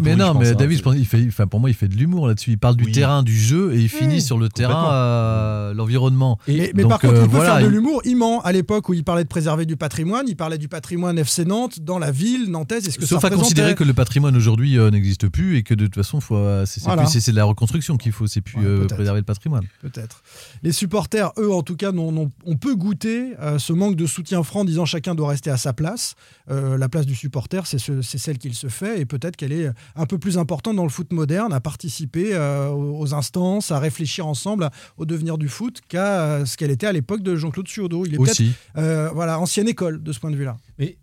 mais 0.00 0.16
non, 0.16 0.32
mais 0.34 0.48
hein, 0.48 0.54
David, 0.58 0.82
enfin, 1.28 1.46
pour 1.46 1.60
moi, 1.60 1.68
il 1.68 1.74
fait 1.74 1.88
de 1.88 1.94
l'humour 1.96 2.26
là-dessus. 2.28 2.52
Il 2.52 2.58
parle 2.58 2.76
du 2.76 2.90
terrain, 2.90 3.22
du 3.22 3.38
jeu 3.38 3.74
et 3.74 3.80
il 3.80 3.88
finit 3.90 4.22
sur 4.22 4.38
le 4.38 4.48
terrain, 4.48 5.72
l'environnement. 5.74 6.38
Mais, 6.48 6.72
par 6.88 6.98
contre, 7.00 7.14
il 7.22 7.28
peut 7.28 7.40
faire 7.40 7.60
de 7.60 7.66
l'humour. 7.66 8.00
À 8.44 8.52
l'époque 8.52 8.88
où 8.88 8.94
il 8.94 9.02
parlait 9.04 9.24
de 9.24 9.28
préserver 9.28 9.66
du 9.66 9.76
patrimoine. 9.76 10.26
Il 10.28 10.36
parlait 10.36 10.58
du 10.58 10.68
patrimoine 10.68 11.18
FC 11.18 11.44
Nantes 11.44 11.80
dans 11.80 11.98
la 11.98 12.10
ville 12.10 12.50
nantaise. 12.50 12.86
Est-ce 12.86 12.98
que 12.98 13.06
Sauf 13.06 13.20
ça 13.22 13.26
à 13.26 13.30
considérer 13.30 13.74
que 13.74 13.82
le 13.84 13.92
patrimoine 13.94 14.36
aujourd'hui 14.36 14.78
euh, 14.78 14.90
n'existe 14.90 15.28
plus 15.28 15.56
et 15.56 15.62
que 15.64 15.74
de 15.74 15.86
toute 15.86 15.96
façon, 15.96 16.20
euh, 16.30 16.64
c'est 16.66 16.82
Voilà. 16.84 17.02
de 17.04 17.32
la 17.36 17.44
reconstruction 17.44 17.96
qu'il 17.96 18.12
faut, 18.12 18.26
c'est 18.26 18.40
plus 18.40 18.58
Ouais, 18.58 18.64
euh, 18.64 18.86
préserver 18.86 19.20
le 19.20 19.24
patrimoine. 19.24 19.64
Peut-être. 19.82 20.22
Les 20.62 20.72
supporters, 20.72 21.32
eux, 21.38 21.52
en 21.52 21.62
tout 21.62 21.76
cas, 21.76 21.90
on 21.92 22.56
peut 22.56 22.74
goûter 22.76 23.32
euh, 23.40 23.58
ce 23.58 23.72
manque 23.72 23.96
de 23.96 24.06
soutien 24.06 24.42
franc 24.42 24.60
en 24.60 24.64
disant 24.64 24.84
chacun 24.84 25.14
doit 25.14 25.28
rester 25.28 25.50
à 25.50 25.56
sa 25.56 25.72
place. 25.72 26.14
La 26.48 26.88
place 26.88 27.06
du 27.06 27.14
supporter, 27.14 27.66
c'est 27.66 27.78
ce- 27.78 28.02
c'est 28.02 28.18
celle 28.18 28.38
qu'il 28.38 28.54
se 28.54 28.68
fait 28.68 29.00
et 29.00 29.06
peut-être 29.06 29.34
qu'elle 29.36 29.52
est 29.52 29.70
un 29.96 30.06
peu 30.06 30.18
plus 30.18 30.38
importante 30.38 30.76
dans 30.76 30.82
le 30.84 30.88
foot 30.90 31.12
moderne, 31.12 31.52
à 31.52 31.60
participer 31.60 32.36
aux 32.72 33.14
instances, 33.14 33.70
à 33.72 33.78
réfléchir 33.78 34.26
ensemble 34.26 34.70
au 34.98 35.04
devenir 35.06 35.38
du 35.38 35.48
foot 35.48 35.80
qu'à 35.88 36.44
ce 36.46 36.56
qu'elle 36.56 36.70
était 36.70 36.86
à 36.86 36.92
l'époque 36.92 37.22
de 37.22 37.34
Jean-Claude 37.36 37.66
Suodo. 37.68 38.03
Il 38.06 38.14
est 38.14 38.18
peut-être 38.18 38.30
Aussi. 38.30 38.52
euh, 38.76 39.10
voilà, 39.14 39.38
ancienne 39.40 39.68
école 39.68 40.02
de 40.02 40.12
ce 40.12 40.20
point 40.20 40.30
de 40.30 40.36
vue-là. 40.36 40.56
Mais 40.78 40.98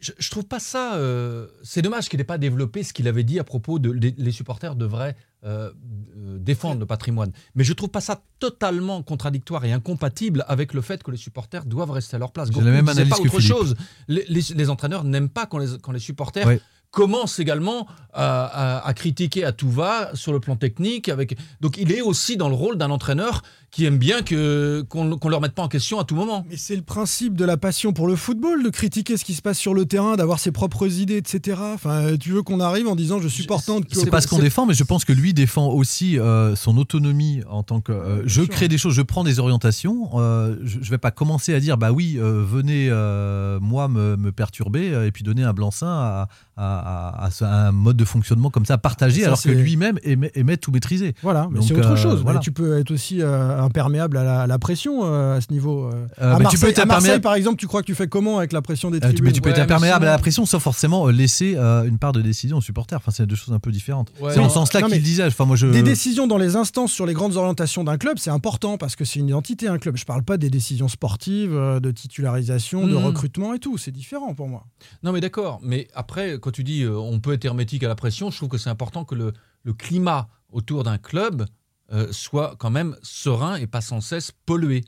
je, 0.00 0.12
je 0.18 0.30
trouve 0.30 0.44
pas 0.44 0.60
ça. 0.60 0.94
euh, 0.96 1.46
c'est 1.62 1.82
dommage 1.82 2.08
qu'il 2.08 2.18
n'ait 2.18 2.24
pas 2.24 2.38
développé 2.38 2.82
ce 2.82 2.92
qu'il 2.92 3.06
avait 3.08 3.24
dit 3.24 3.38
à 3.38 3.44
propos 3.44 3.78
de 3.78 3.90
les, 3.90 4.14
les 4.16 4.32
supporters 4.32 4.74
devraient 4.74 5.14
euh, 5.44 5.70
euh, 6.16 6.38
défendre 6.38 6.80
le 6.80 6.86
patrimoine. 6.86 7.32
Mais 7.54 7.64
je 7.64 7.72
trouve 7.74 7.90
pas 7.90 8.00
ça 8.00 8.22
totalement 8.38 9.02
contradictoire 9.02 9.64
et 9.64 9.72
incompatible 9.72 10.44
avec 10.48 10.72
le 10.74 10.80
fait 10.80 11.02
que 11.02 11.10
les 11.10 11.16
supporters 11.18 11.64
doivent 11.66 11.90
rester 11.90 12.16
à 12.16 12.18
leur 12.18 12.32
place. 12.32 12.50
Gourcuff 12.50 12.66
la 12.66 12.72
même 12.76 12.88
analyse 12.88 13.10
pas 13.10 13.16
que 13.16 13.22
autre 13.22 13.30
Philippe. 13.40 13.48
chose. 13.48 13.76
Les, 14.08 14.24
les- 14.28 14.54
les 14.54 14.70
entraîneurs 14.70 15.04
n'aiment 15.04 15.28
pas 15.28 15.46
quand 15.46 15.58
les, 15.58 15.78
quand 15.82 15.92
les 15.92 15.98
supporters 15.98 16.46
Ouais. 16.46 16.60
commencent 16.90 17.38
également 17.38 17.86
à, 18.12 18.78
à- 18.80 18.86
à 18.88 18.94
critiquer 18.94 19.44
à 19.44 19.52
tout 19.52 19.70
va 19.70 20.10
sur 20.14 20.32
le 20.32 20.40
plan 20.40 20.56
technique. 20.56 21.08
Avec... 21.10 21.36
Donc 21.60 21.76
il 21.78 21.92
est 21.92 22.00
aussi 22.00 22.36
dans 22.36 22.48
le 22.48 22.54
rôle 22.54 22.76
d'un 22.78 22.90
entraîneur 22.90 23.42
qui 23.70 23.84
aime 23.84 23.98
bien 23.98 24.22
que, 24.22 24.84
qu'on 24.88 25.04
ne 25.04 25.30
leur 25.30 25.40
mette 25.40 25.52
pas 25.54 25.62
en 25.62 25.68
question 25.68 26.00
à 26.00 26.04
tout 26.04 26.16
moment. 26.16 26.44
Mais 26.50 26.56
c'est 26.56 26.74
le 26.74 26.82
principe 26.82 27.34
de 27.36 27.44
la 27.44 27.56
passion 27.56 27.92
pour 27.92 28.08
le 28.08 28.16
football, 28.16 28.64
de 28.64 28.68
critiquer 28.68 29.16
ce 29.16 29.24
qui 29.24 29.34
se 29.34 29.42
passe 29.42 29.58
sur 29.58 29.74
le 29.74 29.84
terrain, 29.86 30.16
d'avoir 30.16 30.40
ses 30.40 30.50
propres 30.50 30.88
idées, 31.00 31.18
etc. 31.18 31.60
Enfin, 31.74 32.16
tu 32.18 32.30
veux 32.32 32.42
qu'on 32.42 32.58
arrive 32.60 32.88
en 32.88 32.96
disant 32.96 33.20
je 33.20 33.28
supporte 33.28 33.64
tant 33.66 33.80
que- 33.80 33.86
C'est 33.92 34.10
pas 34.10 34.20
ce 34.20 34.26
qu'on 34.26 34.38
défend, 34.40 34.66
mais 34.66 34.74
je 34.74 34.82
pense 34.82 35.04
que 35.04 35.12
lui 35.12 35.34
défend 35.34 35.68
aussi 35.68 36.18
euh, 36.18 36.56
son 36.56 36.76
autonomie 36.78 37.42
en 37.48 37.62
tant 37.62 37.80
que 37.80 37.92
euh, 37.92 38.22
je 38.26 38.42
crée 38.42 38.66
des 38.68 38.76
choses, 38.78 38.94
je 38.94 39.02
prends 39.02 39.22
des 39.24 39.38
orientations. 39.38 40.10
euh, 40.14 40.56
je, 40.64 40.78
je 40.82 40.90
vais 40.90 40.98
pas 40.98 41.10
commencer 41.12 41.54
à 41.54 41.60
dire 41.60 41.78
bah 41.78 41.92
oui, 41.92 42.16
euh, 42.18 42.42
venez 42.44 42.88
euh, 42.90 43.60
moi 43.60 43.86
me, 43.88 44.16
me 44.16 44.32
perturber 44.32 45.06
et 45.06 45.12
puis 45.12 45.22
donner 45.22 45.44
un 45.44 45.52
blanc-seing 45.52 45.86
à, 45.86 46.28
à- 46.56 46.78
à, 47.16 47.24
à 47.26 47.30
ce- 47.30 47.44
à 47.44 47.68
un 47.68 47.72
mode 47.72 47.96
de 47.96 48.04
fonctionnement 48.04 48.50
comme 48.50 48.66
ça 48.66 48.78
partagé, 48.78 49.20
Ça, 49.20 49.28
alors 49.28 49.42
que 49.42 49.48
lui-même 49.50 49.98
aimait, 50.02 50.32
aimait 50.34 50.56
tout 50.56 50.72
maîtriser. 50.72 51.14
Voilà, 51.22 51.48
mais 51.50 51.60
c'est 51.62 51.74
autre 51.74 51.92
euh, 51.92 51.96
chose. 51.96 52.22
voilà. 52.22 52.40
Tu 52.40 52.52
peux 52.52 52.78
être 52.78 52.90
aussi 52.90 53.22
euh, 53.22 53.59
imperméable 53.60 54.16
à 54.16 54.24
la, 54.24 54.40
à 54.42 54.46
la 54.46 54.58
pression 54.58 55.00
euh, 55.04 55.36
à 55.36 55.40
ce 55.40 55.52
niveau. 55.52 55.84
euh. 55.84 56.06
Euh, 56.20 56.34
à, 56.34 56.38
mais 56.38 56.44
tu 56.46 56.58
peux 56.58 56.66
Marseille, 56.66 56.70
être 56.70 56.78
à 56.78 56.84
Marseille, 56.84 56.96
imperméable- 57.10 57.22
par 57.22 57.34
exemple, 57.34 57.56
tu 57.58 57.66
crois 57.66 57.80
que 57.82 57.86
tu 57.86 57.94
fais 57.94 58.08
comment 58.08 58.38
avec 58.38 58.52
la 58.52 58.62
pression 58.62 58.90
des 58.90 58.96
Euh, 58.98 59.00
tu, 59.00 59.06
tribunes 59.06 59.24
mais 59.24 59.32
tu 59.32 59.40
peux 59.40 59.48
Ouais, 59.50 59.54
être 59.56 59.62
imperméable 59.62 60.02
sinon- 60.04 60.08
à 60.08 60.16
la 60.16 60.18
pression 60.18 60.46
sans 60.46 60.58
forcément 60.60 61.06
laisser 61.08 61.54
euh, 61.56 61.84
une 61.84 61.98
part 61.98 62.12
de 62.12 62.20
décision 62.22 62.58
aux 62.58 62.62
supporters. 62.62 62.98
Enfin, 62.98 63.10
c'est 63.10 63.26
deux 63.26 63.36
choses 63.36 63.54
un 63.54 63.58
peu 63.58 63.70
différentes. 63.72 64.12
Ouais, 64.20 64.32
c'est 64.34 64.40
en 64.40 64.48
ce 64.48 64.54
sens-là 64.54 64.82
qu'il 64.82 65.02
disait. 65.02 65.24
Enfin, 65.26 65.44
moi, 65.44 65.56
je... 65.56 65.66
Des 65.66 65.82
décisions 65.82 66.26
dans 66.26 66.38
les 66.38 66.56
instances 66.56 66.92
sur 66.92 67.06
les 67.06 67.14
grandes 67.14 67.36
orientations 67.36 67.84
d'un 67.84 67.98
club, 67.98 68.18
c'est 68.18 68.30
important 68.30 68.78
parce 68.78 68.96
que 68.96 69.04
c'est 69.04 69.20
une 69.20 69.28
identité, 69.28 69.68
un 69.68 69.78
club. 69.78 69.96
Je 69.96 70.04
parle 70.04 70.22
pas 70.22 70.36
des 70.36 70.50
décisions 70.50 70.88
sportives, 70.88 71.52
de 71.52 71.90
titularisation, 71.90 72.86
de 72.86 72.96
Mhm. 72.96 73.04
recrutement 73.04 73.54
et 73.54 73.58
tout. 73.58 73.78
C'est 73.78 73.90
différent 73.92 74.34
pour 74.34 74.48
moi. 74.48 74.64
Non, 75.02 75.12
mais 75.12 75.20
d'accord. 75.20 75.60
Mais 75.62 75.88
après, 75.94 76.38
quand 76.40 76.50
tu 76.50 76.64
dis 76.64 76.82
euh, 76.82 76.96
on 76.96 77.20
peut 77.20 77.32
être 77.32 77.44
hermétique 77.44 77.82
à 77.84 77.88
la 77.88 77.94
pression, 77.94 78.30
je 78.30 78.36
trouve 78.36 78.48
que 78.48 78.58
c'est 78.58 78.70
important 78.70 79.04
que 79.04 79.14
le, 79.14 79.32
le 79.64 79.72
climat 79.72 80.28
autour 80.52 80.82
d'un 80.84 80.98
club 80.98 81.44
euh, 81.92 82.08
soit 82.10 82.54
quand 82.58 82.70
même 82.70 82.96
serein 83.02 83.56
et 83.56 83.66
pas 83.66 83.80
sans 83.80 84.00
cesse 84.00 84.32
pollué. 84.46 84.84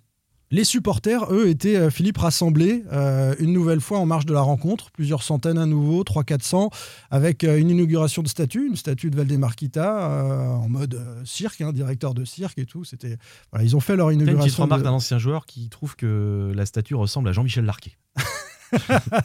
Les 0.54 0.64
supporters, 0.64 1.32
eux, 1.32 1.48
étaient, 1.48 1.76
euh, 1.76 1.88
Philippe, 1.88 2.18
rassemblés 2.18 2.84
euh, 2.92 3.34
une 3.38 3.54
nouvelle 3.54 3.80
fois 3.80 3.98
en 3.98 4.04
marge 4.04 4.26
de 4.26 4.34
la 4.34 4.42
rencontre, 4.42 4.90
plusieurs 4.90 5.22
centaines 5.22 5.56
à 5.56 5.64
nouveau, 5.64 6.02
300-400, 6.04 6.68
avec 7.10 7.42
euh, 7.42 7.56
une 7.58 7.70
inauguration 7.70 8.20
de 8.22 8.28
statue, 8.28 8.66
une 8.68 8.76
statue 8.76 9.08
de 9.08 9.16
Valdemarquita, 9.16 10.10
euh, 10.10 10.46
en 10.48 10.68
mode 10.68 10.94
euh, 10.96 11.22
cirque, 11.24 11.62
hein, 11.62 11.72
directeur 11.72 12.12
de 12.12 12.26
cirque 12.26 12.58
et 12.58 12.66
tout. 12.66 12.84
C'était, 12.84 13.16
voilà, 13.50 13.64
ils 13.64 13.74
ont 13.76 13.80
fait 13.80 13.96
leur 13.96 14.08
T'as 14.08 14.12
une 14.12 14.20
inauguration. 14.20 14.44
petite 14.48 14.58
remarque 14.62 14.80
de- 14.82 14.84
d'un 14.88 14.92
ancien 14.92 15.18
joueur 15.18 15.46
qui 15.46 15.70
trouve 15.70 15.96
que 15.96 16.52
la 16.54 16.66
statue 16.66 16.96
ressemble 16.96 17.30
à 17.30 17.32
Jean-Michel 17.32 17.64
Larquet. 17.64 17.92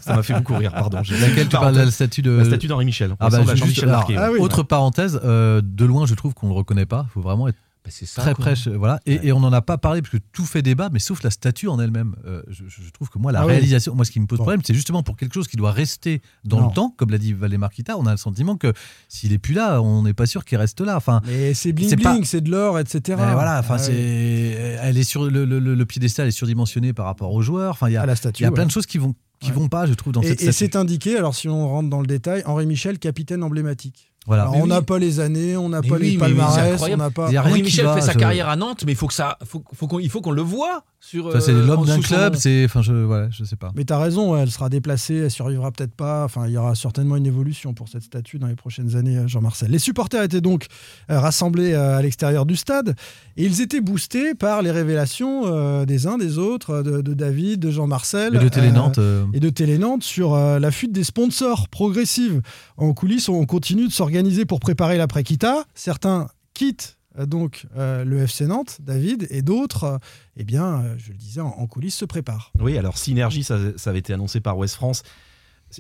Ça 0.02 0.16
m'a 0.16 0.24
fait 0.24 0.34
beaucoup 0.34 0.56
rire, 0.56 0.72
pardon. 0.74 0.98
Laquelle 1.10 1.48
tu 1.50 1.58
parles 1.58 1.76
de 1.76 1.80
la 1.82 1.92
statue 1.92 2.22
de 2.22 2.32
La 2.32 2.46
statue 2.46 2.68
d'Henri 2.68 2.86
Michel. 2.86 3.16
Ah 3.20 3.30
bah, 3.30 3.44
Jean-Michel 3.56 3.90
Larquet. 3.90 4.16
ah 4.18 4.32
oui. 4.32 4.40
Autre 4.40 4.64
parenthèse, 4.64 5.20
euh, 5.24 5.62
de 5.64 5.86
loin, 5.86 6.06
je 6.06 6.16
trouve 6.16 6.34
qu'on 6.34 6.48
le 6.48 6.54
reconnaît 6.54 6.86
pas. 6.86 7.06
Il 7.10 7.12
faut 7.12 7.22
vraiment 7.22 7.48
être 7.48 7.58
ça. 7.92 8.22
très 8.22 8.34
quoi. 8.34 8.46
près. 8.54 8.72
Voilà. 8.76 9.00
Et, 9.06 9.28
et 9.28 9.32
on 9.32 9.40
n'en 9.40 9.52
a 9.54 9.62
pas 9.62 9.78
parlé 9.78 10.02
parce 10.02 10.12
que 10.12 10.18
tout 10.32 10.46
fait 10.46 10.62
débat, 10.62 10.90
mais 10.92 11.00
sauf 11.00 11.24
la 11.24 11.30
statue 11.30 11.68
en 11.68 11.80
elle-même. 11.80 12.16
Euh, 12.26 12.42
je, 12.50 12.64
trouve 12.92 13.10
que 13.10 13.18
moi, 13.20 13.32
la 13.32 13.42
Ah 13.42 13.46
oui. 13.46 13.52
réalisation, 13.54 13.96
moi, 13.96 14.06
ce 14.06 14.12
qui 14.12 14.20
me 14.20 14.26
pose 14.28 14.38
Bon. 14.40 14.44
problème, 14.44 14.62
c'est 14.66 14.74
justement 14.74 15.04
pour 15.04 15.16
quelque 15.18 15.34
chose 15.34 15.48
qui 15.48 15.58
doit 15.58 15.72
rester 15.72 16.22
dans 16.46 16.60
Non. 16.62 16.68
le 16.70 16.74
temps, 16.74 16.94
comme 16.98 17.10
l'a 17.12 17.18
dit 17.18 17.34
Valé 17.34 17.58
Marquita, 17.58 17.98
on 17.98 18.06
a 18.06 18.12
le 18.12 18.18
sentiment 18.18 18.56
que 18.58 18.74
s'il 19.10 19.34
est 19.34 19.38
plus 19.38 19.54
là, 19.54 19.82
on 19.82 20.04
n'est 20.04 20.14
pas 20.14 20.26
sûr 20.26 20.46
qu'il 20.46 20.58
reste 20.58 20.82
là. 20.82 20.96
Enfin, 20.98 21.22
Mais 21.26 21.54
c'est 21.54 21.74
bling 21.74 21.90
C'est 21.90 21.98
pas- 21.98 22.14
bling, 22.14 22.24
c'est 22.26 22.42
de 22.42 22.50
l'or, 22.52 22.80
etc. 22.80 23.02
mais 23.20 23.34
voilà, 23.34 23.60
enfin, 23.60 23.76
Ah 23.76 23.80
c'est, 23.80 23.92
oui. 23.92 24.78
elle 24.82 24.98
est 24.98 25.04
sur 25.04 25.26
le, 25.30 25.46
le, 25.46 25.60
le- 25.60 25.76
le 25.76 25.86
piédestal 25.86 26.28
est 26.28 26.32
surdimensionné 26.32 26.94
par 26.94 27.06
rapport 27.06 27.32
aux 27.34 27.42
joueurs. 27.42 27.72
Enfin, 27.74 27.90
il 27.90 27.94
y 27.94 27.98
a, 27.98 28.02
À 28.02 28.06
la 28.06 28.14
il 28.14 28.18
statue. 28.18 28.44
y 28.44 28.46
a 28.46 28.52
plein 28.52 28.66
de 28.66 28.72
choses 28.72 28.86
qui 28.86 28.98
vont 28.98 29.14
qui 29.40 29.50
Ouais. 29.52 29.56
vont 29.58 29.68
pas, 29.70 29.86
je 29.86 29.94
trouve, 29.94 30.14
dans 30.14 30.22
Et, 30.24 30.30
cette 30.30 30.42
et 30.42 30.52
statue. 30.52 30.58
c'est 30.58 30.76
indiqué, 30.76 31.16
alors 31.16 31.36
si 31.36 31.48
on 31.48 31.68
rentre 31.70 31.92
dans 31.92 32.02
le 32.02 32.08
détail, 32.08 32.42
Henri 32.48 32.66
Michel, 32.66 32.98
capitaine 32.98 33.44
emblématique. 33.44 34.12
Voilà. 34.28 34.44
Alors, 34.44 34.56
Mais 34.56 34.62
on 34.62 34.68
n'a 34.68 34.80
oui. 34.80 34.86
pas 34.86 35.00
les 35.00 35.20
années, 35.22 35.56
on 35.58 35.70
n'a 35.70 35.82
pas 35.82 35.96
oui, 35.96 36.00
les 36.02 36.10
oui, 36.12 36.18
palmarès, 36.18 36.82
on 36.82 36.98
n'a 36.98 37.10
pas. 37.10 37.30
Qui 37.30 37.64
Michel 37.64 37.86
va, 37.86 37.96
fait 37.96 38.02
sa 38.02 38.12
je- 38.12 38.18
carrière 38.20 38.50
à 38.50 38.56
Nantes, 38.58 38.84
mais 38.86 38.92
il 38.92 38.96
faut 38.98 39.08
que 39.08 39.14
ça, 39.14 39.38
faut, 39.46 39.64
faut 39.74 39.88
qu'on, 39.88 40.00
il 40.00 40.10
faut 40.10 40.20
qu'on 40.22 40.32
le 40.32 40.42
voit 40.42 40.84
sur. 41.00 41.32
Ça, 41.32 41.39
c'est 41.41 41.52
euh, 41.52 41.66
l'homme 41.66 41.80
en- 41.82 41.86
d'un 41.86 42.00
club, 42.02 42.34
nom. 42.34 42.39
c'est, 42.39 42.66
enfin, 42.66 42.82
je, 42.82 42.91
voilà, 42.93 43.30
je 43.30 43.43
sais 43.43 43.56
pas. 43.56 43.72
Mais 43.76 43.84
t'as 43.86 44.00
raison, 44.00 44.34
ouais, 44.34 44.41
elle 44.41 44.52
sera 44.52 44.68
déplacée, 44.70 45.16
elle 45.16 45.32
survivra 45.32 45.72
peut-être 45.72 45.93
pas. 45.93 46.24
Enfin, 46.26 46.48
il 46.48 46.54
y 46.54 46.58
aura 46.58 46.76
certainement 46.76 47.16
une 47.16 47.26
évolution 47.26 47.74
pour 47.74 47.88
cette 47.88 48.04
statue 48.04 48.39
dans 48.39 48.48
les 48.48 48.56
prochaines 48.56 48.95
années, 48.95 49.18
euh, 49.18 49.28
Jean-Marcel. 49.28 49.70
Les 49.72 49.80
supporters 49.80 50.24
étaient 50.24 50.41
donc 50.41 50.66
euh, 51.12 51.20
rassemblés 51.20 51.74
euh, 51.74 51.98
à 51.98 52.02
l'extérieur 52.02 52.45
du 52.45 52.56
stade 52.56 52.95
et 53.38 53.45
ils 53.45 53.62
étaient 53.62 53.82
boostés 53.82 54.34
par 54.36 54.62
les 54.62 54.72
révélations 54.72 55.43
euh, 55.45 55.86
des 55.86 56.08
uns, 56.08 56.18
des 56.18 56.38
autres, 56.38 56.72
euh, 56.72 56.84
de, 56.84 57.02
de 57.02 57.14
David, 57.14 57.60
de 57.60 57.72
Jean-Marcel. 57.72 58.36
Et 58.36 58.39
de 58.39 58.50
Télé 58.50 58.68
euh, 58.70 58.72
Nantes. 58.72 58.98
euh, 58.98 59.26
et 59.34 59.39
de 59.39 59.50
Télé 59.50 59.78
Nantes 59.78 60.04
sur 60.04 60.34
euh, 60.34 60.60
la 60.60 60.72
fuite 60.72 60.91
des 60.91 61.04
sponsors 61.04 61.70
progressive. 61.70 62.41
En 62.76 62.93
coulisses, 62.93 63.30
on 63.30 63.45
continue 63.45 63.88
de 63.88 63.93
s'organiser 63.93 64.45
pour 64.45 64.60
préparer 64.60 64.98
l'après-Kita. 64.98 65.64
Certains 65.76 66.28
quittent 66.54 66.93
euh, 66.93 66.97
donc 67.26 67.65
euh, 67.76 68.03
le 68.03 68.20
FC 68.20 68.45
Nantes, 68.45 68.78
David, 68.82 69.28
et 69.30 69.41
d'autres, 69.41 69.84
euh, 69.86 69.97
eh 70.36 70.43
bien, 70.43 70.82
euh, 70.82 70.95
je 70.97 71.09
le 71.09 71.18
disais, 71.18 71.41
en, 71.41 71.68
coulisses 71.68 71.95
se 71.95 72.05
préparent. 72.05 72.51
Oui, 72.59 72.78
alors 72.78 72.97
Synergie, 72.97 73.43
ça, 73.43 73.57
avait 73.86 73.99
été 73.99 74.13
annoncé 74.13 74.39
par 74.39 74.57
West 74.57 74.76
France. 74.76 75.03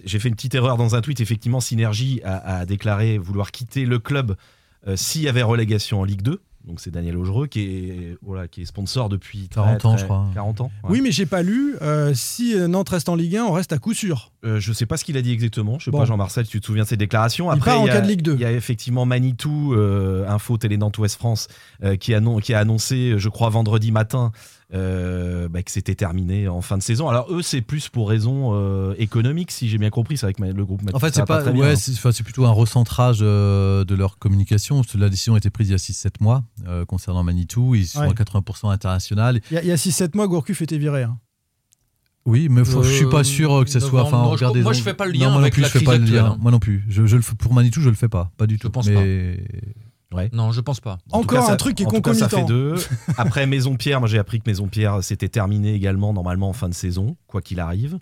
J'ai 0.03 0.19
fait 0.19 0.29
une 0.29 0.35
petite 0.35 0.55
erreur 0.55 0.77
dans 0.77 0.95
un 0.95 1.01
tweet. 1.01 1.21
Effectivement, 1.21 1.61
Synergie 1.61 2.21
a, 2.23 2.59
a 2.59 2.65
déclaré 2.65 3.17
vouloir 3.17 3.51
quitter 3.51 3.85
le 3.85 3.99
club 3.99 4.35
euh, 4.87 4.95
s'il 4.95 5.21
y 5.21 5.27
avait 5.27 5.43
relégation 5.43 6.01
en 6.01 6.03
Ligue 6.03 6.21
2. 6.21 6.41
Donc 6.67 6.81
c'est 6.81 6.91
Daniel 6.91 7.15
Augereux 7.15 7.47
qui 7.47 7.61
est, 7.61 8.17
voilà, 8.21 8.49
qui 8.49 8.61
est 8.61 8.65
sponsor 8.65 9.07
depuis 9.07 9.47
40 9.47 9.79
très, 9.79 9.87
ans, 9.87 9.91
très- 9.93 9.99
je 10.01 10.03
crois. 10.03 10.25
40 10.33 10.59
ans. 10.61 10.71
ouais. 10.83 10.89
Oui, 10.91 11.01
mais 11.01 11.11
j'ai 11.13 11.25
pas 11.25 11.41
lu. 11.41 11.75
euh, 11.81 12.13
si 12.13 12.53
euh, 12.55 12.67
Nantes 12.67 12.89
reste 12.89 13.07
en 13.07 13.15
Ligue 13.15 13.37
1, 13.37 13.45
on 13.45 13.53
reste 13.53 13.71
à 13.71 13.77
coup 13.77 13.93
sûr. 13.93 14.31
Euh, 14.43 14.59
je 14.59 14.73
sais 14.73 14.85
pas 14.85 14.97
ce 14.97 15.05
qu'il 15.05 15.15
a 15.15 15.21
dit 15.21 15.31
exactement. 15.31 15.79
Je 15.79 15.85
sais 15.85 15.91
Bon. 15.91 15.99
pas, 15.99 16.05
Jean-Marcel, 16.05 16.43
si 16.45 16.51
tu 16.51 16.59
te 16.59 16.65
souviens 16.65 16.83
de 16.83 16.87
ses 16.89 16.97
déclarations? 16.97 17.49
Il 17.51 17.55
Après, 17.55 17.71
part 17.71 17.81
en 17.81 17.87
y 17.87 17.89
a- 17.89 17.93
cas 17.93 18.01
de 18.01 18.07
Ligue 18.07 18.21
2. 18.21 18.33
Il 18.35 18.41
y 18.41 18.45
a 18.45 18.51
effectivement 18.51 19.05
Manitou, 19.05 19.73
euh, 19.75 20.27
Info 20.27 20.57
Télé 20.57 20.77
Nantes 20.77 20.97
Ouest 20.97 21.15
France, 21.15 21.47
euh, 21.85 21.95
qui 21.95 22.13
a 22.13 22.17
annoncé, 22.59 23.13
je 23.17 23.29
crois, 23.29 23.49
vendredi 23.49 23.91
matin, 23.93 24.31
euh, 24.73 25.47
bah, 25.47 25.63
que 25.63 25.71
c'était 25.71 25.95
terminé 25.95 26.47
en 26.49 26.61
fin 26.61 26.77
de 26.77 26.83
saison. 26.83 27.07
Alors 27.07 27.31
eux, 27.33 27.41
c'est 27.41 27.61
plus 27.61 27.87
pour 27.89 28.09
raison 28.09 28.51
euh, 28.53 28.93
économique, 28.97 29.51
si 29.51 29.69
j'ai 29.69 29.77
bien 29.77 29.89
compris. 29.89 30.17
C'est 30.17 30.25
avec 30.25 30.39
ma- 30.39 30.51
le 30.51 30.65
groupe. 30.65 30.81
En 30.93 30.99
fait, 30.99 31.15
c'est 31.15 31.25
pas, 31.25 31.41
bien, 31.43 31.53
ouais, 31.61 31.71
hein. 31.71 31.75
c'est 31.77 31.93
enfin, 31.93 32.11
c'est 32.11 32.23
plutôt 32.23 32.45
un 32.45 32.51
recentrage 32.51 33.19
euh, 33.21 33.85
de 33.85 33.95
leur 33.95 34.17
communication. 34.17 34.81
La 34.95 35.09
décision 35.09 35.35
a 35.35 35.37
été 35.37 35.49
prise 35.49 35.69
il 35.69 35.71
y 35.71 35.75
a 35.75 35.77
6-7 35.77 36.15
mois 36.19 36.43
euh, 36.67 36.83
concernant 36.85 37.23
Manitou. 37.23 37.75
Ils 37.75 37.87
sont 37.87 38.01
Ouais. 38.01 38.07
à 38.09 38.11
80% 38.13 38.69
international. 38.71 39.39
Il 39.51 39.63
y 39.65 39.71
a, 39.71 39.73
a 39.73 39.77
6-7 39.77 40.15
mois, 40.15 40.27
Gourcuff 40.27 40.61
était 40.61 40.77
viré. 40.77 41.03
hein. 41.03 41.17
Oui, 42.25 42.49
mais 42.49 42.65
faut- 42.65 42.83
je 42.83 42.91
suis 42.91 43.05
pas 43.09 43.23
sûr 43.23 43.63
que 43.63 43.69
ce 43.69 43.79
soit. 43.79 44.03
Enfin, 44.03 44.17
non, 44.17 44.35
je- 44.35 44.43
moi, 44.61 44.73
je 44.73 44.79
non, 44.79 44.83
fais 44.83 44.93
pas 44.93 45.05
le 45.05 45.13
non, 45.13 45.19
lien 45.19 45.25
moi 45.27 45.35
non 45.35 45.41
avec 45.43 45.53
plus, 45.53 45.61
la 45.61 45.67
je 45.69 45.71
fais 45.71 45.79
crise 45.79 45.85
pas 45.87 45.95
le 45.97 46.03
actuelle, 46.03 46.19
lien. 46.23 46.31
hein. 46.31 46.37
Moi 46.41 46.51
non 46.51 46.59
plus. 46.59 46.83
Je, 46.89 47.05
je 47.05 47.15
le 47.15 47.21
fais- 47.21 47.35
pour 47.35 47.53
Manitou, 47.53 47.79
je 47.79 47.87
le 47.89 47.95
fais 47.95 48.09
pas, 48.09 48.31
pas 48.35 48.47
du 48.47 48.59
tout. 48.59 48.69
pense 48.69 48.87
mais... 48.89 49.45
Ouais. 50.13 50.29
Non, 50.33 50.51
je 50.51 50.61
pense 50.61 50.79
pas. 50.79 50.97
En 51.11 51.19
Encore 51.19 51.39
cas, 51.39 51.43
un 51.45 51.47
ça- 51.49 51.55
truc 51.57 51.75
qui 51.75 51.83
est 51.83 51.85
en 51.85 51.89
tout 51.91 52.01
cas, 52.01 52.13
ça 52.13 52.29
fait 52.29 52.37
concomitant. 52.41 52.75
deux. 52.75 52.75
Après 53.17 53.45
Maison 53.45 53.75
Pierre, 53.75 53.99
moi 53.99 54.07
j'ai 54.07 54.19
appris 54.19 54.39
que 54.39 54.49
Maison 54.49 54.67
Pierre 54.67 54.99
c'était 55.03 55.27
terminé 55.29 55.73
également 55.73 56.13
normalement 56.13 56.49
en 56.49 56.53
fin 56.53 56.69
de 56.69 56.73
saison, 56.73 57.17
quoi 57.27 57.41
qu'il 57.41 57.59
arrive. 57.59 57.99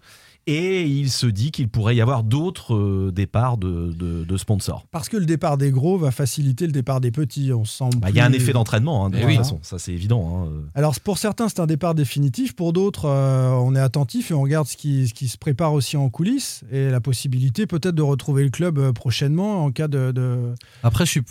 Et 0.47 0.83
il 0.83 1.09
se 1.09 1.25
dit 1.25 1.49
qu'il 1.49 1.69
pourrait 1.69 1.95
y 1.95 2.01
avoir 2.01 2.21
d'autres 2.23 2.75
euh, 2.75 3.11
départs 3.11 3.57
de, 3.57 3.91
de- 3.97 4.23
de 4.23 4.37
sponsors. 4.37 4.85
Parce 4.91 5.09
que 5.09 5.17
le 5.17 5.25
départ 5.25 5.57
des 5.57 5.71
gros 5.71 5.97
va 5.97 6.11
faciliter 6.11 6.67
le 6.67 6.71
départ 6.71 7.01
des 7.01 7.09
petits. 7.09 7.51
On 7.51 7.65
sent 7.65 7.89
Bah, 7.97 8.11
Il 8.11 8.15
y 8.15 8.19
a 8.19 8.25
un 8.25 8.31
effet 8.31 8.53
d'entraînement, 8.53 9.07
hein, 9.07 9.09
de 9.09 9.17
Eh 9.17 9.21
toute 9.21 9.29
oui. 9.31 9.37
façon, 9.37 9.57
ça 9.63 9.79
c'est 9.79 9.91
évident. 9.93 10.45
hein. 10.45 10.51
Alors 10.75 10.99
pour 10.99 11.17
certains, 11.17 11.49
c'est 11.49 11.61
un 11.61 11.65
départ 11.65 11.95
définitif. 11.95 12.55
Pour 12.55 12.73
d'autres, 12.73 13.05
euh, 13.09 13.49
on 13.53 13.73
est 13.75 13.79
attentif 13.79 14.29
et 14.29 14.35
on 14.35 14.41
regarde 14.43 14.67
ce 14.67 14.77
qui, 14.77 15.07
ce 15.07 15.15
qui 15.15 15.29
se 15.29 15.39
prépare 15.39 15.73
aussi 15.73 15.97
en 15.97 16.09
coulisses 16.11 16.63
et 16.71 16.91
la 16.91 17.01
possibilité 17.01 17.65
peut-être 17.65 17.95
de 17.95 18.03
retrouver 18.03 18.43
le 18.43 18.51
club 18.51 18.77
euh, 18.77 18.93
prochainement 18.93 19.65
en 19.65 19.71
cas 19.71 19.87
de, 19.87 20.11
de, 20.11 20.53
Après, 20.83 21.07
je 21.07 21.09
suis. 21.09 21.21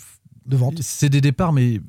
De 0.47 0.57
vente. 0.57 0.79
C'est 0.81 1.09
des 1.09 1.21
départs, 1.21 1.53
mais 1.53 1.81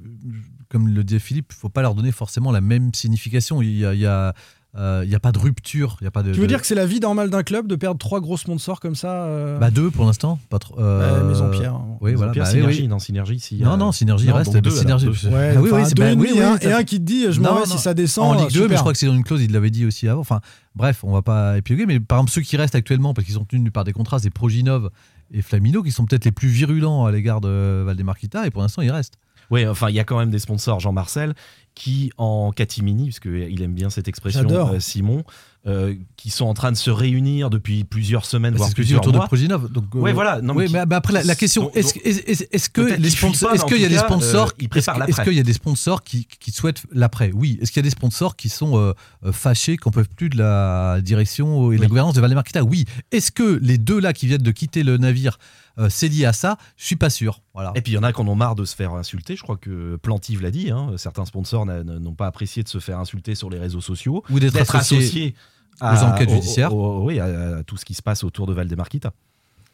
comme 0.69 0.87
le 0.89 1.03
disait 1.03 1.19
Philippe, 1.19 1.53
il 1.55 1.59
faut 1.59 1.69
pas 1.69 1.81
leur 1.81 1.95
donner 1.95 2.11
forcément 2.11 2.51
la 2.51 2.61
même 2.61 2.93
signification. 2.93 3.61
Il 3.61 3.77
y 3.77 3.85
a, 3.85 3.93
il 3.93 3.99
y 3.99 4.05
a, 4.05 4.33
euh, 4.77 5.03
il 5.05 5.09
y 5.11 5.15
a 5.15 5.19
pas 5.21 5.31
de 5.31 5.39
rupture. 5.39 5.95
Il 6.01 6.03
y 6.03 6.07
a 6.07 6.11
pas 6.11 6.21
de. 6.23 6.31
Tu 6.33 6.39
veux 6.39 6.47
de- 6.47 6.49
dire 6.49 6.59
que 6.59 6.67
c'est 6.67 6.75
la 6.75 6.85
vie 6.85 6.99
normale 6.99 7.29
d'un 7.29 7.43
club 7.43 7.67
de 7.67 7.75
perdre 7.77 7.97
trois 7.97 8.19
gros 8.19 8.35
sponsors 8.35 8.79
comme 8.81 8.95
ça 8.95 9.23
euh, 9.25 9.57
Bah 9.57 9.71
deux 9.71 9.89
pour 9.89 10.05
l'instant, 10.05 10.37
pas 10.49 10.59
trop. 10.59 10.77
euh, 10.79 11.21
Bah, 11.21 11.23
Maison 11.27 11.49
Pierre. 11.51 11.79
Oui, 12.01 12.11
Maison 12.11 12.17
voilà. 12.17 12.31
Pierre, 12.33 12.43
bah, 12.45 12.49
oui, 12.51 12.57
synergie, 12.57 12.81
oui. 12.81 12.87
non, 12.89 12.99
synergie, 12.99 13.39
si. 13.39 13.55
Non, 13.61 13.73
euh, 13.73 13.77
non, 13.77 13.91
synergie 13.93 14.27
non, 14.27 14.33
reste. 14.35 14.57
deux, 14.57 14.69
synergie. 14.71 15.05
alors, 15.05 15.17
deux. 15.21 15.29
Ouais, 15.29 15.53
Ah 15.55 15.61
oui, 15.61 15.69
oui, 15.71 15.81
c'est 15.85 15.93
deux 15.93 16.03
bah, 16.03 16.11
et 16.11 16.15
oui, 16.15 16.29
oui, 16.33 16.41
hein, 16.41 16.57
et 16.61 16.73
un 16.73 16.83
qui 16.83 16.97
te 16.99 17.03
dit 17.05 17.31
je 17.31 17.39
m'en 17.39 17.55
vais 17.59 17.65
si 17.65 17.77
ça 17.77 17.93
descend. 17.93 18.35
En 18.35 18.39
euh, 18.39 18.41
Ligue 18.47 18.53
2, 18.53 18.67
mais 18.67 18.75
je 18.75 18.79
crois 18.81 18.91
que 18.91 18.97
c'est 18.97 19.05
dans 19.05 19.15
une 19.15 19.23
clause, 19.23 19.41
il 19.43 19.51
l'avait 19.53 19.69
dit 19.71 19.85
aussi 19.85 20.09
avant. 20.09 20.19
Enfin, 20.21 20.41
bref, 20.75 21.03
on 21.05 21.13
va 21.13 21.21
pas 21.21 21.57
épiloguer, 21.57 21.85
mais 21.85 21.99
par 22.01 22.17
exemple, 22.17 22.31
ceux 22.31 22.41
qui 22.41 22.57
restent 22.57 22.75
actuellement, 22.75 23.13
parce 23.13 23.25
qu'ils 23.25 23.35
sont 23.35 23.45
tenus 23.45 23.71
par 23.71 23.83
des 23.85 23.93
contrats, 23.93 24.19
c'est 24.19 24.29
Proginov 24.29 24.89
et 25.31 25.41
Flamino, 25.41 25.83
qui 25.83 25.91
sont 25.91 26.05
peut-être 26.05 26.25
les 26.25 26.31
plus 26.31 26.47
virulents 26.47 27.05
à 27.05 27.11
l'égard 27.11 27.41
de 27.41 27.83
Valdemarquita, 27.85 28.45
et 28.45 28.51
pour 28.51 28.61
l'instant, 28.61 28.81
ils 28.81 28.91
restent. 28.91 29.17
Oui, 29.51 29.67
enfin, 29.67 29.89
il 29.89 29.95
y 29.95 29.99
a 29.99 30.03
quand 30.03 30.17
même 30.17 30.31
des 30.31 30.39
sponsors, 30.39 30.79
Jean-Marcel, 30.79 31.35
qui 31.75 32.11
en 32.17 32.51
catimini, 32.51 33.09
parce 33.09 33.19
qu'il 33.19 33.61
aime 33.61 33.73
bien 33.73 33.89
cette 33.89 34.07
expression, 34.07 34.47
euh, 34.49 34.79
Simon, 34.79 35.23
euh, 35.67 35.95
qui 36.15 36.29
sont 36.29 36.45
en 36.45 36.53
train 36.53 36.71
de 36.71 36.77
se 36.77 36.91
réunir 36.91 37.49
depuis 37.49 37.83
plusieurs 37.83 38.25
semaines, 38.25 38.53
Bah, 38.53 38.57
voire 38.59 38.73
plusieurs 38.73 38.99
autour 39.01 39.13
de. 39.13 39.67
Donc, 39.67 39.85
Ouais, 39.95 40.11
euh, 40.11 40.13
voilà. 40.13 40.41
Non, 40.41 40.53
oui, 40.53 40.63
mais 40.63 40.67
qui- 40.67 40.73
mais, 40.73 40.85
mais 40.85 40.95
après, 40.95 41.13
la, 41.13 41.23
la 41.23 41.35
question, 41.35 41.71
est-ce 41.73 41.97
est, 42.03 42.53
est, 42.53 42.69
que 42.71 42.81
les 42.81 43.09
sponsors, 43.09 43.51
est-ce 43.53 43.63
en 43.63 43.67
qu'il 43.67 43.81
y 43.81 43.85
a 43.85 43.89
des 43.89 43.97
sponsors, 43.97 44.49
euh, 44.61 45.05
est-ce 45.07 45.21
qu'il 45.21 45.33
y 45.33 45.39
a 45.39 45.43
des 45.43 45.53
sponsors 45.53 46.03
qui, 46.03 46.27
qui 46.39 46.51
souhaitent 46.51 46.83
l'après? 46.91 47.31
Oui. 47.33 47.57
Est-ce 47.61 47.71
qu'il 47.71 47.79
y 47.79 47.83
a 47.85 47.89
des 47.89 47.89
sponsors 47.89 48.35
qui 48.35 48.49
sont 48.49 48.77
euh, 48.77 48.93
euh, 49.25 49.31
fâchés, 49.31 49.77
qu'on 49.77 49.91
peuvent 49.91 50.09
plus 50.15 50.29
de 50.29 50.37
la 50.37 50.99
direction 51.01 51.71
et 51.71 51.75
de 51.75 51.81
la 51.81 51.85
Oui. 51.85 51.89
gouvernance 51.89 52.13
de 52.13 52.21
Valdemarquita 52.21 52.63
Oui. 52.63 52.85
Est-ce 53.11 53.31
que 53.31 53.59
les 53.61 53.77
deux 53.77 53.99
là 53.99 54.13
qui 54.13 54.27
viennent 54.27 54.43
de 54.43 54.51
quitter 54.51 54.83
le 54.83 54.97
navire, 54.97 55.39
euh, 55.79 55.87
c'est 55.89 56.07
lié 56.07 56.25
à 56.25 56.33
ça? 56.33 56.57
Je 56.77 56.85
suis 56.85 56.95
pas 56.95 57.09
sûr. 57.09 57.41
Voilà. 57.55 57.71
Et 57.75 57.81
puis 57.81 57.93
il 57.93 57.95
y 57.95 57.97
en 57.97 58.03
a 58.03 58.13
qui 58.13 58.21
en 58.21 58.27
ont 58.27 58.35
marre 58.35 58.55
de 58.55 58.65
se 58.65 58.75
faire 58.75 58.93
insulter. 58.93 59.35
Je 59.35 59.41
crois 59.41 59.57
que 59.57 59.95
Plantive 59.97 60.41
l'a 60.41 60.51
dit. 60.51 60.69
hein. 60.69 60.91
Certains 60.97 61.25
sponsors 61.25 61.65
n'ont 61.65 62.13
pas 62.13 62.27
apprécié 62.27 62.61
de 62.63 62.69
se 62.69 62.79
faire 62.79 62.99
insulter 62.99 63.33
sur 63.35 63.49
les 63.49 63.57
réseaux 63.59 63.81
sociaux. 63.81 64.23
Ou 64.29 64.39
d'être 64.39 64.75
associés 64.75 65.33
aux 65.81 66.03
enquêtes 66.03 66.29
au- 66.29 66.33
judiciaires. 66.33 66.73
au- 66.75 67.03
oui, 67.03 67.19
à, 67.19 67.57
à 67.57 67.63
tout 67.63 67.77
ce 67.77 67.85
qui 67.85 67.93
se 67.93 68.01
passe 68.01 68.23
autour 68.23 68.47
de 68.47 68.53
Valdemarquita. 68.53 69.11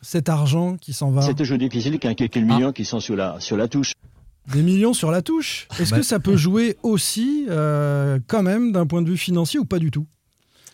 Cet 0.01 0.29
argent 0.29 0.77
qui 0.77 0.93
s'en 0.93 1.11
va. 1.11 1.21
C'est 1.21 1.35
toujours 1.35 1.57
difficile 1.59 1.99
quelques 1.99 2.37
millions 2.37 2.71
qui 2.71 2.85
sont 2.85 2.99
sur 2.99 3.15
la, 3.15 3.39
sur 3.39 3.55
la 3.57 3.67
touche. 3.67 3.93
Des 4.51 4.63
millions 4.63 4.93
sur 4.93 5.11
la 5.11 5.21
touche. 5.21 5.67
Est-ce 5.79 5.91
Bah- 5.91 5.97
que 5.97 6.03
ça 6.03 6.19
peut 6.19 6.35
jouer 6.35 6.77
aussi, 6.81 7.45
euh, 7.49 8.17
quand 8.27 8.41
même, 8.41 8.71
d'un 8.71 8.87
point 8.87 9.03
de 9.03 9.09
vue 9.09 9.17
financier 9.17 9.59
ou 9.59 9.65
pas 9.65 9.77
du 9.77 9.91
tout? 9.91 10.07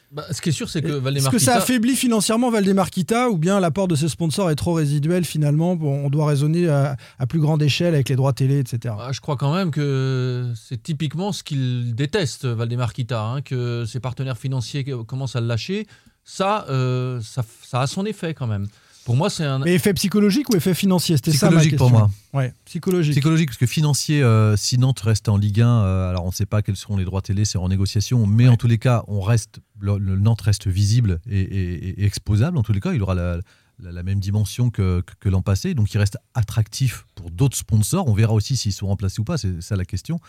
Bah, 0.09 0.23
ce 0.31 0.41
qui 0.41 0.49
est 0.49 0.51
sûr, 0.53 0.69
c'est 0.69 0.81
que 0.81 0.87
Est-ce 0.87 0.97
Valdemarquita. 0.99 1.31
que 1.37 1.43
ça 1.43 1.55
affaiblit 1.57 1.95
financièrement 1.95 2.49
Valdemarquita 2.49 3.29
ou 3.29 3.37
bien 3.37 3.59
l'apport 3.59 3.89
de 3.89 3.95
ses 3.95 4.07
sponsors 4.07 4.49
est 4.49 4.55
trop 4.55 4.73
résiduel 4.73 5.25
finalement 5.25 5.75
Bon, 5.75 6.05
On 6.05 6.09
doit 6.09 6.25
raisonner 6.27 6.69
à, 6.69 6.95
à 7.19 7.27
plus 7.27 7.39
grande 7.39 7.61
échelle 7.61 7.93
avec 7.93 8.07
les 8.07 8.15
droits 8.15 8.31
télé, 8.31 8.59
etc. 8.59 8.95
Ah, 8.97 9.09
je 9.11 9.19
crois 9.19 9.35
quand 9.35 9.53
même 9.53 9.69
que 9.69 10.49
c'est 10.55 10.81
typiquement 10.81 11.33
ce 11.33 11.43
qu'il 11.43 11.93
déteste, 11.93 12.45
Valdemarquita, 12.45 13.21
hein, 13.21 13.41
que 13.41 13.83
ses 13.85 13.99
partenaires 13.99 14.37
financiers 14.37 14.85
commencent 15.05 15.35
à 15.35 15.41
le 15.41 15.47
lâcher. 15.47 15.87
Ça, 16.23 16.65
euh, 16.69 17.19
ça, 17.21 17.43
ça 17.63 17.81
a 17.81 17.87
son 17.87 18.05
effet 18.05 18.33
quand 18.33 18.47
même. 18.47 18.67
Pour 19.07 19.15
moi, 19.15 19.29
c'est 19.29 19.45
un. 19.45 19.59
Mais 19.59 19.73
effet 19.75 19.93
psychologique 19.93 20.49
ou 20.49 20.57
effet 20.57 20.73
financier? 20.73 21.15
C'était 21.15 21.31
ça 21.31 21.49
ma 21.49 21.61
question. 21.61 21.77
pour 21.77 21.89
moi. 21.89 22.11
Ouais, 22.33 22.53
psychologique. 22.65 23.13
Psychologique, 23.13 23.47
parce 23.47 23.57
que 23.57 23.65
financier, 23.65 24.21
euh, 24.21 24.57
si 24.57 24.77
Nantes 24.77 24.99
reste 24.99 25.29
en 25.29 25.37
Ligue 25.37 25.61
1, 25.61 25.65
euh, 25.65 26.09
alors 26.09 26.25
on 26.25 26.27
ne 26.27 26.33
sait 26.33 26.45
pas 26.45 26.61
quels 26.61 26.75
seront 26.75 26.97
les 26.97 27.05
droits 27.05 27.21
télé, 27.21 27.45
c'est 27.45 27.57
en 27.57 27.69
négociation, 27.69 28.27
mais 28.27 28.49
en 28.49 28.57
tous 28.57 28.67
les 28.67 28.77
cas, 28.79 29.05
on 29.07 29.21
reste, 29.21 29.61
le, 29.79 29.97
le 29.97 30.17
Nantes 30.17 30.41
reste 30.41 30.67
visible 30.67 31.21
et, 31.25 31.39
et- 31.39 32.01
et 32.01 32.05
exposable. 32.05 32.57
En 32.57 32.63
tous 32.63 32.73
les 32.73 32.81
cas, 32.81 32.91
il 32.91 33.01
aura 33.01 33.15
la, 33.15 33.37
la- 33.79 33.93
la 33.93 34.03
même 34.03 34.19
dimension 34.19 34.69
que, 34.71 34.99
que- 34.99 35.13
que 35.21 35.29
l'an 35.29 35.41
passé, 35.41 35.73
donc 35.73 35.93
il 35.93 35.97
reste 35.99 36.17
attractif 36.33 37.05
pour 37.15 37.31
d'autres 37.31 37.55
sponsors. 37.55 38.07
On 38.09 38.13
verra 38.13 38.33
aussi 38.33 38.57
s'ils 38.57 38.73
sont 38.73 38.87
remplacés 38.87 39.21
ou 39.21 39.23
pas, 39.23 39.37
c'est 39.37 39.61
ça 39.61 39.77
la 39.77 39.85
question. 39.85 40.19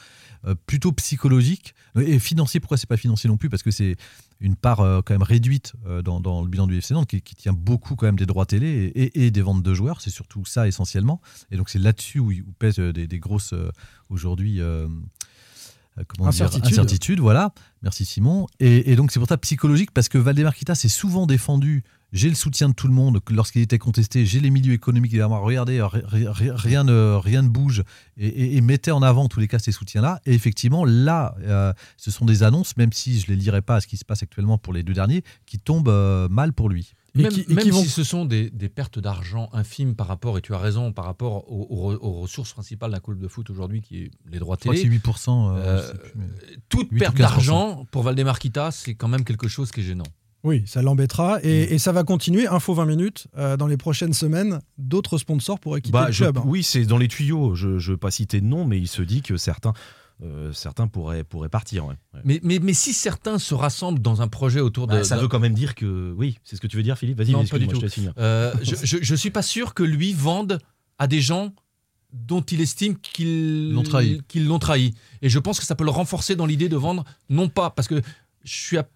Euh, 0.47 0.55
plutôt 0.67 0.93
psychologique 0.93 1.75
et 2.01 2.21
financier. 2.21 2.61
Pourquoi 2.61 2.77
c'est 2.77 2.87
pas 2.89 2.97
financier 2.97 3.27
non 3.29 3.39
plus? 3.39 3.49
Parce 3.49 3.65
que 3.65 3.73
c'est 3.73 3.97
une 4.41 4.55
part 4.57 4.81
euh, 4.81 5.01
quand 5.05 5.15
même 5.15 5.23
réduite 5.23 5.73
euh, 5.87 6.01
dans, 6.03 6.21
dans 6.21 6.43
le 6.43 6.49
bilan 6.49 6.67
du 6.67 6.77
FC 6.79 6.95
Nantes 6.95 7.09
qui, 7.09 7.21
qui 7.23 7.35
tient 7.35 7.53
beaucoup 7.53 7.97
quand 7.97 8.07
même 8.07 8.19
des 8.19 8.27
droits 8.27 8.47
télé 8.47 8.93
et, 8.95 9.03
et- 9.03 9.27
et 9.27 9.31
des 9.31 9.43
ventes 9.43 9.63
de 9.63 9.75
joueurs. 9.75 10.01
C'est 10.01 10.11
surtout 10.11 10.45
ça 10.45 10.69
essentiellement. 10.69 11.21
Et 11.51 11.57
donc 11.57 11.69
c'est 11.71 11.79
là-dessus 11.81 12.21
où, 12.21 12.31
où 12.31 12.53
pèsent 12.59 12.79
euh, 12.79 12.93
des, 12.93 13.07
des 13.09 13.19
grosses 13.19 13.55
aujourd'hui. 14.11 14.61
euh, 14.61 14.87
dire, 16.61 16.69
Incertitude. 16.69 17.19
voilà. 17.21 17.53
Merci 17.83 18.05
Simon. 18.05 18.47
Et, 18.61 18.93
et 18.93 18.97
donc 18.97 19.11
c'est 19.11 19.19
pour 19.19 19.29
ça 19.29 19.37
psychologique 19.39 19.91
parce 19.93 20.09
que 20.09 20.19
Valdemarquita 20.19 20.75
s'est 20.77 20.89
souvent 20.89 21.27
défendu. 21.27 21.83
J'ai 22.13 22.31
le 22.31 22.35
soutien 22.35 22.71
de 22.71 22.75
tout 22.75 22.87
le 22.89 22.95
monde. 22.95 23.21
Lorsqu'il 23.31 23.61
était 23.61 23.79
contesté, 23.79 24.25
j'ai 24.25 24.41
les 24.41 24.49
milieux 24.49 24.73
économiques 24.73 25.11
derrière 25.13 25.29
moi. 25.29 25.41
Regardez, 25.41 25.83
ri- 25.83 26.31
rien 26.51 26.83
ne, 26.83 27.15
rien 27.23 27.43
ne 27.43 27.49
bouge. 27.49 27.83
Et, 28.17 28.27
et- 28.29 28.57
et 28.57 28.61
mettait 28.63 28.93
en 28.93 29.03
avant, 29.03 29.25
en 29.25 29.29
tous 29.29 29.41
les 29.41 29.49
cas, 29.49 29.59
ces 29.59 29.73
soutiens-là. 29.73 30.21
Et 30.25 30.33
effectivement, 30.33 30.87
là, 30.87 31.35
euh, 31.43 31.73
ce 31.99 32.11
sont 32.11 32.25
des 32.25 32.43
annonces, 32.43 32.77
même 32.79 32.93
si 32.95 33.21
je 33.21 33.31
ne 33.31 33.37
les 33.37 33.43
lirai 33.43 33.61
pas 33.61 33.77
à 33.77 33.81
ce 33.83 33.87
qui 33.87 33.99
se 33.99 34.07
passe 34.07 34.23
actuellement 34.23 34.57
pour 34.57 34.73
les 34.73 34.83
deux 34.83 34.95
derniers, 34.95 35.23
qui 35.45 35.59
tombent 35.59 35.89
euh, 35.91 36.29
mal 36.31 36.55
pour 36.55 36.71
lui. 36.71 36.95
Même, 37.15 37.33
même 37.49 37.73
si 37.83 37.89
ce 37.89 38.05
sont 38.05 38.25
des, 38.27 38.49
des 38.51 38.69
pertes 38.69 38.99
d'argent 38.99 39.49
infimes 39.53 39.95
par 39.97 40.07
rapport, 40.07 40.39
et 40.39 40.41
tu 40.41 40.55
as 40.55 40.59
raison, 40.59 40.93
par 40.93 41.05
rapport 41.05 41.51
aux, 41.51 41.67
aux- 41.69 41.95
aux 42.07 42.13
ressources 42.21 42.53
principales 42.53 42.93
d'un 42.93 43.01
club 43.01 43.19
de 43.19 43.29
foot 43.29 43.51
aujourd'hui, 43.51 43.81
qui 43.83 44.05
est 44.05 44.11
les 44.31 44.39
droits 44.39 44.57
Je 44.57 44.61
crois 44.61 44.75
télé. 44.75 44.85
que 44.89 44.89
c'est 44.89 45.11
8%. 45.11 45.49
euh, 45.51 45.57
Euh, 45.59 45.83
je 45.83 45.87
sais 45.93 45.99
plus, 45.99 46.13
mais- 46.17 46.27
toute 46.69 46.89
8 46.91 46.97
ou 46.97 46.99
perte 46.99 47.17
15%. 47.17 47.19
d'argent 47.19 47.87
pour 47.91 48.03
Valdemarquita, 48.03 48.71
c'est 48.71 48.95
quand 48.95 49.09
même 49.09 49.25
quelque 49.25 49.49
chose 49.49 49.73
qui 49.73 49.81
est 49.81 49.85
gênant. 49.85 50.05
Oui, 50.45 50.63
ça 50.67 50.83
l'embêtera 50.83 51.41
et, 51.43 51.67
Mm. 51.67 51.73
et 51.75 51.79
ça 51.79 51.93
va 51.93 52.05
continuer. 52.05 52.47
Info 52.47 52.73
20 52.75 52.87
minutes. 52.87 53.27
euh, 53.37 53.57
dans 53.57 53.67
les 53.67 53.77
prochaines 53.77 54.13
semaines, 54.13 54.61
d'autres 54.79 55.19
sponsors 55.19 55.59
pourraient 55.59 55.81
quitter 55.81 55.93
Bah, 55.93 56.07
le 56.07 56.13
je- 56.13 56.25
club. 56.25 56.39
hein. 56.39 56.43
oui, 56.47 56.63
c'est 56.63 56.85
dans 56.85 56.99
les 56.99 57.09
tuyaux. 57.09 57.55
Je 57.55 57.69
ne 57.69 57.79
veux 57.79 57.97
pas 57.97 58.11
citer 58.11 58.41
de 58.41 58.47
nom, 58.47 58.65
mais 58.65 58.79
il 58.79 58.87
se 58.89 59.03
dit 59.03 59.21
que 59.23 59.37
certains, 59.37 59.73
euh, 60.23 60.53
certains 60.53 60.87
pourraient, 60.87 61.25
pourraient 61.25 61.49
partir. 61.49 61.87
ouais. 61.87 61.95
Ouais. 62.15 62.21
Mais, 62.25 62.41
mais, 62.45 62.59
mais 62.61 62.73
si 62.73 62.93
certains 62.93 63.39
se 63.39 63.55
rassemblent 63.55 64.01
dans 64.01 64.23
un 64.23 64.29
projet 64.29 64.61
autour 64.61 64.87
de. 64.87 64.93
Bah, 64.93 65.05
ça 65.05 65.17
d'un- 65.17 65.23
veut 65.23 65.29
quand 65.29 65.41
même 65.41 65.55
dire 65.55 65.75
que. 65.75 66.13
Oui, 66.17 66.39
c'est 66.45 66.55
ce 66.57 66.61
que 66.61 66.67
tu 66.69 66.77
veux 66.77 66.83
dire, 66.85 66.97
Philippe? 66.99 67.19
Vas-y, 67.19 67.33
Non, 67.33 67.45
pas 67.45 67.59
du 67.59 67.67
tout. 67.67 67.81
Euh, 68.19 68.53
je, 68.63 68.97
je 69.01 69.15
suis 69.17 69.31
pas 69.31 69.43
sûr 69.43 69.75
que 69.75 69.83
lui 69.83 70.13
vende 70.13 70.61
à 70.99 71.07
des 71.09 71.21
gens 71.21 71.53
dont 72.13 72.41
il 72.43 72.61
estime 72.61 72.97
qu'ils 72.97 73.73
L'ont 73.73 73.83
trahi. 73.83 74.23
qu'ils 74.29 74.47
l'ont 74.47 74.59
trahi. 74.59 74.95
Et 75.21 75.29
je 75.29 75.39
pense 75.39 75.59
que 75.61 75.67
ça 75.67 75.75
peut 75.75 75.85
le 75.85 75.91
renforcer 75.91 76.37
dans 76.37 76.47
l'idée 76.47 76.69
de 76.69 76.77
vendre, 76.77 77.05
non 77.29 77.49
pas 77.49 77.71
parce 77.71 77.87
que 77.89 78.01
je 78.45 78.53
suis, 78.55 78.79
à- 78.79 78.89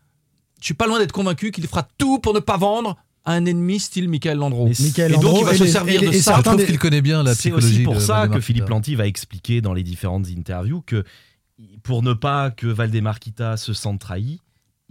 je 0.63 0.67
suis 0.67 0.75
pas 0.75 0.87
loin 0.87 0.99
d'être 0.99 1.13
convaincu 1.13 1.51
qu'il 1.51 1.67
fera 1.67 1.87
tout 1.99 2.19
pour 2.21 2.33
ne 2.33 2.39
pas 2.39 2.57
vendre 2.57 2.97
à 3.25 3.33
un 3.35 3.45
ennemi 3.45 3.79
style 3.79 4.09
Michael 4.09 4.39
Landreau. 4.39 4.69
Michael 4.81 5.11
et 5.13 5.15
donc 5.17 5.25
Landreau 5.25 5.41
il 5.41 5.45
va 5.47 5.55
se 5.57 5.65
les- 5.65 5.71
servir 5.71 6.03
et 6.03 6.07
de 6.07 6.13
et 6.13 6.21
ça. 6.23 6.37
Je 6.39 6.43
trouve 6.43 6.57
des- 6.57 6.67
qu'il 6.67 6.79
connaît 6.79 7.03
bien 7.03 7.23
la 7.23 7.35
C'est 7.35 7.51
psychologie. 7.51 7.75
aussi 7.75 7.83
pour 7.83 7.95
de 7.95 8.01
ça 8.01 8.27
que. 8.29 8.41
Philippe 8.41 8.69
Lanty 8.69 8.95
va 8.95 9.07
expliquer 9.07 9.61
dans 9.61 9.75
les 9.75 9.83
différentes 9.83 10.27
interviews 10.29 10.83
que 10.87 11.05
pour 11.83 12.03
ne 12.03 12.13
pas 12.15 12.51
que 12.51 12.67
Valdemarquita 12.69 13.57
se 13.57 13.73
sente 13.75 14.01
trahi, 14.01 14.41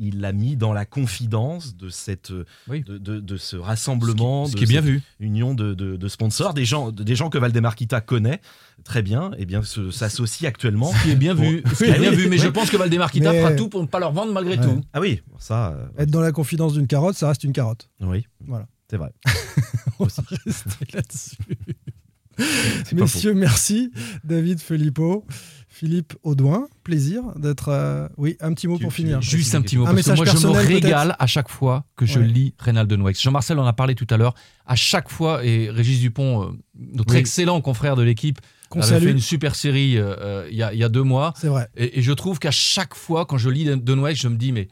il 0.04 0.20
l'a 0.20 0.34
mis 0.34 0.58
dans 0.58 0.74
la 0.74 0.86
confidence 0.86 1.78
de, 1.78 1.90
cette, 1.90 2.34
Oui. 2.68 2.82
de, 2.82 2.98
de- 2.98 3.20
de 3.20 3.38
ce 3.38 3.56
rassemblement, 3.56 4.46
Ce 4.48 4.52
qui- 4.56 4.58
ce 4.58 4.62
de 4.64 4.66
qui 4.66 4.72
est 4.72 4.82
bien 4.82 4.82
cette 4.82 4.90
vu. 4.90 5.02
union 5.20 5.54
de, 5.54 5.74
de- 5.76 5.96
de 5.96 6.08
sponsors, 6.08 6.54
des 6.56 6.66
gens, 6.66 6.92
des 6.92 7.16
gens 7.16 7.30
que 7.30 7.38
Valdemarquita 7.38 8.02
connaît 8.02 8.42
très 8.84 9.04
bien, 9.04 9.32
et 9.38 9.46
bien 9.46 9.62
se- 9.62 9.92
s'associent 9.92 10.50
actuellement. 10.50 10.92
Ce 10.92 11.04
qui 11.04 11.12
est 11.12 11.16
bien 11.16 11.36
vu. 11.36 11.62
Ce 11.76 11.84
qui 11.84 11.90
est 11.92 12.00
bien 12.00 12.10
vu. 12.12 12.24
Mais 12.30 12.38
oui. 12.38 12.42
je 12.42 12.48
pense 12.48 12.70
que 12.72 12.78
Valdemarquita 12.78 13.32
Mais- 13.32 13.40
fera 13.42 13.52
tout 13.54 13.70
pour 13.70 13.82
ne 13.82 13.88
pas 13.88 14.00
leur 14.00 14.12
vendre 14.12 14.34
malgré 14.34 14.58
Ouais. 14.58 14.64
tout. 14.64 14.82
Ah 14.94 15.00
oui, 15.00 15.22
ça, 15.38 15.70
euh, 15.74 15.86
Être 16.00 16.10
dans 16.10 16.22
la 16.22 16.32
confidence 16.32 16.74
d'une 16.74 16.88
carotte, 16.88 17.16
ça 17.16 17.28
reste 17.28 17.44
une 17.44 17.54
carotte. 17.54 17.90
oui, 18.02 18.26
Voilà. 18.48 18.68
c'est 18.90 18.98
vrai. 18.98 19.12
On 20.00 20.06
va 20.06 20.24
rester 20.46 20.86
là-dessus. 20.94 21.38
Messieurs, 22.94 23.34
merci. 23.34 23.92
David 24.24 24.60
Filippo, 24.60 25.26
Philippe 25.82 26.14
Audouin, 26.22 26.68
plaisir 26.84 27.24
d'être. 27.38 27.70
euh, 27.70 28.08
Oui, 28.16 28.38
un 28.40 28.54
petit 28.54 28.68
mot 28.68 28.78
pour 28.78 28.94
finir. 28.94 29.20
Juste 29.20 29.56
un 29.56 29.64
petit 29.64 29.78
mot, 29.78 29.86
Un 29.88 29.96
parce 29.96 30.06
que 30.06 30.12
message 30.12 30.18
moi 30.18 30.26
je 30.28 30.48
me 30.48 30.52
régale 30.76 31.16
à 31.18 31.26
chaque 31.26 31.50
fois 31.50 31.86
que 31.96 32.06
je 32.06 32.20
Ouais. 32.20 32.28
lis 32.28 32.54
Reynald 32.60 32.94
Noix. 32.94 33.14
Jean-Marcel 33.20 33.58
en 33.58 33.66
a 33.66 33.74
parlé 33.74 33.96
tout 33.96 34.06
à 34.12 34.18
l'heure. 34.18 34.36
À 34.68 34.76
chaque 34.76 35.10
fois, 35.10 35.44
et 35.44 35.72
Régis 35.72 36.00
Dupont, 36.00 36.44
euh, 36.44 36.52
notre 36.94 37.16
Oui. 37.16 37.20
excellent 37.20 37.60
confrère 37.62 37.96
de 37.96 38.04
l'équipe, 38.04 38.40
Qu'on 38.70 38.80
avait 38.82 39.00
fait 39.00 39.12
une 39.12 39.20
super 39.20 39.56
série 39.56 39.98
euh, 39.98 40.16
euh, 40.20 40.48
il 40.52 40.56
y, 40.56 40.62
a, 40.62 40.72
il 40.72 40.80
y 40.80 40.84
a 40.84 40.90
deux 40.90 41.02
mois. 41.02 41.34
C'est 41.36 41.48
vrai. 41.48 41.68
Et, 41.76 41.98
et 41.98 42.02
je 42.04 42.12
trouve 42.14 42.38
qu'à 42.38 42.52
chaque 42.52 42.94
fois, 42.94 43.26
quand 43.26 43.40
je 43.40 43.50
lis 43.50 43.66
De 43.66 43.96
Noix, 43.96 44.14
je 44.14 44.28
me 44.28 44.36
dis, 44.36 44.52
mais 44.52 44.68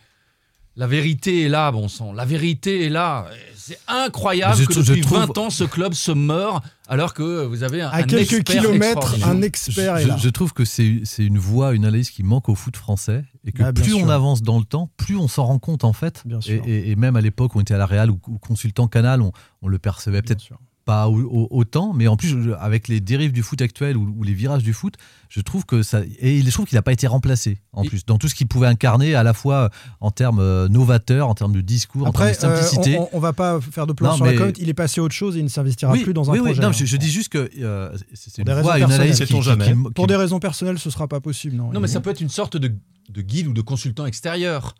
la 0.80 0.88
vérité 0.88 1.44
est 1.44 1.50
là, 1.50 1.72
bon 1.72 1.88
sang. 1.90 2.14
La 2.14 2.24
vérité 2.26 2.86
est 2.86 2.90
là. 2.90 3.26
C'est 3.58 3.78
incroyable 3.88 4.56
Je 4.58 4.66
que 4.66 4.80
depuis 4.80 5.02
trouve- 5.02 5.20
20 5.20 5.38
ans, 5.38 5.50
ce 5.52 5.64
club 5.66 5.94
se 5.94 6.12
meurt 6.12 6.64
alors 6.88 7.14
que 7.14 7.46
vous 7.46 7.62
avez 7.64 7.82
un, 7.82 7.90
À 7.90 7.98
un 7.98 8.04
quelques 8.04 8.34
expert 8.34 8.62
kilomètres, 8.64 9.16
un 9.28 9.42
expert 9.44 9.98
est 9.98 10.04
je, 10.04 10.08
là. 10.08 10.18
je 10.18 10.30
trouve 10.30 10.54
que 10.54 10.66
c'est 10.66 11.04
une 11.20 11.38
voie, 11.38 11.74
une 11.76 11.86
analyse 11.86 12.10
qui 12.10 12.24
manque 12.24 12.50
au 12.50 12.56
foot 12.56 12.76
français 12.78 13.26
et 13.46 13.52
que 13.52 13.62
Ah, 13.62 13.74
plus 13.74 13.92
sûr. 13.92 14.00
on 14.00 14.10
avance 14.10 14.42
dans 14.42 14.58
le 14.58 14.66
temps, 14.66 14.90
plus 14.98 15.18
on 15.18 15.28
s'en 15.28 15.46
rend 15.46 15.60
compte 15.60 15.84
en 15.84 15.94
fait. 15.94 16.24
Bien 16.26 16.40
Et, 16.40 16.42
sûr. 16.42 16.64
et- 16.66 16.90
et 16.92 16.96
même 16.96 17.16
à 17.16 17.22
l'époque, 17.22 17.56
on 17.56 17.60
était 17.62 17.76
à 17.76 17.78
la 17.78 17.86
Real 17.86 18.10
ou, 18.10 18.20
ou 18.28 18.40
consultant 18.40 18.88
Canal, 18.88 19.22
on, 19.22 19.32
on 19.62 19.68
le 19.68 19.78
percevait 19.78 20.22
peut-être. 20.24 20.44
Pas 20.90 21.08
au- 21.08 21.22
au- 21.22 21.48
autant, 21.52 21.94
mais 21.94 22.08
en 22.08 22.18
plus 22.18 22.36
avec 22.60 22.88
les 22.88 23.00
dérives 23.00 23.32
du 23.32 23.44
foot 23.44 23.62
actuel 23.62 23.96
ou, 23.98 24.12
ou 24.18 24.24
les 24.24 24.34
virages 24.34 24.64
du 24.64 24.74
foot, 24.74 24.96
je 25.30 25.42
trouve 25.42 25.64
que 25.66 25.84
ça 25.84 26.02
et 26.20 26.42
je 26.42 26.50
trouve 26.52 26.66
qu'il 26.66 26.76
n'a 26.78 26.82
pas 26.82 26.92
été 26.94 27.06
remplacé 27.06 27.60
en 27.74 27.84
plus 27.84 28.06
dans 28.06 28.18
tout 28.18 28.28
ce 28.28 28.34
qu'il 28.34 28.48
pouvait 28.48 28.66
incarner 28.68 29.14
à 29.14 29.22
la 29.24 29.34
fois 29.34 29.70
en 30.00 30.10
termes 30.10 30.40
euh, 30.40 30.68
novateurs, 30.68 31.28
en 31.30 31.36
termes 31.36 31.54
de 31.54 31.62
discours, 31.62 32.08
Après, 32.08 32.32
en 32.32 32.40
termes 32.40 32.54
de 32.54 32.58
euh, 32.58 32.62
simplicité. 32.64 32.98
on, 33.00 33.10
on 33.14 33.20
va 33.20 33.34
pas 33.34 33.62
faire 33.62 33.86
de 33.86 33.94
plan 33.94 34.10
Non, 34.12 34.16
sur 34.16 34.26
la 34.26 34.34
comète. 34.34 34.58
Il 34.60 34.68
est 34.70 34.74
passé 34.74 35.00
à 35.00 35.04
autre 35.04 35.14
chose 35.14 35.36
et 35.36 35.40
il 35.40 35.44
ne 35.44 35.50
s'investira 35.50 35.92
oui, 35.92 36.04
plus 36.04 36.14
dans 36.14 36.30
un 36.30 36.34
oui, 36.34 36.40
oui, 36.40 36.46
projet. 36.46 36.62
non, 36.62 36.70
hein. 36.70 36.72
je, 36.72 36.86
je 36.86 36.98
dis 36.98 37.12
juste 37.12 37.30
que 37.30 37.50
euh, 37.62 37.96
c'est 38.16 38.40
une 38.40 38.46
voie, 38.46 38.74
analyse 38.74 38.88
personnelles. 38.88 39.12
qui, 39.12 39.16
Sait-on 39.28 39.42
jamais. 39.42 39.66
qui- 39.66 39.74
qui- 39.84 39.92
Pour 39.94 40.08
des 40.08 40.16
raisons 40.16 40.40
personnelles, 40.40 40.80
ce 40.80 40.90
sera 40.90 41.08
pas 41.08 41.20
possible. 41.20 41.56
Non, 41.56 41.72
Non, 41.72 41.80
mais 41.80 41.88
ça 41.88 42.00
peut 42.02 42.10
être 42.10 42.22
une 42.22 42.30
sorte 42.30 42.58
de, 42.58 42.74
de 43.10 43.22
guide 43.22 43.48
ou 43.48 43.54
de 43.54 43.62
consultant 43.62 44.06
extérieur. 44.08 44.74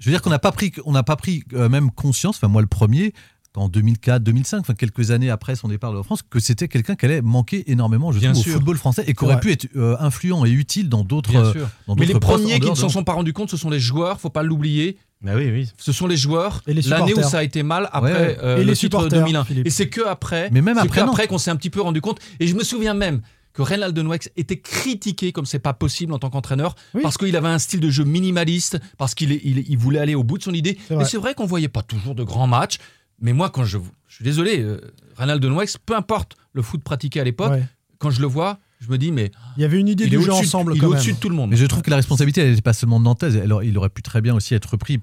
Je 0.00 0.04
veux 0.08 0.12
dire 0.12 0.22
qu'on 0.22 0.30
n'a 0.30 0.38
pas 0.38 0.52
pris, 0.52 0.72
on 0.84 0.92
n'a 0.92 1.02
pas 1.02 1.16
pris 1.16 1.42
euh, 1.54 1.68
même 1.68 1.90
conscience, 1.90 2.36
enfin 2.36 2.46
moi 2.46 2.60
le 2.62 2.68
premier, 2.68 3.12
en 3.58 3.68
2004, 3.68 4.22
2005, 4.22 4.58
enfin 4.60 4.74
quelques 4.74 5.10
années 5.10 5.30
après 5.30 5.56
son 5.56 5.68
départ 5.68 5.92
de 5.92 5.96
la 5.98 6.02
France, 6.02 6.22
que 6.28 6.40
c'était 6.40 6.68
quelqu'un 6.68 6.94
qui 6.94 7.04
allait 7.06 7.22
manquer 7.22 7.70
énormément, 7.70 8.12
je 8.12 8.18
Bien 8.18 8.32
trouve, 8.32 8.42
sûr. 8.44 8.52
au 8.52 8.56
football 8.56 8.76
français 8.78 9.02
et 9.06 9.12
qui 9.14 9.18
C'est 9.20 9.24
aurait 9.26 9.40
pu 9.40 9.52
être 9.52 9.66
euh, 9.76 9.96
influent 10.00 10.44
et 10.44 10.50
utile 10.50 10.88
dans 10.88 11.04
d'autres. 11.04 11.30
Bien 11.30 11.44
euh, 11.44 11.52
sûr. 11.52 11.68
dans 11.86 11.94
Mais 11.96 12.06
les 12.06 12.14
premiers 12.18 12.60
qui 12.60 12.70
ne 12.70 12.74
s'en 12.74 12.88
sont 12.88 13.04
pas 13.04 13.12
rendus 13.12 13.32
compte, 13.32 13.50
ce 13.50 13.56
sont 13.56 13.70
les 13.70 13.80
joueurs, 13.80 14.20
faut 14.20 14.30
pas 14.30 14.42
l'oublier. 14.42 14.96
Ah 15.26 15.34
oui, 15.34 15.50
oui. 15.50 15.68
Ce 15.78 15.90
sont 15.92 16.06
les 16.06 16.16
joueurs. 16.16 16.62
Et 16.68 16.74
les 16.74 16.82
L'année 16.82 17.12
où 17.14 17.22
ça 17.22 17.38
a 17.38 17.42
été 17.42 17.62
mal 17.64 17.88
après 17.92 18.12
Ouais, 18.12 18.18
ouais. 18.18 18.38
euh, 18.42 18.56
Et 18.56 18.60
le 18.60 18.66
les 18.70 18.76
titre 18.76 18.98
supporters, 19.00 19.18
2001. 19.24 19.44
Philippe. 19.44 19.66
Et 19.66 19.70
c'est 19.70 19.88
que 19.88 20.06
après, 20.06 20.48
Mais 20.52 20.62
même 20.62 20.76
c'est 20.76 20.82
après, 20.86 21.00
après 21.00 21.26
qu'on 21.26 21.38
s'est 21.38 21.50
un 21.50 21.56
petit 21.56 21.70
peu 21.70 21.80
rendu 21.80 22.00
compte. 22.00 22.20
Et 22.38 22.46
je 22.46 22.54
me 22.54 22.62
souviens 22.62 22.94
même 22.94 23.20
que 23.52 23.62
Reynald 23.62 23.92
de 23.96 24.02
Nouex 24.02 24.30
était 24.36 24.60
critiqué 24.60 25.32
comme 25.32 25.44
c'est 25.44 25.58
pas 25.58 25.72
possible 25.72 26.12
en 26.12 26.20
tant 26.20 26.30
qu'entraîneur 26.30 26.76
Oui. 26.94 27.02
parce 27.02 27.18
qu'il 27.18 27.34
avait 27.34 27.48
un 27.48 27.58
style 27.58 27.80
de 27.80 27.90
jeu 27.90 28.04
minimaliste, 28.04 28.78
parce 28.98 29.16
qu'il 29.16 29.32
il, 29.32 29.64
il 29.68 29.76
voulait 29.76 29.98
aller 29.98 30.14
au 30.14 30.22
bout 30.22 30.38
de 30.38 30.44
son 30.44 30.54
idée. 30.54 30.78
C'est 30.86 30.94
Et 30.94 30.96
vrai. 30.96 31.04
c'est 31.04 31.16
vrai 31.18 31.34
qu'on 31.34 31.46
voyait 31.46 31.66
pas 31.66 31.82
toujours 31.82 32.14
de 32.14 32.22
grands 32.22 32.46
matchs. 32.46 32.78
Mais 33.20 33.32
moi, 33.32 33.50
quand 33.50 33.64
je, 33.64 33.78
je 34.06 34.14
suis 34.14 34.24
désolé, 34.24 34.60
euh, 34.60 34.80
Reynald 35.16 35.42
de 35.42 35.48
Nouex, 35.48 35.76
peu 35.78 35.96
importe 35.96 36.36
le 36.52 36.62
foot 36.62 36.82
pratiqué 36.82 37.20
à 37.20 37.24
l'époque, 37.24 37.52
Ouais. 37.52 37.64
quand 37.98 38.10
je 38.10 38.20
le 38.20 38.26
vois, 38.26 38.58
je 38.80 38.88
me 38.90 38.98
dis 38.98 39.10
mais 39.10 39.32
Il 39.56 39.62
y 39.62 39.64
avait 39.64 39.78
une 39.80 39.88
idée 39.88 40.06
du 40.06 40.22
jeu 40.22 40.32
ensemble 40.32 40.72
il 40.76 40.82
est 40.82 40.86
au-dessus 40.86 41.12
de 41.14 41.18
tout 41.18 41.28
le 41.28 41.34
monde. 41.34 41.50
Mais 41.50 41.56
je 41.56 41.66
trouve 41.66 41.82
que 41.82 41.90
la 41.90 41.96
responsabilité, 41.96 42.42
elle 42.42 42.50
n'était 42.50 42.62
pas 42.62 42.72
seulement 42.72 43.00
de 43.00 43.04
Nantes, 43.04 43.22
elle 43.24 43.52
aurait- 43.52 43.66
il 43.66 43.76
aurait 43.76 43.88
pu 43.88 44.02
très 44.02 44.20
bien 44.20 44.34
aussi 44.34 44.54
être 44.54 44.66
repris. 44.70 45.00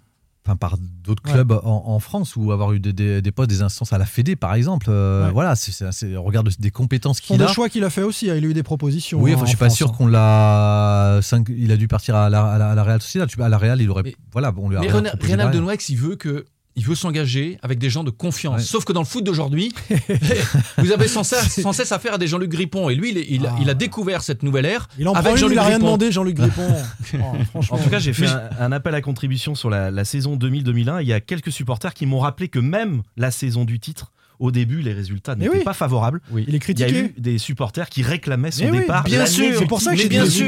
Enfin, 0.47 0.57
par 0.57 0.77
d'autres 0.77 1.23
Ouais. 1.25 1.31
clubs 1.33 1.53
en, 1.53 1.83
en 1.87 1.99
France 1.99 2.35
ou 2.35 2.51
avoir 2.51 2.71
eu 2.71 2.79
des, 2.79 2.93
des, 2.93 3.19
des 3.19 3.31
postes, 3.31 3.49
des 3.49 3.63
instances 3.63 3.93
à 3.93 3.97
la 3.97 4.05
Fédé 4.05 4.35
par 4.35 4.53
exemple. 4.53 4.85
Euh, 4.89 5.25
Ouais. 5.25 5.31
Voilà, 5.33 5.55
c'est, 5.55 5.71
c'est- 5.71 5.91
c'est- 5.91 6.15
on 6.15 6.21
regarde 6.23 6.47
des 6.59 6.69
compétences 6.69 7.19
qu'il 7.19 7.41
a. 7.41 7.47
choix 7.47 7.67
qu'il 7.67 7.83
a 7.83 7.89
fait 7.89 8.03
aussi. 8.03 8.29
hein. 8.29 8.35
Il 8.37 8.45
a 8.45 8.47
eu 8.49 8.53
des 8.53 8.61
propositions. 8.61 9.19
Oui, 9.19 9.31
hein, 9.31 9.37
enfin, 9.37 9.45
je 9.45 9.49
suis 9.49 9.57
pas 9.57 9.71
sûr 9.71 9.89
hein. 9.89 9.93
qu'on 9.97 10.05
l'a. 10.05 11.19
cinq- 11.23 11.47
Il 11.49 11.71
a 11.71 11.77
dû 11.77 11.87
partir 11.87 12.15
à 12.15 12.29
la, 12.29 12.43
à 12.45 12.57
la, 12.59 12.69
à 12.71 12.75
la 12.75 12.83
Real 12.83 13.01
Sociedad. 13.01 13.27
Tu 13.27 13.37
vois, 13.37 13.47
À 13.47 13.49
la 13.49 13.57
Real, 13.57 13.81
il 13.81 13.89
aurait. 13.89 14.03
Mais- 14.03 14.15
voilà, 14.31 14.53
on 14.55 14.69
lui 14.69 14.77
a 14.77 14.81
Mais 14.81 14.87
Reynald 14.91 15.51
de. 15.51 15.59
Nouex, 15.59 15.89
il 15.89 15.97
veut 15.97 16.15
que 16.15 16.45
il 16.75 16.85
veut 16.85 16.95
s'engager 16.95 17.57
avec 17.61 17.79
des 17.79 17.89
gens 17.89 18.03
de 18.03 18.11
confiance. 18.11 18.63
Sauf 18.63 18.83
que 18.83 18.93
dans 18.93 19.01
le 19.01 19.05
foot 19.05 19.23
d'aujourd'hui, 19.23 19.73
vous 20.77 20.91
avez 20.91 21.07
sans 21.07 21.23
cesse, 21.23 21.61
sans 21.61 21.73
cesse 21.73 21.91
affaire 21.91 22.15
à 22.15 22.17
des 22.17 22.27
Jean-Luc 22.27 22.49
Grippon. 22.49 22.89
Et 22.89 22.95
lui, 22.95 23.11
il, 23.11 23.17
il, 23.17 23.49
il, 23.61 23.69
a 23.69 23.73
découvert 23.73 24.21
cette 24.21 24.43
nouvelle 24.43 24.65
ère. 24.65 24.89
Il 24.99 25.07
en 25.07 25.13
avec 25.13 25.23
prend 25.23 25.31
une, 25.35 25.37
Jean-Luc 25.37 25.55
il 25.55 25.59
a 25.59 25.63
rien 25.63 25.71
Grippon. 25.77 25.85
demandé, 25.85 26.11
Jean-Luc 26.11 26.35
Grippon. 26.35 26.67
Oh, 27.15 27.43
franchement. 27.49 27.77
En 27.77 27.79
tout 27.81 27.89
cas, 27.89 27.99
j'ai 27.99 28.11
fait 28.13 28.27
un, 28.27 28.49
un 28.59 28.71
appel 28.71 28.93
à 28.93 29.01
contribution 29.01 29.55
sur 29.55 29.69
la, 29.69 29.89
la 29.89 30.03
saison 30.03 30.35
2000-2001. 30.35 31.01
Il 31.01 31.07
y 31.07 31.13
a 31.13 31.21
quelques 31.21 31.51
supporters 31.51 31.93
qui 31.93 32.05
m'ont 32.05 32.19
rappelé 32.19 32.49
que 32.49 32.59
même 32.59 33.03
la 33.15 33.31
saison 33.31 33.63
du 33.63 33.79
titre, 33.79 34.11
au 34.39 34.51
début, 34.51 34.81
les 34.81 34.93
résultats 34.93 35.35
n'étaient 35.35 35.57
oui. 35.57 35.63
pas 35.63 35.73
favorables. 35.73 36.21
Il 36.35 36.53
est 36.55 36.69
Il 36.69 36.79
y 36.79 36.83
a 36.83 36.89
eu 36.91 37.13
des 37.17 37.37
supporters 37.37 37.89
qui 37.89 38.01
réclamaient 38.01 38.51
son 38.51 38.65
Mais 38.65 38.71
oui, 38.71 38.77
départ. 38.79 39.03
bien 39.03 39.25
sûr. 39.25 39.55
C'est 39.57 39.65
pour 39.67 39.81
ça 39.81 39.91
que 39.93 39.97
j'ai 39.97 40.09
bien 40.09 40.25
sûr. 40.25 40.47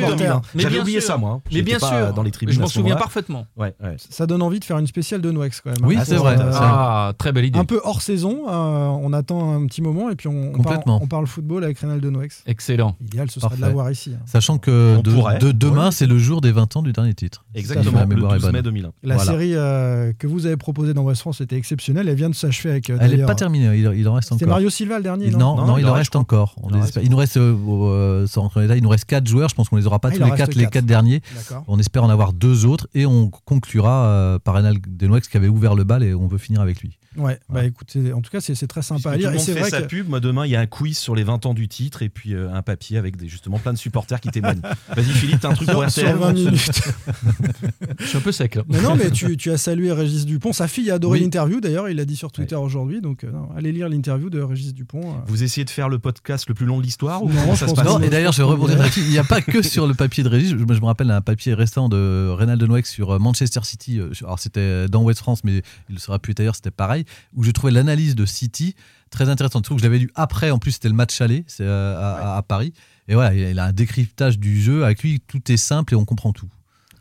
J'avais 0.55 0.73
bien 0.73 0.81
oublié 0.81 1.01
ça, 1.01 1.17
moi. 1.17 1.31
hein. 1.31 1.41
Mais 1.53 1.61
bien 1.61 1.79
pas 1.79 1.89
sûr. 1.89 2.13
dans 2.13 2.23
les 2.23 2.31
tribunes. 2.31 2.55
je 2.55 2.59
m'en 2.59 2.67
souviens 2.67 2.95
parfaitement. 2.95 3.45
Ouais, 3.55 3.73
ouais. 3.83 3.95
Ça 4.09 4.25
donne 4.25 4.41
envie 4.41 4.59
de 4.59 4.65
faire 4.65 4.77
une 4.77 4.87
spéciale 4.87 5.21
de 5.21 5.31
Noex 5.31 5.61
quand 5.61 5.71
même. 5.71 5.85
Oui, 5.87 5.95
hein. 5.97 6.03
c'est 6.05 6.15
vrai. 6.15 6.35
euh, 6.39 6.51
Ah, 6.53 7.13
très 7.17 7.31
belle 7.31 7.45
idée. 7.45 7.59
un 7.59 7.65
peu 7.65 7.79
hors 7.83 8.01
saison. 8.01 8.45
euh, 8.47 8.51
on 8.87 9.13
attend 9.13 9.53
un 9.53 9.65
petit 9.67 9.81
moment 9.81 10.09
et 10.09 10.15
puis 10.15 10.27
on, 10.27 10.31
on 10.31 10.51
parle, 10.51 10.53
Complètement. 10.65 10.99
on 11.01 11.07
parle 11.07 11.27
football 11.27 11.63
avec 11.63 11.79
Reynald 11.79 12.03
Noex. 12.05 12.43
Excellent. 12.45 12.95
Idéal, 13.01 13.29
ce 13.31 13.39
serait 13.39 13.55
de 13.55 13.61
l'avoir 13.61 13.91
ici. 13.91 14.11
hein. 14.15 14.21
Sachant 14.25 14.57
que 14.57 15.01
de, 15.01 15.39
de- 15.39 15.51
demain, 15.51 15.91
c'est 15.91 16.07
le 16.07 16.17
jour 16.17 16.41
des 16.41 16.51
20 16.51 16.75
ans 16.77 16.81
du 16.81 16.91
dernier 16.93 17.13
titre. 17.13 17.45
Exactement, 17.55 18.01
le 18.01 18.07
mémoire 18.07 18.31
est 18.33 18.35
12 18.37 18.43
bonne. 18.45 18.53
mai 18.53 18.61
2001. 18.61 18.91
La 19.03 19.17
série 19.19 19.51
euh, 19.55 20.13
que 20.17 20.27
vous 20.27 20.45
avez 20.45 20.57
proposée 20.57 20.93
dans 20.93 21.03
West 21.03 21.21
France 21.21 21.41
était 21.41 21.55
exceptionnelle. 21.57 22.07
Elle 22.09 22.15
vient 22.15 22.29
de 22.29 22.35
s'achever 22.35 22.69
avec. 22.71 22.89
euh, 22.89 22.97
Elle 22.99 23.15
n'est 23.15 23.25
pas 23.25 23.35
terminée, 23.35 23.76
il, 23.77 23.99
il 23.99 24.07
en 24.07 24.13
reste 24.13 24.29
C'était 24.29 24.43
encore. 24.45 24.55
Mario 24.55 24.69
Silva 24.69 24.97
le 24.97 25.03
dernier, 25.03 25.25
Il- 25.27 25.31
non 25.33 25.55
non, 25.55 25.55
non, 25.57 25.65
Non, 25.67 25.77
il, 25.77 25.85
en 25.85 25.93
reste 25.93 25.97
reste 26.13 26.15
encore. 26.15 26.55
On 26.61 26.69
Il 26.69 26.81
reste 26.81 27.09
nous 27.09 27.17
reste, 27.17 27.37
euh, 27.37 27.55
euh, 27.67 28.27
sans 28.27 28.41
rentrer 28.41 28.59
dans 28.59 28.61
les 28.61 28.67
détails, 28.67 28.79
il 28.79 28.83
nous 28.83 28.89
reste 28.89 29.05
4 29.05 29.27
joueurs. 29.27 29.49
Je 29.49 29.55
pense 29.55 29.69
qu'on 29.69 29.75
les 29.77 29.87
aura 29.87 29.99
pas 29.99 30.09
Ah, 30.09 30.11
tous 30.11 30.17
les 30.17 30.23
reste 30.25 30.37
4, 30.37 30.55
les 30.55 30.63
quatre. 30.63 30.73
4 30.73 30.85
derniers. 30.85 31.21
On 31.67 31.79
espère 31.79 32.03
en 32.03 32.09
avoir 32.09 32.33
deux 32.33 32.65
autres 32.65 32.87
et 32.93 33.05
on 33.05 33.29
conclura 33.29 34.05
euh, 34.05 34.39
par 34.39 34.55
Renal 34.55 34.77
Denouex 34.87 35.27
qui 35.27 35.37
avait 35.37 35.47
ouvert 35.47 35.75
le 35.75 35.83
bal 35.83 36.03
et 36.03 36.13
on 36.13 36.27
veut 36.27 36.37
finir 36.37 36.61
avec 36.61 36.81
lui. 36.81 36.97
Ouais, 37.17 37.39
bah 37.49 37.65
écoute, 37.65 37.87
c'est- 37.91 38.11
en 38.13 38.21
tout 38.21 38.29
cas, 38.31 38.39
c'est 38.41 38.55
c'est 38.55 38.67
très 38.67 38.81
sympa 38.81 39.11
à 39.11 39.17
lire. 39.17 39.29
Tout 39.29 39.29
Et 39.29 39.31
le 39.33 39.37
monde 39.37 39.45
c'est 39.45 39.53
fait 39.53 39.59
vrai 39.59 39.69
sa 39.69 39.81
que. 39.81 39.87
pub. 39.87 40.07
Moi, 40.09 40.19
demain, 40.19 40.45
il 40.45 40.51
y 40.51 40.55
a 40.55 40.59
un 40.59 40.65
quiz 40.67 40.97
sur 40.97 41.15
les 41.15 41.23
20 41.23 41.45
ans 41.45 41.53
du 41.53 41.67
titre 41.67 42.01
et 42.03 42.09
puis 42.09 42.33
euh, 42.33 42.51
un 42.53 42.61
papier 42.61 42.97
avec 42.97 43.17
des, 43.17 43.27
justement 43.27 43.57
plein 43.59 43.73
de 43.73 43.77
supporters 43.77 44.19
qui 44.21 44.29
témoignent. 44.29 44.61
Vas-y, 44.95 45.05
Philippe, 45.05 45.39
t'as 45.41 45.49
un 45.49 45.53
truc 45.53 45.69
pour 45.69 45.83
RTL 45.85 46.15
20 46.15 46.33
minutes. 46.33 46.71
Je 47.99 48.05
suis 48.05 48.17
un 48.17 48.21
peu 48.21 48.31
sec 48.31 48.55
là. 48.55 48.63
Mais 48.69 48.81
non, 48.81 48.95
mais 48.95 49.09
tu, 49.11 49.35
tu 49.37 49.51
as 49.51 49.57
salué 49.57 49.91
Régis 49.91 50.25
Dupont. 50.25 50.53
Sa 50.53 50.67
fille 50.67 50.91
a 50.91 50.95
adoré 50.95 51.17
Oui. 51.19 51.23
l'interview, 51.25 51.59
d'ailleurs, 51.59 51.89
il 51.89 51.97
l'a 51.97 52.05
dit 52.05 52.15
sur 52.15 52.31
Twitter 52.31 52.55
aujourd'hui. 52.55 53.01
Donc, 53.01 53.23
euh, 53.23 53.31
non, 53.31 53.49
allez 53.55 53.71
lire 53.71 53.89
l'interview 53.89 54.29
de 54.29 54.39
Régis 54.41 54.73
Dupont. 54.73 55.01
euh. 55.01 55.13
Vous 55.27 55.43
essayez 55.43 55.65
de 55.65 55.69
faire 55.69 55.89
le 55.89 55.99
podcast 55.99 56.47
le 56.47 56.53
plus 56.53 56.65
long 56.65 56.77
de 56.77 56.83
l'histoire 56.83 57.23
ou 57.23 57.29
Non, 57.29 57.55
ça 57.55 57.67
se 57.67 57.73
passe 57.73 57.85
pas. 57.85 57.91
Non, 57.91 57.99
et 58.01 58.09
d'ailleurs, 58.09 58.31
je 58.33 58.37
vais 58.37 58.43
rebondir 58.47 58.77
là-dessus. 58.77 59.01
Il 59.01 59.09
n'y 59.09 59.17
a 59.17 59.23
pas 59.23 59.41
que 59.41 59.61
sur 59.61 59.87
le 59.87 59.93
papier 59.93 60.23
de 60.23 60.29
Régis. 60.29 60.51
Je, 60.51 60.57
je 60.57 60.63
me 60.81 60.85
rappelle 60.85 61.09
un 61.11 61.21
papier 61.21 61.53
restant 61.53 61.89
de 61.89 62.29
Reynald 62.29 62.59
Denouex 62.59 62.89
sur 62.89 63.19
Manchester 63.19 63.61
City. 63.63 63.99
Alors, 64.21 64.39
c'était 64.39 64.87
dans 64.87 65.03
West 65.03 65.19
France, 65.19 65.43
mais 65.43 65.61
il 65.89 65.95
le 65.95 65.99
sera 65.99 66.19
plus 66.19 66.33
ailleurs, 66.37 66.55
c'était 66.55 66.71
pareil. 66.71 67.05
Où 67.35 67.43
je 67.43 67.51
trouvais 67.51 67.71
l'analyse 67.73 68.15
de 68.15 68.25
City 68.25 68.75
très 69.09 69.29
intéressante. 69.29 69.63
Je 69.63 69.67
trouve 69.67 69.77
que 69.77 69.83
je 69.83 69.87
l'avais 69.87 69.99
lu 69.99 70.11
après. 70.15 70.51
En 70.51 70.59
plus, 70.59 70.71
c'était 70.73 70.89
le 70.89 70.95
match 70.95 71.21
aller 71.21 71.45
euh, 71.61 71.95
à, 71.97 72.33
à- 72.33 72.37
à 72.37 72.41
Paris. 72.41 72.73
Et 73.07 73.13
voilà, 73.13 73.33
il 73.33 73.57
a 73.59 73.65
un 73.65 73.71
décryptage 73.73 74.37
du 74.37 74.61
jeu. 74.61 74.83
Avec 74.83 75.01
lui, 75.03 75.21
tout 75.27 75.51
est 75.51 75.57
simple 75.57 75.93
et 75.93 75.95
on 75.97 76.03
comprend 76.05 76.33
tout. 76.33 76.47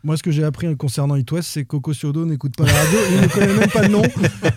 Moi, 0.03 0.15
ce 0.15 0.23
que 0.23 0.31
j'ai 0.31 0.43
appris 0.45 0.73
concernant 0.77 1.15
It 1.15 1.29
West, 1.31 1.49
c'est 1.51 1.63
que 1.63 1.67
Coco 1.69 1.91
Ciodo 1.91 2.23
n'écoute 2.25 2.55
pas 2.55 2.65
la 2.65 2.71
radio. 2.71 2.99
Il 3.11 3.21
ne 3.21 3.27
connaît 3.27 3.53
même 3.53 3.69
pas 3.69 3.81
le 3.81 3.87
nom. 3.89 4.03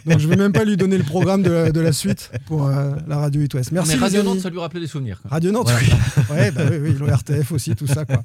Donc, 0.07 0.19
je 0.21 0.27
ne 0.27 0.31
vais 0.31 0.37
même 0.37 0.53
pas 0.53 0.65
lui 0.65 0.77
donner 0.77 0.97
le 0.99 1.03
programme 1.03 1.43
de 1.43 1.51
la, 1.51 1.73
de 1.73 1.81
la 1.81 1.93
suite 1.93 2.31
pour 2.47 2.67
euh, 2.69 2.95
la 3.09 3.17
radio 3.17 3.41
It 3.43 3.53
West. 3.55 3.73
Merci, 3.73 3.95
Mais 3.95 3.99
Radio. 4.01 4.23
Nantes, 4.23 4.41
ça 4.41 4.51
lui 4.51 4.61
rappelait 4.61 4.81
des 4.81 4.87
souvenirs. 4.87 5.21
quoi. 5.23 5.31
Radio 5.33 5.51
Nantes, 5.51 5.71
oui. 5.81 5.89
Ouais, 6.31 6.51
bah 6.53 6.63
oui, 6.71 6.77
oui, 6.81 6.93
l'ORTF 6.97 7.51
aussi, 7.51 7.75
tout 7.75 7.87
ça. 7.89 8.05
Quoi. 8.05 8.23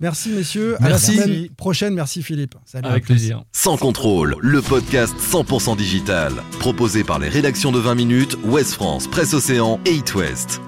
Merci, 0.00 0.30
messieurs. 0.30 0.76
À 0.82 0.88
la 0.88 0.98
semaine 0.98 1.48
prochaine. 1.50 1.94
Merci, 1.94 2.22
Philippe. 2.22 2.54
Salut. 2.64 2.86
Avec 2.88 3.04
plaisir. 3.04 3.42
Sans 3.52 3.76
contrôle, 3.76 4.36
le 4.40 4.62
podcast 4.62 5.14
100% 5.18 5.76
digital. 5.76 6.32
Proposé 6.60 7.04
par 7.04 7.18
les 7.18 7.28
rédactions 7.28 7.72
de 7.72 7.78
20 7.78 7.94
minutes, 7.94 8.36
Ouest 8.44 8.74
France, 8.74 9.08
Presse 9.08 9.34
Océan 9.34 9.80
et 9.86 9.94
It 9.94 10.14
West. 10.14 10.60